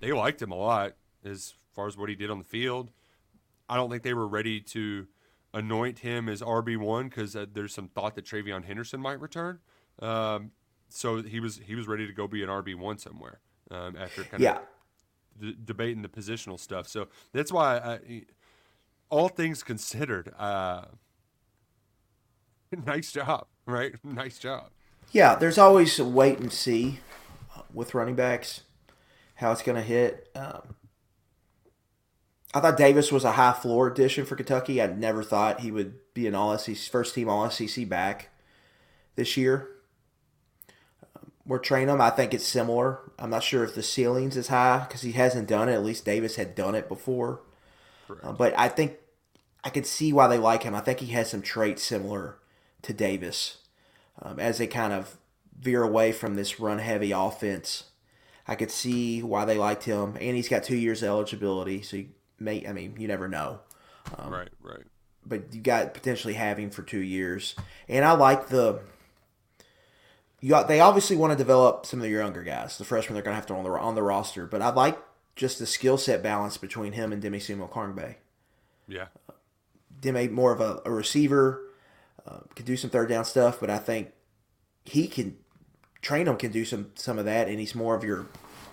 they 0.00 0.12
liked 0.12 0.42
him 0.42 0.50
a 0.50 0.56
lot 0.56 0.94
as 1.24 1.54
far 1.72 1.86
as 1.86 1.96
what 1.96 2.08
he 2.08 2.14
did 2.14 2.30
on 2.30 2.38
the 2.38 2.44
field. 2.44 2.90
I 3.68 3.76
don't 3.76 3.90
think 3.90 4.02
they 4.02 4.14
were 4.14 4.28
ready 4.28 4.60
to 4.60 5.06
anoint 5.52 6.00
him 6.00 6.28
as 6.28 6.42
RB 6.42 6.76
one 6.76 7.08
because 7.08 7.34
uh, 7.34 7.46
there's 7.52 7.74
some 7.74 7.88
thought 7.88 8.14
that 8.14 8.24
TreVeyon 8.24 8.64
Henderson 8.64 9.00
might 9.00 9.20
return. 9.20 9.58
Um, 10.00 10.52
so 10.88 11.22
he 11.22 11.40
was 11.40 11.60
he 11.64 11.74
was 11.74 11.86
ready 11.88 12.06
to 12.06 12.12
go 12.12 12.26
be 12.28 12.42
an 12.42 12.48
RB 12.48 12.76
one 12.76 12.98
somewhere 12.98 13.40
um, 13.70 13.96
after 13.96 14.24
kind 14.24 14.42
yeah. 14.42 14.58
Debating 15.64 16.02
the 16.02 16.08
positional 16.08 16.58
stuff. 16.58 16.88
So 16.88 17.08
that's 17.32 17.52
why, 17.52 17.78
I, 17.78 18.22
all 19.10 19.28
things 19.28 19.62
considered, 19.62 20.32
uh, 20.38 20.86
nice 22.86 23.12
job, 23.12 23.46
right? 23.66 23.94
Nice 24.04 24.38
job. 24.38 24.70
Yeah, 25.12 25.34
there's 25.36 25.58
always 25.58 25.98
a 25.98 26.04
wait 26.04 26.38
and 26.38 26.52
see 26.52 26.98
with 27.72 27.94
running 27.94 28.16
backs 28.16 28.62
how 29.36 29.52
it's 29.52 29.62
going 29.62 29.76
to 29.76 29.82
hit. 29.82 30.28
Um, 30.34 30.74
I 32.54 32.60
thought 32.60 32.76
Davis 32.76 33.12
was 33.12 33.24
a 33.24 33.32
high 33.32 33.52
floor 33.52 33.86
addition 33.86 34.24
for 34.24 34.34
Kentucky. 34.34 34.80
I 34.80 34.86
never 34.86 35.22
thought 35.22 35.60
he 35.60 35.70
would 35.70 35.94
be 36.14 36.26
an 36.26 36.34
All 36.34 36.56
SEC 36.58 36.76
first 36.90 37.14
team 37.14 37.28
All 37.28 37.48
SEC 37.50 37.88
back 37.88 38.30
this 39.14 39.36
year. 39.36 39.68
Um, 41.02 41.32
we're 41.46 41.58
training 41.58 41.90
him. 41.90 42.00
I 42.00 42.10
think 42.10 42.32
it's 42.32 42.46
similar. 42.46 43.05
I'm 43.18 43.30
not 43.30 43.42
sure 43.42 43.64
if 43.64 43.74
the 43.74 43.82
ceiling's 43.82 44.36
as 44.36 44.48
high 44.48 44.84
because 44.86 45.02
he 45.02 45.12
hasn't 45.12 45.48
done 45.48 45.68
it. 45.68 45.74
At 45.74 45.84
least 45.84 46.04
Davis 46.04 46.36
had 46.36 46.54
done 46.54 46.74
it 46.74 46.88
before. 46.88 47.40
Uh, 48.22 48.32
but 48.32 48.56
I 48.58 48.68
think 48.68 48.96
I 49.64 49.70
could 49.70 49.86
see 49.86 50.12
why 50.12 50.28
they 50.28 50.38
like 50.38 50.62
him. 50.62 50.74
I 50.74 50.80
think 50.80 51.00
he 51.00 51.12
has 51.12 51.30
some 51.30 51.42
traits 51.42 51.82
similar 51.82 52.36
to 52.82 52.92
Davis 52.92 53.58
um, 54.22 54.38
as 54.38 54.58
they 54.58 54.66
kind 54.66 54.92
of 54.92 55.16
veer 55.58 55.82
away 55.82 56.12
from 56.12 56.34
this 56.34 56.60
run 56.60 56.78
heavy 56.78 57.12
offense. 57.12 57.84
I 58.46 58.54
could 58.54 58.70
see 58.70 59.22
why 59.22 59.44
they 59.44 59.58
liked 59.58 59.84
him, 59.84 60.16
and 60.20 60.36
he's 60.36 60.48
got 60.48 60.62
two 60.62 60.76
years 60.76 61.02
eligibility, 61.02 61.82
so 61.82 61.96
you 61.96 62.08
may 62.38 62.66
I 62.66 62.72
mean 62.72 62.94
you 62.98 63.08
never 63.08 63.28
know. 63.28 63.60
Um, 64.16 64.32
right, 64.32 64.48
right. 64.62 64.84
But 65.24 65.52
you 65.52 65.60
got 65.60 65.94
potentially 65.94 66.34
having 66.34 66.70
for 66.70 66.82
two 66.82 67.00
years, 67.00 67.56
and 67.88 68.04
I 68.04 68.12
like 68.12 68.48
the. 68.48 68.80
You 70.40 70.62
they 70.66 70.80
obviously 70.80 71.16
want 71.16 71.32
to 71.32 71.36
develop 71.36 71.86
some 71.86 72.00
of 72.00 72.08
your 72.08 72.20
younger 72.20 72.42
guys, 72.42 72.78
the 72.78 72.84
freshmen 72.84 73.14
they're 73.14 73.22
going 73.22 73.32
to 73.32 73.36
have 73.36 73.46
to 73.46 73.54
on 73.54 73.64
the 73.64 73.70
on 73.70 73.94
the 73.94 74.02
roster. 74.02 74.46
But 74.46 74.62
I 74.62 74.70
like 74.70 74.98
just 75.34 75.58
the 75.58 75.66
skill 75.66 75.98
set 75.98 76.22
balance 76.22 76.56
between 76.56 76.92
him 76.92 77.12
and 77.12 77.20
Demie 77.20 77.38
Sumo-Karngbaye. 77.38 78.16
Yeah, 78.88 79.06
Demi 80.00 80.28
more 80.28 80.52
of 80.52 80.60
a, 80.60 80.80
a 80.84 80.90
receiver, 80.90 81.62
uh, 82.26 82.40
can 82.54 82.66
do 82.66 82.76
some 82.76 82.90
third 82.90 83.08
down 83.08 83.24
stuff, 83.24 83.58
but 83.60 83.70
I 83.70 83.78
think 83.78 84.12
he 84.84 85.08
can 85.08 85.36
Trayanum 86.02 86.38
can 86.38 86.52
do 86.52 86.64
some 86.64 86.92
some 86.94 87.18
of 87.18 87.24
that, 87.24 87.48
and 87.48 87.58
he's 87.58 87.74
more 87.74 87.94
of 87.94 88.04
your 88.04 88.26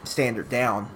standard 0.04 0.49
down 0.49 0.89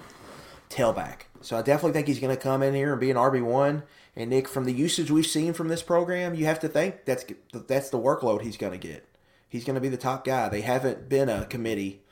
tailback. 0.70 1.22
So 1.40 1.56
I 1.56 1.62
definitely 1.62 1.92
think 1.92 2.08
he's 2.08 2.20
going 2.20 2.34
to 2.34 2.40
come 2.40 2.62
in 2.62 2.74
here 2.74 2.92
and 2.92 3.00
be 3.00 3.10
an 3.10 3.16
RB 3.16 3.42
one. 3.42 3.84
And 4.16 4.30
Nick, 4.30 4.48
from 4.48 4.64
the 4.64 4.72
usage 4.72 5.10
we've 5.10 5.26
seen 5.26 5.52
from 5.52 5.68
this 5.68 5.82
program, 5.82 6.34
you 6.34 6.46
have 6.46 6.60
to 6.60 6.68
think 6.68 7.04
that's 7.04 7.24
that's 7.52 7.90
the 7.90 7.98
workload 7.98 8.42
he's 8.42 8.56
going 8.56 8.72
to 8.72 8.78
get. 8.78 9.07
He's 9.48 9.64
going 9.64 9.74
to 9.74 9.80
be 9.80 9.88
the 9.88 9.96
top 9.96 10.24
guy. 10.24 10.48
They 10.48 10.60
haven't 10.60 11.08
been 11.08 11.28
a 11.28 11.46
committee 11.46 12.02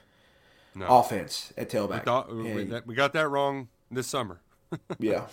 no. 0.75 0.87
offense 0.87 1.53
at 1.57 1.71
tailback. 1.71 2.01
We, 2.01 2.05
thought, 2.05 2.35
we, 2.35 2.81
we 2.87 2.95
got 2.95 3.13
that 3.13 3.29
wrong 3.29 3.69
this 3.91 4.07
summer. 4.07 4.41
yeah, 4.99 5.27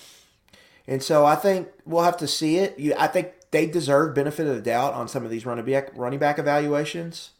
and 0.87 1.01
so 1.01 1.25
I 1.25 1.35
think 1.35 1.69
we'll 1.85 2.03
have 2.03 2.17
to 2.17 2.27
see 2.27 2.57
it. 2.57 2.77
You, 2.77 2.93
I 2.97 3.07
think 3.07 3.31
they 3.51 3.67
deserve 3.67 4.15
benefit 4.15 4.47
of 4.47 4.55
the 4.55 4.61
doubt 4.61 4.93
on 4.93 5.07
some 5.07 5.23
of 5.23 5.31
these 5.31 5.45
running 5.45 5.65
back 5.65 5.89
running 5.95 6.19
back 6.19 6.39
evaluations 6.39 7.31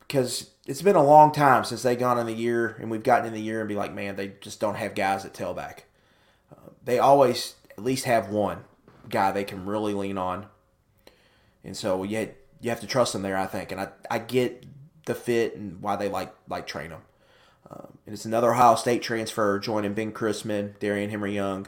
because 0.00 0.50
it's 0.66 0.82
been 0.82 0.96
a 0.96 1.02
long 1.02 1.32
time 1.32 1.64
since 1.64 1.82
they 1.82 1.96
gone 1.96 2.18
in 2.18 2.26
the 2.26 2.32
year 2.32 2.76
and 2.80 2.90
we've 2.90 3.02
gotten 3.02 3.26
in 3.26 3.32
the 3.32 3.40
year 3.40 3.60
and 3.60 3.68
be 3.68 3.74
like, 3.74 3.92
man, 3.92 4.16
they 4.16 4.32
just 4.40 4.60
don't 4.60 4.76
have 4.76 4.94
guys 4.94 5.24
at 5.24 5.34
tailback. 5.34 5.80
Uh, 6.52 6.70
they 6.84 6.98
always 6.98 7.54
at 7.76 7.84
least 7.84 8.04
have 8.04 8.30
one 8.30 8.64
guy 9.08 9.32
they 9.32 9.44
can 9.44 9.66
really 9.66 9.94
lean 9.94 10.18
on, 10.18 10.46
and 11.62 11.76
so 11.76 12.02
you 12.02 12.28
you 12.60 12.70
have 12.70 12.80
to 12.80 12.86
trust 12.86 13.12
them 13.12 13.22
there. 13.22 13.36
I 13.36 13.46
think, 13.46 13.72
and 13.72 13.80
I 13.80 13.88
I 14.10 14.18
get 14.18 14.66
the 15.06 15.14
fit 15.14 15.56
and 15.56 15.80
why 15.80 15.96
they 15.96 16.08
like 16.08 16.34
like 16.48 16.66
Trayanum. 16.66 17.00
Um, 17.70 17.98
and 18.06 18.14
it's 18.14 18.24
another 18.24 18.52
Ohio 18.52 18.76
State 18.76 19.02
transfer 19.02 19.58
joining 19.58 19.94
Ben 19.94 20.12
Christman, 20.12 20.78
Darrion 20.78 21.10
Henry-Young, 21.10 21.66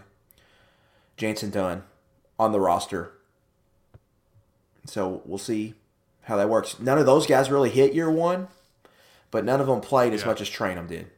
Jantzen 1.17 1.51
Dunn 1.51 1.83
on 2.39 2.53
the 2.53 2.61
roster. 2.61 3.15
So 4.85 5.23
we'll 5.25 5.39
see 5.39 5.75
how 6.23 6.37
that 6.37 6.49
works. 6.49 6.79
None 6.79 6.99
of 6.99 7.07
those 7.07 7.27
guys 7.27 7.51
really 7.51 7.71
hit 7.71 7.95
year 7.95 8.11
one, 8.11 8.47
but 9.31 9.45
none 9.45 9.61
of 9.61 9.67
them 9.67 9.81
played 9.81 10.13
as 10.13 10.25
much 10.25 10.41
as 10.41 10.49
Trayanum 10.49 10.87
did 10.87 11.11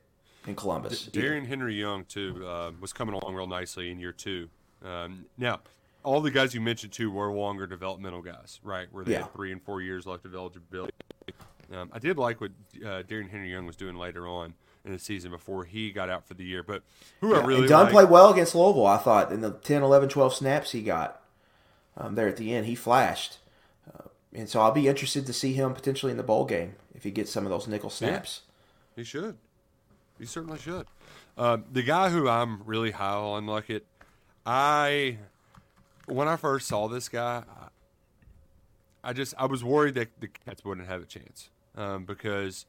in 0.47 0.55
Columbus. 0.55 1.07
Darian 1.07 1.45
Henry 1.45 1.75
Young 1.75 2.05
too 2.07 2.47
uh, 2.47 2.73
was 2.81 2.93
coming 2.93 3.15
along 3.15 3.35
real 3.35 3.47
nicely 3.47 3.91
in 3.91 4.01
year 4.01 4.13
two. 4.13 4.49
Um, 4.83 5.27
now, 5.37 5.61
all 6.03 6.21
the 6.21 6.31
guys 6.31 6.55
you 6.55 6.61
mentioned 6.61 6.93
too 6.93 7.11
were 7.11 7.31
longer 7.33 7.67
developmental 7.67 8.23
guys, 8.23 8.61
right? 8.63 8.89
Where 8.93 9.05
they 9.05 9.13
Yeah. 9.13 9.23
had 9.23 9.33
three 9.35 9.53
and 9.53 9.63
four 9.63 9.81
years 9.83 10.07
left 10.07 10.25
of 10.25 10.35
eligibility. 10.35 10.93
Um, 11.73 11.91
I 11.93 11.99
did 12.01 12.19
like 12.19 12.41
what 12.41 12.51
uh, 12.85 13.03
Darrion 13.05 13.29
Henry-Young 13.31 13.65
was 13.67 13.77
doing 13.77 13.95
later 13.97 14.27
on 14.27 14.55
in 14.85 14.93
the 14.93 14.99
season 14.99 15.31
before 15.31 15.65
he 15.65 15.93
got 15.93 16.11
out 16.11 16.27
for 16.27 16.35
the 16.35 16.43
year. 16.45 16.63
But 16.65 16.83
who 17.21 17.35
I 17.35 17.45
really 17.45 17.69
Dunn 17.69 17.85
like- 17.85 17.93
played 17.93 18.11
well 18.11 18.33
against 18.33 18.55
Louisville, 18.55 18.87
I 18.87 18.97
thought, 18.97 19.31
in 19.31 19.41
the 19.41 19.53
10, 19.53 19.83
11, 19.83 20.09
12 20.09 20.35
snaps 20.35 20.73
he 20.73 20.83
got 20.83 21.23
um, 21.97 22.15
there 22.17 22.27
at 22.29 22.37
the 22.39 22.53
end. 22.55 22.67
He 22.67 22.75
flashed. 22.75 23.39
Uh, 23.87 24.05
and 24.33 24.49
so 24.49 24.61
I'll 24.61 24.73
be 24.73 24.89
interested 24.89 25.27
to 25.27 25.33
see 25.33 25.53
him 25.53 25.73
potentially 25.75 26.11
in 26.11 26.17
the 26.17 26.25
bowl 26.25 26.45
game 26.45 26.75
if 26.95 27.05
he 27.05 27.11
gets 27.13 27.31
some 27.31 27.45
of 27.45 27.51
those 27.51 27.69
nickel 27.69 27.91
snaps. 27.91 28.41
He 28.97 29.05
should. 29.05 29.37
He 30.19 30.27
certainly 30.27 30.59
should. 30.59 30.87
Um, 31.39 31.65
the 31.73 31.83
guy 31.83 32.11
who 32.11 32.29
I'm 32.29 32.63
really 32.65 32.91
high 32.91 33.13
on, 33.15 33.47
like 33.47 33.71
it, 33.71 33.87
I 34.45 35.19
when 36.11 36.29
I 36.29 36.37
first 36.37 36.69
saw 36.69 36.89
this 36.89 37.09
guy, 37.09 37.45
I, 39.03 39.13
just 39.13 39.35
I 39.39 39.47
was 39.47 39.65
worried 39.65 39.95
that 39.95 40.09
the 40.21 40.29
Cats 40.29 40.65
wouldn't 40.65 40.89
have 40.89 41.03
a 41.03 41.07
chance 41.07 41.51
um, 41.77 42.05
because 42.05 42.67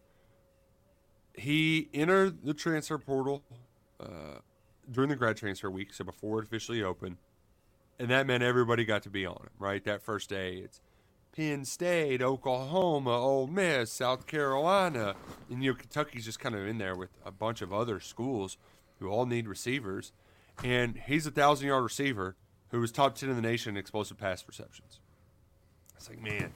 he 1.34 1.90
entered 1.94 2.44
the 2.44 2.54
transfer 2.54 2.98
portal 2.98 3.44
uh, 4.00 4.40
during 4.90 5.10
the 5.10 5.16
grad 5.16 5.38
transfer 5.38 5.70
week, 5.70 5.94
so 5.94 6.04
before 6.04 6.40
it 6.40 6.46
officially 6.46 6.84
opened, 6.84 7.18
and 8.00 8.10
that 8.10 8.28
meant 8.28 8.44
everybody 8.44 8.86
got 8.86 9.04
to 9.04 9.10
be 9.10 9.26
on 9.26 9.38
him. 9.38 9.50
Right, 9.60 9.84
that 9.86 10.02
first 10.02 10.30
day, 10.30 10.56
it's 10.56 10.82
Penn 11.36 11.66
State, 11.66 12.22
Oklahoma, 12.22 13.12
Ole 13.12 13.48
Miss, 13.48 13.92
South 13.92 14.28
Carolina, 14.28 15.16
and 15.50 15.64
you 15.64 15.72
know 15.72 15.78
Kentucky's 15.78 16.26
just 16.26 16.40
kind 16.40 16.56
of 16.56 16.66
in 16.66 16.78
there 16.78 16.96
with 16.96 17.10
a 17.26 17.32
bunch 17.32 17.62
of 17.62 17.74
other 17.74 18.00
schools 18.00 18.58
who 19.00 19.10
all 19.10 19.26
need 19.26 19.48
receivers, 19.48 20.12
and 20.64 20.98
he's 21.08 21.26
a 21.26 21.32
thousand 21.32 21.68
yard 21.68 21.84
receiver 21.84 22.36
who 22.72 22.80
was 22.80 22.92
top 22.92 23.16
ten 23.16 23.30
in 23.30 23.36
the 23.36 23.42
nation 23.42 23.72
in 23.72 23.78
explosive 23.78 24.18
pass 24.18 24.44
receptions. 24.48 25.00
It's 25.96 26.10
like 26.10 26.22
man, 26.22 26.52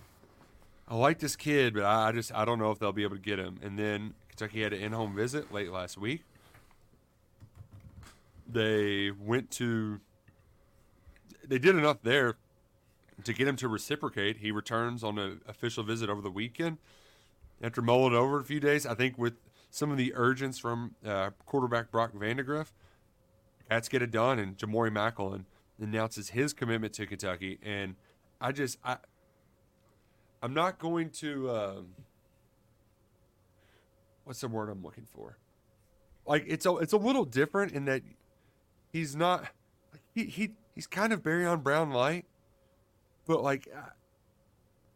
I 0.88 0.95
like 0.95 1.19
this 1.19 1.36
kid, 1.36 1.73
but 1.73 1.84
I, 1.84 2.12
just 2.12 2.34
I 2.34 2.45
don't 2.45 2.60
know 2.60 2.71
if 2.71 2.80
they'll 2.80 2.91
be 2.91 3.04
able 3.04 3.15
to 3.15 3.21
get 3.21 3.38
him. 3.38 3.60
And 3.62 3.78
then 3.78 4.13
Kentucky 4.30 4.63
had 4.63 4.73
an 4.73 4.82
in 4.82 4.91
home 4.91 5.15
visit 5.15 5.54
late 5.54 5.71
last 5.71 5.97
week. 5.97 6.23
They 8.47 9.12
went 9.12 9.51
to. 9.51 9.99
They 11.47 11.60
did 11.60 11.75
enough 11.75 12.01
there 12.01 12.38
to 13.23 13.34
get 13.34 13.47
him 13.47 13.56
to 13.58 13.67
reciprocate. 13.67 14.38
He 14.38 14.51
returns 14.51 15.04
on 15.04 15.19
an 15.19 15.41
official 15.47 15.84
visit 15.84 16.10
over 16.10 16.21
the 16.21 16.32
weekend. 16.32 16.78
After 17.62 17.82
mulling 17.82 18.13
over 18.13 18.39
a 18.39 18.43
few 18.43 18.60
days, 18.60 18.86
I 18.86 18.95
think 18.95 19.17
with 19.17 19.36
some 19.69 19.91
of 19.91 19.97
the 19.97 20.13
urgence 20.15 20.58
from 20.60 20.95
uh, 21.06 21.32
quarterback 21.45 21.91
Brock 21.91 22.13
Vandagriff, 22.13 22.67
Cats 23.69 23.89
get 23.89 24.01
it 24.01 24.12
done, 24.12 24.38
and 24.38 24.58
Ja'Mori 24.58 24.91
Maclin 24.91 25.45
announces 25.79 26.29
his 26.29 26.53
commitment 26.53 26.93
to 26.93 27.05
Kentucky. 27.05 27.59
And 27.63 27.95
I 28.39 28.51
just, 28.51 28.77
I, 28.83 28.97
I'm 30.41 30.53
not 30.53 30.79
going 30.79 31.09
to, 31.11 31.49
um, 31.51 31.88
what's 34.23 34.41
the 34.41 34.47
word 34.47 34.69
I'm 34.69 34.83
looking 34.83 35.07
for? 35.13 35.38
Like 36.25 36.45
it's 36.47 36.65
a, 36.65 36.75
it's 36.77 36.93
a 36.93 36.97
little 36.97 37.25
different 37.25 37.71
in 37.73 37.85
that 37.85 38.01
he's 38.91 39.15
not, 39.15 39.45
he, 40.13 40.25
he, 40.25 40.51
he's 40.73 40.88
kind 40.88 41.13
of 41.13 41.21
Barion 41.21 41.61
Brown 41.61 41.91
light 41.91 42.25
but 43.25 43.43
like 43.43 43.67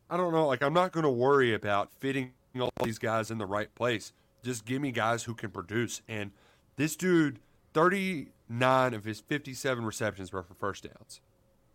I- 0.10 0.18
don't 0.18 0.34
know, 0.34 0.48
like 0.48 0.64
I'm 0.64 0.74
not 0.74 0.92
going 0.92 1.04
to 1.04 1.10
worry 1.10 1.54
about 1.54 1.92
fitting 1.92 2.34
all 2.60 2.72
these 2.84 3.00
guys 3.00 3.30
in 3.32 3.38
the 3.38 3.46
right 3.46 3.74
place. 3.76 4.12
Just 4.44 4.66
give 4.66 4.82
me 4.82 4.92
guys 4.92 5.24
who 5.24 5.36
can 5.36 5.52
produce. 5.52 6.02
And 6.08 6.32
this 6.78 6.96
dude, 6.96 7.40
39 8.50 8.94
of 8.94 9.06
his 9.06 9.20
57 9.20 9.86
receptions 9.86 10.34
were 10.34 10.44
for 10.44 10.56
first 10.56 10.84
downs. 10.84 11.22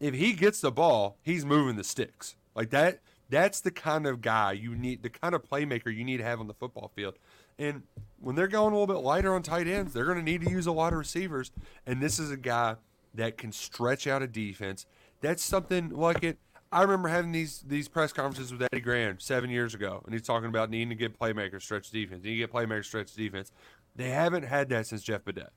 If 0.00 0.14
he 0.14 0.32
gets 0.32 0.60
the 0.60 0.72
ball, 0.72 1.16
he's 1.22 1.44
moving 1.44 1.76
the 1.76 1.84
sticks. 1.84 2.36
Like 2.54 2.70
that 2.70 3.00
that's 3.30 3.60
the 3.60 3.70
kind 3.70 4.06
of 4.06 4.20
guy 4.20 4.52
you 4.52 4.74
need, 4.74 5.02
the 5.02 5.08
kind 5.08 5.34
of 5.34 5.42
playmaker 5.42 5.94
you 5.94 6.04
need 6.04 6.18
to 6.18 6.24
have 6.24 6.40
on 6.40 6.46
the 6.46 6.54
football 6.54 6.90
field. 6.94 7.14
And 7.58 7.82
when 8.20 8.36
they're 8.36 8.48
going 8.48 8.72
a 8.72 8.78
little 8.78 8.92
bit 8.92 9.02
lighter 9.02 9.32
on 9.34 9.42
tight 9.42 9.66
ends, 9.66 9.92
they're 9.92 10.04
going 10.04 10.18
to 10.18 10.24
need 10.24 10.42
to 10.42 10.50
use 10.50 10.66
a 10.66 10.72
lot 10.72 10.92
of 10.92 10.98
receivers. 10.98 11.52
And 11.86 12.02
this 12.02 12.18
is 12.18 12.30
a 12.30 12.36
guy 12.36 12.76
that 13.14 13.38
can 13.38 13.52
stretch 13.52 14.06
out 14.06 14.22
a 14.22 14.26
defense. 14.26 14.86
That's 15.20 15.42
something 15.42 15.90
like 15.90 16.22
it. 16.22 16.38
I 16.70 16.82
remember 16.82 17.08
having 17.08 17.30
these 17.30 17.64
these 17.66 17.86
press 17.88 18.12
conferences 18.12 18.52
with 18.52 18.62
Eddie 18.62 18.80
Gran 18.80 19.20
seven 19.20 19.48
years 19.48 19.74
ago, 19.74 20.02
and 20.04 20.12
he's 20.12 20.22
talking 20.22 20.48
about 20.48 20.70
needing 20.70 20.88
to 20.88 20.96
get 20.96 21.18
playmakers 21.18 21.62
stretch 21.62 21.90
defense. 21.90 22.24
Need 22.24 22.30
to 22.30 22.36
get 22.36 22.52
playmakers 22.52 22.86
stretch 22.86 23.14
defense. 23.14 23.52
They 23.94 24.10
haven't 24.10 24.42
had 24.42 24.68
that 24.70 24.88
since 24.88 25.02
Jeff 25.02 25.24
Badet. 25.24 25.50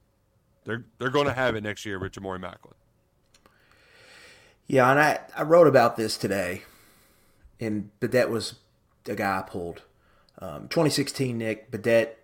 They're 0.67 0.84
they're 0.99 1.10
going 1.10 1.27
to 1.27 1.34
have 1.34 1.56
it 1.56 1.63
next 1.63 1.86
year 1.86 1.97
with 1.97 2.12
Ja'Mori 2.12 2.41
Maclin. 2.41 2.73
Yeah, 4.67 4.91
and 4.91 4.99
I, 4.99 5.19
I 5.36 5.43
wrote 5.43 5.65
about 5.65 5.95
this 5.95 6.17
today, 6.17 6.63
and 7.58 7.89
Badet 8.01 8.30
was 8.30 8.56
the 9.06 9.15
guy 9.15 9.39
I 9.39 9.41
pulled. 9.43 9.84
Um, 10.39 10.67
2016, 10.67 11.38
Nick 11.38 11.71
Badet 11.71 12.15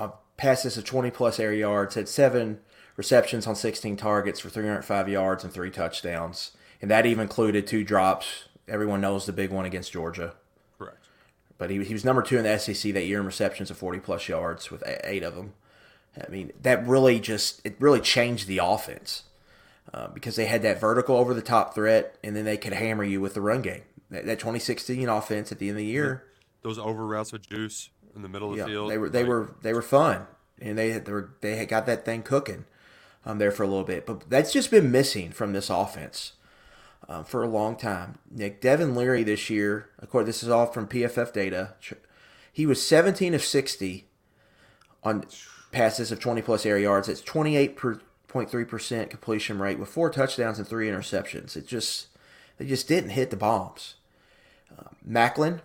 uh, 0.00 0.08
passes 0.38 0.78
of 0.78 0.86
20 0.86 1.10
plus 1.10 1.38
air 1.38 1.52
yards, 1.52 1.94
had 1.94 2.08
seven 2.08 2.60
receptions 2.96 3.46
on 3.46 3.54
16 3.54 3.98
targets 3.98 4.40
for 4.40 4.48
305 4.48 5.08
yards 5.10 5.44
and 5.44 5.52
three 5.52 5.70
touchdowns, 5.70 6.52
and 6.80 6.90
that 6.90 7.04
even 7.04 7.20
included 7.20 7.66
two 7.66 7.84
drops. 7.84 8.48
Everyone 8.66 9.02
knows 9.02 9.26
the 9.26 9.34
big 9.34 9.50
one 9.50 9.66
against 9.66 9.92
Georgia, 9.92 10.32
Correct. 10.78 11.08
but 11.58 11.68
he, 11.68 11.84
he 11.84 11.92
was 11.92 12.06
number 12.06 12.22
two 12.22 12.38
in 12.38 12.44
the 12.44 12.58
SEC 12.58 12.94
that 12.94 13.04
year 13.04 13.20
in 13.20 13.26
receptions 13.26 13.70
of 13.70 13.76
40 13.76 13.98
plus 13.98 14.28
yards 14.28 14.70
with 14.70 14.82
eight 15.04 15.22
of 15.22 15.34
them. 15.34 15.52
I 16.16 16.30
mean, 16.30 16.52
that 16.62 16.86
really 16.86 17.20
just 17.20 17.60
it 17.64 17.76
really 17.78 18.00
changed 18.00 18.46
the 18.46 18.58
offense 18.58 19.24
uh, 19.94 20.08
because 20.08 20.36
they 20.36 20.46
had 20.46 20.62
that 20.62 20.80
vertical 20.80 21.16
over 21.16 21.34
the 21.34 21.42
top 21.42 21.74
threat, 21.74 22.16
and 22.22 22.36
then 22.36 22.44
they 22.44 22.56
could 22.56 22.72
hammer 22.72 23.04
you 23.04 23.20
with 23.20 23.34
the 23.34 23.40
run 23.40 23.62
game. 23.62 23.82
That, 24.10 24.26
that 24.26 24.38
2016 24.38 25.08
offense 25.08 25.52
at 25.52 25.58
the 25.58 25.68
end 25.68 25.78
of 25.78 25.78
the 25.78 25.86
year, 25.86 26.24
Those 26.62 26.78
over 26.78 27.06
routes 27.06 27.32
with 27.32 27.48
juice 27.48 27.88
in 28.14 28.22
the 28.22 28.28
middle 28.28 28.50
of 28.50 28.56
the 28.56 28.62
yeah, 28.62 28.66
field. 28.66 28.90
they 28.90 28.98
were 28.98 29.08
they 29.08 29.20
like, 29.20 29.28
were 29.28 29.54
they 29.62 29.72
were 29.72 29.82
fun, 29.82 30.26
and 30.60 30.76
they 30.76 30.90
had, 30.90 31.06
they 31.06 31.12
were 31.12 31.34
they 31.40 31.56
had 31.56 31.68
got 31.68 31.86
that 31.86 32.04
thing 32.04 32.22
cooking 32.22 32.66
um, 33.24 33.38
there 33.38 33.50
for 33.50 33.62
a 33.62 33.66
little 33.66 33.84
bit. 33.84 34.04
But 34.06 34.28
that's 34.28 34.52
just 34.52 34.70
been 34.70 34.90
missing 34.90 35.30
from 35.30 35.52
this 35.52 35.70
offense 35.70 36.32
um, 37.08 37.24
for 37.24 37.42
a 37.42 37.48
long 37.48 37.76
time. 37.76 38.18
Nick 38.30 38.60
Devin 38.60 38.94
Leary 38.94 39.22
this 39.22 39.48
year, 39.50 39.88
of 39.98 40.10
course, 40.10 40.26
this 40.26 40.42
is 40.42 40.48
all 40.48 40.66
from 40.66 40.86
PFF 40.86 41.32
data. 41.32 41.74
He 42.52 42.66
was 42.66 42.86
17 42.86 43.34
of 43.34 43.42
60 43.42 44.08
on 45.02 45.24
passes 45.72 46.12
of 46.12 46.20
20 46.20 46.42
plus 46.42 46.64
air 46.64 46.78
yards. 46.78 47.08
It's 47.08 47.22
28.3 47.22 48.68
percent 48.68 49.10
completion 49.10 49.58
rate 49.58 49.78
with 49.78 49.88
four 49.88 50.10
touchdowns 50.10 50.58
and 50.58 50.68
three 50.68 50.88
interceptions. 50.88 51.56
It 51.56 51.66
just 51.66 52.06
they 52.58 52.66
just 52.66 52.86
didn't 52.86 53.10
hit 53.10 53.30
the 53.30 53.36
bombs. 53.36 53.94
Uh, 54.78 54.90
Maclin 55.08 55.60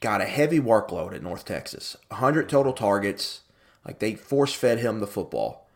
got 0.00 0.20
a 0.20 0.26
heavy 0.26 0.60
workload 0.60 1.14
at 1.14 1.22
North 1.22 1.44
Texas. 1.44 1.96
100 2.08 2.48
total 2.48 2.72
targets. 2.72 3.40
Like 3.84 3.98
they 3.98 4.14
force 4.14 4.52
fed 4.54 4.78
him 4.78 5.00
the 5.00 5.06
football. 5.06 5.66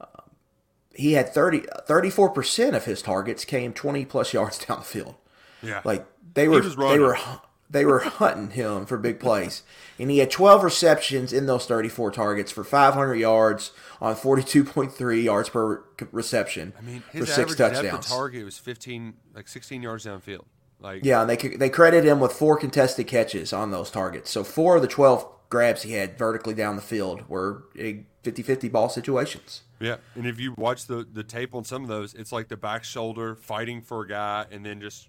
Um, 0.00 0.30
he 0.94 1.12
had 1.12 1.32
30, 1.34 1.60
34% 1.88 2.74
of 2.74 2.84
his 2.84 3.02
targets 3.02 3.44
came 3.44 3.72
20 3.72 4.04
plus 4.04 4.32
yards 4.34 4.64
down 4.64 4.78
the 4.78 4.84
field. 4.84 5.16
yeah. 5.62 5.80
Like 5.84 6.06
they 6.34 6.48
were 6.48 6.60
they 6.60 6.98
were 6.98 7.18
they 7.70 7.84
were 7.84 8.00
hunting 8.00 8.50
him 8.50 8.86
for 8.86 8.96
big 8.96 9.20
plays. 9.20 9.62
And 9.98 10.10
he 10.10 10.18
had 10.18 10.30
12 10.30 10.64
receptions 10.64 11.32
in 11.32 11.46
those 11.46 11.66
34 11.66 12.12
targets 12.12 12.50
for 12.50 12.64
500 12.64 13.14
yards 13.14 13.72
on 14.00 14.14
42.3 14.14 15.22
yards 15.22 15.48
per 15.48 15.84
reception 16.12 16.72
I 16.78 16.82
mean, 16.82 17.00
for 17.00 17.18
his 17.18 17.28
six 17.28 17.38
average 17.38 17.58
depth 17.58 17.74
touchdowns. 17.74 18.06
of 18.06 18.10
target 18.10 18.44
was 18.44 18.58
15, 18.58 19.14
like 19.34 19.48
16 19.48 19.82
yards 19.82 20.06
downfield. 20.06 20.44
Like 20.80 21.04
Yeah, 21.04 21.22
and 21.22 21.30
they 21.30 21.36
they 21.36 21.70
credit 21.70 22.04
him 22.04 22.20
with 22.20 22.32
four 22.32 22.56
contested 22.56 23.08
catches 23.08 23.52
on 23.52 23.72
those 23.72 23.90
targets. 23.90 24.30
So 24.30 24.44
four 24.44 24.76
of 24.76 24.82
the 24.82 24.88
12 24.88 25.26
grabs 25.48 25.82
he 25.82 25.94
had 25.94 26.16
vertically 26.16 26.54
down 26.54 26.76
the 26.76 26.82
field 26.82 27.28
were 27.28 27.64
50-50 27.74 28.70
ball 28.70 28.88
situations. 28.88 29.62
Yeah, 29.80 29.96
and 30.14 30.26
if 30.26 30.38
you 30.38 30.54
watch 30.56 30.86
the 30.86 31.04
the 31.10 31.24
tape 31.24 31.54
on 31.54 31.64
some 31.64 31.82
of 31.82 31.88
those, 31.88 32.14
it's 32.14 32.30
like 32.30 32.46
the 32.46 32.56
back 32.56 32.84
shoulder 32.84 33.34
fighting 33.34 33.82
for 33.82 34.02
a 34.02 34.08
guy 34.08 34.46
and 34.52 34.64
then 34.64 34.80
just 34.80 35.08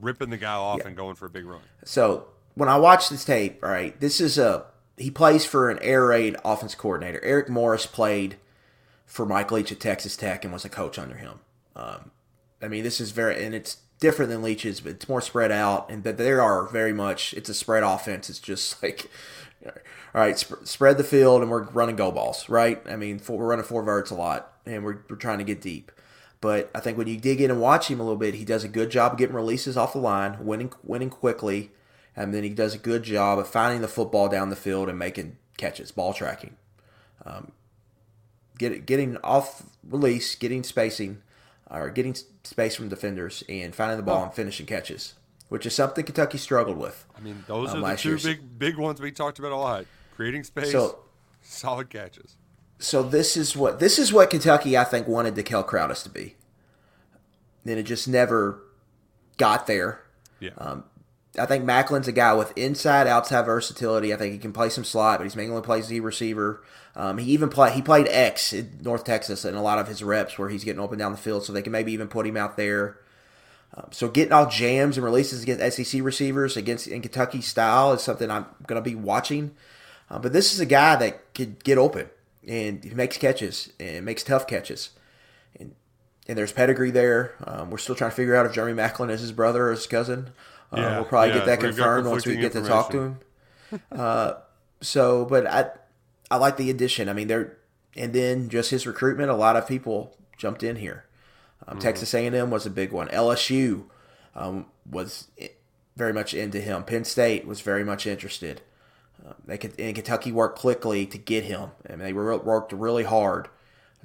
ripping 0.00 0.30
the 0.30 0.36
guy 0.36 0.54
off 0.54 0.84
and 0.84 0.96
going 0.96 1.14
for 1.14 1.26
a 1.26 1.30
big 1.30 1.46
run. 1.46 1.60
So 1.84 2.28
when 2.54 2.68
I 2.68 2.76
watch 2.76 3.08
this 3.08 3.24
tape, 3.24 3.60
all 3.62 3.70
right, 3.70 3.98
this 4.00 4.20
is 4.20 4.38
a 4.38 4.66
he 4.96 5.10
plays 5.10 5.44
for 5.44 5.70
an 5.70 5.78
air 5.80 6.06
raid 6.06 6.36
offense 6.44 6.74
coordinator. 6.74 7.22
Eric 7.22 7.48
Morris 7.48 7.86
played 7.86 8.36
for 9.06 9.24
Mike 9.24 9.50
Leach 9.52 9.72
at 9.72 9.80
Texas 9.80 10.16
Tech 10.16 10.44
and 10.44 10.52
was 10.52 10.64
a 10.64 10.68
coach 10.68 10.98
under 10.98 11.16
him. 11.16 11.40
Um, 11.76 12.10
I 12.60 12.68
mean, 12.68 12.82
this 12.84 13.00
is 13.00 13.12
very 13.12 13.44
and 13.44 13.54
it's 13.54 13.78
different 14.00 14.30
than 14.30 14.42
Leach's, 14.42 14.80
but 14.80 14.92
it's 14.92 15.08
more 15.08 15.20
spread 15.20 15.50
out, 15.52 15.90
and 15.90 16.04
that 16.04 16.18
there 16.18 16.42
are 16.42 16.66
very 16.66 16.92
much 16.92 17.34
it's 17.34 17.48
a 17.48 17.54
spread 17.54 17.82
offense. 17.82 18.28
It's 18.30 18.38
just 18.38 18.82
like, 18.82 19.10
all 19.64 19.72
right, 20.14 20.38
sp- 20.38 20.64
spread 20.64 20.98
the 20.98 21.04
field, 21.04 21.42
and 21.42 21.50
we're 21.50 21.64
running 21.64 21.96
go 21.96 22.10
balls, 22.10 22.48
right? 22.48 22.82
I 22.88 22.96
mean, 22.96 23.18
four, 23.18 23.38
we're 23.38 23.46
running 23.46 23.64
four 23.64 23.82
verts 23.82 24.10
a 24.10 24.14
lot, 24.14 24.52
and 24.66 24.84
we're, 24.84 24.98
we're 25.08 25.16
trying 25.16 25.38
to 25.38 25.44
get 25.44 25.60
deep. 25.60 25.92
But 26.40 26.70
I 26.74 26.80
think 26.80 26.96
when 26.96 27.08
you 27.08 27.16
dig 27.16 27.40
in 27.40 27.50
and 27.50 27.60
watch 27.60 27.88
him 27.88 28.00
a 28.00 28.02
little 28.02 28.18
bit, 28.18 28.34
he 28.34 28.44
does 28.44 28.62
a 28.62 28.68
good 28.68 28.90
job 28.90 29.12
of 29.12 29.18
getting 29.18 29.34
releases 29.34 29.76
off 29.76 29.92
the 29.92 29.98
line, 29.98 30.44
winning 30.44 30.72
winning 30.84 31.10
quickly, 31.10 31.72
and 32.14 32.32
then 32.32 32.44
he 32.44 32.50
does 32.50 32.74
a 32.74 32.78
good 32.78 33.02
job 33.02 33.38
of 33.38 33.48
finding 33.48 33.80
the 33.80 33.88
football 33.88 34.28
down 34.28 34.50
the 34.50 34.56
field 34.56 34.88
and 34.88 34.98
making 34.98 35.36
catches, 35.56 35.90
ball 35.90 36.14
tracking, 36.14 36.56
um, 37.26 37.52
get, 38.56 38.86
getting 38.86 39.16
off 39.18 39.64
release, 39.82 40.36
getting 40.36 40.62
spacing, 40.62 41.22
or 41.68 41.90
getting 41.90 42.14
space 42.44 42.76
from 42.76 42.88
defenders, 42.88 43.42
and 43.48 43.74
finding 43.74 43.96
the 43.96 44.02
ball 44.04 44.20
oh. 44.20 44.24
and 44.24 44.34
finishing 44.34 44.66
catches, 44.66 45.14
which 45.48 45.66
is 45.66 45.74
something 45.74 46.04
Kentucky 46.04 46.38
struggled 46.38 46.78
with. 46.78 47.04
I 47.16 47.20
mean, 47.20 47.44
those 47.48 47.70
um, 47.70 47.82
are 47.82 47.96
the 47.96 47.96
two 47.96 48.18
big 48.18 48.58
big 48.58 48.76
ones 48.76 49.00
we 49.00 49.10
talked 49.10 49.40
about 49.40 49.50
a 49.50 49.56
lot: 49.56 49.86
creating 50.14 50.44
space, 50.44 50.70
so, 50.70 51.00
solid 51.42 51.90
catches. 51.90 52.36
So 52.78 53.02
this 53.02 53.36
is 53.36 53.56
what 53.56 53.80
this 53.80 53.98
is 53.98 54.12
what 54.12 54.30
Kentucky 54.30 54.76
I 54.76 54.84
think 54.84 55.08
wanted 55.08 55.34
DeKel 55.34 55.66
Crowdus 55.66 56.02
to 56.04 56.10
be. 56.10 56.36
Then 57.64 57.76
it 57.76 57.82
just 57.82 58.06
never 58.06 58.62
got 59.36 59.66
there. 59.66 60.02
Yeah. 60.40 60.50
Um, 60.56 60.84
I 61.38 61.46
think 61.46 61.64
Maclin's 61.64 62.08
a 62.08 62.12
guy 62.12 62.34
with 62.34 62.56
inside 62.56 63.06
outside 63.06 63.42
versatility. 63.42 64.14
I 64.14 64.16
think 64.16 64.32
he 64.32 64.38
can 64.38 64.52
play 64.52 64.70
some 64.70 64.84
slot, 64.84 65.18
but 65.18 65.24
he's 65.24 65.36
mainly 65.36 65.60
plays 65.60 65.86
Z 65.86 66.00
receiver. 66.00 66.62
Um, 66.96 67.18
he 67.18 67.32
even 67.32 67.48
play 67.48 67.72
he 67.72 67.82
played 67.82 68.06
X 68.08 68.52
in 68.52 68.78
North 68.82 69.04
Texas 69.04 69.44
in 69.44 69.54
a 69.54 69.62
lot 69.62 69.78
of 69.78 69.88
his 69.88 70.02
reps 70.02 70.38
where 70.38 70.48
he's 70.48 70.64
getting 70.64 70.80
open 70.80 70.98
down 70.98 71.12
the 71.12 71.18
field, 71.18 71.44
so 71.44 71.52
they 71.52 71.62
can 71.62 71.72
maybe 71.72 71.92
even 71.92 72.08
put 72.08 72.26
him 72.26 72.36
out 72.36 72.56
there. 72.56 72.98
Um, 73.74 73.88
so 73.90 74.08
getting 74.08 74.32
all 74.32 74.48
jams 74.48 74.96
and 74.96 75.04
releases 75.04 75.42
against 75.42 75.76
SEC 75.76 76.02
receivers 76.02 76.56
against 76.56 76.86
in 76.86 77.02
Kentucky 77.02 77.40
style 77.40 77.92
is 77.92 78.02
something 78.02 78.30
I'm 78.30 78.46
going 78.66 78.82
to 78.82 78.90
be 78.90 78.96
watching. 78.96 79.54
Uh, 80.10 80.18
but 80.18 80.32
this 80.32 80.54
is 80.54 80.60
a 80.60 80.66
guy 80.66 80.96
that 80.96 81.34
could 81.34 81.62
get 81.62 81.76
open 81.76 82.08
and 82.46 82.82
he 82.82 82.90
makes 82.90 83.16
catches 83.16 83.72
and 83.78 84.04
makes 84.04 84.22
tough 84.22 84.46
catches. 84.46 84.90
And 85.58 85.74
and 86.28 86.36
there's 86.36 86.52
pedigree 86.52 86.90
there. 86.90 87.34
Um, 87.44 87.70
we're 87.70 87.78
still 87.78 87.94
trying 87.94 88.10
to 88.10 88.16
figure 88.16 88.36
out 88.36 88.46
if 88.46 88.52
Jeremy 88.52 88.80
Maclin 88.80 89.10
is 89.10 89.20
his 89.20 89.32
brother 89.32 89.68
or 89.68 89.70
his 89.70 89.86
cousin. 89.86 90.30
Uh, 90.72 90.80
yeah, 90.80 90.96
we'll 90.96 91.04
probably 91.06 91.30
yeah, 91.30 91.38
get 91.38 91.46
that 91.46 91.60
confirmed 91.60 92.06
once 92.06 92.26
we 92.26 92.36
get 92.36 92.52
to 92.52 92.62
talk 92.62 92.90
to 92.90 93.00
him. 93.00 93.20
uh, 93.92 94.34
so, 94.80 95.24
but 95.24 95.46
I 95.46 95.70
I 96.30 96.36
like 96.36 96.56
the 96.56 96.70
addition. 96.70 97.08
I 97.08 97.12
mean, 97.12 97.28
they're 97.28 97.56
and 97.96 98.12
then 98.12 98.48
just 98.48 98.70
his 98.70 98.86
recruitment. 98.86 99.30
A 99.30 99.34
lot 99.34 99.56
of 99.56 99.66
people 99.66 100.16
jumped 100.36 100.62
in 100.62 100.76
here. 100.76 101.04
Um, 101.66 101.74
mm-hmm. 101.74 101.80
Texas 101.80 102.14
A&M 102.14 102.50
was 102.50 102.66
a 102.66 102.70
big 102.70 102.92
one. 102.92 103.08
LSU 103.08 103.84
um, 104.34 104.66
was 104.88 105.28
very 105.96 106.12
much 106.12 106.32
into 106.32 106.60
him. 106.60 106.84
Penn 106.84 107.04
State 107.04 107.46
was 107.46 107.60
very 107.60 107.84
much 107.84 108.06
interested. 108.06 108.62
Um, 109.28 109.34
they 109.44 109.58
could, 109.58 109.78
and 109.78 109.94
Kentucky 109.94 110.32
worked 110.32 110.58
quickly 110.58 111.06
to 111.06 111.18
get 111.18 111.44
him. 111.44 111.70
I 111.88 111.92
mean, 111.92 111.98
they 112.00 112.12
worked 112.12 112.72
really 112.72 113.04
hard 113.04 113.48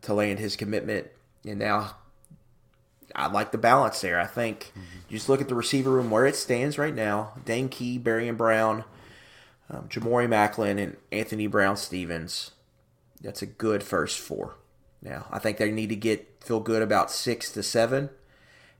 to 0.01 0.13
land 0.13 0.39
his 0.39 0.55
commitment. 0.55 1.07
And 1.45 1.59
now 1.59 1.95
I 3.15 3.27
like 3.27 3.51
the 3.51 3.57
balance 3.57 4.01
there. 4.01 4.19
I 4.19 4.25
think 4.25 4.71
mm-hmm. 4.71 4.99
you 5.09 5.17
just 5.17 5.29
look 5.29 5.41
at 5.41 5.47
the 5.47 5.55
receiver 5.55 5.91
room 5.91 6.09
where 6.09 6.25
it 6.25 6.35
stands 6.35 6.77
right 6.77 6.93
now. 6.93 7.33
Dane 7.45 7.69
Key, 7.69 7.99
Barion 7.99 8.37
Brown, 8.37 8.83
um, 9.69 9.87
Ja'Mori 9.87 10.27
Maclin, 10.27 10.81
and 10.81 10.97
Anthony 11.11 11.47
Brown-Stephens. 11.47 12.51
That's 13.21 13.41
a 13.41 13.47
good 13.47 13.83
first 13.83 14.19
four. 14.19 14.55
Now, 15.01 15.27
I 15.31 15.39
think 15.39 15.57
they 15.57 15.71
need 15.71 15.89
to 15.89 15.95
get 15.95 16.27
feel 16.43 16.59
good 16.59 16.81
about 16.81 17.09
six 17.09 17.51
to 17.53 17.63
seven 17.63 18.09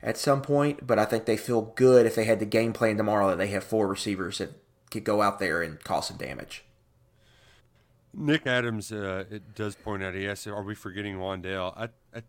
at 0.02 0.18
some 0.18 0.41
point, 0.41 0.86
but 0.86 1.00
I 1.00 1.06
think 1.06 1.26
they 1.26 1.38
feel 1.38 1.62
good 1.76 2.06
if 2.06 2.16
they 2.16 2.26
had 2.26 2.39
the 2.39 2.46
game 2.46 2.74
plan 2.74 2.98
tomorrow 2.98 3.30
that 3.30 3.38
they 3.38 3.48
have 3.48 3.64
four 3.64 3.88
receivers 3.88 4.39
that 4.39 4.52
could 4.94 5.04
go 5.04 5.22
out 5.22 5.39
there 5.39 5.62
and 5.62 5.84
cause 5.84 6.08
some 6.08 6.18
damage. 6.18 6.64
Nick 8.14 8.46
Adams 8.46 8.91
uh, 8.91 9.26
it 9.30 9.56
does 9.56 9.76
point 9.76 10.04
out. 10.04 10.14
He 10.14 10.28
asked, 10.28 10.48
"Are 10.48 10.62
we 10.62 10.76
forgetting 10.76 11.18
Wan'Dale?" 11.18 11.74
I, 11.76 11.89
I, 12.16 12.22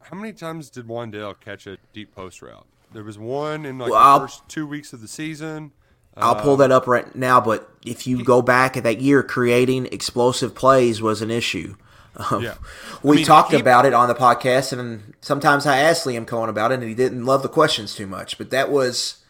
how 0.00 0.16
many 0.16 0.32
times 0.32 0.70
did 0.70 0.86
Wan'Dale 0.86 1.38
catch 1.38 1.66
a 1.66 1.76
deep 1.92 2.14
post 2.14 2.40
route? 2.40 2.66
There 2.92 3.04
was 3.04 3.18
one 3.18 3.66
in 3.66 3.78
like 3.78 3.90
well, 3.90 4.20
the 4.20 4.26
first 4.26 4.48
two 4.48 4.66
weeks 4.66 4.92
of 4.92 5.00
the 5.00 5.08
season. 5.08 5.72
I'll 6.16 6.36
pull 6.36 6.56
that 6.58 6.70
up 6.70 6.86
right 6.86 7.14
now, 7.16 7.40
but 7.40 7.70
if 7.86 8.06
you 8.06 8.22
go 8.22 8.42
back 8.42 8.76
at 8.76 8.82
that 8.82 9.00
year, 9.00 9.22
creating 9.22 9.86
explosive 9.86 10.54
plays 10.54 11.00
was 11.00 11.22
an 11.22 11.30
issue. 11.30 11.74
Um, 12.16 12.42
yeah. 12.42 12.56
we 13.02 13.16
I 13.16 13.16
mean, 13.16 13.24
talked 13.24 13.52
he, 13.52 13.58
about 13.58 13.86
it 13.86 13.94
on 13.94 14.08
the 14.08 14.14
podcast, 14.14 14.78
and 14.78 15.14
sometimes 15.22 15.66
I 15.66 15.78
asked 15.78 16.04
Liam 16.04 16.26
Coen 16.26 16.48
about 16.48 16.70
it, 16.70 16.80
and 16.80 16.82
he 16.84 16.94
didn't 16.94 17.24
love 17.24 17.42
the 17.42 17.48
questions 17.48 17.94
too 17.94 18.06
much. 18.06 18.36
But 18.36 18.50
that 18.50 18.70
was 18.70 19.21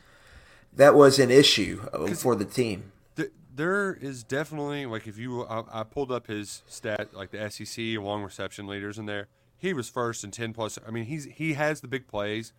that 0.76 0.94
was 0.94 1.18
an 1.18 1.30
issue 1.30 1.86
uh, 1.92 2.08
for 2.08 2.34
the 2.34 2.44
team. 2.44 2.92
there 3.54 3.94
is 3.94 4.22
definitely 4.22 4.86
like 4.86 5.06
if 5.06 5.18
you 5.18 5.44
I, 5.44 5.64
I, 5.80 5.82
pulled 5.82 6.10
up 6.10 6.26
his 6.26 6.62
stat 6.66 7.14
like 7.14 7.30
the 7.30 7.50
SEC 7.50 7.98
long 7.98 8.22
reception 8.22 8.66
leaders 8.66 8.98
in 8.98 9.06
there. 9.06 9.28
He 9.56 9.72
was 9.72 9.88
first 9.88 10.24
in 10.24 10.30
ten 10.30 10.52
plus. 10.52 10.78
I 10.86 10.90
mean, 10.90 11.04
he's 11.04 11.24
he 11.26 11.54
has 11.54 11.80
the 11.80 11.88
big 11.88 12.08
plays 12.08 12.52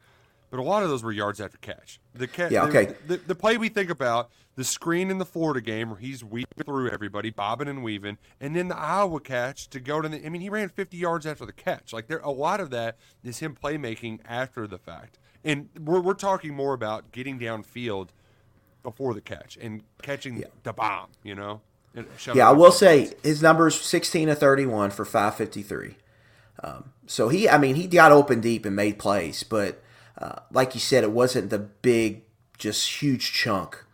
but 0.54 0.60
a 0.60 0.64
lot 0.64 0.84
of 0.84 0.90
those 0.90 1.02
were 1.02 1.12
yards 1.12 1.42
after 1.42 1.58
catch. 1.58 2.00
The 2.14 2.28
catch, 2.28 2.52
yeah, 2.52 2.66
okay. 2.66 2.94
The, 3.08 3.18
the, 3.18 3.24
the, 3.30 3.34
play 3.34 3.58
we 3.58 3.70
think 3.70 3.90
about, 3.90 4.30
the 4.56 4.64
screen 4.64 5.10
in 5.10 5.18
the 5.18 5.26
Florida 5.26 5.62
game 5.62 5.90
where 5.90 5.98
he's 5.98 6.24
weaving 6.24 6.46
through 6.64 6.92
everybody, 6.92 7.32
bobbing 7.32 7.68
and 7.68 7.84
weaving, 7.84 8.20
and 8.40 8.56
then 8.56 8.68
the 8.68 8.78
Iowa 8.78 9.20
catch 9.20 9.68
to 9.70 9.80
go 9.80 10.00
to 10.00 10.08
the. 10.08 10.24
I 10.24 10.30
mean, 10.30 10.44
he 10.44 10.50
ran 10.50 10.70
50 10.70 10.96
yards 10.96 11.26
after 11.26 11.48
the 11.48 11.54
catch. 11.54 11.92
Like 11.92 12.06
there, 12.06 12.20
a 12.20 12.30
lot 12.30 12.60
of 12.60 12.70
that 12.70 12.98
is 13.24 13.40
him 13.40 13.58
playmaking 13.60 14.20
after 14.26 14.68
the 14.68 14.78
fact, 14.78 15.18
and 15.44 15.70
we're 15.80 16.02
we're 16.02 16.14
talking 16.14 16.54
more 16.54 16.74
about 16.74 17.12
getting 17.12 17.40
downfield 17.40 18.10
before 18.82 19.14
the 19.14 19.22
catch 19.22 19.58
and 19.58 19.84
catching 20.02 20.38
yeah. 20.38 20.48
the 20.64 20.74
bomb. 20.74 21.10
You 21.24 21.36
know. 21.36 21.62
Yeah, 22.34 22.50
I 22.50 22.52
will 22.54 22.72
say 22.72 23.14
his 23.22 23.44
numbers 23.44 23.80
16 23.80 24.30
to 24.30 24.36
31 24.36 24.90
for 24.90 25.06
553. 25.06 25.96
Um, 26.64 26.92
so 27.06 27.30
he, 27.30 27.48
I 27.48 27.60
mean, 27.60 27.76
he 27.76 27.86
got 27.86 28.12
open 28.12 28.42
deep 28.42 28.66
and 28.66 28.76
made 28.76 28.98
plays, 28.98 29.44
but 29.44 29.84
uh, 30.18 30.40
like 30.52 30.74
you 30.74 30.80
said, 30.80 31.04
it 31.04 31.12
wasn't 31.12 31.52
the 31.52 31.60
big, 31.60 32.24
just 32.58 33.02
huge 33.02 33.32
chunk 33.32 33.86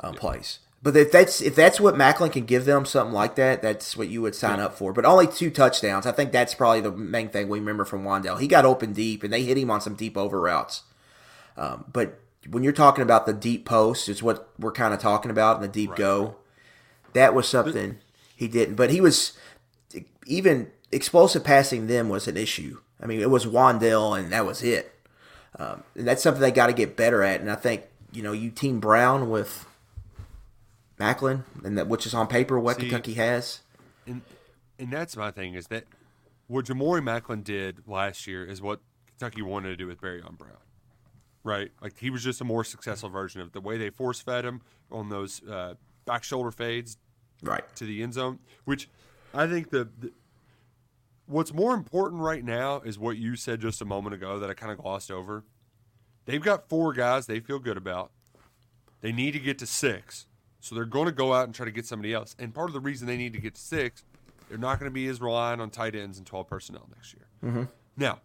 uh, 0.00 0.12
plays. 0.12 0.60
But 0.82 0.96
if 0.96 1.12
that's 1.12 1.40
if 1.40 1.54
that's 1.54 1.78
what 1.78 1.94
Maclin 1.94 2.32
can 2.32 2.44
give 2.44 2.64
them, 2.64 2.84
something 2.84 3.14
like 3.14 3.36
that, 3.36 3.62
that's 3.62 3.96
what 3.96 4.08
you 4.08 4.20
would 4.22 4.34
sign 4.34 4.58
yeah. 4.58 4.66
up 4.66 4.76
for. 4.76 4.92
But 4.92 5.04
only 5.04 5.28
two 5.28 5.50
touchdowns. 5.50 6.06
I 6.06 6.12
think 6.12 6.32
that's 6.32 6.54
probably 6.54 6.80
the 6.80 6.90
main 6.90 7.28
thing 7.28 7.48
we 7.48 7.60
remember 7.60 7.84
from 7.84 8.02
Wan'Dale. 8.02 8.40
He 8.40 8.48
got 8.48 8.64
open 8.64 8.92
deep, 8.92 9.22
and 9.22 9.32
they 9.32 9.44
hit 9.44 9.58
him 9.58 9.70
on 9.70 9.80
some 9.80 9.94
deep 9.94 10.16
over 10.16 10.40
routes. 10.40 10.82
Um, 11.56 11.84
but 11.92 12.18
when 12.48 12.62
you're 12.62 12.72
talking 12.72 13.02
about 13.02 13.26
the 13.26 13.32
deep 13.32 13.64
post, 13.64 14.08
it's 14.08 14.22
what 14.22 14.48
we're 14.58 14.72
kind 14.72 14.92
of 14.92 15.00
talking 15.00 15.30
about 15.30 15.56
in 15.56 15.62
the 15.62 15.68
deep 15.68 15.90
right. 15.90 15.98
go. 15.98 16.36
That 17.12 17.34
was 17.34 17.48
something 17.48 17.98
he 18.34 18.48
didn't. 18.48 18.74
But 18.74 18.90
he 18.90 19.00
was 19.00 19.36
even 20.26 20.70
explosive 20.90 21.44
passing. 21.44 21.86
Them 21.86 22.08
was 22.08 22.26
an 22.26 22.36
issue. 22.36 22.78
I 23.00 23.06
mean, 23.06 23.20
it 23.20 23.30
was 23.30 23.46
Wan'Dale, 23.46 24.18
and 24.18 24.32
that 24.32 24.46
was 24.46 24.62
it. 24.62 24.94
Um, 25.58 25.82
and 25.94 26.06
that's 26.06 26.22
something 26.22 26.40
they 26.40 26.50
got 26.50 26.68
to 26.68 26.72
get 26.72 26.96
better 26.96 27.22
at. 27.22 27.40
And 27.40 27.50
I 27.50 27.56
think 27.56 27.84
you 28.12 28.22
know 28.22 28.32
you 28.32 28.50
team 28.50 28.80
Brown 28.80 29.28
with 29.28 29.66
Maclin, 30.98 31.44
and 31.64 31.76
that 31.76 31.88
which 31.88 32.06
is 32.06 32.14
on 32.14 32.26
paper 32.26 32.58
what 32.58 32.76
See, 32.76 32.82
Kentucky 32.82 33.14
has. 33.14 33.60
And 34.06 34.22
and 34.78 34.90
that's 34.90 35.16
my 35.16 35.30
thing 35.30 35.54
is 35.54 35.66
that 35.68 35.84
what 36.46 36.66
Ja'Mori 36.66 37.02
Maclin 37.02 37.44
did 37.44 37.86
last 37.86 38.26
year 38.26 38.44
is 38.44 38.60
what 38.60 38.80
Kentucky 39.06 39.42
wanted 39.42 39.68
to 39.68 39.76
do 39.76 39.86
with 39.86 40.00
Barion 40.00 40.36
Brown. 40.36 40.56
Right, 41.44 41.72
like 41.80 41.98
he 41.98 42.10
was 42.10 42.22
just 42.22 42.40
a 42.40 42.44
more 42.44 42.62
successful 42.62 43.08
version 43.08 43.40
of 43.40 43.50
the 43.50 43.60
way 43.60 43.76
they 43.76 43.90
force 43.90 44.20
fed 44.20 44.44
him 44.44 44.60
on 44.92 45.08
those 45.08 45.42
uh, 45.42 45.74
back 46.04 46.22
shoulder 46.22 46.52
fades, 46.52 46.98
right 47.42 47.64
to 47.76 47.84
the 47.84 48.02
end 48.02 48.14
zone. 48.14 48.38
Which 48.64 48.88
I 49.34 49.48
think 49.48 49.70
the, 49.70 49.88
the 49.98 50.12
what's 51.26 51.52
more 51.52 51.74
important 51.74 52.22
right 52.22 52.44
now 52.44 52.80
is 52.80 52.98
what 52.98 53.16
you 53.16 53.34
said 53.36 53.60
just 53.60 53.80
a 53.80 53.84
moment 53.84 54.14
ago 54.14 54.38
that 54.38 54.50
I 54.50 54.54
kind 54.54 54.70
of 54.70 54.78
glossed 54.78 55.10
over. 55.10 55.44
They've 56.24 56.42
got 56.42 56.68
four 56.68 56.92
guys 56.92 57.26
they 57.26 57.40
feel 57.40 57.58
good 57.58 57.76
about. 57.76 58.12
They 59.00 59.12
need 59.12 59.32
to 59.32 59.40
get 59.40 59.58
to 59.58 59.66
six. 59.66 60.26
So 60.60 60.76
they're 60.76 60.84
going 60.84 61.06
to 61.06 61.12
go 61.12 61.34
out 61.34 61.46
and 61.46 61.54
try 61.54 61.64
to 61.64 61.72
get 61.72 61.86
somebody 61.86 62.14
else. 62.14 62.36
And 62.38 62.54
part 62.54 62.70
of 62.70 62.74
the 62.74 62.80
reason 62.80 63.08
they 63.08 63.16
need 63.16 63.32
to 63.32 63.40
get 63.40 63.56
to 63.56 63.60
six, 63.60 64.04
they're 64.48 64.58
not 64.58 64.78
going 64.78 64.88
to 64.90 64.94
be 64.94 65.08
as 65.08 65.20
reliant 65.20 65.60
on 65.60 65.70
tight 65.70 65.96
ends 65.96 66.18
and 66.18 66.26
12 66.26 66.46
personnel 66.46 66.88
next 66.94 67.14
year. 67.14 67.26
Mm-hmm. 67.44 67.62
Now, 67.96 68.20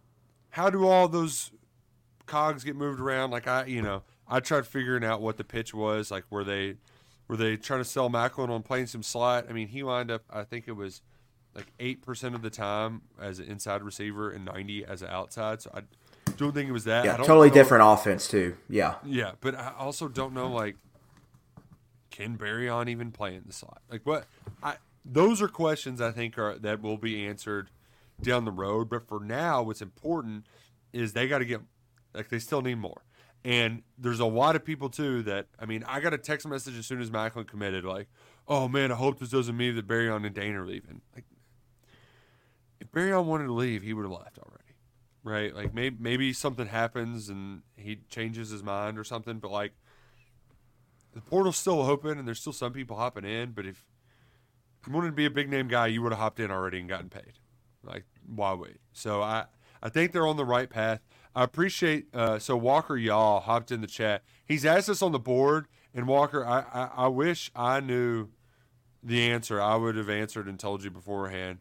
how 0.50 0.70
do 0.70 0.86
all 0.86 1.08
those 1.08 1.50
cogs 2.28 2.64
get 2.64 2.76
moved 2.76 3.00
around? 3.00 3.30
Like 3.30 3.48
I, 3.48 3.64
you 3.64 3.82
know, 3.82 4.02
I 4.28 4.40
tried 4.40 4.66
figuring 4.66 5.04
out 5.04 5.20
what 5.20 5.36
the 5.36 5.44
pitch 5.44 5.74
was. 5.74 6.10
Like 6.10 6.24
were 6.30 6.44
they, 6.44 6.76
were 7.26 7.36
they 7.36 7.56
trying 7.56 7.80
to 7.80 7.84
sell 7.84 8.08
Maclin 8.08 8.50
on 8.50 8.62
playing 8.62 8.86
some 8.86 9.02
slot? 9.02 9.46
I 9.48 9.52
mean, 9.52 9.68
he 9.68 9.82
lined 9.82 10.10
up. 10.10 10.22
I 10.30 10.44
think 10.44 10.68
it 10.68 10.76
was 10.76 11.02
like 11.54 11.66
eight 11.80 12.02
percent 12.02 12.34
of 12.34 12.42
the 12.42 12.50
time 12.50 13.02
as 13.20 13.38
an 13.40 13.46
inside 13.46 13.82
receiver 13.82 14.30
and 14.30 14.44
ninety 14.44 14.84
as 14.84 15.02
an 15.02 15.08
outside. 15.08 15.60
So 15.60 15.70
I 15.74 15.80
don't 16.36 16.52
think 16.52 16.68
it 16.68 16.72
was 16.72 16.84
that. 16.84 17.04
Yeah, 17.04 17.16
totally 17.16 17.50
different 17.50 17.84
offense 17.86 18.28
too. 18.28 18.56
Yeah. 18.68 18.94
Yeah, 19.04 19.32
but 19.40 19.54
I 19.56 19.72
also 19.76 20.08
don't 20.08 20.34
know 20.34 20.48
like 20.48 20.76
can 22.10 22.36
Barion 22.36 22.88
even 22.88 23.12
play 23.12 23.34
in 23.34 23.44
the 23.46 23.52
slot? 23.52 23.80
Like 23.90 24.02
what? 24.04 24.26
I 24.62 24.76
those 25.04 25.40
are 25.40 25.48
questions 25.48 26.00
I 26.00 26.10
think 26.10 26.38
are 26.38 26.58
that 26.58 26.82
will 26.82 26.96
be 26.96 27.26
answered 27.26 27.70
down 28.20 28.44
the 28.44 28.50
road. 28.50 28.88
But 28.88 29.06
for 29.06 29.20
now, 29.20 29.62
what's 29.62 29.82
important 29.82 30.46
is 30.92 31.12
they 31.12 31.28
got 31.28 31.38
to 31.38 31.44
get 31.44 31.60
like 32.18 32.28
they 32.28 32.40
still 32.40 32.60
need 32.60 32.74
more. 32.74 33.02
And 33.44 33.82
there's 33.96 34.18
a 34.18 34.26
lot 34.26 34.56
of 34.56 34.64
people 34.64 34.90
too 34.90 35.22
that 35.22 35.46
I 35.58 35.64
mean, 35.64 35.84
I 35.86 36.00
got 36.00 36.12
a 36.12 36.18
text 36.18 36.46
message 36.46 36.76
as 36.76 36.84
soon 36.84 37.00
as 37.00 37.10
Maclin 37.10 37.46
committed, 37.46 37.84
like, 37.84 38.08
"Oh 38.48 38.66
man, 38.66 38.90
I 38.90 38.96
hope 38.96 39.20
this 39.20 39.30
doesn't 39.30 39.56
mean 39.56 39.76
that 39.76 39.86
Barion 39.86 40.26
and 40.26 40.34
Dane 40.34 40.54
are 40.56 40.66
leaving." 40.66 41.00
Like, 41.14 41.24
if 42.80 42.90
Barion 42.90 43.24
wanted 43.24 43.46
to 43.46 43.52
leave, 43.52 43.82
he 43.82 43.94
would 43.94 44.02
have 44.02 44.10
left 44.10 44.38
already, 44.38 44.74
right? 45.22 45.54
Like 45.54 45.72
maybe 45.72 45.96
maybe 46.00 46.32
something 46.32 46.66
happens 46.66 47.28
and 47.28 47.62
he 47.76 48.00
changes 48.10 48.50
his 48.50 48.64
mind 48.64 48.98
or 48.98 49.04
something, 49.04 49.38
but 49.38 49.52
like 49.52 49.72
the 51.14 51.20
portal's 51.20 51.56
still 51.56 51.80
open 51.80 52.18
and 52.18 52.26
there's 52.26 52.40
still 52.40 52.52
some 52.52 52.72
people 52.72 52.96
hopping 52.96 53.24
in. 53.24 53.52
But 53.52 53.66
if 53.66 53.84
you 54.84 54.92
wanted 54.92 55.08
to 55.08 55.12
be 55.12 55.26
a 55.26 55.30
big 55.30 55.48
name 55.48 55.68
guy, 55.68 55.86
you 55.86 56.02
would 56.02 56.10
have 56.10 56.20
hopped 56.20 56.40
in 56.40 56.50
already 56.50 56.80
and 56.80 56.88
gotten 56.88 57.08
paid. 57.08 57.34
Like 57.84 58.04
why 58.26 58.54
wait? 58.54 58.78
So 58.92 59.22
I 59.22 59.44
I 59.80 59.88
think 59.90 60.10
they're 60.10 60.26
on 60.26 60.36
the 60.36 60.44
right 60.44 60.68
path. 60.68 61.00
I 61.34 61.44
appreciate 61.44 62.06
uh, 62.14 62.38
so 62.38 62.56
Walker 62.56 62.96
Y'all 62.96 63.40
hopped 63.40 63.70
in 63.70 63.80
the 63.80 63.86
chat. 63.86 64.22
He's 64.44 64.64
asked 64.64 64.88
us 64.88 65.02
on 65.02 65.12
the 65.12 65.18
board, 65.18 65.66
and 65.94 66.06
Walker, 66.06 66.44
I, 66.44 66.64
I, 66.72 66.90
I 67.04 67.08
wish 67.08 67.50
I 67.54 67.80
knew 67.80 68.28
the 69.02 69.30
answer. 69.30 69.60
I 69.60 69.76
would 69.76 69.96
have 69.96 70.08
answered 70.08 70.46
and 70.46 70.58
told 70.58 70.82
you 70.82 70.90
beforehand. 70.90 71.58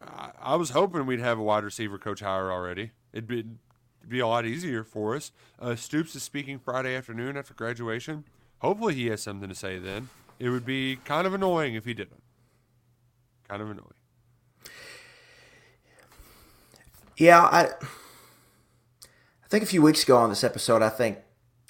I, 0.00 0.30
I 0.40 0.56
was 0.56 0.70
hoping 0.70 1.06
we'd 1.06 1.20
have 1.20 1.38
a 1.38 1.42
wide 1.42 1.64
receiver 1.64 1.98
coach 1.98 2.20
hire 2.20 2.50
already. 2.50 2.92
It'd 3.12 3.26
be, 3.26 3.40
it'd 3.40 4.08
be 4.08 4.20
a 4.20 4.26
lot 4.26 4.46
easier 4.46 4.84
for 4.84 5.14
us. 5.16 5.32
Uh, 5.60 5.74
Stoops 5.74 6.14
is 6.14 6.22
speaking 6.22 6.58
Friday 6.58 6.94
afternoon 6.94 7.36
after 7.36 7.54
graduation. 7.54 8.24
Hopefully, 8.60 8.94
he 8.94 9.06
has 9.08 9.22
something 9.22 9.48
to 9.48 9.54
say 9.54 9.78
then. 9.78 10.08
It 10.38 10.50
would 10.50 10.64
be 10.64 10.96
kind 11.04 11.26
of 11.26 11.34
annoying 11.34 11.74
if 11.74 11.84
he 11.84 11.94
didn't. 11.94 12.22
Kind 13.48 13.62
of 13.62 13.70
annoying. 13.70 13.92
Yeah, 17.16 17.42
I 17.42 17.70
I 19.48 19.50
think 19.50 19.62
a 19.62 19.66
few 19.66 19.80
weeks 19.80 20.02
ago 20.02 20.18
on 20.18 20.28
this 20.28 20.44
episode, 20.44 20.82
I 20.82 20.90
think 20.90 21.18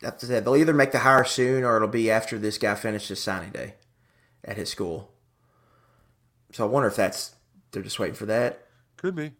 after 0.03 0.26
that 0.26 0.45
they'll 0.45 0.57
either 0.57 0.74
make 0.74 0.91
the 0.91 0.99
hire 0.99 1.24
soon 1.24 1.62
or 1.62 1.76
it'll 1.76 1.87
be 1.87 2.11
after 2.11 2.37
this 2.37 2.59
guy 2.59 2.74
finishes 2.74 3.22
signing 3.22 3.51
day 3.51 3.74
at 4.45 4.57
his 4.57 4.68
school. 4.68 5.12
So 6.51 6.64
I 6.64 6.68
wonder 6.68 6.89
if 6.89 6.97
that's 6.97 7.37
they're 7.70 7.85
just 7.85 8.01
waiting 8.01 8.16
for 8.16 8.26
that. 8.26 8.66
Could 8.97 9.14
be. 9.14 9.33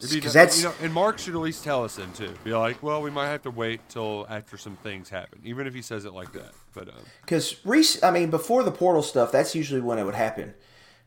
Because 0.00 0.32
that's 0.32 0.62
you 0.62 0.68
know, 0.68 0.74
and 0.80 0.94
Mark 0.94 1.18
should 1.18 1.34
at 1.34 1.40
least 1.40 1.62
tell 1.62 1.84
us 1.84 1.96
then 1.96 2.10
too. 2.12 2.32
Be 2.42 2.54
like, 2.54 2.82
well, 2.82 3.02
we 3.02 3.10
might 3.10 3.26
have 3.28 3.42
to 3.42 3.50
wait 3.50 3.80
till 3.90 4.26
after 4.30 4.56
some 4.56 4.76
things 4.76 5.10
happen, 5.10 5.40
even 5.44 5.66
if 5.66 5.74
he 5.74 5.82
says 5.82 6.06
it 6.06 6.14
like 6.14 6.32
that. 6.32 6.52
But 6.72 6.88
because 7.20 7.52
um, 7.52 7.58
Reese, 7.64 8.02
I 8.02 8.12
mean, 8.12 8.30
before 8.30 8.62
the 8.62 8.70
portal 8.70 9.02
stuff, 9.02 9.30
that's 9.30 9.54
usually 9.54 9.82
when 9.82 9.98
it 9.98 10.04
would 10.04 10.14
happen. 10.14 10.54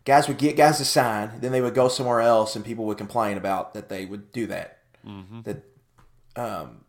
Guys 0.04 0.28
would 0.28 0.38
get 0.38 0.58
guys 0.58 0.78
to 0.78 0.86
sign, 0.86 1.32
then 1.40 1.54
they 1.54 1.62
would 1.62 1.74
go 1.74 1.88
somewhere 1.88 2.22
else, 2.22 2.56
and 2.56 2.66
people 2.66 2.86
would 2.86 2.98
complain 2.98 3.38
about 3.38 3.74
that 3.74 3.88
they 3.88 4.06
would 4.06 4.32
do 4.32 4.46
that. 4.48 4.80
Mm-hmm. 5.08 5.42
That, 5.44 5.64
um, 6.36 6.86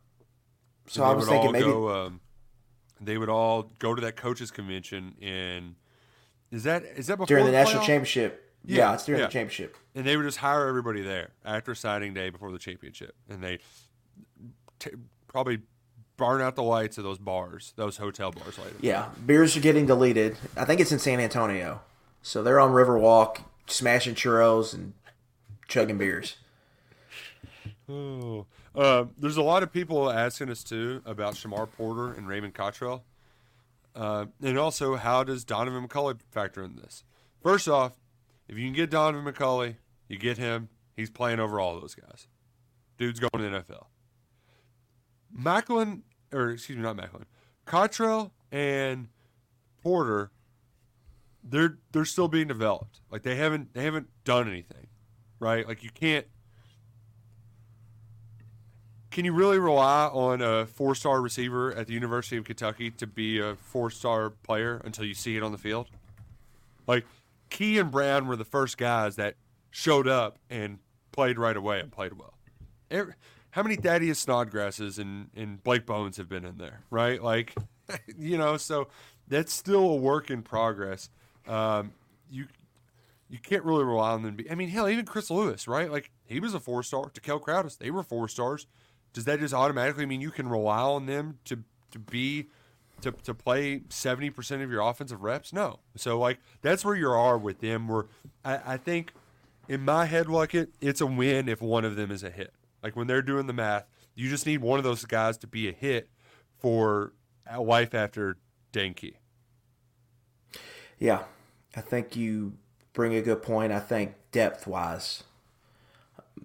so 0.86 1.04
I 1.04 1.12
was 1.14 1.28
thinking 1.28 1.52
maybe 1.52 1.64
go, 1.64 2.06
um, 2.06 2.20
they 3.00 3.18
would 3.18 3.28
all 3.28 3.70
go 3.78 3.94
to 3.94 4.02
that 4.02 4.16
coaches 4.16 4.50
convention 4.50 5.14
and 5.20 5.74
is 6.50 6.64
that 6.64 6.84
is 6.84 7.06
that 7.06 7.16
before 7.16 7.26
during 7.26 7.46
the, 7.46 7.50
the 7.50 7.56
national 7.56 7.82
playoff? 7.82 7.86
championship? 7.86 8.54
Yeah, 8.64 8.76
yeah, 8.76 8.94
it's 8.94 9.04
during 9.06 9.20
yeah. 9.20 9.26
the 9.26 9.32
championship. 9.32 9.76
And 9.94 10.06
they 10.06 10.16
would 10.16 10.24
just 10.24 10.38
hire 10.38 10.68
everybody 10.68 11.02
there 11.02 11.30
after 11.44 11.74
signing 11.74 12.14
day 12.14 12.30
before 12.30 12.52
the 12.52 12.58
championship, 12.58 13.16
and 13.28 13.42
they 13.42 13.58
t- 14.78 14.90
probably 15.26 15.60
burn 16.16 16.40
out 16.40 16.54
the 16.54 16.62
lights 16.62 16.98
of 16.98 17.04
those 17.04 17.18
bars, 17.18 17.72
those 17.76 17.96
hotel 17.96 18.30
bars 18.30 18.58
later. 18.58 18.76
Yeah, 18.80 19.08
beers 19.26 19.56
are 19.56 19.60
getting 19.60 19.86
deleted. 19.86 20.36
I 20.56 20.64
think 20.64 20.80
it's 20.80 20.92
in 20.92 21.00
San 21.00 21.18
Antonio, 21.18 21.80
so 22.22 22.42
they're 22.42 22.60
on 22.60 22.70
Riverwalk 22.70 23.38
smashing 23.66 24.14
churros 24.14 24.74
and 24.74 24.92
chugging 25.66 25.98
beers. 25.98 26.36
Oh, 27.88 28.46
uh, 28.74 29.04
there's 29.18 29.36
a 29.36 29.42
lot 29.42 29.62
of 29.62 29.72
people 29.72 30.10
asking 30.10 30.50
us 30.50 30.62
too 30.64 31.02
about 31.04 31.34
Shamar 31.34 31.70
Porter 31.70 32.12
and 32.12 32.26
Raymond 32.26 32.54
Cottrell, 32.54 33.04
uh, 33.94 34.26
and 34.42 34.58
also 34.58 34.96
how 34.96 35.24
does 35.24 35.44
Donovan 35.44 35.86
McCulley 35.86 36.18
factor 36.30 36.62
in 36.62 36.76
this? 36.76 37.04
First 37.42 37.68
off, 37.68 37.92
if 38.48 38.56
you 38.56 38.64
can 38.64 38.74
get 38.74 38.90
Donovan 38.90 39.32
McCulley, 39.32 39.76
you 40.08 40.18
get 40.18 40.38
him. 40.38 40.68
He's 40.96 41.10
playing 41.10 41.40
over 41.40 41.58
all 41.60 41.80
those 41.80 41.94
guys. 41.94 42.28
Dude's 42.98 43.18
going 43.18 43.30
to 43.36 43.50
the 43.50 43.62
NFL. 43.62 43.86
Maclin, 45.36 46.02
or 46.32 46.50
excuse 46.50 46.76
me, 46.76 46.82
not 46.82 46.96
Maclin, 46.96 47.24
Cottrell 47.64 48.32
and 48.50 49.08
Porter, 49.82 50.30
they're 51.42 51.78
they're 51.92 52.04
still 52.04 52.28
being 52.28 52.48
developed. 52.48 53.00
Like 53.10 53.22
they 53.22 53.36
haven't 53.36 53.74
they 53.74 53.84
haven't 53.84 54.08
done 54.24 54.48
anything, 54.48 54.86
right? 55.38 55.66
Like 55.66 55.82
you 55.82 55.90
can't. 55.90 56.26
Can 59.12 59.26
you 59.26 59.34
really 59.34 59.58
rely 59.58 60.06
on 60.06 60.40
a 60.40 60.64
four-star 60.64 61.20
receiver 61.20 61.70
at 61.74 61.86
the 61.86 61.92
University 61.92 62.38
of 62.38 62.44
Kentucky 62.44 62.90
to 62.92 63.06
be 63.06 63.38
a 63.38 63.56
four-star 63.56 64.30
player 64.30 64.80
until 64.86 65.04
you 65.04 65.12
see 65.12 65.36
it 65.36 65.42
on 65.42 65.52
the 65.52 65.58
field? 65.58 65.88
Like 66.86 67.04
Key 67.50 67.78
and 67.78 67.90
Brown 67.90 68.26
were 68.26 68.36
the 68.36 68.46
first 68.46 68.78
guys 68.78 69.16
that 69.16 69.34
showed 69.70 70.08
up 70.08 70.38
and 70.48 70.78
played 71.12 71.38
right 71.38 71.56
away 71.56 71.78
and 71.78 71.92
played 71.92 72.14
well. 72.14 72.32
Every, 72.90 73.12
how 73.50 73.62
many 73.62 73.76
Thaddeus 73.76 74.24
Snodgrasses 74.24 74.98
and, 74.98 75.28
and 75.36 75.62
Blake 75.62 75.84
Bones 75.84 76.16
have 76.16 76.30
been 76.30 76.46
in 76.46 76.56
there, 76.56 76.80
right? 76.90 77.22
Like, 77.22 77.54
you 78.18 78.38
know, 78.38 78.56
so 78.56 78.88
that's 79.28 79.52
still 79.52 79.90
a 79.90 79.96
work 79.96 80.30
in 80.30 80.42
progress. 80.42 81.10
Um, 81.46 81.92
you 82.30 82.46
you 83.28 83.38
can't 83.38 83.64
really 83.64 83.84
rely 83.84 84.12
on 84.12 84.22
them. 84.22 84.36
Be, 84.36 84.50
I 84.50 84.54
mean, 84.54 84.70
hell, 84.70 84.88
even 84.88 85.04
Chris 85.04 85.30
Lewis, 85.30 85.68
right? 85.68 85.90
Like, 85.90 86.10
he 86.24 86.40
was 86.40 86.54
a 86.54 86.60
four 86.60 86.82
star. 86.82 87.10
Kel 87.22 87.40
Crowdus, 87.40 87.76
they 87.76 87.90
were 87.90 88.02
four 88.02 88.28
stars. 88.28 88.66
Does 89.12 89.24
that 89.24 89.40
just 89.40 89.54
automatically 89.54 90.06
mean 90.06 90.20
you 90.20 90.30
can 90.30 90.48
rely 90.48 90.80
on 90.80 91.06
them 91.06 91.38
to 91.44 91.64
to 91.90 91.98
be 91.98 92.48
to, 93.02 93.10
to 93.10 93.34
play 93.34 93.80
70% 93.80 94.62
of 94.62 94.70
your 94.70 94.80
offensive 94.80 95.22
reps? 95.22 95.52
No. 95.52 95.80
So, 95.96 96.18
like, 96.18 96.38
that's 96.62 96.84
where 96.84 96.94
you 96.94 97.10
are 97.10 97.36
with 97.36 97.60
them. 97.60 97.88
Where 97.88 98.06
I, 98.44 98.74
I 98.74 98.76
think 98.76 99.12
in 99.68 99.84
my 99.84 100.06
head, 100.06 100.28
like 100.28 100.54
it, 100.54 100.70
it's 100.80 101.00
a 101.00 101.06
win 101.06 101.48
if 101.48 101.60
one 101.60 101.84
of 101.84 101.96
them 101.96 102.10
is 102.10 102.22
a 102.22 102.30
hit. 102.30 102.54
Like, 102.82 102.96
when 102.96 103.06
they're 103.06 103.22
doing 103.22 103.46
the 103.46 103.52
math, 103.52 103.86
you 104.14 104.30
just 104.30 104.46
need 104.46 104.58
one 104.58 104.78
of 104.78 104.84
those 104.84 105.04
guys 105.04 105.36
to 105.38 105.46
be 105.46 105.68
a 105.68 105.72
hit 105.72 106.08
for 106.58 107.12
life 107.58 107.94
after 107.94 108.36
Dane 108.70 108.94
Key. 108.94 109.16
Yeah. 110.98 111.24
I 111.74 111.80
think 111.80 112.16
you 112.16 112.54
bring 112.92 113.14
a 113.14 113.22
good 113.22 113.42
point. 113.42 113.72
I 113.72 113.80
think 113.80 114.14
depth 114.30 114.66
wise, 114.66 115.24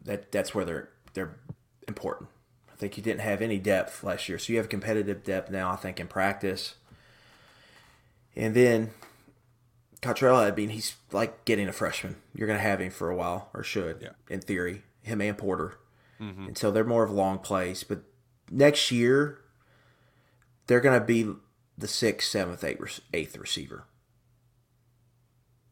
that 0.05 0.31
that's 0.31 0.55
where 0.55 0.65
they're 0.65 0.89
they're 1.13 1.35
important. 1.87 2.29
I 2.77 2.79
think 2.79 2.95
you 2.95 3.01
didn't 3.01 3.21
have 3.21 3.41
any 3.41 3.57
depth 3.57 4.03
last 4.03 4.29
year, 4.29 4.37
so 4.37 4.53
you 4.53 4.59
have 4.59 4.69
competitive 4.69 5.23
depth 5.23 5.49
now. 5.49 5.71
I 5.71 5.75
think 5.77 5.99
in 5.99 6.07
practice, 6.07 6.75
and 8.35 8.53
then 8.53 8.91
Cottrell. 10.01 10.35
I 10.35 10.51
mean, 10.51 10.69
he's 10.69 10.95
like 11.11 11.43
getting 11.45 11.67
a 11.67 11.73
freshman. 11.73 12.17
You're 12.35 12.47
going 12.47 12.59
to 12.59 12.63
have 12.63 12.79
him 12.79 12.91
for 12.91 13.09
a 13.09 13.15
while, 13.15 13.49
or 13.53 13.63
should, 13.63 13.97
yeah. 14.01 14.09
in 14.29 14.41
theory, 14.41 14.83
him 15.01 15.21
and 15.21 15.37
Porter. 15.37 15.79
Mm-hmm. 16.21 16.47
And 16.47 16.57
so 16.57 16.69
they're 16.69 16.83
more 16.83 17.03
of 17.03 17.11
long 17.11 17.39
plays. 17.39 17.83
But 17.83 18.01
next 18.51 18.91
year, 18.91 19.39
they're 20.67 20.79
going 20.79 20.99
to 20.99 21.05
be 21.05 21.31
the 21.77 21.87
sixth, 21.87 22.29
seventh, 22.29 22.63
eighth, 22.63 22.99
eighth 23.13 23.37
receiver. 23.37 23.85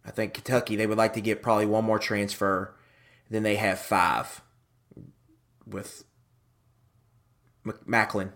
I 0.03 0.11
think 0.11 0.33
Kentucky, 0.33 0.75
they 0.75 0.87
would 0.87 0.97
like 0.97 1.13
to 1.13 1.21
get 1.21 1.43
probably 1.43 1.65
one 1.65 1.85
more 1.85 1.99
transfer. 1.99 2.75
Then 3.29 3.43
they 3.43 3.55
have 3.55 3.79
five 3.79 4.41
with 5.67 6.03
Maclin, 7.65 8.31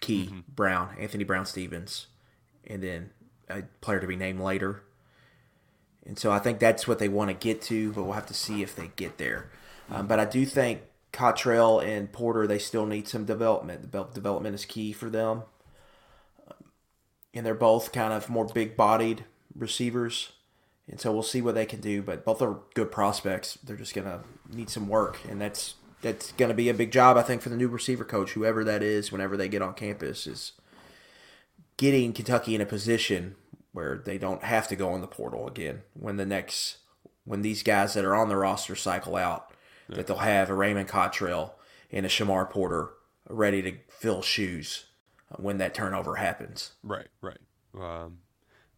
Key, 0.00 0.26
mm-hmm. 0.26 0.40
Brown, 0.54 0.96
Anthony 0.98 1.24
Brown-Stephens, 1.24 2.08
and 2.66 2.82
then 2.82 3.10
a 3.48 3.62
player 3.80 4.00
to 4.00 4.06
be 4.06 4.16
named 4.16 4.40
later. 4.40 4.82
And 6.06 6.18
so 6.18 6.30
I 6.30 6.38
think 6.38 6.58
that's 6.58 6.86
what 6.86 6.98
they 6.98 7.08
want 7.08 7.30
to 7.30 7.34
get 7.34 7.62
to, 7.62 7.92
but 7.92 8.04
we'll 8.04 8.12
have 8.12 8.26
to 8.26 8.34
see 8.34 8.62
if 8.62 8.76
they 8.76 8.90
get 8.96 9.18
there. 9.18 9.50
Um, 9.90 10.06
but 10.06 10.20
I 10.20 10.26
do 10.26 10.44
think 10.44 10.82
Cottrell 11.12 11.80
and 11.80 12.12
Porter, 12.12 12.46
they 12.46 12.58
still 12.58 12.86
need 12.86 13.08
some 13.08 13.24
development. 13.24 13.92
The 13.92 14.04
development 14.04 14.54
is 14.54 14.64
key 14.64 14.92
for 14.92 15.08
them. 15.08 15.42
And 17.32 17.44
they're 17.46 17.54
both 17.54 17.92
kind 17.92 18.12
of 18.12 18.28
more 18.28 18.44
big 18.44 18.76
bodied 18.76 19.24
receivers. 19.54 20.32
And 20.88 21.00
so 21.00 21.12
we'll 21.12 21.22
see 21.22 21.40
what 21.40 21.54
they 21.54 21.66
can 21.66 21.80
do. 21.80 22.02
But 22.02 22.24
both 22.24 22.42
are 22.42 22.58
good 22.74 22.92
prospects. 22.92 23.58
They're 23.64 23.76
just 23.76 23.94
going 23.94 24.06
to 24.06 24.20
need 24.54 24.68
some 24.68 24.88
work. 24.88 25.18
And 25.28 25.40
that's 25.40 25.74
that's 26.04 26.32
going 26.32 26.50
to 26.50 26.54
be 26.54 26.68
a 26.68 26.74
big 26.74 26.92
job, 26.92 27.16
I 27.16 27.22
think, 27.22 27.40
for 27.40 27.48
the 27.48 27.56
new 27.56 27.66
receiver 27.66 28.04
coach, 28.04 28.32
whoever 28.32 28.62
that 28.62 28.82
is, 28.82 29.10
whenever 29.10 29.38
they 29.38 29.48
get 29.48 29.62
on 29.62 29.72
campus, 29.72 30.26
is 30.26 30.52
getting 31.78 32.12
Kentucky 32.12 32.54
in 32.54 32.60
a 32.60 32.66
position 32.66 33.36
where 33.72 33.96
they 33.96 34.18
don't 34.18 34.44
have 34.44 34.68
to 34.68 34.76
go 34.76 34.94
in 34.94 35.00
the 35.00 35.06
portal 35.06 35.48
again 35.48 35.80
when 35.94 36.18
the 36.18 36.26
next 36.26 36.76
when 37.24 37.40
these 37.40 37.62
guys 37.62 37.94
that 37.94 38.04
are 38.04 38.14
on 38.14 38.28
the 38.28 38.36
roster 38.36 38.76
cycle 38.76 39.16
out, 39.16 39.50
yeah. 39.88 39.96
that 39.96 40.06
they'll 40.06 40.18
have 40.18 40.50
a 40.50 40.54
Raymond 40.54 40.88
Cottrell 40.88 41.54
and 41.90 42.04
a 42.04 42.08
Shamar 42.10 42.50
Porter 42.50 42.90
ready 43.30 43.62
to 43.62 43.72
fill 43.88 44.20
shoes 44.20 44.84
when 45.36 45.56
that 45.56 45.72
turnover 45.72 46.16
happens. 46.16 46.72
Right, 46.82 47.08
right. 47.22 47.38
Um, 47.80 48.18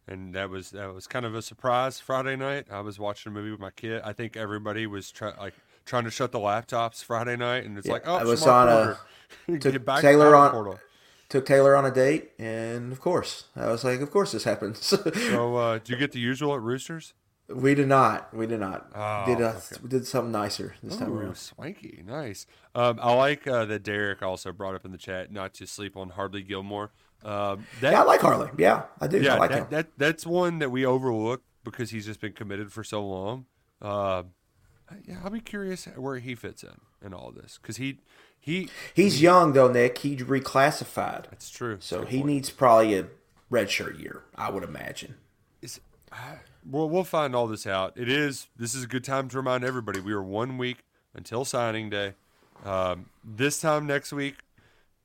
and 0.07 0.33
that 0.33 0.49
was 0.49 0.71
that 0.71 0.93
was 0.93 1.07
kind 1.07 1.25
of 1.25 1.35
a 1.35 1.41
surprise 1.41 1.99
Friday 1.99 2.37
night. 2.37 2.67
I 2.71 2.79
was 2.79 2.97
watching 2.97 3.33
a 3.33 3.35
movie 3.35 3.51
with 3.51 3.59
my 3.59 3.71
kid. 3.71 4.01
I 4.05 4.13
think 4.13 4.37
everybody 4.37 4.87
was 4.87 5.11
trying 5.11 5.35
like 5.35 5.55
trying 5.87 6.03
to 6.03 6.11
shut 6.11 6.31
the 6.31 6.39
laptops 6.39 7.03
Friday 7.03 7.35
night, 7.35 7.65
and 7.65 7.77
it's 7.77 7.87
yeah, 7.87 7.93
like, 7.93 8.03
oh, 8.05 8.17
I 8.17 8.23
was 8.23 8.45
on 8.45 8.67
a 8.69 8.99
took 9.59 9.85
Taylor 10.01 10.35
on. 10.35 10.51
Portal. 10.51 10.79
took 11.29 11.45
Taylor 11.45 11.75
on 11.75 11.85
a 11.85 11.91
date, 11.91 12.31
and 12.37 12.91
of 12.91 13.01
course, 13.01 13.45
I 13.55 13.67
was 13.67 13.83
like, 13.83 14.01
of 14.01 14.11
course 14.11 14.33
this 14.33 14.43
happens. 14.43 14.93
So, 15.15 15.55
uh, 15.55 15.79
do 15.83 15.93
you 15.93 15.97
get 15.97 16.11
the 16.11 16.19
usual 16.19 16.53
at 16.53 16.61
Roosters? 16.61 17.13
we 17.49 17.73
did 17.75 17.87
not. 17.87 18.33
We 18.33 18.45
did 18.45 18.59
not. 18.59 18.91
Oh, 18.93 19.23
did 19.25 19.41
uh, 19.41 19.49
okay. 19.55 19.81
we 19.81 19.89
did 19.89 20.05
something 20.05 20.31
nicer 20.31 20.75
this 20.83 20.97
time 20.97 21.11
Ooh, 21.13 21.19
around. 21.19 21.37
swanky, 21.37 22.03
nice. 22.05 22.45
Um, 22.75 22.99
I 23.01 23.13
like 23.13 23.47
uh, 23.47 23.65
that 23.65 23.83
Derek 23.83 24.21
also 24.21 24.51
brought 24.51 24.75
up 24.75 24.85
in 24.85 24.91
the 24.91 24.97
chat 24.97 25.31
not 25.31 25.53
to 25.55 25.65
sleep 25.65 25.95
on 25.95 26.09
Hardley 26.09 26.43
Gilmore. 26.43 26.91
Um, 27.23 27.65
that, 27.81 27.93
Yeah, 27.93 28.01
I 28.01 28.03
like 28.03 28.21
Harley. 28.21 28.49
Yeah, 28.57 28.83
I 28.99 29.07
do. 29.07 29.21
yeah, 29.21 29.35
I 29.35 29.37
like 29.37 29.49
that, 29.51 29.59
him. 29.59 29.67
that 29.69 29.87
that's 29.97 30.25
one 30.25 30.59
that 30.59 30.69
we 30.69 30.85
overlook 30.85 31.41
because 31.63 31.89
he's 31.89 32.05
just 32.05 32.19
been 32.19 32.33
committed 32.33 32.71
for 32.71 32.83
so 32.83 33.05
long. 33.05 33.45
Uh, 33.81 34.23
yeah, 35.05 35.17
I'll 35.23 35.29
be 35.29 35.39
curious 35.39 35.85
where 35.95 36.17
he 36.19 36.35
fits 36.35 36.63
in 36.63 36.79
in 37.05 37.13
all 37.13 37.31
this 37.31 37.59
because 37.61 37.77
he 37.77 37.99
he 38.39 38.69
He's 38.93 39.21
young 39.21 39.53
though, 39.53 39.71
Nick. 39.71 39.97
He 39.99 40.15
reclassified, 40.17 41.29
that's 41.29 41.49
true. 41.49 41.77
so 41.79 42.05
he 42.05 42.17
point. 42.17 42.27
needs 42.27 42.49
probably 42.49 42.95
a 42.95 43.07
redshirt 43.51 43.99
year. 44.01 44.23
I 44.35 44.49
would 44.49 44.63
imagine. 44.63 45.15
Is, 45.61 45.79
we'll 46.65 46.89
we'll 46.89 47.03
find 47.03 47.35
all 47.35 47.47
this 47.47 47.67
out. 47.67 47.93
It 47.97 48.09
is 48.09 48.47
this 48.57 48.73
is 48.73 48.83
a 48.83 48.87
good 48.87 49.03
time 49.03 49.27
to 49.29 49.37
remind 49.37 49.63
everybody 49.63 49.99
we 49.99 50.13
are 50.13 50.23
one 50.23 50.57
week 50.57 50.77
until 51.13 51.45
signing 51.45 51.89
day. 51.89 52.13
Um, 52.65 53.07
this 53.23 53.59
time 53.61 53.85
next 53.85 54.13
week, 54.13 54.37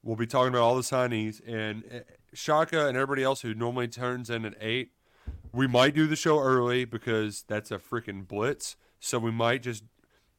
we'll 0.02 0.16
be 0.16 0.26
talking 0.26 0.48
about 0.48 0.62
all 0.62 0.76
the 0.76 0.82
signees 0.82 1.40
and 1.46 1.84
uh, 1.92 1.98
Shaka 2.32 2.86
and 2.86 2.96
everybody 2.96 3.22
else 3.22 3.42
who 3.42 3.54
normally 3.54 3.88
turns 3.88 4.30
in 4.30 4.44
at 4.44 4.54
eight. 4.60 4.90
We 5.52 5.66
might 5.66 5.94
do 5.94 6.06
the 6.06 6.16
show 6.16 6.40
early 6.40 6.84
because 6.86 7.44
that's 7.46 7.70
a 7.70 7.78
freaking 7.78 8.26
blitz. 8.26 8.76
So 9.04 9.18
we 9.18 9.32
might 9.32 9.62
just 9.62 9.82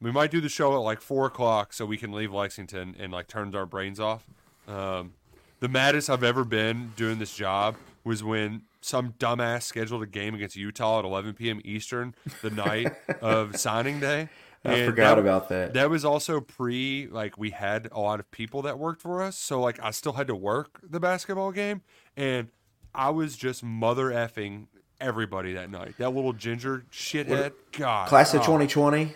we 0.02 0.10
might 0.10 0.32
do 0.32 0.40
the 0.40 0.50
show 0.50 0.74
at 0.74 0.78
like 0.78 1.02
four 1.02 1.26
o'clock 1.26 1.74
so 1.74 1.86
we 1.86 1.98
can 1.98 2.14
leave 2.14 2.34
Lexington 2.34 2.96
and 2.98 3.12
like 3.12 3.28
turns 3.28 3.54
our 3.56 3.66
brains 3.66 4.00
off. 4.00 4.26
Um, 4.68 5.14
the 5.60 5.68
maddest 5.68 6.10
I've 6.10 6.24
ever 6.24 6.46
been 6.46 6.94
doing 6.96 7.20
this 7.20 7.36
job 7.36 7.76
was 8.06 8.24
when 8.24 8.64
some 8.80 9.14
dumbass 9.20 9.64
scheduled 9.64 10.02
a 10.02 10.08
game 10.08 10.34
against 10.34 10.56
Utah 10.56 11.00
at 11.00 11.06
11 11.06 11.34
p.m. 11.34 11.62
Eastern 11.66 12.16
the 12.42 12.50
night 12.50 12.94
of 13.22 13.58
signing 13.58 14.00
day. 14.00 14.30
I 14.64 14.74
And 14.74 14.90
forgot 14.90 15.20
about 15.20 15.50
that. 15.50 15.74
That 15.74 15.90
was 15.90 16.06
also 16.06 16.40
pre 16.40 17.08
like 17.12 17.38
we 17.38 17.50
had 17.50 17.90
a 17.92 18.00
lot 18.00 18.22
of 18.22 18.32
people 18.32 18.62
that 18.62 18.80
worked 18.80 19.02
for 19.02 19.22
us, 19.22 19.38
so 19.38 19.60
like 19.60 19.78
I 19.84 19.92
still 19.92 20.14
had 20.14 20.28
to 20.28 20.36
work 20.36 20.80
the 20.82 21.02
basketball 21.02 21.52
game, 21.52 21.82
and 22.16 22.48
I 22.96 23.10
was 23.10 23.36
just 23.36 23.62
mother 23.62 24.06
effing 24.06 24.68
everybody 25.04 25.54
that 25.54 25.70
night. 25.70 25.96
That 25.98 26.10
little 26.10 26.34
ginger 26.34 26.86
shithead, 26.92 27.54
God, 27.74 28.08
Class 28.08 28.34
of 28.34 28.42
oh. 28.42 28.46
2020, 28.46 29.14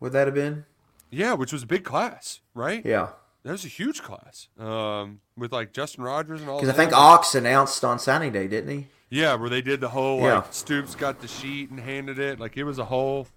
would 0.00 0.12
that 0.12 0.26
have 0.26 0.34
been? 0.34 0.64
yeah, 1.10 1.34
which 1.34 1.52
was 1.52 1.62
a 1.62 1.66
big 1.66 1.84
class, 1.84 2.40
right? 2.54 2.84
Yeah, 2.84 3.10
That 3.44 3.52
was 3.52 3.64
a 3.64 3.68
huge 3.68 4.02
class, 4.02 4.48
um, 4.58 5.20
with 5.36 5.52
like 5.52 5.72
Justin 5.72 6.04
Rogers 6.04 6.40
and 6.40 6.50
all. 6.50 6.60
because 6.60 6.74
I 6.74 6.76
think 6.76 6.92
Ox 6.92 7.34
announced 7.34 7.84
on 7.84 7.98
signing 7.98 8.32
day, 8.32 8.48
didn't 8.48 8.70
he? 8.76 8.86
Yeah, 9.10 9.34
where 9.34 9.48
they 9.48 9.62
did 9.62 9.80
the 9.80 9.90
whole 9.90 10.16
like 10.20 10.44
Yeah. 10.44 10.50
Stoops 10.50 10.94
got 10.96 11.20
the 11.20 11.28
sheet 11.28 11.70
and 11.70 11.78
handed 11.78 12.18
it. 12.18 12.40
Like 12.40 12.56
it 12.56 12.64
was 12.64 12.78
a 12.80 12.86
whole 12.86 13.28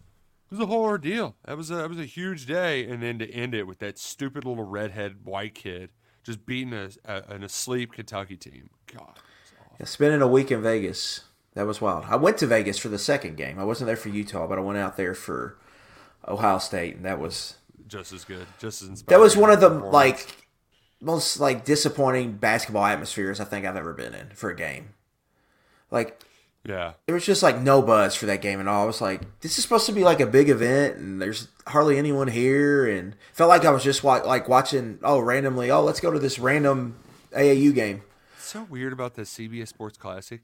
it 0.50 0.52
was 0.52 0.60
a 0.60 0.66
whole 0.66 0.84
ordeal. 0.84 1.36
That 1.46 1.56
was 1.58 1.70
a 1.70 1.76
that 1.76 1.90
was 1.90 2.00
a 2.00 2.06
huge 2.06 2.48
day 2.48 2.88
and 2.90 3.04
then 3.04 3.20
to 3.20 3.30
end 3.30 3.54
it 3.54 3.68
with 3.68 3.78
that 3.80 4.00
stupid 4.00 4.44
little 4.44 4.64
redhead 4.64 5.18
white 5.24 5.54
kid 5.54 5.92
just 6.24 6.46
beating 6.48 6.74
a, 6.74 6.90
a 7.06 7.24
an 7.30 7.44
asleep 7.44 7.92
Kentucky 7.94 8.38
team. 8.38 8.72
God. 8.92 9.20
Yeah, 9.80 9.86
spending 9.86 10.22
a 10.24 10.28
week 10.28 10.50
in 10.52 10.64
Vegas. 10.64 11.22
That 11.58 11.66
was 11.66 11.82
wild. 11.82 12.06
I 12.08 12.18
went 12.18 12.38
to 12.38 12.46
Vegas 12.46 12.78
for 12.78 12.88
the 12.88 13.00
second 13.00 13.36
game. 13.36 13.58
I 13.58 13.64
wasn't 13.64 13.88
there 13.88 13.96
for 13.96 14.10
Utah, 14.10 14.46
but 14.46 14.60
I 14.60 14.62
went 14.62 14.78
out 14.78 14.96
there 14.96 15.16
for 15.16 15.58
Ohio 16.28 16.60
State, 16.60 16.98
and 16.98 17.06
that 17.06 17.20
was 17.20 17.56
Just 17.88 18.14
as 18.14 18.24
good. 18.26 18.46
Just 18.60 18.84
as 18.84 18.90
inspiring. 18.90 19.20
that 19.20 19.24
was 19.24 19.36
one 19.36 19.50
of 19.50 19.60
the 19.60 19.70
like 19.70 20.28
most 21.02 21.40
like 21.40 21.66
disappointing 21.66 22.34
basketball 22.34 22.86
atmospheres 22.86 23.40
I 23.40 23.44
think 23.46 23.66
I've 23.66 23.76
ever 23.76 23.94
been 23.94 24.14
in 24.14 24.30
for 24.36 24.52
a 24.52 24.56
game. 24.56 24.90
Like 25.90 26.22
Yeah. 26.64 26.94
there 27.08 27.16
was 27.16 27.26
just 27.26 27.42
like 27.42 27.60
no 27.60 27.82
buzz 27.82 28.14
for 28.14 28.28
that 28.28 28.42
game 28.44 28.60
at 28.60 28.68
all. 28.68 28.84
I 28.84 28.86
was 28.86 29.02
like, 29.02 29.24
this 29.42 29.58
is 29.58 29.64
supposed 29.64 29.88
to 29.88 29.92
be 29.94 30.04
like 30.04 30.20
a 30.20 30.28
big 30.28 30.50
event, 30.50 30.98
and 30.98 31.20
there's 31.20 31.48
hardly 31.66 31.98
anyone 31.98 32.28
here, 32.28 32.86
and 32.88 33.16
felt 33.34 33.50
like 33.50 33.66
I 33.66 33.72
was 33.72 33.84
just 33.84 34.04
like 34.04 34.48
watching. 34.48 35.00
Oh, 35.02 35.20
randomly, 35.20 35.72
oh, 35.72 35.82
let's 35.84 36.02
go 36.02 36.12
to 36.12 36.20
this 36.20 36.38
random 36.38 36.98
AAU 37.32 37.74
game. 37.74 38.04
It's 38.36 38.46
so 38.46 38.62
weird 38.70 38.94
about 38.94 39.16
the 39.16 39.24
CBS 39.24 39.70
Sports 39.70 39.98
Classic. 39.98 40.42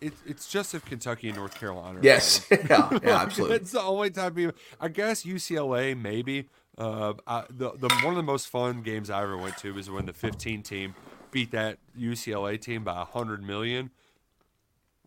It, 0.00 0.12
it's 0.26 0.48
just 0.48 0.74
if 0.74 0.84
Kentucky 0.84 1.28
and 1.28 1.36
North 1.36 1.58
Carolina. 1.58 1.98
Yes, 2.02 2.46
yeah, 2.50 2.88
yeah, 2.90 2.98
absolutely. 3.22 3.56
It's 3.56 3.72
the 3.72 3.82
only 3.82 4.10
time 4.10 4.34
people. 4.34 4.54
I 4.80 4.88
guess 4.88 5.24
UCLA 5.24 6.00
maybe. 6.00 6.48
Uh, 6.76 7.14
I, 7.26 7.44
the 7.50 7.72
the 7.72 7.88
one 7.88 8.08
of 8.12 8.16
the 8.16 8.22
most 8.22 8.48
fun 8.48 8.82
games 8.82 9.10
I 9.10 9.22
ever 9.22 9.36
went 9.36 9.56
to 9.58 9.74
was 9.74 9.90
when 9.90 10.06
the 10.06 10.12
15 10.12 10.62
team 10.62 10.94
beat 11.32 11.50
that 11.50 11.78
UCLA 11.98 12.60
team 12.60 12.84
by 12.84 13.02
hundred 13.04 13.42
million. 13.42 13.90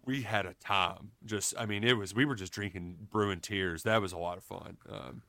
We 0.06 0.24
had 0.24 0.46
a 0.46 0.56
time. 0.56 1.12
Just 1.26 1.54
I 1.58 1.66
mean, 1.66 1.86
it 1.86 1.98
was 1.98 2.14
we 2.14 2.26
were 2.26 2.36
just 2.36 2.52
drinking 2.52 3.08
Bruin 3.10 3.40
tears. 3.40 3.84
That 3.84 4.02
was 4.02 4.12
a 4.12 4.18
lot 4.18 4.38
of 4.38 4.44
fun. 4.44 4.78
Um, 4.90 5.22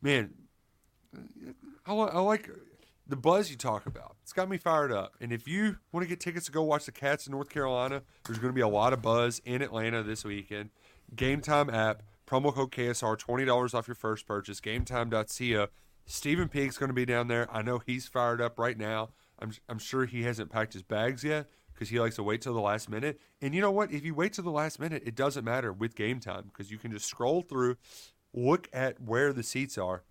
man, 0.00 0.34
I, 1.86 1.92
I 1.92 2.20
like 2.20 2.50
the 3.08 3.16
buzz 3.16 3.50
you 3.50 3.56
talk 3.56 3.86
about. 3.86 4.16
It's 4.22 4.32
got 4.32 4.48
me 4.48 4.58
fired 4.58 4.92
up. 4.92 5.14
And 5.20 5.32
if 5.32 5.48
you 5.48 5.78
want 5.92 6.04
to 6.04 6.08
get 6.08 6.20
tickets 6.20 6.46
to 6.46 6.52
go 6.52 6.62
watch 6.62 6.84
the 6.84 6.92
Cats 6.92 7.26
in 7.26 7.32
North 7.32 7.48
Carolina, 7.48 8.02
there's 8.24 8.38
going 8.38 8.52
to 8.52 8.54
be 8.54 8.60
a 8.60 8.68
lot 8.68 8.92
of 8.92 9.00
buzz 9.00 9.40
in 9.44 9.62
Atlanta 9.62 10.02
this 10.02 10.24
weekend. 10.24 10.70
Game 11.16 11.40
Time 11.40 11.70
app, 11.70 12.02
promo 12.26 12.52
code 12.52 12.70
KSR, 12.70 13.18
$20 13.18 13.74
off 13.74 13.88
your 13.88 13.94
first 13.94 14.26
purchase, 14.26 14.60
gametime.co. 14.60 15.68
Stephen 16.04 16.48
Peake's 16.48 16.78
going 16.78 16.88
to 16.90 16.94
be 16.94 17.06
down 17.06 17.28
there. 17.28 17.48
I 17.50 17.62
know 17.62 17.80
he's 17.84 18.06
fired 18.06 18.40
up 18.40 18.58
right 18.58 18.78
now. 18.78 19.10
I'm, 19.38 19.52
I'm 19.68 19.78
sure 19.78 20.04
he 20.04 20.24
hasn't 20.24 20.50
packed 20.50 20.72
his 20.72 20.82
bags 20.82 21.24
yet 21.24 21.46
because 21.72 21.90
he 21.90 22.00
likes 22.00 22.16
to 22.16 22.22
wait 22.22 22.42
till 22.42 22.54
the 22.54 22.60
last 22.60 22.90
minute. 22.90 23.20
And 23.40 23.54
you 23.54 23.60
know 23.60 23.70
what? 23.70 23.92
If 23.92 24.04
you 24.04 24.14
wait 24.14 24.32
till 24.32 24.44
the 24.44 24.50
last 24.50 24.80
minute, 24.80 25.02
it 25.06 25.14
doesn't 25.14 25.44
matter 25.44 25.72
with 25.72 25.94
Game 25.94 26.18
Time 26.18 26.44
because 26.52 26.70
you 26.70 26.78
can 26.78 26.90
just 26.90 27.06
scroll 27.06 27.42
through, 27.42 27.76
look 28.34 28.68
at 28.72 29.00
where 29.00 29.32
the 29.32 29.42
seats 29.42 29.78
are, 29.78 30.02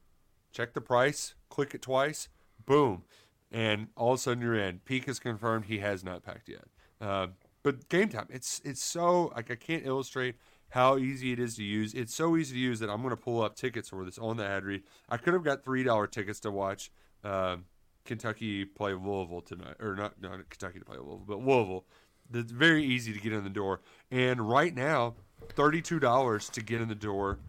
check 0.52 0.74
the 0.74 0.82
price, 0.82 1.36
click 1.50 1.76
it 1.76 1.82
twice, 1.82 2.30
boom, 2.68 3.04
and 3.52 3.88
all 3.96 4.14
of 4.14 4.20
a 4.20 4.22
sudden 4.22 4.44
you're 4.44 4.54
in. 4.54 4.80
Peak 4.86 5.08
is 5.08 5.18
confirmed 5.18 5.66
he 5.66 5.80
has 5.80 6.04
not 6.04 6.24
packed 6.24 6.48
yet. 6.48 6.66
Uh, 7.02 7.28
but 7.64 7.90
game 7.90 8.10
time, 8.10 8.28
it's 8.30 8.62
it's 8.64 8.84
so 8.84 9.32
like 9.36 9.50
I 9.50 9.56
can't 9.56 9.86
illustrate 9.86 10.36
how 10.70 10.98
easy 10.98 11.32
it 11.32 11.40
is 11.40 11.56
to 11.56 11.64
use. 11.64 11.94
It's 11.94 12.14
so 12.14 12.38
easy 12.38 12.54
to 12.54 12.60
use 12.60 12.80
that 12.80 12.90
I'm 12.90 13.02
going 13.02 13.16
to 13.16 13.22
pull 13.22 13.42
up 13.42 13.56
tickets 13.56 13.90
for 13.90 14.06
this 14.06 14.18
on 14.18 14.38
the 14.38 14.46
ad 14.46 14.64
read. 14.64 14.84
I 15.10 15.18
could 15.18 15.34
have 15.34 15.44
got 15.44 15.64
three 15.64 15.84
dollar 15.84 16.08
tickets 16.08 16.40
to 16.42 16.52
watch 16.52 16.92
um, 17.24 17.66
Kentucky 18.06 18.66
play 18.66 18.94
Louisville 18.94 19.42
tonight, 19.42 19.76
or 19.80 19.96
not 19.96 20.22
not 20.22 20.50
Kentucky 20.50 20.80
to 20.80 20.86
play 20.86 20.98
Louisville, 20.98 21.24
but 21.28 21.40
Louisville. 21.40 21.86
It's 22.34 22.52
very 22.52 22.84
easy 22.84 23.14
to 23.14 23.20
get 23.20 23.32
in 23.32 23.44
the 23.44 23.50
door, 23.50 23.82
and 24.12 24.50
right 24.50 24.76
now, 24.76 25.16
thirty 25.50 25.82
two 25.82 26.00
dollars 26.00 26.50
to 26.50 26.62
get 26.62 26.82
in 26.82 26.90
the 26.90 26.96
door. 26.96 27.40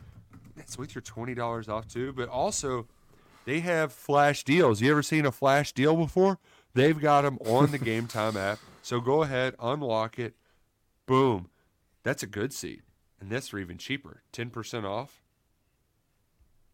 That's 0.57 0.79
with 0.79 0.95
your 0.95 1.03
twenty 1.03 1.35
dollars 1.35 1.69
off 1.69 1.89
too, 1.89 2.13
but 2.13 2.29
also 2.29 2.87
they 3.49 3.61
have 3.61 3.95
flash 3.95 4.45
deals. 4.45 4.83
You 4.83 4.91
ever 4.91 5.03
seen 5.03 5.25
a 5.25 5.33
flash 5.33 5.73
deal 5.73 5.97
before? 5.97 6.39
They've 6.75 7.01
got 7.01 7.23
them 7.23 7.39
on 7.47 7.71
the 7.71 7.79
Game 7.79 8.07
Time 8.07 8.37
app. 8.37 8.59
So 8.83 9.01
go 9.01 9.23
ahead, 9.23 9.55
unlock 9.59 10.19
it. 10.19 10.35
Boom. 11.07 11.49
That's 12.03 12.23
a 12.23 12.27
good 12.27 12.53
seat. 12.53 12.83
And 13.19 13.31
that's 13.31 13.49
for 13.49 13.59
even 13.59 13.79
cheaper. 13.79 14.23
10% 14.35 14.85
off. 14.85 15.23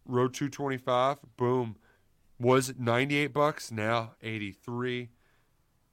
Row 0.05 0.27
225. 0.27 1.19
Boom. 1.37 1.77
Was 2.41 2.75
98 2.77 3.29
bucks? 3.29 3.71
Now 3.71 4.15
83. 4.21 5.11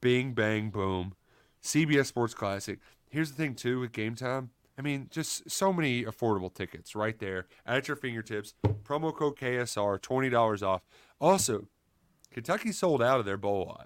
Bing, 0.02 0.34
bang, 0.34 0.72
boom. 0.72 1.14
CBS 1.62 2.08
Sports 2.08 2.34
Classic. 2.34 2.80
Here's 3.08 3.30
the 3.30 3.38
thing, 3.38 3.54
too, 3.54 3.80
with 3.82 3.92
Game 3.92 4.16
Time. 4.16 4.50
I 4.78 4.82
mean, 4.82 5.08
just 5.12 5.50
so 5.50 5.74
many 5.74 6.06
affordable 6.06 6.54
tickets 6.54 6.96
right 6.96 7.18
there 7.20 7.48
at 7.66 7.88
your 7.88 7.98
fingertips. 7.98 8.54
Promo 8.84 9.16
code 9.16 9.38
KSR, 9.38 10.00
$20 10.00 10.64
off. 10.66 10.82
Also, 11.20 11.68
Kentucky 12.32 12.72
sold 12.72 13.02
out 13.02 13.20
of 13.20 13.26
their 13.26 13.38
bowl 13.38 13.78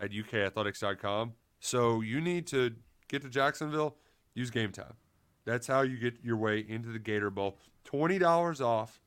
at 0.00 0.10
ukathletics.com. 0.10 1.34
So 1.60 2.00
you 2.00 2.20
need 2.20 2.46
to 2.48 2.74
get 3.08 3.22
to 3.22 3.28
Jacksonville, 3.28 3.96
use 4.34 4.50
Game 4.50 4.72
Time. 4.72 4.94
That's 5.44 5.66
how 5.66 5.82
you 5.82 5.98
get 5.98 6.14
your 6.22 6.36
way 6.36 6.64
into 6.66 6.90
the 6.90 6.98
Gator 6.98 7.30
Bowl. 7.30 7.58
$20 7.84 8.60
off 8.60 9.00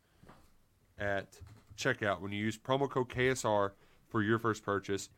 at 1.00 1.40
checkout 1.78 2.22
when 2.22 2.32
you 2.32 2.44
use 2.44 2.58
promo 2.58 2.90
code 2.90 3.10
KSR 3.10 3.72
for 4.10 4.22
your 4.22 4.40
first 4.40 4.64
purchase. 4.64 5.10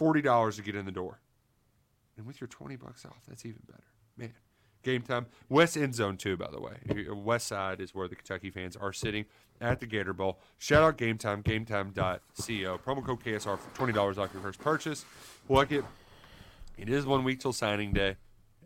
$40 0.00 0.56
to 0.56 0.62
get 0.62 0.74
in 0.74 0.86
the 0.86 0.92
door. 0.92 1.20
And 2.16 2.26
with 2.26 2.40
your 2.40 2.48
20 2.48 2.76
bucks 2.76 3.04
off, 3.04 3.22
that's 3.28 3.44
even 3.44 3.62
better. 3.66 3.84
Man, 4.16 4.32
game 4.82 5.02
time. 5.02 5.26
West 5.48 5.76
end 5.76 5.94
zone, 5.94 6.16
too, 6.16 6.36
by 6.36 6.50
the 6.50 6.60
way. 6.60 7.06
West 7.12 7.46
side 7.48 7.80
is 7.80 7.94
where 7.94 8.08
the 8.08 8.16
Kentucky 8.16 8.50
fans 8.50 8.76
are 8.76 8.92
sitting 8.92 9.24
at 9.60 9.80
the 9.80 9.86
Gator 9.86 10.12
Bowl. 10.12 10.40
Shout 10.58 10.82
out 10.82 10.96
game 10.96 11.18
time, 11.18 11.42
gametime.co. 11.42 12.78
Promo 12.78 13.04
code 13.04 13.22
KSR 13.22 13.58
for 13.58 13.86
$20 13.86 14.18
off 14.18 14.32
your 14.32 14.42
first 14.42 14.60
purchase. 14.60 15.04
Like 15.48 15.72
it. 15.72 15.84
It 16.76 16.88
is 16.88 17.06
one 17.06 17.24
week 17.24 17.40
till 17.40 17.52
signing 17.52 17.92
day. 17.92 18.16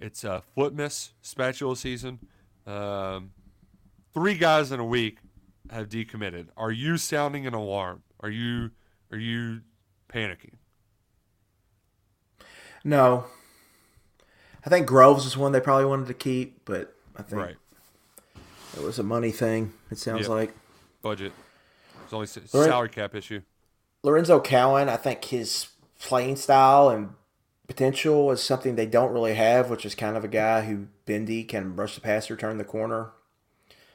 It's 0.01 0.25
a 0.25 0.43
uh, 0.57 0.71
miss 0.71 1.13
spatula 1.23 1.77
season. 1.77 2.19
Um, 2.67 3.33
three 4.13 4.35
guys 4.35 4.71
in 4.71 4.81
a 4.81 4.85
week 4.85 5.19
have 5.71 5.89
decommitted. 5.89 6.49
Are 6.57 6.71
you 6.73 6.99
sounding 6.99 7.47
an 7.47 7.55
alarm? 7.55 8.03
Are 8.21 8.29
you 8.29 8.71
are 9.11 9.19
you 9.19 9.61
panicking? 10.13 10.55
No. 12.85 13.27
I 14.65 14.71
think 14.71 14.87
Groves 14.87 15.25
was 15.25 15.37
one 15.37 15.53
they 15.53 15.61
probably 15.61 15.87
wanted 15.87 16.07
to 16.09 16.15
keep, 16.15 16.65
but 16.65 16.95
I 17.17 17.23
think 17.23 17.43
Right. 17.43 17.57
it 18.77 18.83
was 18.83 18.99
a 18.99 19.03
money 19.03 19.31
thing. 19.33 19.73
It 19.91 19.99
sounds 19.99 20.23
Yep. 20.23 20.29
like 20.29 20.53
Budget. 21.03 21.33
It's 22.05 22.13
only 22.13 22.27
Right. 22.27 22.49
salary 22.49 22.89
cap 22.89 23.15
issue. 23.15 23.43
Lorenzo 24.05 24.41
Cowan. 24.41 24.89
I 24.89 24.97
think 24.97 25.25
his 25.27 25.69
playing 26.01 26.37
style 26.37 26.89
and 26.89 27.15
potential 27.67 28.31
is 28.31 28.43
something 28.43 28.77
they 28.77 28.87
don't 28.87 29.13
really 29.13 29.35
have, 29.35 29.71
which 29.71 29.85
is 29.87 29.95
kind 29.95 30.17
of 30.17 30.25
a 30.25 30.29
guy 30.29 30.63
who 30.63 30.87
bendy 31.07 31.43
can 31.45 31.75
rush 31.75 31.95
the 31.95 32.01
passer, 32.01 32.37
turn 32.37 32.59
the 32.59 32.65
corner. 32.65 33.11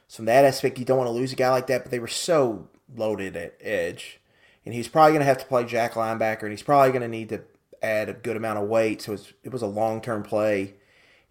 So 0.07 0.17
from 0.17 0.25
that 0.25 0.45
aspect, 0.45 0.79
you 0.79 0.85
don't 0.85 0.97
want 0.97 1.07
to 1.07 1.11
lose 1.11 1.31
a 1.33 1.35
guy 1.35 1.49
like 1.49 1.67
that. 1.67 1.83
But 1.83 1.91
they 1.91 1.99
were 1.99 2.07
so 2.07 2.67
loaded 2.95 3.35
at 3.35 3.55
edge, 3.61 4.19
and 4.65 4.73
he's 4.73 4.87
probably 4.87 5.11
going 5.11 5.19
to 5.21 5.25
have 5.25 5.37
to 5.39 5.45
play 5.45 5.63
jack 5.65 5.93
linebacker, 5.93 6.43
and 6.43 6.51
he's 6.51 6.63
probably 6.63 6.89
going 6.91 7.01
to 7.01 7.07
need 7.07 7.29
to 7.29 7.41
add 7.81 8.09
a 8.09 8.13
good 8.13 8.37
amount 8.37 8.59
of 8.59 8.67
weight. 8.67 9.01
So 9.01 9.17
it 9.43 9.51
was 9.51 9.61
a 9.61 9.67
long 9.67 10.01
term 10.01 10.23
play, 10.23 10.75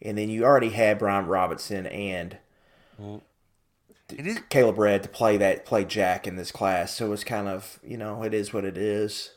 and 0.03 0.17
then 0.19 0.29
you 0.29 0.45
already 0.45 0.71
had 0.71 0.99
Brian 0.99 1.27
Robinson 1.27 1.87
and 1.87 2.39
It 4.09 4.27
is, 4.27 4.39
Caleb 4.51 4.79
Red 4.79 5.03
to 5.03 5.09
play 5.09 5.37
that 5.37 5.65
play 5.65 5.85
Jack 5.85 6.27
in 6.27 6.37
this 6.37 6.53
class. 6.53 6.95
So 6.95 7.13
it's 7.13 7.25
kind 7.25 7.49
of 7.49 7.79
you 7.83 7.97
know 7.97 8.23
it 8.23 8.33
is 8.35 8.53
what 8.53 8.65
it 8.65 8.79
is. 8.79 9.33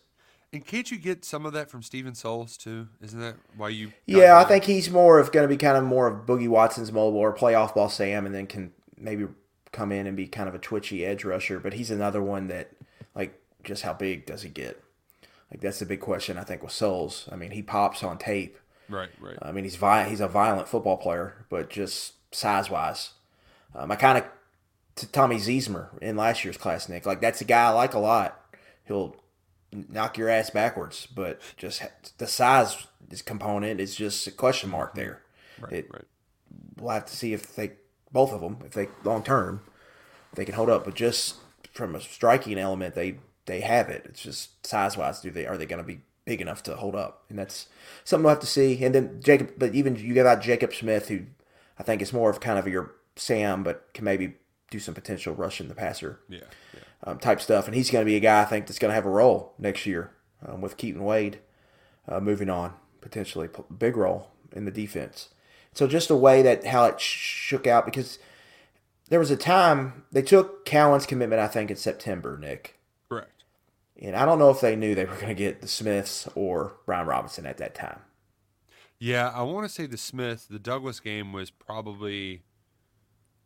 and 0.54 0.66
can't 0.66 0.90
you 0.92 0.98
get 0.98 1.26
some 1.26 1.46
of 1.46 1.54
that 1.54 1.70
from 1.70 1.82
Steven 1.84 2.16
Souls 2.16 2.58
too? 2.58 2.88
Isn't 3.02 3.20
that 3.20 3.36
why 3.58 3.70
you? 3.70 3.94
Yeah, 4.06 4.38
I 4.38 4.44
think 4.44 4.64
he's 4.66 4.90
more 4.90 5.20
of 5.20 5.32
going 5.32 5.44
to 5.44 5.48
be 5.48 5.58
kind 5.58 5.78
of 5.78 5.84
more 5.84 6.08
of 6.08 6.26
Boogie 6.26 6.48
Watson's 6.50 6.92
mobile 6.92 7.20
or 7.20 7.32
play 7.32 7.56
off 7.56 7.74
ball 7.76 7.90
Sam, 7.90 8.26
and 8.26 8.34
then 8.36 8.48
can 8.48 8.72
maybe 8.98 9.28
come 9.72 9.92
in 9.92 10.08
and 10.08 10.18
be 10.18 10.28
kind 10.28 10.50
of 10.50 10.56
a 10.56 10.60
twitchy 10.60 11.06
edge 11.06 11.24
rusher. 11.24 11.60
But 11.60 11.74
he's 11.74 11.92
another 11.92 12.22
one 12.22 12.48
that 12.48 12.72
like 13.16 13.40
just 13.64 13.84
how 13.84 13.94
big 13.94 14.26
does 14.26 14.42
he 14.44 14.50
get? 14.50 14.82
Like 15.52 15.62
that's 15.62 15.80
the 15.80 15.86
big 15.86 16.00
question 16.00 16.38
I 16.38 16.44
think 16.44 16.62
with 16.64 16.72
Souls. 16.72 17.28
I 17.32 17.36
mean, 17.36 17.52
he 17.52 17.62
pops 17.62 18.04
on 18.04 18.18
tape. 18.18 18.58
Right, 18.88 19.10
right. 19.22 19.38
I 19.42 19.52
mean, 19.52 19.64
he's 19.66 19.76
vi- 19.76 20.10
he's 20.10 20.20
a 20.22 20.28
violent 20.28 20.68
football 20.68 20.98
player, 20.98 21.46
but 21.50 21.70
just 21.70 22.14
size 22.34 22.70
wise, 22.70 23.12
um, 23.76 23.92
I 23.92 23.96
kind 23.96 24.18
of 24.18 24.26
to 24.96 25.08
Tommy 25.12 25.38
Ziesmer 25.38 25.90
in 26.02 26.16
last 26.18 26.44
year's 26.44 26.58
class, 26.58 26.90
Nick. 26.90 27.06
Like 27.06 27.22
that's 27.22 27.42
a 27.42 27.46
guy 27.46 27.66
I 27.68 27.70
like 27.70 27.94
a 27.94 28.00
lot. 28.00 28.40
He'll 28.86 29.16
knock 29.72 30.18
your 30.18 30.30
ass 30.30 30.50
backwards, 30.50 31.08
but 31.14 31.40
just 31.58 31.82
the 32.18 32.26
size 32.28 32.88
component 33.26 33.80
is 33.80 33.96
just 33.96 34.26
a 34.28 34.32
question 34.32 34.70
mark 34.70 34.96
there. 34.96 35.22
right, 35.60 35.74
it- 35.74 35.88
right. 35.94 36.06
We'll 36.78 36.92
have 36.94 37.06
to 37.06 37.16
see 37.16 37.34
if 37.34 37.56
they 37.56 37.74
both 38.12 38.32
of 38.34 38.42
them, 38.42 38.58
if 38.66 38.72
they 38.74 38.88
long 39.04 39.22
term, 39.24 39.62
they 40.34 40.46
can 40.46 40.56
hold 40.56 40.70
up. 40.70 40.86
But 40.86 40.96
just 40.96 41.36
from 41.74 41.94
a 41.94 42.02
striking 42.02 42.58
element, 42.58 42.96
they 42.96 43.20
they 43.50 43.62
have 43.62 43.90
it. 43.90 44.06
It's 44.06 44.22
just 44.22 44.66
size 44.66 44.96
wise, 44.96 45.22
do 45.22 45.32
they 45.32 45.48
are 45.48 45.58
they 45.58 45.66
going 45.66 45.82
to 45.82 45.88
be 45.88 46.02
big 46.26 46.40
enough 46.40 46.62
to 46.64 46.76
hold 46.76 46.96
up? 46.96 47.24
And 47.30 47.40
that's 47.40 47.68
something 48.04 48.24
we'll 48.24 48.36
have 48.36 48.40
to 48.42 48.48
see. 48.48 48.84
And 48.86 48.94
then 48.94 49.20
Jacob, 49.22 49.54
but 49.58 49.74
even 49.74 49.96
you 49.96 50.14
got 50.14 50.28
out 50.28 50.42
Jacob 50.42 50.74
Smith, 50.74 51.08
who 51.08 51.22
I 51.78 51.84
think 51.84 52.02
is 52.02 52.14
more 52.14 52.30
of 52.30 52.40
kind 52.40 52.60
of 52.60 52.68
your 52.68 52.94
Sam, 53.16 53.64
but 53.64 53.90
can 53.94 54.06
maybe 54.06 54.36
do 54.70 54.80
some 54.80 54.94
potential 54.94 55.34
rushing 55.34 55.68
the 55.68 55.74
passer 55.74 56.20
Yeah, 56.30 56.42
yeah. 56.74 56.82
um, 57.04 57.18
type 57.18 57.42
stuff. 57.42 57.66
And 57.66 57.76
he's 57.76 57.90
going 57.90 58.06
to 58.06 58.10
be 58.10 58.16
a 58.16 58.20
guy 58.20 58.42
I 58.42 58.46
think 58.46 58.68
that's 58.68 58.80
going 58.80 58.92
to 58.92 58.96
have 58.96 59.08
a 59.08 59.10
role 59.10 59.54
next 59.58 59.86
year 59.88 60.12
um, 60.46 60.62
with 60.62 60.78
Keaton 60.78 61.04
Wade 61.04 61.40
uh, 62.08 62.20
moving 62.20 62.50
on, 62.50 62.74
potentially 63.02 63.50
big 63.76 63.98
role 63.98 64.30
in 64.54 64.66
the 64.66 64.72
defense. 64.72 65.30
So 65.74 65.88
just 65.88 66.10
a 66.12 66.16
way 66.16 66.42
that 66.44 66.68
how 66.68 66.86
it 66.86 67.00
shook 67.00 67.66
out 67.66 67.86
because 67.86 68.20
there 69.10 69.20
was 69.20 69.32
a 69.32 69.38
time 69.38 70.06
they 70.12 70.22
took 70.22 70.66
Cowan's 70.66 71.06
commitment, 71.08 71.42
I 71.42 71.48
think, 71.48 71.72
in 71.72 71.78
September, 71.78 72.38
Nick. 72.38 72.79
And 74.02 74.16
I 74.16 74.26
don't 74.26 74.40
know 74.40 74.50
if 74.50 74.62
they 74.62 74.76
knew 74.76 74.96
they 74.96 75.06
were 75.06 75.16
going 75.16 75.28
to 75.28 75.34
get 75.34 75.62
the 75.62 75.68
Smiths 75.68 76.28
or 76.36 76.78
Brian 76.86 77.06
Robinson 77.06 77.46
at 77.46 77.58
that 77.58 77.76
time. 77.76 78.00
Yeah, 78.98 79.30
I 79.34 79.44
want 79.44 79.68
to 79.68 79.70
say 79.74 79.86
the 79.86 79.98
Smith, 79.98 80.48
the 80.50 80.60
Douglas 80.60 81.00
game 81.00 81.32
was 81.34 81.52
probably 81.52 82.44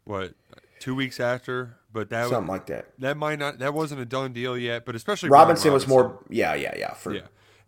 what 0.03 0.33
two 0.79 0.95
weeks 0.95 1.19
after, 1.19 1.77
but 1.91 2.09
that 2.09 2.29
Something 2.29 2.47
like 2.47 2.65
that. 2.67 2.87
that 2.99 3.17
might 3.17 3.39
not 3.39 3.59
that 3.59 3.73
wasn't 3.73 4.01
a 4.01 4.05
done 4.05 4.33
deal 4.33 4.57
yet. 4.57 4.85
But 4.85 4.95
especially 4.95 5.29
Brian 5.29 5.47
Robinson 5.47 5.71
was 5.73 5.87
more, 5.87 6.23
yeah, 6.29 6.55
yeah, 6.55 6.73
yeah. 6.77 6.93
For 6.93 7.13
Yeah, 7.13 7.21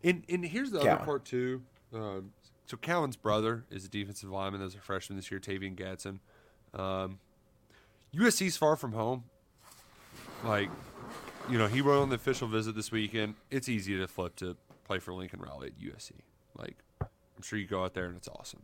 and 0.03 0.23
and 0.27 0.43
here's 0.45 0.71
the 0.71 0.79
Cowan. 0.79 0.93
other 0.95 1.05
part 1.05 1.25
too. 1.25 1.61
Um, 1.93 2.31
so 2.65 2.75
Cowan's 2.77 3.15
brother 3.15 3.65
is 3.69 3.86
a 3.86 3.89
defensive 3.89 4.29
lineman. 4.29 4.61
Was 4.61 4.73
a 4.75 4.79
freshman 4.79 5.17
this 5.17 5.29
year, 5.29 5.39
Tavian 5.39 5.75
Gatson. 5.75 6.19
Um, 6.79 7.19
USC's 8.15 8.57
far 8.57 8.75
from 8.75 8.93
home. 8.93 9.25
Like, 10.43 10.69
you 11.50 11.58
know, 11.58 11.68
he 11.68 11.82
went 11.82 12.00
on 12.00 12.10
the 12.10 12.16
official 12.16 12.48
visit 12.48 12.76
this 12.76 12.91
weekend. 12.91 13.36
It's 13.52 13.70
easy 13.70 13.98
to 13.98 14.08
flip 14.08 14.36
to 14.38 14.56
play 14.86 15.00
for 15.00 15.14
Lincoln 15.14 15.39
Riley 15.39 15.68
at 15.68 15.80
USC. 15.80 16.12
Like, 16.58 16.78
I'm 17.02 17.43
sure 17.43 17.60
you 17.60 17.68
go 17.68 17.84
out 17.84 17.93
there 17.93 18.06
and 18.06 18.16
it's 18.18 18.28
awesome, 18.28 18.62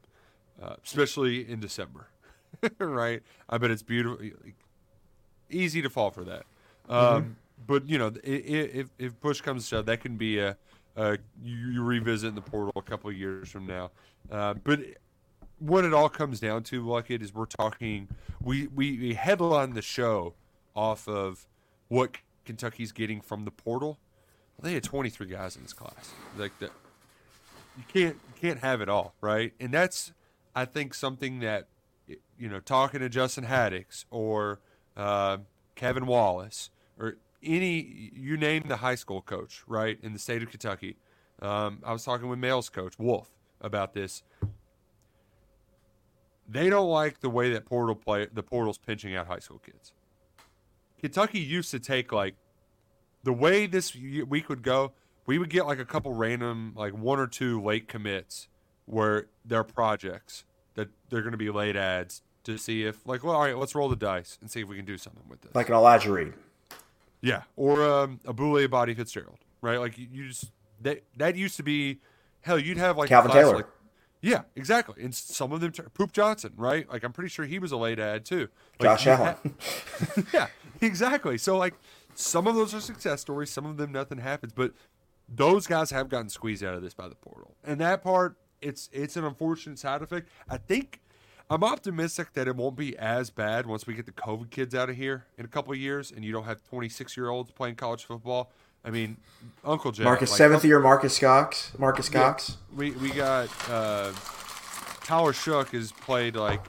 uh, 0.62 0.76
especially 0.84 1.50
in 1.50 1.60
December, 1.60 2.08
right? 2.80 3.22
I 3.50 3.58
bet 3.58 3.72
it's 3.72 3.84
beautiful. 3.84 4.24
Like, 4.44 4.56
easy 5.50 5.82
to 5.82 5.90
fall 5.90 6.12
for 6.12 6.24
that. 6.24 6.44
Um, 6.90 7.38
But 7.68 7.88
you 7.88 7.98
know, 8.00 8.12
if 8.24 8.90
if 8.98 9.20
push 9.20 9.42
comes 9.42 9.64
to 9.64 9.70
shove, 9.76 9.86
that 9.86 10.02
can 10.02 10.18
be 10.18 10.40
a, 10.40 10.58
a 10.96 11.18
you, 11.44 11.56
you 11.56 11.84
revisit 11.84 12.30
in 12.30 12.36
the 12.36 12.42
portal 12.42 12.74
a 12.76 12.82
couple 12.82 13.10
of 13.10 13.16
years 13.16 13.50
from 13.50 13.68
now. 13.68 13.92
Uh, 14.32 14.56
but 14.56 14.80
what 15.60 15.86
it 15.86 15.94
all 15.94 16.10
comes 16.10 16.40
down 16.40 16.64
to, 16.64 16.84
Luckett, 16.84 17.22
is 17.22 17.34
we're 17.34 17.46
talking. 17.46 18.08
We, 18.42 18.66
we 18.68 18.98
we 18.98 19.14
headline 19.14 19.74
the 19.76 19.84
show 19.84 20.34
off 20.76 21.08
of 21.08 21.46
what 21.88 22.18
Kentucky's 22.46 22.92
getting 22.92 23.22
from 23.22 23.46
the 23.46 23.52
portal. 23.52 24.00
Well, 24.58 24.70
they 24.70 24.74
had 24.74 24.84
23 24.84 25.28
guys 25.28 25.56
in 25.56 25.64
this 25.64 25.74
class. 25.74 26.14
Like 26.38 26.58
that, 26.60 26.72
you 27.78 27.84
can't 27.88 28.16
you 28.16 28.34
can't 28.40 28.60
have 28.60 28.82
it 28.82 28.90
all, 28.90 29.14
right? 29.22 29.54
And 29.60 29.74
that's 29.74 30.14
I 30.56 30.66
think 30.66 30.94
something 30.94 31.40
that 31.40 31.68
you 32.38 32.50
know, 32.50 32.60
talking 32.60 33.00
to 33.00 33.10
Justin 33.10 33.46
Haddix 33.46 34.06
or 34.10 34.60
uh, 34.98 35.38
Kevin 35.76 36.06
Wallace 36.06 36.70
or 37.00 37.18
any 37.44 38.12
you 38.14 38.38
name 38.38 38.64
the 38.68 38.78
high 38.78 38.96
school 38.96 39.22
coach, 39.22 39.64
right, 39.68 39.98
in 40.02 40.14
the 40.14 40.20
state 40.20 40.44
of 40.44 40.50
Kentucky. 40.50 40.98
Um, 41.42 41.80
I 41.84 41.94
was 41.94 42.04
talking 42.04 42.28
with 42.30 42.40
Males 42.40 42.70
coach 42.70 43.00
Wolfe 43.00 43.32
about 43.62 43.94
this. 43.94 44.24
They 46.48 46.70
don't 46.70 46.90
like 46.90 47.22
the 47.22 47.30
way 47.30 47.52
that 47.54 47.66
portal 47.66 47.96
play 47.96 48.28
the 48.32 48.44
portal's 48.44 48.78
pinching 48.78 49.16
out 49.16 49.28
high 49.28 49.40
school 49.40 49.60
kids. 49.60 49.94
Kentucky 51.02 51.40
used 51.40 51.72
to 51.72 51.80
take 51.80 52.12
like 52.12 52.36
the 53.24 53.34
way 53.34 53.66
this 53.66 53.96
week 53.96 54.50
would 54.50 54.64
go, 54.64 54.94
we 55.26 55.38
would 55.38 55.50
get 55.50 55.66
like 55.66 55.80
a 55.80 55.86
couple 55.86 56.14
random, 56.14 56.74
like 56.76 56.94
one 56.94 57.20
or 57.20 57.28
two 57.28 57.62
late 57.62 57.88
commits 57.88 58.48
where 58.86 59.28
they're 59.46 59.64
projects 59.64 60.44
that 60.76 60.90
they're 61.10 61.22
going 61.22 61.32
to 61.32 61.38
be 61.38 61.50
late 61.50 61.76
ads 61.76 62.22
to 62.44 62.58
see 62.58 62.84
if, 62.84 63.06
like, 63.06 63.24
well, 63.24 63.36
all 63.36 63.42
right, 63.44 63.58
let's 63.58 63.76
roll 63.76 63.88
the 63.90 63.96
dice 63.96 64.38
and 64.42 64.50
see 64.50 64.62
if 64.62 64.68
we 64.68 64.76
can 64.76 64.86
do 64.86 64.98
something 64.98 65.24
with 65.30 65.42
this. 65.42 65.54
like 65.54 65.70
an 65.70 65.76
Elijah 65.76 66.12
Reed. 66.12 66.34
yeah, 67.22 67.44
or 67.56 67.84
um, 67.88 68.20
a 68.26 68.34
Boule 68.34 68.68
Body 68.68 68.94
Fitzgerald, 68.96 69.38
right? 69.62 69.78
Like 69.80 69.98
you, 69.98 70.28
just 70.28 70.52
that 70.82 71.04
that 71.18 71.36
used 71.36 71.58
to 71.58 71.64
be, 71.64 72.00
hell, 72.42 72.58
you'd 72.58 72.78
have 72.78 72.98
like 72.98 73.08
a 73.08 73.10
Calvin 73.10 73.32
class 73.32 73.44
Taylor. 73.44 73.56
like- 73.58 73.68
yeah, 74.22 74.44
exactly. 74.56 75.04
And 75.04 75.14
some 75.14 75.52
of 75.52 75.62
them, 75.62 75.72
Poop 75.94 76.12
Johnson, 76.12 76.54
right? 76.56 76.90
Like 76.90 77.04
I'm 77.04 77.12
pretty 77.12 77.30
sure 77.30 77.46
he 77.46 77.60
was 77.60 77.72
a 77.72 77.78
late 77.78 78.00
ad 78.00 78.26
too. 78.26 78.50
Like, 78.80 79.00
Josh 79.00 79.08
Allen. 79.08 79.36
ha- 79.36 80.24
yeah, 80.34 80.48
exactly. 80.80 81.38
So 81.38 81.58
like 81.58 81.74
some 82.14 82.48
of 82.48 82.56
those 82.56 82.74
are 82.74 82.82
success 82.82 83.22
stories, 83.22 83.50
some 83.50 83.66
of 83.66 83.78
them 83.78 83.92
nothing 83.92 84.20
happens, 84.20 84.54
but 84.54 84.74
those 85.28 85.66
guys 85.66 85.92
have 85.92 86.10
gotten 86.10 86.30
squeezed 86.30 86.64
out 86.64 86.76
of 86.76 86.82
this 86.82 86.94
by 86.94 87.08
the 87.08 87.16
portal. 87.16 87.56
And 87.64 87.80
that 87.82 88.04
part 88.04 88.38
it's 88.62 88.90
it's 88.94 89.18
an 89.18 89.26
unfortunate 89.26 89.80
side 89.80 90.02
effect. 90.02 90.30
I 90.50 90.58
think 90.58 91.02
I'm 91.50 91.64
optimistic 91.64 92.34
that 92.34 92.48
it 92.48 92.56
won't 92.56 92.78
be 92.78 92.98
as 92.98 93.30
bad 93.30 93.66
once 93.66 93.86
we 93.86 93.94
get 93.94 94.06
the 94.06 94.12
COVID 94.14 94.52
kids 94.52 94.74
out 94.76 94.90
of 94.90 94.96
here 94.96 95.26
in 95.38 95.46
a 95.46 95.50
couple 95.50 95.74
of 95.74 95.80
years 95.80 96.12
and 96.12 96.24
you 96.24 96.32
don't 96.32 96.46
have 96.46 96.64
26 96.64 97.18
year 97.18 97.30
olds 97.30 97.52
playing 97.52 97.76
college 97.76 98.06
football. 98.06 98.52
I 98.84 98.90
mean, 98.90 99.18
Uncle 99.64 99.92
Jack. 99.92 100.06
Marcus 100.06 100.32
like, 100.32 100.38
seventh 100.38 100.66
year 100.66 100.80
Marques 100.80 101.20
Cox. 101.20 101.72
Marcus 101.78 102.10
yeah, 102.12 102.22
Cox. 102.22 102.58
We 102.76 102.92
we 102.92 103.12
got 103.12 103.50
uh, 103.70 104.12
Tyler 105.04 105.34
Shook 105.34 105.70
has 105.70 105.92
played 105.92 106.36
like 106.36 106.62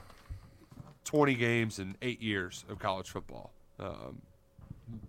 20 1.05 1.33
games 1.35 1.79
in 1.79 1.95
eight 2.01 2.21
years 2.21 2.65
of 2.69 2.79
college 2.79 3.09
football. 3.09 3.51
Um, 3.79 4.21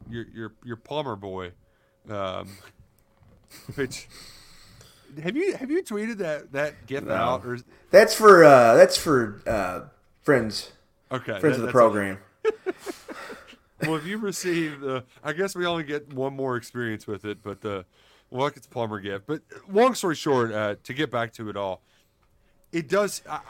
your 0.09 0.25
your 0.35 0.53
your 0.65 0.77
plumber 0.77 1.17
boy, 1.17 1.53
um, 2.09 2.49
which 3.75 4.09
have 5.23 5.37
you 5.37 5.55
have 5.57 5.71
you 5.71 5.83
tweeted 5.83 6.19
that 6.19 6.53
that 6.53 6.87
gif 6.87 7.09
out 7.09 7.45
or 7.45 7.59
That's 7.91 8.15
for 8.15 8.45
uh, 8.45 8.75
that's 8.77 8.97
for 8.97 9.43
uh, 9.47 9.81
friends 10.23 10.73
okay 11.13 11.39
friends 11.41 11.57
that- 11.57 11.63
of 11.63 11.67
the 11.67 11.73
program. 11.73 12.19
Well, 13.87 13.97
if 13.97 14.07
you 14.07 14.18
receive 14.18 14.80
the, 14.80 14.97
uh, 14.97 15.01
I 15.22 15.32
guess 15.32 15.55
we 15.55 15.66
only 15.66 15.85
get 15.85 16.12
one 16.12 16.35
more 16.35 16.57
experience 16.57 17.07
with 17.07 17.24
it, 17.24 17.43
but 17.43 17.61
the, 17.61 17.85
well, 18.30 18.47
it's 18.47 18.66
plumber 18.66 19.01
gift. 19.01 19.26
But 19.26 19.43
uh, 19.55 19.59
long 19.70 19.95
story 19.95 20.14
short, 20.14 20.53
uh, 20.53 20.76
to 20.82 20.95
get 20.95 21.11
back 21.11 21.32
to 21.35 21.49
it 21.49 21.57
all, 21.57 21.82
it 22.72 22.89
does. 22.89 23.22
I, 23.28 23.37
I, 23.37 23.41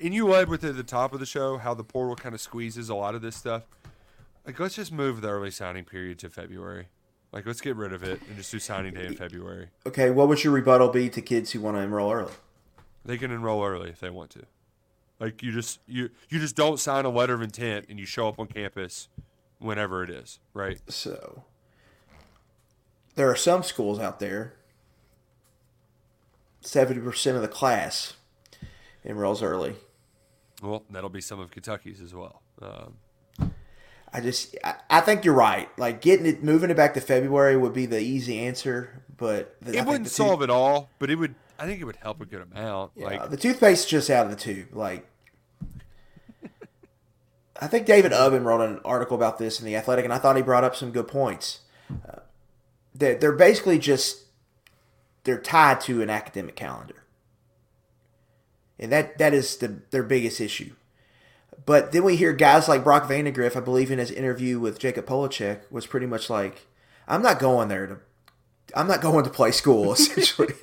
and 0.00 0.12
you 0.12 0.28
led 0.28 0.48
with 0.48 0.64
it 0.64 0.70
at 0.70 0.76
the 0.76 0.82
top 0.82 1.12
of 1.12 1.20
the 1.20 1.26
show 1.26 1.56
how 1.56 1.74
the 1.74 1.84
portal 1.84 2.16
kind 2.16 2.34
of 2.34 2.40
squeezes 2.40 2.88
a 2.88 2.94
lot 2.94 3.14
of 3.14 3.22
this 3.22 3.36
stuff. 3.36 3.62
Like, 4.46 4.58
let's 4.60 4.74
just 4.74 4.92
move 4.92 5.20
the 5.20 5.28
early 5.28 5.50
signing 5.50 5.84
period 5.84 6.18
to 6.20 6.28
February. 6.28 6.88
Like, 7.32 7.46
let's 7.46 7.60
get 7.60 7.76
rid 7.76 7.92
of 7.92 8.02
it 8.02 8.20
and 8.28 8.36
just 8.36 8.50
do 8.50 8.58
signing 8.58 8.94
day 8.94 9.06
in 9.06 9.16
February. 9.16 9.68
Okay, 9.86 10.10
what 10.10 10.28
would 10.28 10.44
your 10.44 10.52
rebuttal 10.52 10.88
be 10.88 11.08
to 11.10 11.22
kids 11.22 11.52
who 11.52 11.60
want 11.60 11.76
to 11.76 11.80
enroll 11.80 12.12
early? 12.12 12.32
They 13.04 13.18
can 13.18 13.30
enroll 13.30 13.64
early 13.64 13.90
if 13.90 14.00
they 14.00 14.10
want 14.10 14.30
to. 14.30 14.42
Like 15.20 15.42
you 15.42 15.52
just 15.52 15.80
you 15.86 16.10
you 16.28 16.40
just 16.40 16.56
don't 16.56 16.78
sign 16.78 17.04
a 17.04 17.08
letter 17.08 17.34
of 17.34 17.42
intent 17.42 17.86
and 17.88 17.98
you 17.98 18.06
show 18.06 18.28
up 18.28 18.38
on 18.38 18.46
campus 18.46 19.08
whenever 19.64 20.04
it 20.04 20.10
is, 20.10 20.38
right? 20.52 20.78
So 20.88 21.44
there 23.14 23.30
are 23.30 23.36
some 23.36 23.62
schools 23.62 23.98
out 23.98 24.20
there. 24.20 24.54
Seventy 26.60 27.00
percent 27.00 27.36
of 27.36 27.42
the 27.42 27.48
class 27.48 28.14
enrolls 29.04 29.42
early. 29.42 29.76
Well, 30.62 30.84
that'll 30.90 31.10
be 31.10 31.20
some 31.20 31.40
of 31.40 31.50
Kentucky's 31.50 32.00
as 32.00 32.14
well. 32.14 32.42
Um, 32.62 32.94
I 34.12 34.20
just 34.20 34.56
I, 34.64 34.76
I 34.88 35.00
think 35.00 35.24
you're 35.24 35.34
right. 35.34 35.68
Like 35.78 36.00
getting 36.00 36.26
it 36.26 36.42
moving 36.42 36.70
it 36.70 36.76
back 36.76 36.94
to 36.94 37.00
February 37.00 37.56
would 37.56 37.74
be 37.74 37.86
the 37.86 38.00
easy 38.00 38.38
answer, 38.38 39.02
but 39.16 39.56
the, 39.60 39.76
it 39.78 39.84
wouldn't 39.84 40.08
solve 40.08 40.42
it 40.42 40.50
all, 40.50 40.90
but 40.98 41.10
it 41.10 41.16
would. 41.16 41.34
I 41.58 41.66
think 41.66 41.80
it 41.80 41.84
would 41.84 41.96
help 41.96 42.20
a 42.20 42.26
good 42.26 42.42
amount. 42.42 42.92
Yeah, 42.96 43.06
like 43.06 43.30
the 43.30 43.36
toothpaste 43.36 43.88
just 43.88 44.10
out 44.10 44.24
of 44.24 44.30
the 44.30 44.38
tube. 44.38 44.68
Like 44.72 45.06
I 47.60 47.66
think 47.66 47.86
David 47.86 48.12
Ubben 48.12 48.44
wrote 48.44 48.60
an 48.60 48.80
article 48.84 49.16
about 49.16 49.38
this 49.38 49.60
in 49.60 49.66
the 49.66 49.76
Athletic, 49.76 50.04
and 50.04 50.12
I 50.12 50.18
thought 50.18 50.36
he 50.36 50.42
brought 50.42 50.64
up 50.64 50.74
some 50.74 50.90
good 50.90 51.06
points. 51.06 51.60
Uh, 51.90 52.20
they're, 52.94 53.14
they're 53.14 53.32
basically 53.32 53.78
just 53.78 54.24
they're 55.24 55.40
tied 55.40 55.80
to 55.82 56.02
an 56.02 56.10
academic 56.10 56.56
calendar, 56.56 57.04
and 58.78 58.90
that 58.92 59.18
that 59.18 59.34
is 59.34 59.56
the, 59.56 59.80
their 59.90 60.02
biggest 60.02 60.40
issue. 60.40 60.74
But 61.66 61.92
then 61.92 62.04
we 62.04 62.16
hear 62.16 62.32
guys 62.32 62.68
like 62.68 62.84
Brock 62.84 63.08
Vandagriff, 63.08 63.56
I 63.56 63.60
believe 63.60 63.90
in 63.90 63.98
his 63.98 64.10
interview 64.10 64.60
with 64.60 64.78
Jacob 64.78 65.06
Polacheck, 65.06 65.60
was 65.70 65.86
pretty 65.86 66.06
much 66.06 66.28
like, 66.28 66.66
"I'm 67.08 67.22
not 67.22 67.38
going 67.38 67.68
there 67.68 67.86
to, 67.86 67.96
I'm 68.74 68.88
not 68.88 69.00
going 69.00 69.24
to 69.24 69.30
play 69.30 69.50
school." 69.50 69.92
Essentially, 69.94 70.54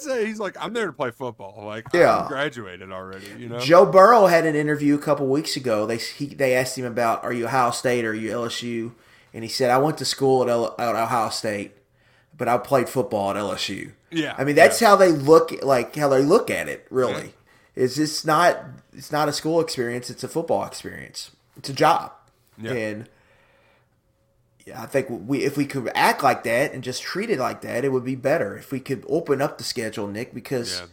say 0.00 0.26
he's 0.26 0.38
like, 0.40 0.56
"I'm 0.60 0.72
there 0.72 0.86
to 0.86 0.92
play 0.92 1.10
football." 1.10 1.62
Like, 1.64 1.86
Yeah. 1.92 2.18
I'm 2.22 2.28
graduated 2.28 2.90
already. 2.92 3.26
You 3.38 3.48
know, 3.48 3.60
Joe 3.60 3.86
Burrow 3.86 4.26
had 4.26 4.46
an 4.46 4.54
interview 4.54 4.94
a 4.94 4.98
couple 4.98 5.26
weeks 5.26 5.56
ago. 5.56 5.86
They 5.86 5.98
he, 5.98 6.26
they 6.26 6.54
asked 6.54 6.76
him 6.78 6.84
about, 6.84 7.22
"Are 7.24 7.32
you 7.32 7.46
Ohio 7.46 7.70
State 7.70 8.04
or 8.04 8.10
are 8.10 8.14
you 8.14 8.30
LSU?" 8.30 8.92
And 9.32 9.42
he 9.44 9.48
said, 9.50 9.70
"I 9.70 9.78
went 9.78 9.98
to 9.98 10.04
school 10.04 10.42
at, 10.42 10.48
L- 10.48 10.74
at 10.78 10.94
Ohio 10.94 11.28
State, 11.30 11.72
but 12.36 12.48
I 12.48 12.58
played 12.58 12.88
football 12.88 13.30
at 13.30 13.36
LSU." 13.36 13.92
Yeah, 14.10 14.34
I 14.38 14.44
mean 14.44 14.54
that's 14.54 14.80
yeah. 14.80 14.88
how 14.88 14.96
they 14.96 15.10
look 15.10 15.52
like 15.62 15.96
how 15.96 16.08
they 16.08 16.22
look 16.22 16.50
at 16.50 16.68
it. 16.68 16.86
Really, 16.90 17.34
it's 17.74 17.96
just 17.96 18.24
not 18.26 18.58
it's 18.92 19.10
not 19.10 19.28
a 19.28 19.32
school 19.32 19.60
experience. 19.60 20.08
It's 20.10 20.22
a 20.22 20.28
football 20.28 20.64
experience. 20.64 21.32
It's 21.56 21.68
a 21.68 21.72
job, 21.72 22.12
Yeah. 22.60 22.72
and 22.72 22.98
yeah, 23.00 23.04
I 24.74 24.86
think 24.86 25.08
we 25.10 25.44
if 25.44 25.56
we 25.56 25.66
could 25.66 25.90
act 25.94 26.22
like 26.22 26.44
that 26.44 26.72
and 26.72 26.82
just 26.82 27.02
treat 27.02 27.28
it 27.30 27.38
like 27.38 27.60
that, 27.62 27.84
it 27.84 27.90
would 27.90 28.04
be 28.04 28.14
better. 28.16 28.56
If 28.56 28.72
we 28.72 28.80
could 28.80 29.04
open 29.08 29.42
up 29.42 29.58
the 29.58 29.64
schedule, 29.64 30.06
Nick, 30.06 30.32
because 30.34 30.80
Yeah. 30.80 30.86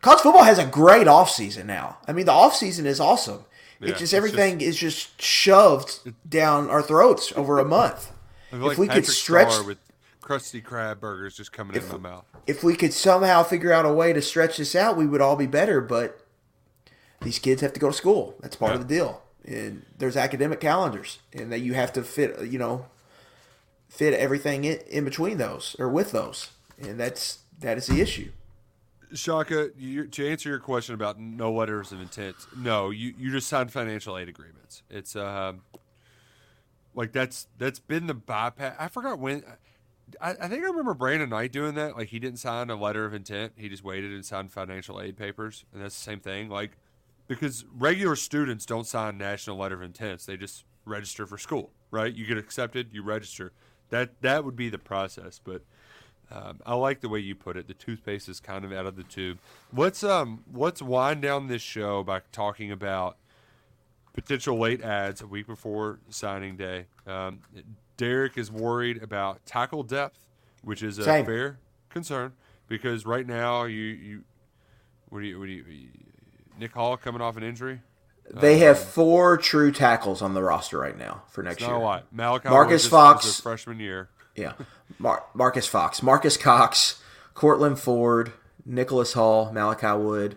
college 0.00 0.20
football 0.20 0.44
has 0.44 0.58
a 0.58 0.64
great 0.64 1.06
offseason 1.06 1.66
now. 1.66 1.98
I 2.08 2.12
mean, 2.12 2.26
the 2.26 2.32
offseason 2.32 2.86
is 2.86 2.98
awesome. 3.00 3.44
Yeah, 3.80 3.90
it's 3.90 3.98
just 3.98 4.12
it's 4.12 4.16
everything 4.16 4.60
is 4.60 4.76
just 4.76 5.20
shoved 5.20 6.12
down 6.28 6.70
our 6.70 6.82
throats 6.82 7.32
over 7.36 7.58
a 7.58 7.64
month. 7.64 8.12
If 8.52 8.60
like 8.60 8.78
we 8.78 8.86
Patrick 8.88 9.04
could 9.06 9.12
stretch, 9.14 9.52
Star 9.52 9.64
with 9.66 9.78
Krusty 10.22 10.62
Krab 10.62 11.00
burgers 11.00 11.36
just 11.36 11.52
coming 11.52 11.76
in 11.76 11.88
my 11.88 11.96
mouth. 11.98 12.24
if 12.46 12.62
we 12.64 12.74
could 12.74 12.92
somehow 12.94 13.42
figure 13.42 13.72
out 13.72 13.84
a 13.84 13.92
way 13.92 14.12
to 14.12 14.22
stretch 14.22 14.56
this 14.58 14.74
out, 14.74 14.96
we 14.96 15.06
would 15.06 15.20
all 15.20 15.36
be 15.36 15.46
better. 15.46 15.80
But 15.80 16.20
these 17.22 17.38
kids 17.38 17.60
have 17.62 17.72
to 17.74 17.80
go 17.80 17.88
to 17.88 17.92
school. 17.96 18.34
That's 18.40 18.56
part 18.56 18.74
of 18.74 18.80
the 18.80 18.94
deal. 18.94 19.22
And 19.44 19.84
there's 19.98 20.16
academic 20.16 20.60
calendars, 20.60 21.18
and 21.32 21.50
that 21.52 21.60
you 21.60 21.74
have 21.74 21.92
to 21.94 22.02
fit. 22.02 22.40
You 22.46 22.58
know, 22.58 22.86
fit 24.00 24.14
everything 24.14 24.64
in, 24.64 24.78
in 24.88 25.04
between 25.04 25.36
those 25.36 25.76
or 25.78 25.86
with 25.86 26.10
those, 26.10 26.48
and 26.80 26.98
that's 26.98 27.40
that 27.58 27.76
is 27.76 27.86
the 27.86 28.00
issue. 28.00 28.32
Shaka, 29.12 29.72
you, 29.76 30.06
to 30.06 30.26
answer 30.26 30.48
your 30.48 30.58
question 30.58 30.94
about 30.94 31.20
no 31.20 31.52
letters 31.52 31.92
of 31.92 32.00
intent, 32.00 32.36
no, 32.56 32.88
you, 32.88 33.12
you 33.18 33.30
just 33.30 33.46
signed 33.46 33.70
financial 33.70 34.16
aid 34.16 34.28
agreements. 34.28 34.82
It's 34.88 35.16
um, 35.16 35.60
like 36.94 37.12
that's 37.12 37.46
that's 37.58 37.78
been 37.78 38.06
the 38.06 38.14
bypass. 38.14 38.74
I 38.78 38.88
forgot 38.88 39.18
when. 39.18 39.44
I, 40.20 40.30
I 40.30 40.48
think 40.48 40.64
I 40.64 40.66
remember 40.66 40.94
Brandon 40.94 41.28
Knight 41.28 41.52
doing 41.52 41.74
that. 41.74 41.94
Like 41.96 42.08
he 42.08 42.18
didn't 42.18 42.38
sign 42.38 42.70
a 42.70 42.76
letter 42.76 43.04
of 43.04 43.12
intent; 43.12 43.52
he 43.56 43.68
just 43.68 43.84
waited 43.84 44.12
and 44.12 44.24
signed 44.24 44.50
financial 44.50 44.98
aid 44.98 45.18
papers, 45.18 45.66
and 45.74 45.82
that's 45.82 45.94
the 45.94 46.02
same 46.02 46.20
thing. 46.20 46.48
Like 46.48 46.70
because 47.28 47.66
regular 47.76 48.16
students 48.16 48.64
don't 48.64 48.86
sign 48.86 49.18
national 49.18 49.58
letter 49.58 49.74
of 49.74 49.82
intents; 49.82 50.24
they 50.24 50.38
just 50.38 50.64
register 50.86 51.26
for 51.26 51.36
school, 51.36 51.70
right? 51.90 52.14
You 52.14 52.24
get 52.24 52.38
accepted, 52.38 52.88
you 52.92 53.02
register. 53.02 53.52
That 53.90 54.20
that 54.22 54.44
would 54.44 54.56
be 54.56 54.68
the 54.68 54.78
process, 54.78 55.40
but. 55.42 55.62
Um, 56.32 56.60
I 56.64 56.74
like 56.74 57.00
the 57.00 57.08
way 57.08 57.18
you 57.18 57.34
put 57.34 57.56
it. 57.56 57.66
The 57.66 57.74
toothpaste 57.74 58.28
is 58.28 58.38
kind 58.38 58.64
of 58.64 58.72
out 58.72 58.86
of 58.86 58.94
the 58.94 59.02
tube. 59.02 59.38
Let's 59.74 60.04
um 60.04 60.44
let's 60.54 60.80
wind 60.80 61.22
down 61.22 61.48
this 61.48 61.60
show 61.60 62.04
by 62.04 62.20
talking 62.30 62.70
about 62.70 63.16
potential 64.12 64.56
late 64.56 64.80
ads 64.80 65.20
a 65.20 65.26
week 65.26 65.48
before 65.48 65.98
signing 66.08 66.56
day. 66.56 66.86
Um, 67.04 67.40
Derek 67.96 68.38
is 68.38 68.50
worried 68.50 69.02
about 69.02 69.44
tackle 69.44 69.82
depth, 69.82 70.26
which 70.62 70.82
is 70.82 70.98
a 70.98 71.04
Same. 71.04 71.26
fair 71.26 71.58
concern 71.88 72.32
because 72.68 73.04
right 73.04 73.26
now 73.26 73.64
you 73.64 73.82
you 73.82 74.24
what 75.08 75.20
do 75.20 75.26
you 75.26 75.38
what 75.38 75.46
do 75.46 75.52
you, 75.52 75.64
Nick 76.58 76.72
Hall 76.72 76.96
coming 76.96 77.20
off 77.20 77.36
an 77.36 77.42
injury? 77.42 77.80
They 78.32 78.58
have 78.58 78.78
four 78.78 79.36
true 79.36 79.72
tackles 79.72 80.22
on 80.22 80.34
the 80.34 80.42
roster 80.42 80.78
right 80.78 80.96
now 80.96 81.22
for 81.30 81.42
next 81.42 81.60
year. 81.62 81.76
lot. 81.76 82.06
Malachi 82.12 82.48
Marcus 82.48 82.84
is- 82.84 82.88
Fox. 82.90 83.38
a 83.38 83.42
freshman 83.42 83.80
year. 83.80 84.08
Yeah, 84.36 84.52
Mar- 84.98 85.24
Marcus 85.34 85.66
Fox, 85.66 86.02
Marques 86.02 86.36
Cox, 86.36 87.02
Courtland 87.34 87.78
Ford, 87.80 88.32
Nicholas 88.64 89.14
Hall, 89.14 89.50
Malachi 89.52 89.92
Wood. 90.00 90.36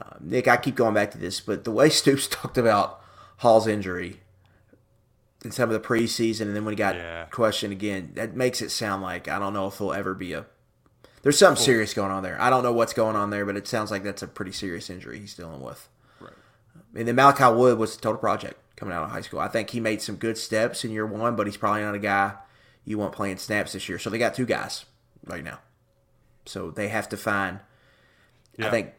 Uh, 0.00 0.16
Nick, 0.20 0.48
I 0.48 0.56
keep 0.56 0.74
going 0.74 0.94
back 0.94 1.10
to 1.12 1.18
this, 1.18 1.40
but 1.40 1.64
the 1.64 1.70
way 1.70 1.88
Stoops 1.90 2.26
talked 2.26 2.56
about 2.58 3.00
Hall's 3.38 3.66
injury 3.66 4.20
in 5.44 5.50
some 5.52 5.70
of 5.70 5.80
the 5.80 5.86
preseason, 5.86 6.42
and 6.42 6.56
then 6.56 6.64
when 6.64 6.72
he 6.72 6.76
got 6.76 6.96
Yeah. 6.96 7.24
questioned 7.26 7.72
again, 7.72 8.12
that 8.14 8.34
makes 8.34 8.62
it 8.62 8.70
sound 8.70 9.02
like 9.02 9.28
I 9.28 9.38
don't 9.38 9.52
know 9.52 9.66
if 9.68 9.76
he'll 9.78 9.92
ever 9.92 10.14
be 10.14 10.32
a. 10.32 10.46
There's 11.22 11.38
something 11.38 11.62
serious 11.62 11.92
going 11.92 12.10
on 12.12 12.22
there. 12.22 12.40
I 12.40 12.50
don't 12.50 12.62
know 12.62 12.72
what's 12.72 12.92
going 12.94 13.16
on 13.16 13.30
there, 13.30 13.44
but 13.44 13.56
it 13.56 13.66
sounds 13.68 13.90
like 13.90 14.02
that's 14.04 14.22
a 14.22 14.28
pretty 14.28 14.52
serious 14.52 14.88
injury 14.88 15.18
he's 15.18 15.34
dealing 15.34 15.60
with. 15.60 15.88
And 16.96 17.06
then 17.06 17.14
Malachi 17.14 17.54
Wood 17.54 17.78
was 17.78 17.96
a 17.96 18.00
total 18.00 18.18
project 18.18 18.60
coming 18.76 18.94
out 18.94 19.04
of 19.04 19.10
high 19.10 19.20
school. 19.20 19.40
I 19.40 19.48
think 19.48 19.70
he 19.70 19.80
made 19.80 20.02
some 20.02 20.16
good 20.16 20.38
steps 20.38 20.84
in 20.84 20.90
year 20.90 21.06
one, 21.06 21.36
but 21.36 21.46
he's 21.46 21.56
probably 21.56 21.82
not 21.82 21.94
a 21.94 21.98
guy 21.98 22.34
you 22.84 22.98
want 22.98 23.12
playing 23.12 23.36
snaps 23.38 23.72
this 23.72 23.88
year. 23.88 23.98
So 23.98 24.10
they 24.10 24.18
got 24.18 24.34
two 24.34 24.46
guys 24.46 24.84
right 25.24 25.42
now. 25.42 25.58
So 26.44 26.70
they 26.70 26.88
have 26.88 27.08
to 27.10 27.16
find. 27.16 27.60
Yeah. 28.56 28.68
I 28.68 28.70
think, 28.70 28.92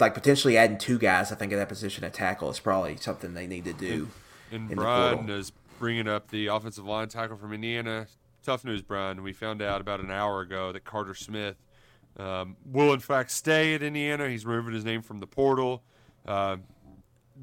like 0.00 0.14
potentially 0.14 0.56
adding 0.56 0.78
two 0.78 0.98
guys. 0.98 1.30
I 1.30 1.34
think 1.34 1.52
at 1.52 1.56
that 1.56 1.68
position 1.68 2.04
at 2.04 2.14
tackle 2.14 2.50
is 2.50 2.60
probably 2.60 2.96
something 2.96 3.34
they 3.34 3.46
need 3.46 3.64
to 3.64 3.72
do. 3.72 4.08
And 4.50 4.68
the 4.68 4.76
Brian 4.76 5.28
is 5.28 5.52
bringing 5.78 6.08
up 6.08 6.30
the 6.30 6.46
offensive 6.46 6.84
line 6.84 7.08
tackle 7.08 7.36
from 7.36 7.52
Indiana. 7.52 8.06
Tough 8.44 8.64
news, 8.64 8.82
Brian. 8.82 9.22
We 9.22 9.32
found 9.32 9.62
out 9.62 9.80
about 9.80 10.00
an 10.00 10.10
hour 10.10 10.40
ago 10.40 10.72
that 10.72 10.84
Carter 10.84 11.14
Smith 11.14 11.56
um, 12.18 12.56
will, 12.64 12.92
in 12.92 13.00
fact, 13.00 13.30
stay 13.30 13.74
at 13.74 13.82
Indiana. 13.82 14.28
He's 14.28 14.46
removing 14.46 14.74
his 14.74 14.84
name 14.84 15.02
from 15.02 15.18
the 15.18 15.26
portal. 15.26 15.82
Uh, 16.26 16.56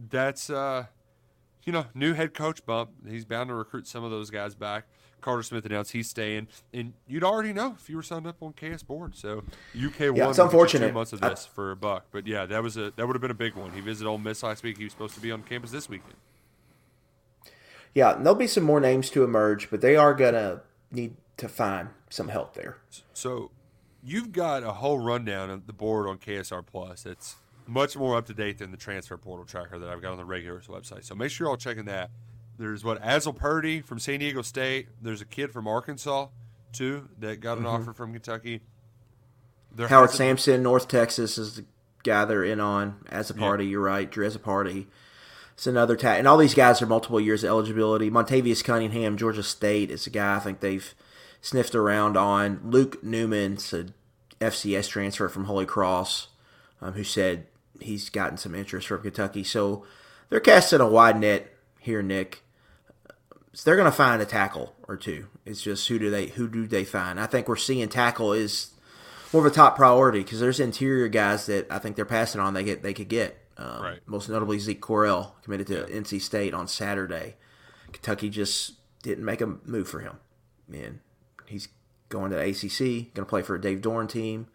that's, 0.09 0.49
uh, 0.49 0.85
you 1.63 1.73
know, 1.73 1.85
new 1.93 2.13
head 2.13 2.33
coach 2.33 2.65
bump. 2.65 2.91
He's 3.07 3.25
bound 3.25 3.49
to 3.49 3.53
recruit 3.55 3.87
some 3.87 4.03
of 4.03 4.11
those 4.11 4.29
guys 4.29 4.55
back. 4.55 4.85
Carter 5.21 5.43
Smith 5.43 5.65
announced 5.65 5.91
he's 5.91 6.09
staying, 6.09 6.47
and 6.73 6.93
you'd 7.07 7.23
already 7.23 7.53
know 7.53 7.75
if 7.79 7.89
you 7.89 7.95
were 7.95 8.01
signed 8.01 8.25
up 8.25 8.41
on 8.41 8.53
KS 8.53 8.81
board. 8.81 9.15
So 9.15 9.39
UK 9.39 9.43
it's 9.75 9.99
will 9.99 10.13
get 10.13 10.37
you 10.37 10.43
unfortunate. 10.43 10.87
Two 10.87 10.93
months 10.93 11.13
of 11.13 11.23
I- 11.23 11.29
this 11.29 11.45
for 11.45 11.71
a 11.71 11.75
buck, 11.75 12.05
but 12.11 12.25
yeah, 12.25 12.47
that 12.47 12.63
was 12.63 12.75
a 12.75 12.91
that 12.95 13.05
would 13.05 13.15
have 13.15 13.21
been 13.21 13.29
a 13.29 13.35
big 13.35 13.53
one. 13.55 13.71
He 13.71 13.81
visited 13.81 14.09
Ole 14.09 14.17
Miss 14.17 14.41
last 14.41 14.63
week. 14.63 14.77
He 14.79 14.83
was 14.85 14.93
supposed 14.93 15.13
to 15.13 15.21
be 15.21 15.31
on 15.31 15.43
campus 15.43 15.69
this 15.69 15.87
weekend. 15.87 16.15
Yeah, 17.93 18.13
there'll 18.13 18.35
be 18.35 18.47
some 18.47 18.63
more 18.63 18.79
names 18.79 19.09
to 19.11 19.23
emerge, 19.23 19.69
but 19.69 19.81
they 19.81 19.95
are 19.95 20.13
gonna 20.13 20.61
need 20.91 21.15
to 21.37 21.47
find 21.47 21.89
some 22.09 22.29
help 22.29 22.55
there. 22.55 22.77
So 23.13 23.51
you've 24.03 24.31
got 24.31 24.63
a 24.63 24.73
whole 24.73 24.99
rundown 24.99 25.49
of 25.49 25.67
the 25.67 25.73
board 25.73 26.07
on 26.07 26.17
KSR 26.17 26.65
Plus. 26.65 27.05
It's 27.05 27.35
much 27.71 27.95
more 27.95 28.17
up 28.17 28.25
to 28.25 28.33
date 28.33 28.57
than 28.57 28.71
the 28.71 28.77
transfer 28.77 29.17
portal 29.17 29.45
tracker 29.45 29.79
that 29.79 29.89
I've 29.89 30.01
got 30.01 30.11
on 30.11 30.17
the 30.17 30.25
regulars 30.25 30.67
website. 30.67 31.05
So 31.05 31.15
make 31.15 31.31
sure 31.31 31.45
you're 31.45 31.51
all 31.51 31.57
checking 31.57 31.85
that. 31.85 32.11
There's 32.57 32.83
what 32.83 33.03
Azel 33.03 33.33
Purdy 33.33 33.81
from 33.81 33.97
San 33.97 34.19
Diego 34.19 34.41
State. 34.41 34.89
There's 35.01 35.21
a 35.21 35.25
kid 35.25 35.51
from 35.51 35.67
Arkansas 35.67 36.27
too 36.73 37.07
that 37.19 37.39
got 37.39 37.57
an 37.57 37.65
offer 37.65 37.93
from 37.93 38.11
Kentucky. 38.11 38.61
There 39.73 39.87
Howard 39.87 40.11
Sampson, 40.11 40.61
North 40.61 40.87
Texas, 40.89 41.37
is 41.37 41.55
the 41.55 41.65
guy 42.03 42.25
they're 42.25 42.43
in 42.43 42.59
on 42.59 43.05
as 43.09 43.29
a 43.29 43.33
party. 43.33 43.65
You're 43.65 43.81
right. 43.81 44.11
Drew 44.11 44.25
as 44.25 44.35
a 44.35 44.39
party. 44.39 44.87
It's 45.53 45.65
another 45.65 45.95
tag. 45.95 46.19
And 46.19 46.27
all 46.27 46.37
these 46.37 46.53
guys 46.53 46.81
are 46.81 46.85
multiple 46.85 47.21
years 47.21 47.43
of 47.43 47.49
eligibility. 47.49 48.09
Montavious 48.11 48.63
Cunningham, 48.63 49.15
Georgia 49.15 49.43
State, 49.43 49.89
is 49.89 50.05
a 50.07 50.09
guy 50.09 50.35
I 50.35 50.39
think 50.39 50.59
they've 50.59 50.93
sniffed 51.39 51.73
around 51.73 52.17
on. 52.17 52.59
Luke 52.65 53.01
Newman's 53.01 53.71
a 53.73 53.87
FCS 54.41 54.89
transfer 54.89 55.29
from 55.29 55.45
Holy 55.45 55.65
Cross, 55.65 56.27
um, 56.81 56.93
who 56.93 57.03
said 57.03 57.47
he's 57.83 58.09
gotten 58.09 58.37
some 58.37 58.55
interest 58.55 58.87
from 58.87 59.01
Kentucky. 59.01 59.43
So 59.43 59.85
they're 60.29 60.39
casting 60.39 60.81
a 60.81 60.87
wide 60.87 61.19
net 61.19 61.53
here, 61.79 62.01
Nick. 62.01 62.43
So 63.53 63.63
they're 63.65 63.75
going 63.75 63.91
to 63.91 63.91
find 63.91 64.21
a 64.21 64.25
tackle 64.25 64.75
or 64.87 64.95
two. 64.95 65.27
It's 65.45 65.61
just 65.61 65.87
who 65.87 65.99
do 65.99 66.09
they 66.09 66.27
who 66.27 66.47
do 66.47 66.67
they 66.67 66.85
find? 66.85 67.19
I 67.19 67.25
think 67.25 67.47
we're 67.47 67.57
seeing 67.57 67.89
tackle 67.89 68.31
is 68.31 68.71
more 69.33 69.45
of 69.45 69.51
a 69.51 69.55
top 69.55 69.75
priority 69.75 70.19
because 70.19 70.39
there's 70.39 70.59
interior 70.59 71.07
guys 71.07 71.45
that 71.47 71.67
I 71.69 71.79
think 71.79 71.95
they're 71.95 72.05
passing 72.05 72.39
on. 72.39 72.53
They 72.53 72.63
get 72.63 72.83
they 72.83 72.93
could 72.93 73.09
get. 73.09 73.37
Um, 73.57 73.81
Right. 73.81 73.99
Most 74.05 74.29
notably 74.29 74.57
Zeke 74.59 74.81
Correll 74.81 75.33
committed 75.43 75.67
to 75.67 75.83
NC 75.85 76.21
State 76.21 76.53
on 76.53 76.67
Saturday. 76.67 77.35
Kentucky 77.91 78.29
just 78.29 78.73
didn't 79.03 79.25
make 79.25 79.41
a 79.41 79.47
move 79.65 79.89
for 79.89 79.99
him. 79.99 80.17
Man, 80.67 81.01
he's 81.45 81.67
going 82.07 82.31
to 82.31 82.37
the 82.37 82.43
ACC, 82.43 83.13
going 83.13 83.25
to 83.25 83.29
play 83.29 83.41
for 83.41 83.55
a 83.55 83.61
Dave 83.61 83.81
Doeren 83.81 84.07
team 84.07 84.47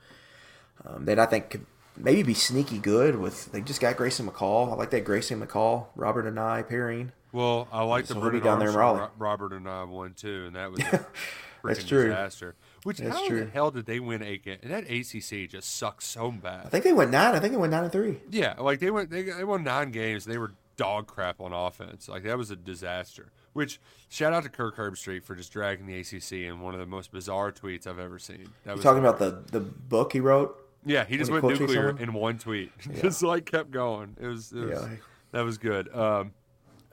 um, 0.86 1.04
that 1.04 1.18
I 1.18 1.26
think 1.26 1.50
could 1.50 1.66
maybe 1.96 2.22
be 2.22 2.34
sneaky 2.34 2.78
good. 2.78 3.16
With 3.16 3.52
they 3.52 3.60
just 3.60 3.80
got 3.80 3.96
Grayson 3.96 4.26
McCall. 4.28 4.70
I 4.70 4.74
like 4.74 4.90
that 4.90 5.04
Grayson 5.04 5.40
McCall, 5.44 5.86
Robert 5.96 6.26
and 6.26 6.38
I 6.38 6.62
pairing. 6.62 7.12
Well, 7.32 7.68
I 7.72 7.82
like 7.82 8.06
the 8.06 8.14
So 8.14 8.20
he'll 8.30 8.40
down 8.40 8.58
there 8.60 8.68
in 8.70 8.74
Raleigh. 8.74 9.08
Robert 9.18 9.52
and 9.52 9.68
I 9.68 9.84
won 9.84 10.14
too, 10.14 10.44
and 10.46 10.56
that 10.56 10.70
was 10.70 10.80
a 10.80 11.06
That's 11.64 11.84
true. 11.84 12.04
disaster. 12.08 12.54
Which 12.84 12.98
That's 12.98 13.16
how 13.16 13.26
true. 13.26 13.44
the 13.44 13.50
hell 13.50 13.70
did 13.72 13.86
they 13.86 13.98
win 13.98 14.22
eight 14.22 14.44
games? 14.44 14.60
And 14.62 14.70
that 14.72 14.84
ACC 14.88 15.50
just 15.50 15.74
sucks 15.76 16.06
so 16.06 16.30
bad. 16.30 16.66
I 16.66 16.68
think 16.68 16.84
they 16.84 16.92
went 16.92 17.10
nine. 17.10 17.34
I 17.34 17.40
think 17.40 17.52
they 17.52 17.58
went 17.58 17.72
nine 17.72 17.82
and 17.82 17.92
three. 17.92 18.18
Yeah, 18.30 18.54
like 18.58 18.78
they 18.78 18.90
went 18.90 19.10
they, 19.10 19.22
they 19.22 19.44
won 19.44 19.64
nine 19.64 19.90
games. 19.90 20.24
They 20.24 20.38
were 20.38 20.52
dog 20.76 21.06
crap 21.08 21.40
on 21.40 21.52
offense. 21.52 22.08
Like 22.08 22.22
that 22.22 22.38
was 22.38 22.50
a 22.50 22.56
disaster. 22.56 23.32
Which 23.54 23.80
shout 24.08 24.32
out 24.32 24.44
to 24.44 24.48
Kirk 24.48 24.76
Herbstreit 24.76 25.24
for 25.24 25.34
just 25.34 25.52
dragging 25.52 25.86
the 25.86 25.98
ACC 25.98 26.32
in 26.32 26.60
one 26.60 26.74
of 26.74 26.80
the 26.80 26.86
most 26.86 27.10
bizarre 27.10 27.50
tweets 27.50 27.86
I've 27.86 27.98
ever 27.98 28.18
seen. 28.18 28.50
That 28.64 28.72
You 28.72 28.76
was 28.76 28.82
talking 28.84 29.00
about 29.04 29.18
the 29.18 29.42
the 29.50 29.60
book 29.60 30.12
he 30.12 30.20
wrote? 30.20 30.56
Yeah, 30.86 31.04
he 31.04 31.16
just 31.18 31.30
went 31.30 31.44
he 31.44 31.50
tweets 31.50 31.60
nuclear 31.60 31.88
someone? 31.88 32.02
in 32.02 32.12
one 32.14 32.38
tweet. 32.38 32.70
just 33.02 33.22
like 33.22 33.44
kept 33.44 33.70
going. 33.70 34.16
It 34.20 34.26
was, 34.26 34.52
it 34.52 34.60
was 34.70 34.80
Yeah. 34.82 34.88
that 35.32 35.42
was 35.42 35.58
good. 35.58 35.94
Um, 35.94 36.32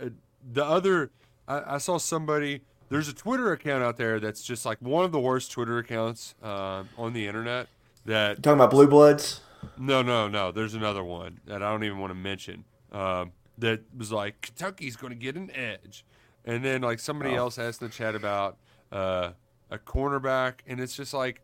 uh, 0.01 0.09
the 0.51 0.65
other, 0.65 1.11
I, 1.47 1.75
I 1.75 1.77
saw 1.77 1.97
somebody. 1.97 2.61
There's 2.89 3.07
a 3.07 3.13
Twitter 3.13 3.51
account 3.53 3.83
out 3.83 3.97
there 3.97 4.19
that's 4.19 4.43
just 4.43 4.65
like 4.65 4.79
one 4.81 5.05
of 5.05 5.11
the 5.11 5.19
worst 5.19 5.51
Twitter 5.51 5.77
accounts 5.77 6.35
uh, 6.43 6.83
on 6.97 7.13
the 7.13 7.25
internet. 7.27 7.67
That 8.05 8.37
You 8.37 8.41
talking 8.41 8.59
about 8.59 8.71
Blue 8.71 8.87
Bloods? 8.87 9.41
no, 9.77 10.01
no, 10.01 10.27
no. 10.27 10.51
There's 10.51 10.73
another 10.73 11.03
one 11.03 11.39
that 11.45 11.63
I 11.63 11.71
don't 11.71 11.83
even 11.83 11.99
want 11.99 12.11
to 12.11 12.15
mention. 12.15 12.65
Um, 12.91 13.31
that 13.59 13.81
was 13.97 14.11
like 14.11 14.41
Kentucky's 14.41 14.95
going 14.95 15.11
to 15.11 15.17
get 15.19 15.35
an 15.35 15.49
edge, 15.55 16.03
and 16.45 16.65
then 16.65 16.81
like 16.81 16.99
somebody 16.99 17.31
Oh. 17.35 17.37
else 17.45 17.57
asked 17.59 17.81
in 17.81 17.87
the 17.87 17.93
chat 17.93 18.15
about 18.15 18.57
uh, 18.91 19.31
a 19.71 19.77
cornerback, 19.77 20.55
and 20.67 20.79
it's 20.79 20.95
just 20.95 21.13
like 21.13 21.41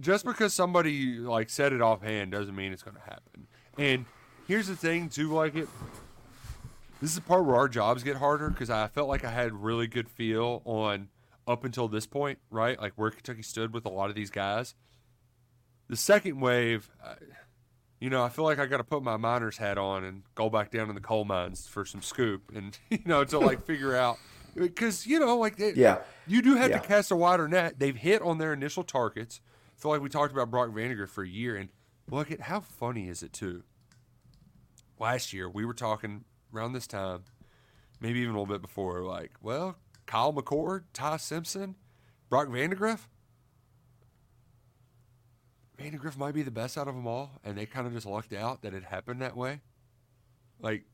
just 0.00 0.24
because 0.24 0.54
somebody 0.54 1.18
like 1.18 1.50
said 1.50 1.72
it 1.72 1.80
offhand 1.80 2.32
doesn't 2.32 2.54
mean 2.54 2.72
it's 2.72 2.82
going 2.82 2.96
to 2.96 3.02
happen. 3.02 3.46
And 3.76 4.04
here's 4.46 4.66
the 4.68 4.76
thing, 4.76 5.08
too, 5.08 5.32
like 5.32 5.54
it. 5.54 5.68
This 7.00 7.10
is 7.10 7.16
the 7.16 7.22
part 7.22 7.44
where 7.44 7.54
our 7.56 7.68
jobs 7.68 8.02
get 8.02 8.16
harder 8.16 8.50
because 8.50 8.70
I 8.70 8.88
felt 8.88 9.08
like 9.08 9.24
I 9.24 9.30
had 9.30 9.52
really 9.52 9.86
good 9.86 10.08
feel 10.08 10.62
on 10.64 11.08
up 11.46 11.64
until 11.64 11.86
this 11.88 12.06
point, 12.06 12.38
right? 12.50 12.80
Like 12.80 12.92
where 12.96 13.10
Kentucky 13.10 13.42
stood 13.42 13.72
with 13.72 13.86
a 13.86 13.88
lot 13.88 14.10
of 14.10 14.16
these 14.16 14.30
guys. 14.30 14.74
The 15.88 15.96
second 15.96 16.40
wave, 16.40 16.90
you 18.00 18.10
know, 18.10 18.22
I 18.24 18.28
feel 18.28 18.44
like 18.44 18.58
I 18.58 18.66
got 18.66 18.78
to 18.78 18.84
put 18.84 19.02
my 19.02 19.16
miner's 19.16 19.58
hat 19.58 19.78
on 19.78 20.02
and 20.04 20.22
go 20.34 20.50
back 20.50 20.70
down 20.72 20.88
in 20.88 20.94
the 20.96 21.00
coal 21.00 21.24
mines 21.24 21.66
for 21.68 21.84
some 21.84 22.02
scoop, 22.02 22.50
and 22.54 22.76
you 22.90 22.98
know, 23.06 23.22
to 23.24 23.38
like 23.38 23.64
figure 23.64 23.94
out 23.96 24.18
because 24.56 25.06
you 25.06 25.20
know, 25.20 25.38
like 25.38 25.56
they, 25.56 25.72
Yeah. 25.74 25.98
you 26.26 26.42
do 26.42 26.56
have 26.56 26.70
Yeah. 26.70 26.78
to 26.80 26.86
cast 26.86 27.10
a 27.12 27.16
wider 27.16 27.46
net. 27.46 27.78
They've 27.78 27.96
hit 27.96 28.22
on 28.22 28.38
their 28.38 28.52
initial 28.52 28.82
targets. 28.82 29.40
Feel 29.78 29.92
like 29.92 30.00
we 30.00 30.08
talked 30.08 30.32
about 30.32 30.50
Brock 30.50 30.70
Vandagriff 30.70 31.08
for 31.08 31.22
a 31.22 31.28
year, 31.28 31.56
and 31.56 31.68
look 32.10 32.32
at 32.32 32.42
how 32.42 32.60
funny 32.60 33.08
is 33.08 33.22
it 33.22 33.32
too. 33.32 33.62
Last 34.98 35.32
year 35.32 35.48
we 35.48 35.64
were 35.64 35.72
talking 35.74 36.24
around 36.52 36.72
this 36.72 36.88
time, 36.88 37.22
maybe 38.00 38.18
even 38.18 38.34
a 38.34 38.40
little 38.40 38.52
bit 38.52 38.60
before, 38.60 39.02
like, 39.02 39.32
well, 39.40 39.76
Kyle 40.06 40.32
McCord, 40.32 40.82
Ty 40.92 41.18
Simpson, 41.18 41.76
Brock 42.28 42.48
Vandagriff. 42.48 43.06
Vandagriff 45.78 46.16
might 46.16 46.34
be 46.34 46.42
the 46.42 46.50
best 46.50 46.76
out 46.76 46.88
of 46.88 46.96
them 46.96 47.06
all, 47.06 47.38
and 47.44 47.56
they 47.56 47.64
kind 47.64 47.86
of 47.86 47.92
just 47.92 48.06
lucked 48.06 48.32
out 48.32 48.62
that 48.62 48.74
it 48.74 48.82
happened 48.82 49.22
that 49.22 49.36
way. 49.36 49.60
Like, 50.60 50.86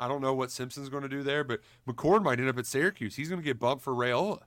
I 0.00 0.08
don't 0.08 0.20
know 0.20 0.34
what 0.34 0.50
Simpson's 0.50 0.88
going 0.88 1.04
to 1.04 1.08
do 1.08 1.22
there, 1.22 1.44
but 1.44 1.60
McCord 1.88 2.24
might 2.24 2.40
end 2.40 2.48
up 2.48 2.58
at 2.58 2.66
Syracuse. 2.66 3.14
He's 3.14 3.28
going 3.28 3.40
to 3.40 3.44
get 3.44 3.60
bumped 3.60 3.84
for 3.84 3.92
Raiola 3.92 4.40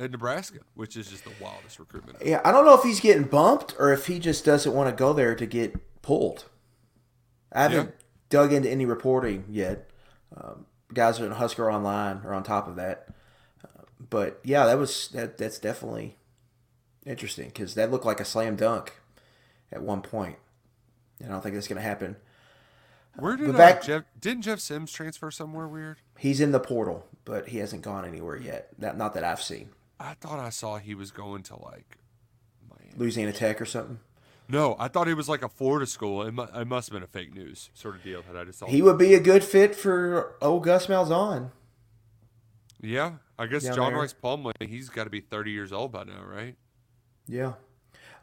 at 0.00 0.10
Nebraska, 0.10 0.58
which 0.74 0.96
is 0.96 1.08
just 1.10 1.24
the 1.24 1.30
wildest 1.40 1.78
recruitment. 1.78 2.16
ever. 2.20 2.28
Yeah, 2.30 2.40
I 2.44 2.50
don't 2.52 2.64
know 2.64 2.74
if 2.74 2.82
he's 2.82 3.00
getting 3.00 3.24
bumped 3.24 3.74
or 3.78 3.92
if 3.92 4.06
he 4.06 4.18
just 4.18 4.44
doesn't 4.44 4.72
want 4.74 4.88
to 4.88 4.94
go 4.98 5.12
there 5.12 5.34
to 5.34 5.46
get 5.46 5.74
pulled. 6.02 6.46
I 7.52 7.62
haven't 7.62 7.86
Yeah. 7.86 7.92
dug 8.30 8.52
into 8.52 8.70
any 8.70 8.86
reporting 8.86 9.44
yet. 9.48 9.90
Um, 10.36 10.66
guys 10.94 11.18
in 11.20 11.30
Husker 11.32 11.70
Online 11.70 12.22
or 12.24 12.32
on 12.32 12.42
top 12.42 12.66
of 12.68 12.76
that. 12.76 13.08
Uh, 13.64 13.82
but 13.98 14.40
yeah, 14.44 14.64
that 14.66 14.78
was 14.78 15.08
that. 15.08 15.36
That's 15.38 15.58
definitely 15.58 16.16
interesting 17.04 17.48
because 17.48 17.74
that 17.74 17.90
looked 17.90 18.04
like 18.06 18.20
a 18.20 18.24
slam 18.24 18.56
dunk 18.56 18.94
at 19.72 19.82
one 19.82 20.02
point. 20.02 20.36
And 21.18 21.28
I 21.28 21.32
don't 21.32 21.42
think 21.42 21.54
that's 21.54 21.68
going 21.68 21.76
to 21.76 21.86
happen. 21.86 22.16
Where 23.18 23.36
did 23.36 23.50
uh, 23.50 23.52
back- 23.58 23.82
Jeff? 23.82 24.04
Didn't 24.18 24.42
Jeff 24.42 24.60
Sims 24.60 24.92
transfer 24.92 25.30
somewhere 25.30 25.66
weird? 25.68 25.98
He's 26.16 26.40
in 26.40 26.52
the 26.52 26.60
portal, 26.60 27.06
but 27.24 27.48
he 27.48 27.58
hasn't 27.58 27.82
gone 27.82 28.04
anywhere 28.06 28.36
yet. 28.36 28.68
Not, 28.78 28.96
not 28.96 29.14
that 29.14 29.24
I've 29.24 29.42
seen. 29.42 29.70
I 30.00 30.14
thought 30.14 30.38
I 30.40 30.48
saw 30.48 30.78
he 30.78 30.94
was 30.94 31.10
going 31.10 31.42
to 31.44 31.56
like 31.62 31.98
Miami. 32.68 32.94
Louisiana 32.96 33.32
Tech 33.32 33.60
or 33.60 33.66
something. 33.66 34.00
No, 34.48 34.74
I 34.80 34.88
thought 34.88 35.06
it 35.06 35.14
was 35.14 35.28
like 35.28 35.42
a 35.44 35.48
Florida 35.48 35.86
school. 35.86 36.22
It, 36.22 36.32
mu- 36.32 36.46
it 36.52 36.66
must 36.66 36.88
have 36.88 36.94
been 36.94 37.04
a 37.04 37.06
fake 37.06 37.32
news 37.34 37.70
sort 37.74 37.94
of 37.94 38.02
deal 38.02 38.22
that 38.26 38.36
I 38.36 38.44
just 38.44 38.58
saw. 38.58 38.66
He 38.66 38.82
would 38.82 38.98
be 38.98 39.14
a 39.14 39.20
good 39.20 39.44
fit 39.44 39.76
for 39.76 40.34
old 40.42 40.64
Gus 40.64 40.86
Malzahn. 40.88 41.50
yeah, 42.82 43.12
I 43.38 43.46
guess 43.46 43.62
Down 43.62 43.76
John 43.76 43.92
there. 43.92 44.02
Rhys 44.02 44.14
Plumlee. 44.14 44.52
He's 44.68 44.88
got 44.88 45.04
to 45.04 45.10
be 45.10 45.20
thirty 45.20 45.50
years 45.52 45.72
old 45.72 45.92
by 45.92 46.02
now, 46.04 46.22
right? 46.26 46.56
Yeah. 47.28 47.52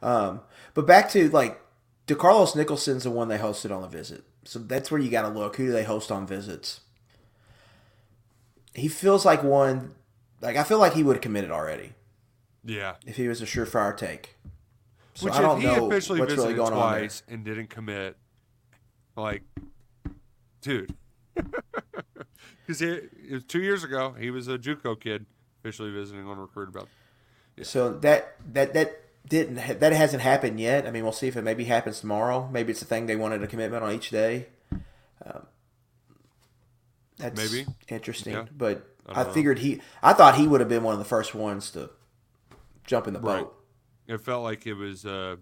Um, 0.02 0.40
but 0.74 0.86
back 0.86 1.08
to 1.10 1.30
like 1.30 1.60
DeCarlos 2.06 2.54
Nicholson's 2.54 3.04
the 3.04 3.10
one 3.10 3.28
they 3.28 3.38
hosted 3.38 3.74
on 3.74 3.80
the 3.82 3.88
visit. 3.88 4.24
So 4.44 4.58
that's 4.58 4.90
where 4.90 5.00
you 5.00 5.10
got 5.10 5.22
to 5.22 5.28
look. 5.28 5.56
Who 5.56 5.66
do 5.66 5.72
they 5.72 5.84
host 5.84 6.10
on 6.12 6.26
visits? 6.26 6.80
He 8.74 8.88
feels 8.88 9.24
like 9.24 9.42
one. 9.42 9.94
Like 10.40 10.56
I 10.56 10.62
feel 10.64 10.78
like 10.78 10.94
he 10.94 11.02
would 11.02 11.16
have 11.16 11.22
committed 11.22 11.50
already 11.50 11.94
Yeah. 12.64 12.94
if 13.06 13.16
he 13.16 13.28
was 13.28 13.40
a 13.42 13.46
surefire 13.46 13.96
take. 13.96 14.36
So 15.14 15.24
Which 15.26 15.34
I 15.34 15.42
don't 15.42 15.56
if 15.58 15.62
he 15.70 15.76
know 15.76 15.86
officially 15.88 16.20
what's 16.20 16.32
visited 16.34 16.50
really 16.56 16.56
going 16.56 16.72
on 16.72 16.90
there. 16.92 17.00
twice 17.00 17.22
and 17.28 17.44
didn't 17.44 17.70
commit, 17.70 18.16
like, 19.16 19.42
dude, 20.60 20.94
because 21.34 22.80
it, 22.80 23.10
was 23.30 23.42
two 23.44 23.60
years 23.60 23.82
ago. 23.82 24.14
He 24.18 24.30
was 24.30 24.46
a 24.46 24.56
JUCO 24.58 25.00
kid 25.00 25.26
officially 25.60 25.90
visiting 25.90 26.24
on 26.26 26.38
recruit 26.38 26.68
about. 26.68 26.88
So 27.62 27.94
that 27.98 28.36
that 28.52 28.74
that 28.74 29.00
didn't 29.28 29.80
that 29.80 29.92
hasn't 29.92 30.22
happened 30.22 30.60
yet. 30.60 30.86
I 30.86 30.92
mean, 30.92 31.02
we'll 31.02 31.10
see 31.12 31.26
if 31.26 31.36
it 31.36 31.42
maybe 31.42 31.64
happens 31.64 31.98
tomorrow. 31.98 32.48
Maybe 32.52 32.70
it's 32.70 32.82
a 32.82 32.84
thing 32.84 33.06
they 33.06 33.16
wanted 33.16 33.42
a 33.42 33.48
commitment 33.48 33.82
on 33.82 33.92
each 33.92 34.10
day. 34.10 34.46
Um, 35.26 35.46
that's 37.16 37.36
Maybe. 37.52 37.66
interesting, 37.88 38.34
Yeah. 38.34 38.44
but 38.56 38.94
I 39.08 39.22
I, 39.22 39.24
figured 39.24 39.58
he. 39.60 39.80
I 40.02 40.12
thought 40.12 40.36
he 40.36 40.46
would 40.46 40.60
have 40.60 40.68
been 40.68 40.82
one 40.82 40.92
of 40.92 40.98
the 40.98 41.04
first 41.04 41.34
ones 41.34 41.70
to 41.72 41.90
jump 42.84 43.06
in 43.06 43.14
the 43.14 43.20
Right. 43.20 43.42
boat. 43.44 43.54
It 44.06 44.20
felt 44.20 44.42
like 44.42 44.66
it 44.66 44.74
was 44.74 45.04
uh, 45.04 45.36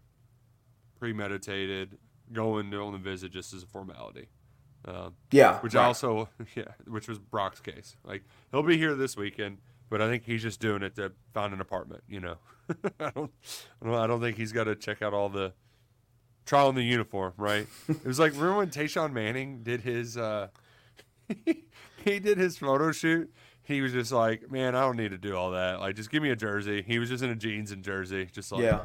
premeditated, 0.98 1.98
going 2.32 2.72
on 2.74 2.92
the 2.92 2.98
visit 2.98 3.32
just 3.32 3.52
as 3.52 3.62
a 3.62 3.66
formality. 3.66 4.28
Um, 4.84 5.14
Yeah, 5.30 5.58
which 5.60 5.74
right. 5.74 5.84
also, 5.84 6.28
yeah, 6.56 6.64
which 6.86 7.08
was 7.08 7.18
Brock's 7.18 7.60
case. 7.60 7.96
Like 8.04 8.24
he'll 8.50 8.62
be 8.62 8.76
here 8.76 8.94
this 8.94 9.16
weekend, 9.16 9.58
but 9.90 10.00
I 10.00 10.08
think 10.08 10.24
he's 10.24 10.42
just 10.42 10.60
doing 10.60 10.82
it 10.82 10.94
to 10.96 11.12
find 11.34 11.52
an 11.52 11.60
apartment. 11.60 12.02
You 12.08 12.20
know, 12.20 12.36
I 13.00 13.10
don't, 13.10 13.30
I 13.82 13.84
don't, 13.86 13.94
I 13.94 14.06
don't 14.06 14.20
think 14.20 14.36
he's 14.36 14.52
got 14.52 14.64
to 14.64 14.74
check 14.76 15.02
out 15.02 15.12
all 15.14 15.28
the 15.28 15.52
trial 16.44 16.68
in 16.68 16.74
the 16.76 16.82
uniform. 16.84 17.32
Right? 17.36 17.66
it 17.88 18.04
was 18.04 18.18
like 18.18 18.32
remember 18.32 18.56
when 18.58 18.70
Tayshawn 18.70 19.12
Manning 19.12 19.62
did 19.62 19.80
his, 19.82 20.16
uh, 20.16 20.48
he 22.04 22.18
did 22.20 22.38
his 22.38 22.56
photo 22.58 22.92
shoot. 22.92 23.32
He 23.66 23.80
was 23.80 23.92
just 23.92 24.12
like, 24.12 24.48
man, 24.50 24.76
I 24.76 24.82
don't 24.82 24.96
need 24.96 25.10
to 25.10 25.18
do 25.18 25.36
all 25.36 25.50
that. 25.50 25.80
Like, 25.80 25.96
just 25.96 26.10
give 26.10 26.22
me 26.22 26.30
a 26.30 26.36
jersey. 26.36 26.84
He 26.86 27.00
was 27.00 27.08
just 27.08 27.24
in 27.24 27.30
a 27.30 27.34
jeans 27.34 27.72
and 27.72 27.82
jersey, 27.82 28.28
just 28.32 28.52
like, 28.52 28.62
yeah, 28.62 28.84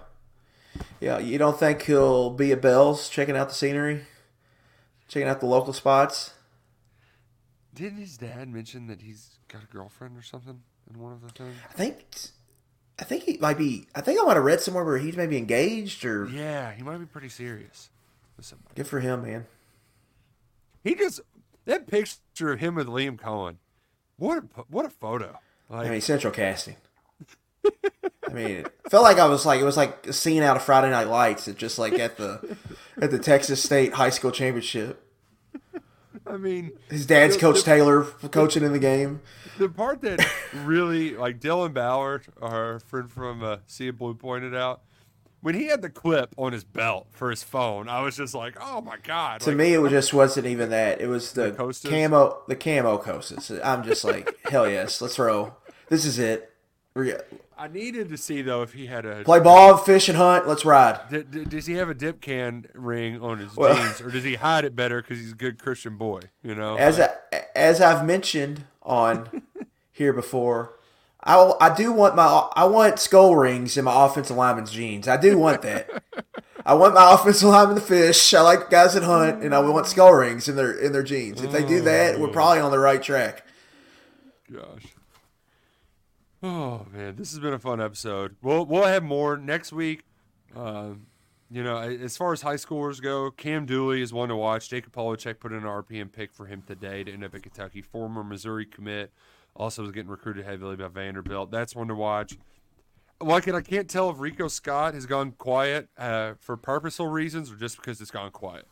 yeah. 0.99 1.19
You 1.19 1.37
don't 1.37 1.57
think 1.57 1.83
he'll 1.83 2.31
be 2.31 2.51
at 2.51 2.61
Bell's 2.61 3.07
checking 3.07 3.37
out 3.37 3.49
the 3.49 3.55
scenery, 3.55 4.05
checking 5.07 5.27
out 5.27 5.39
the 5.39 5.45
local 5.45 5.71
spots? 5.71 6.33
Didn't 7.75 7.99
his 7.99 8.17
dad 8.17 8.49
mention 8.49 8.87
that 8.87 9.01
he's 9.01 9.37
got 9.47 9.63
a 9.63 9.67
girlfriend 9.67 10.17
or 10.17 10.23
something 10.23 10.61
in 10.91 10.99
one 10.99 11.13
of 11.13 11.21
the 11.21 11.29
things? 11.29 11.55
I 11.69 11.73
think. 11.73 12.03
I 12.99 13.03
think 13.03 13.23
he 13.23 13.37
might 13.37 13.59
be. 13.59 13.87
I 13.93 14.01
think 14.01 14.19
I 14.19 14.23
might 14.23 14.35
have 14.35 14.43
read 14.43 14.61
somewhere 14.61 14.83
where 14.83 14.97
he's 14.97 15.15
maybe 15.15 15.37
engaged 15.37 16.03
or. 16.05 16.27
Yeah, 16.27 16.71
he 16.71 16.81
might 16.81 16.97
be 16.97 17.05
pretty 17.05 17.29
serious 17.29 17.89
with 18.35 18.47
somebody. 18.47 18.73
Good 18.75 18.87
for 18.87 18.99
him, 18.99 19.21
man. 19.23 19.45
He 20.83 20.95
just 20.95 21.21
that 21.65 21.85
picture 21.87 22.53
of 22.53 22.59
him 22.59 22.75
with 22.75 22.87
Liam 22.87 23.19
Coen. 23.19 23.57
What 24.21 24.37
a 24.37 24.61
what 24.69 24.85
a 24.85 24.89
photo! 24.89 25.35
Like 25.67 25.87
I 25.87 25.89
mean, 25.89 26.01
central 26.01 26.31
casting. 26.31 26.75
I 27.65 28.33
mean, 28.33 28.51
it 28.51 28.71
felt 28.89 29.01
like 29.01 29.17
I 29.17 29.25
was 29.25 29.47
like 29.47 29.59
it 29.59 29.63
was 29.63 29.77
like 29.77 30.05
a 30.05 30.13
scene 30.13 30.43
out 30.43 30.55
of 30.55 30.61
Friday 30.61 30.91
Night 30.91 31.07
Lights. 31.07 31.47
It 31.47 31.57
just 31.57 31.79
like 31.79 31.93
at 31.93 32.17
the 32.17 32.55
at 33.01 33.09
the 33.09 33.17
Texas 33.17 33.63
State 33.63 33.93
High 33.93 34.11
School 34.11 34.29
Championship. 34.29 35.03
I 36.27 36.37
mean, 36.37 36.71
His 36.91 37.07
dad's 37.07 37.33
the- 37.35 37.41
Coach 37.41 37.57
the- 37.57 37.63
Taylor 37.63 38.03
coaching 38.03 38.63
in 38.63 38.73
the 38.73 38.79
game. 38.79 39.21
the 39.57 39.67
part 39.69 40.01
that 40.01 40.23
really 40.53 41.15
like 41.15 41.39
Dylan 41.39 41.73
Ballard, 41.73 42.25
our 42.39 42.79
friend 42.79 43.11
from 43.11 43.41
uh, 43.41 43.57
Sea 43.65 43.89
Blue, 43.89 44.13
pointed 44.13 44.53
out 44.55 44.81
when 45.41 45.55
he 45.55 45.65
had 45.65 45.81
the 45.81 45.89
clip 45.89 46.33
on 46.37 46.53
his 46.53 46.63
belt 46.63 47.07
for 47.11 47.29
his 47.29 47.43
phone. 47.43 47.89
I 47.89 48.01
was 48.01 48.15
just 48.15 48.33
like, 48.33 48.55
oh 48.61 48.81
my 48.81 48.97
god! 49.03 49.41
To 49.41 49.49
like, 49.49 49.57
me, 49.57 49.73
it 49.73 49.79
was 49.79 49.91
just 49.91 50.13
wasn't 50.13 50.47
even 50.47 50.69
that. 50.69 51.01
It 51.01 51.07
was 51.07 51.33
the, 51.33 51.51
The 51.51 51.89
camo, 51.89 52.41
the 52.47 52.55
camo 52.55 52.97
coasters. 52.97 53.51
I'm 53.63 53.83
just 53.83 54.03
like, 54.03 54.35
hell 54.49 54.69
yes, 54.69 55.01
let's 55.01 55.17
roll. 55.19 55.55
This 55.89 56.05
is 56.05 56.19
it. 56.19 56.47
I 57.57 57.67
needed 57.67 58.09
to 58.09 58.17
see 58.17 58.41
though 58.41 58.63
if 58.63 58.73
he 58.73 58.87
had 58.87 59.05
a 59.05 59.23
Play 59.23 59.39
ball, 59.39 59.77
fish, 59.77 60.09
and 60.09 60.17
hunt. 60.17 60.47
Let's 60.47 60.65
ride. 60.65 60.99
D- 61.09 61.23
d- 61.23 61.45
does 61.45 61.65
he 61.67 61.73
have 61.75 61.89
a 61.89 61.93
dip 61.93 62.19
can 62.19 62.65
ring 62.73 63.21
on 63.21 63.37
his 63.39 63.55
Well- 63.55 63.75
jeans, 63.75 64.01
or 64.01 64.09
does 64.09 64.23
he 64.23 64.35
hide 64.35 64.65
it 64.65 64.75
better 64.75 65.01
because 65.01 65.19
he's 65.19 65.31
a 65.31 65.35
good 65.35 65.57
Christian 65.59 65.95
boy? 65.97 66.21
You 66.43 66.55
know, 66.55 66.75
As 66.77 66.99
I, 66.99 67.09
as 67.55 67.79
I've 67.79 68.05
mentioned 68.05 68.65
on 68.83 69.43
here 69.91 70.11
before, 70.11 70.73
I 71.23 71.53
I 71.59 71.75
do 71.75 71.91
want 71.91 72.15
my 72.15 72.49
I 72.55 72.65
want 72.65 72.99
skull 72.99 73.35
rings 73.35 73.77
in 73.77 73.85
my 73.85 74.05
offensive 74.05 74.35
lineman's 74.35 74.71
jeans. 74.71 75.07
I 75.07 75.17
do 75.17 75.37
want 75.37 75.61
that. 75.61 76.03
I 76.65 76.73
want 76.75 76.93
my 76.93 77.13
offensive 77.13 77.49
lineman 77.49 77.75
to 77.75 77.81
fish. 77.81 78.33
I 78.33 78.41
like 78.41 78.69
guys 78.69 78.93
that 78.93 79.03
hunt, 79.03 79.43
and 79.43 79.53
I 79.53 79.59
want 79.59 79.87
skull 79.87 80.13
rings 80.13 80.47
in 80.47 80.55
their 80.55 80.71
in 80.71 80.91
their 80.91 81.03
jeans. 81.03 81.41
If 81.41 81.51
they 81.51 81.65
do 81.65 81.81
that, 81.81 82.19
we're 82.19 82.27
probably 82.27 82.59
on 82.59 82.71
the 82.71 82.79
right 82.79 83.01
track. 83.01 83.45
Gosh. 84.51 84.83
Oh 86.43 86.85
man, 86.91 87.15
this 87.15 87.31
has 87.31 87.39
been 87.39 87.53
a 87.53 87.59
fun 87.59 87.81
episode. 87.81 88.35
We'll 88.41 88.65
we'll 88.65 88.85
have 88.85 89.03
more 89.03 89.37
next 89.37 89.71
week. 89.71 90.03
Um, 90.55 91.05
you 91.51 91.63
know, 91.63 91.77
as 91.77 92.17
far 92.17 92.33
as 92.33 92.41
high 92.41 92.55
schoolers 92.55 93.01
go, 93.01 93.29
Cam 93.29 93.65
Dooley 93.65 94.01
is 94.01 94.13
one 94.13 94.29
to 94.29 94.35
watch. 94.35 94.69
Jacob 94.69 94.93
Polacheck 94.93 95.39
put 95.39 95.51
in 95.51 95.59
an 95.59 95.63
RPM 95.63 96.11
pick 96.11 96.31
for 96.31 96.45
him 96.45 96.63
today 96.65 97.03
to 97.03 97.11
end 97.11 97.23
up 97.23 97.35
at 97.35 97.43
Kentucky. 97.43 97.81
Former 97.81 98.23
Missouri 98.23 98.65
commit, 98.65 99.11
also 99.55 99.81
was 99.83 99.91
getting 99.91 100.09
recruited 100.09 100.45
heavily 100.45 100.75
by 100.75 100.87
Vanderbilt. 100.87 101.51
That's 101.51 101.75
one 101.75 101.87
to 101.89 101.95
watch. 101.95 102.37
Like 103.19 103.47
it, 103.47 103.53
I 103.53 103.61
can't 103.61 103.89
tell 103.89 104.09
if 104.09 104.19
Rico 104.19 104.47
Scott 104.47 104.93
has 104.95 105.05
gone 105.05 105.33
quiet 105.33 105.89
uh, 105.97 106.33
for 106.39 106.57
purposeful 106.57 107.07
reasons 107.07 107.51
or 107.51 107.55
just 107.55 107.75
because 107.77 108.01
it's 108.01 108.09
gone 108.11 108.31
quiet. 108.31 108.65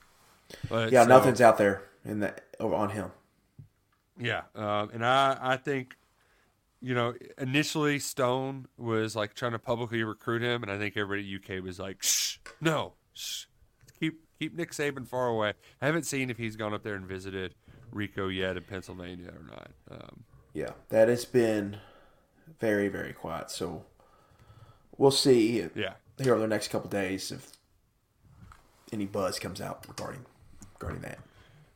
But, 0.69 0.91
Yeah, 0.91 1.03
so- 1.03 1.09
nothing's 1.09 1.41
out 1.41 1.57
there 1.57 1.83
in 2.03 2.31
over 2.59 2.73
on 2.75 2.89
him. 2.89 3.11
yeah, 4.19 4.43
um, 4.55 4.89
and 4.93 5.05
I 5.05 5.37
I 5.39 5.57
think, 5.57 5.95
you 6.81 6.95
know, 6.95 7.13
initially 7.37 7.99
Stone 7.99 8.67
was 8.77 9.15
like 9.15 9.35
trying 9.35 9.51
to 9.51 9.59
publicly 9.59 10.03
recruit 10.03 10.41
him, 10.41 10.63
and 10.63 10.71
I 10.71 10.77
think 10.79 10.97
everybody 10.97 11.35
at 11.35 11.57
UK 11.57 11.63
was 11.63 11.77
like, 11.79 12.01
shh, 12.01 12.37
no, 12.59 12.93
shh, 13.13 13.45
keep 13.99 14.21
keep 14.39 14.55
Nick 14.55 14.71
Saban 14.71 15.05
far 15.07 15.27
away. 15.27 15.53
I 15.81 15.85
haven't 15.85 16.07
seen 16.07 16.29
if 16.31 16.37
he's 16.37 16.55
gone 16.55 16.73
up 16.73 16.81
there 16.83 16.95
and 16.95 17.05
visited 17.05 17.53
Rico 17.91 18.29
yet 18.29 18.57
in 18.57 18.63
Pennsylvania 18.63 19.29
or 19.29 19.45
not. 19.45 19.71
Um, 19.91 20.23
Yeah, 20.53 20.71
that 20.89 21.07
has 21.07 21.25
been 21.25 21.77
very 22.59 22.87
very 22.87 23.13
quiet. 23.13 23.51
So 23.51 23.85
we'll 24.97 25.11
see 25.11 25.67
yeah, 25.75 25.93
here 26.17 26.33
over 26.33 26.41
the 26.41 26.47
next 26.47 26.69
couple 26.69 26.89
days 26.89 27.31
if 27.31 27.51
any 28.91 29.05
buzz 29.05 29.39
comes 29.39 29.61
out 29.61 29.85
regarding 29.87 30.25
regarding 30.79 31.01
that. 31.01 31.19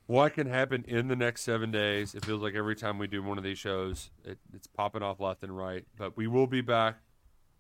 what 0.07 0.33
can 0.33 0.47
happen 0.47 0.83
in 0.87 1.07
the 1.07 1.15
next 1.15 1.41
seven 1.43 1.71
days? 1.71 2.13
It 2.15 2.25
feels 2.25 2.41
like 2.41 2.55
every 2.55 2.75
time 2.75 2.97
we 2.97 3.07
do 3.07 3.23
one 3.23 3.37
of 3.37 3.43
these 3.43 3.57
shows, 3.57 4.09
it, 4.25 4.37
it's 4.53 4.67
popping 4.67 5.01
off 5.01 5.19
left 5.19 5.43
and 5.43 5.55
right. 5.55 5.85
But 5.97 6.17
we 6.17 6.27
will 6.27 6.47
be 6.47 6.61
back 6.61 6.97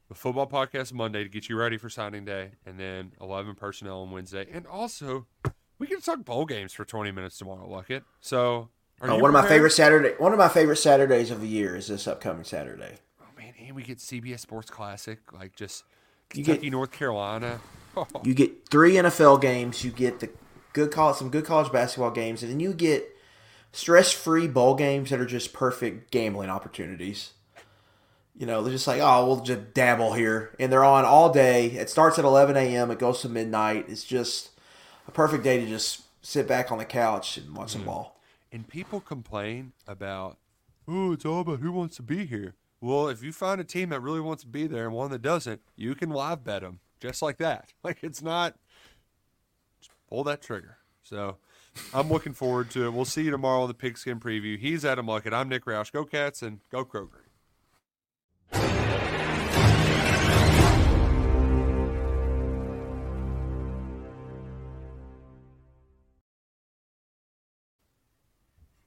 with 0.09 0.17
football 0.17 0.47
podcast 0.47 0.93
Monday 0.93 1.23
to 1.23 1.29
get 1.29 1.47
you 1.49 1.55
ready 1.55 1.77
for 1.77 1.89
signing 1.89 2.25
day, 2.25 2.51
and 2.65 2.79
then 2.79 3.13
eleven 3.21 3.55
personnel 3.55 4.01
on 4.01 4.11
Wednesday, 4.11 4.47
and 4.51 4.67
also 4.67 5.27
we 5.79 5.87
can 5.87 6.01
talk 6.01 6.25
bowl 6.25 6.45
games 6.45 6.73
for 6.73 6.83
twenty 6.83 7.11
minutes 7.11 7.37
tomorrow. 7.37 7.67
Luck 7.69 7.89
it. 7.89 8.03
So, 8.19 8.69
are 9.03 9.09
Uh, 9.11 9.15
you 9.17 9.21
one 9.21 9.29
of 9.29 9.33
my 9.33 9.47
favorite 9.47 9.71
Saturday 9.71 10.13
one 10.17 10.31
of 10.33 10.39
my 10.39 10.49
favorite 10.49 10.77
Saturdays 10.77 11.29
of 11.29 11.41
the 11.41 11.47
year 11.47 11.75
is 11.75 11.87
this 11.87 12.07
upcoming 12.07 12.43
Saturday. 12.43 12.97
Oh 13.21 13.25
man, 13.37 13.53
and 13.59 13.75
we 13.75 13.83
get 13.83 13.99
CBS 13.99 14.39
Sports 14.39 14.71
Classic, 14.71 15.19
like 15.31 15.55
just 15.55 15.83
You 16.33 16.43
Kentucky, 16.43 16.63
get- 16.67 16.71
North 16.71 16.91
Carolina. 16.91 17.59
You 18.23 18.33
get 18.33 18.69
three 18.69 18.93
NFL 18.93 19.39
games, 19.39 19.83
you 19.83 19.91
get 19.91 20.19
the 20.19 20.29
good 20.73 20.89
college 20.91 21.17
some 21.17 21.29
good 21.29 21.45
college 21.45 21.71
basketball 21.71 22.09
games, 22.09 22.41
and 22.41 22.51
then 22.51 22.59
you 22.59 22.73
get 22.73 23.07
stress 23.71 24.11
free 24.11 24.47
bowl 24.47 24.73
games 24.73 25.11
that 25.11 25.19
are 25.19 25.27
just 25.27 25.53
perfect 25.53 26.09
gambling 26.09 26.49
opportunities. 26.49 27.33
You 28.35 28.47
know, 28.47 28.63
they're 28.63 28.71
just 28.73 28.87
like, 28.87 28.99
oh, 28.99 29.27
we'll 29.27 29.41
just 29.41 29.75
dabble 29.75 30.13
here. 30.13 30.55
And 30.59 30.71
they're 30.71 30.83
on 30.83 31.05
all 31.05 31.31
day. 31.31 31.67
It 31.67 31.87
starts 31.91 32.17
at 32.17 32.25
11 32.25 32.57
a.m., 32.57 32.89
it 32.89 32.97
goes 32.97 33.21
to 33.21 33.29
midnight. 33.29 33.85
It's 33.87 34.03
just 34.03 34.49
a 35.07 35.11
perfect 35.11 35.43
day 35.43 35.59
to 35.59 35.67
just 35.67 36.01
sit 36.23 36.47
back 36.47 36.71
on 36.71 36.79
the 36.79 36.85
couch 36.85 37.37
and 37.37 37.55
watch 37.55 37.73
some 37.73 37.83
ball. 37.83 38.12
And 38.53 38.67
people 38.67 38.99
complain 38.99 39.73
about, 39.87 40.37
oh, 40.87 41.11
it's 41.11 41.25
all 41.25 41.41
about 41.41 41.59
who 41.59 41.71
wants 41.71 41.95
to 41.95 42.03
be 42.03 42.27
here. 42.27 42.53
Well, 42.79 43.07
if 43.07 43.23
you 43.23 43.31
find 43.31 43.59
a 43.59 43.63
team 43.63 43.89
that 43.89 44.01
really 44.01 44.19
wants 44.19 44.43
to 44.43 44.47
be 44.47 44.67
there 44.67 44.85
and 44.85 44.93
one 44.93 45.09
that 45.09 45.23
doesn't, 45.23 45.61
you 45.75 45.95
can 45.95 46.11
live 46.11 46.43
bet 46.43 46.61
them 46.61 46.79
just 47.01 47.23
like 47.23 47.37
that. 47.39 47.73
Like 47.83 48.03
it's 48.03 48.21
not, 48.21 48.55
pull 50.07 50.23
that 50.25 50.43
trigger. 50.43 50.77
So 51.01 51.37
I'm 51.93 52.09
looking 52.09 52.33
forward 52.33 52.69
to 52.71 52.85
it. 52.85 52.93
We'll 52.93 53.05
see 53.05 53.23
you 53.23 53.31
tomorrow 53.31 53.63
on 53.63 53.67
the 53.67 53.73
Pigskin 53.73 54.19
Preview. 54.19 54.59
He's 54.59 54.85
Adam 54.85 55.07
Luckett. 55.07 55.33
I'm 55.33 55.49
Nick 55.49 55.65
Roush. 55.65 55.91
Go 55.91 56.05
Cats 56.05 56.43
and 56.43 56.59
go 56.71 56.85
Kroger. 56.85 57.22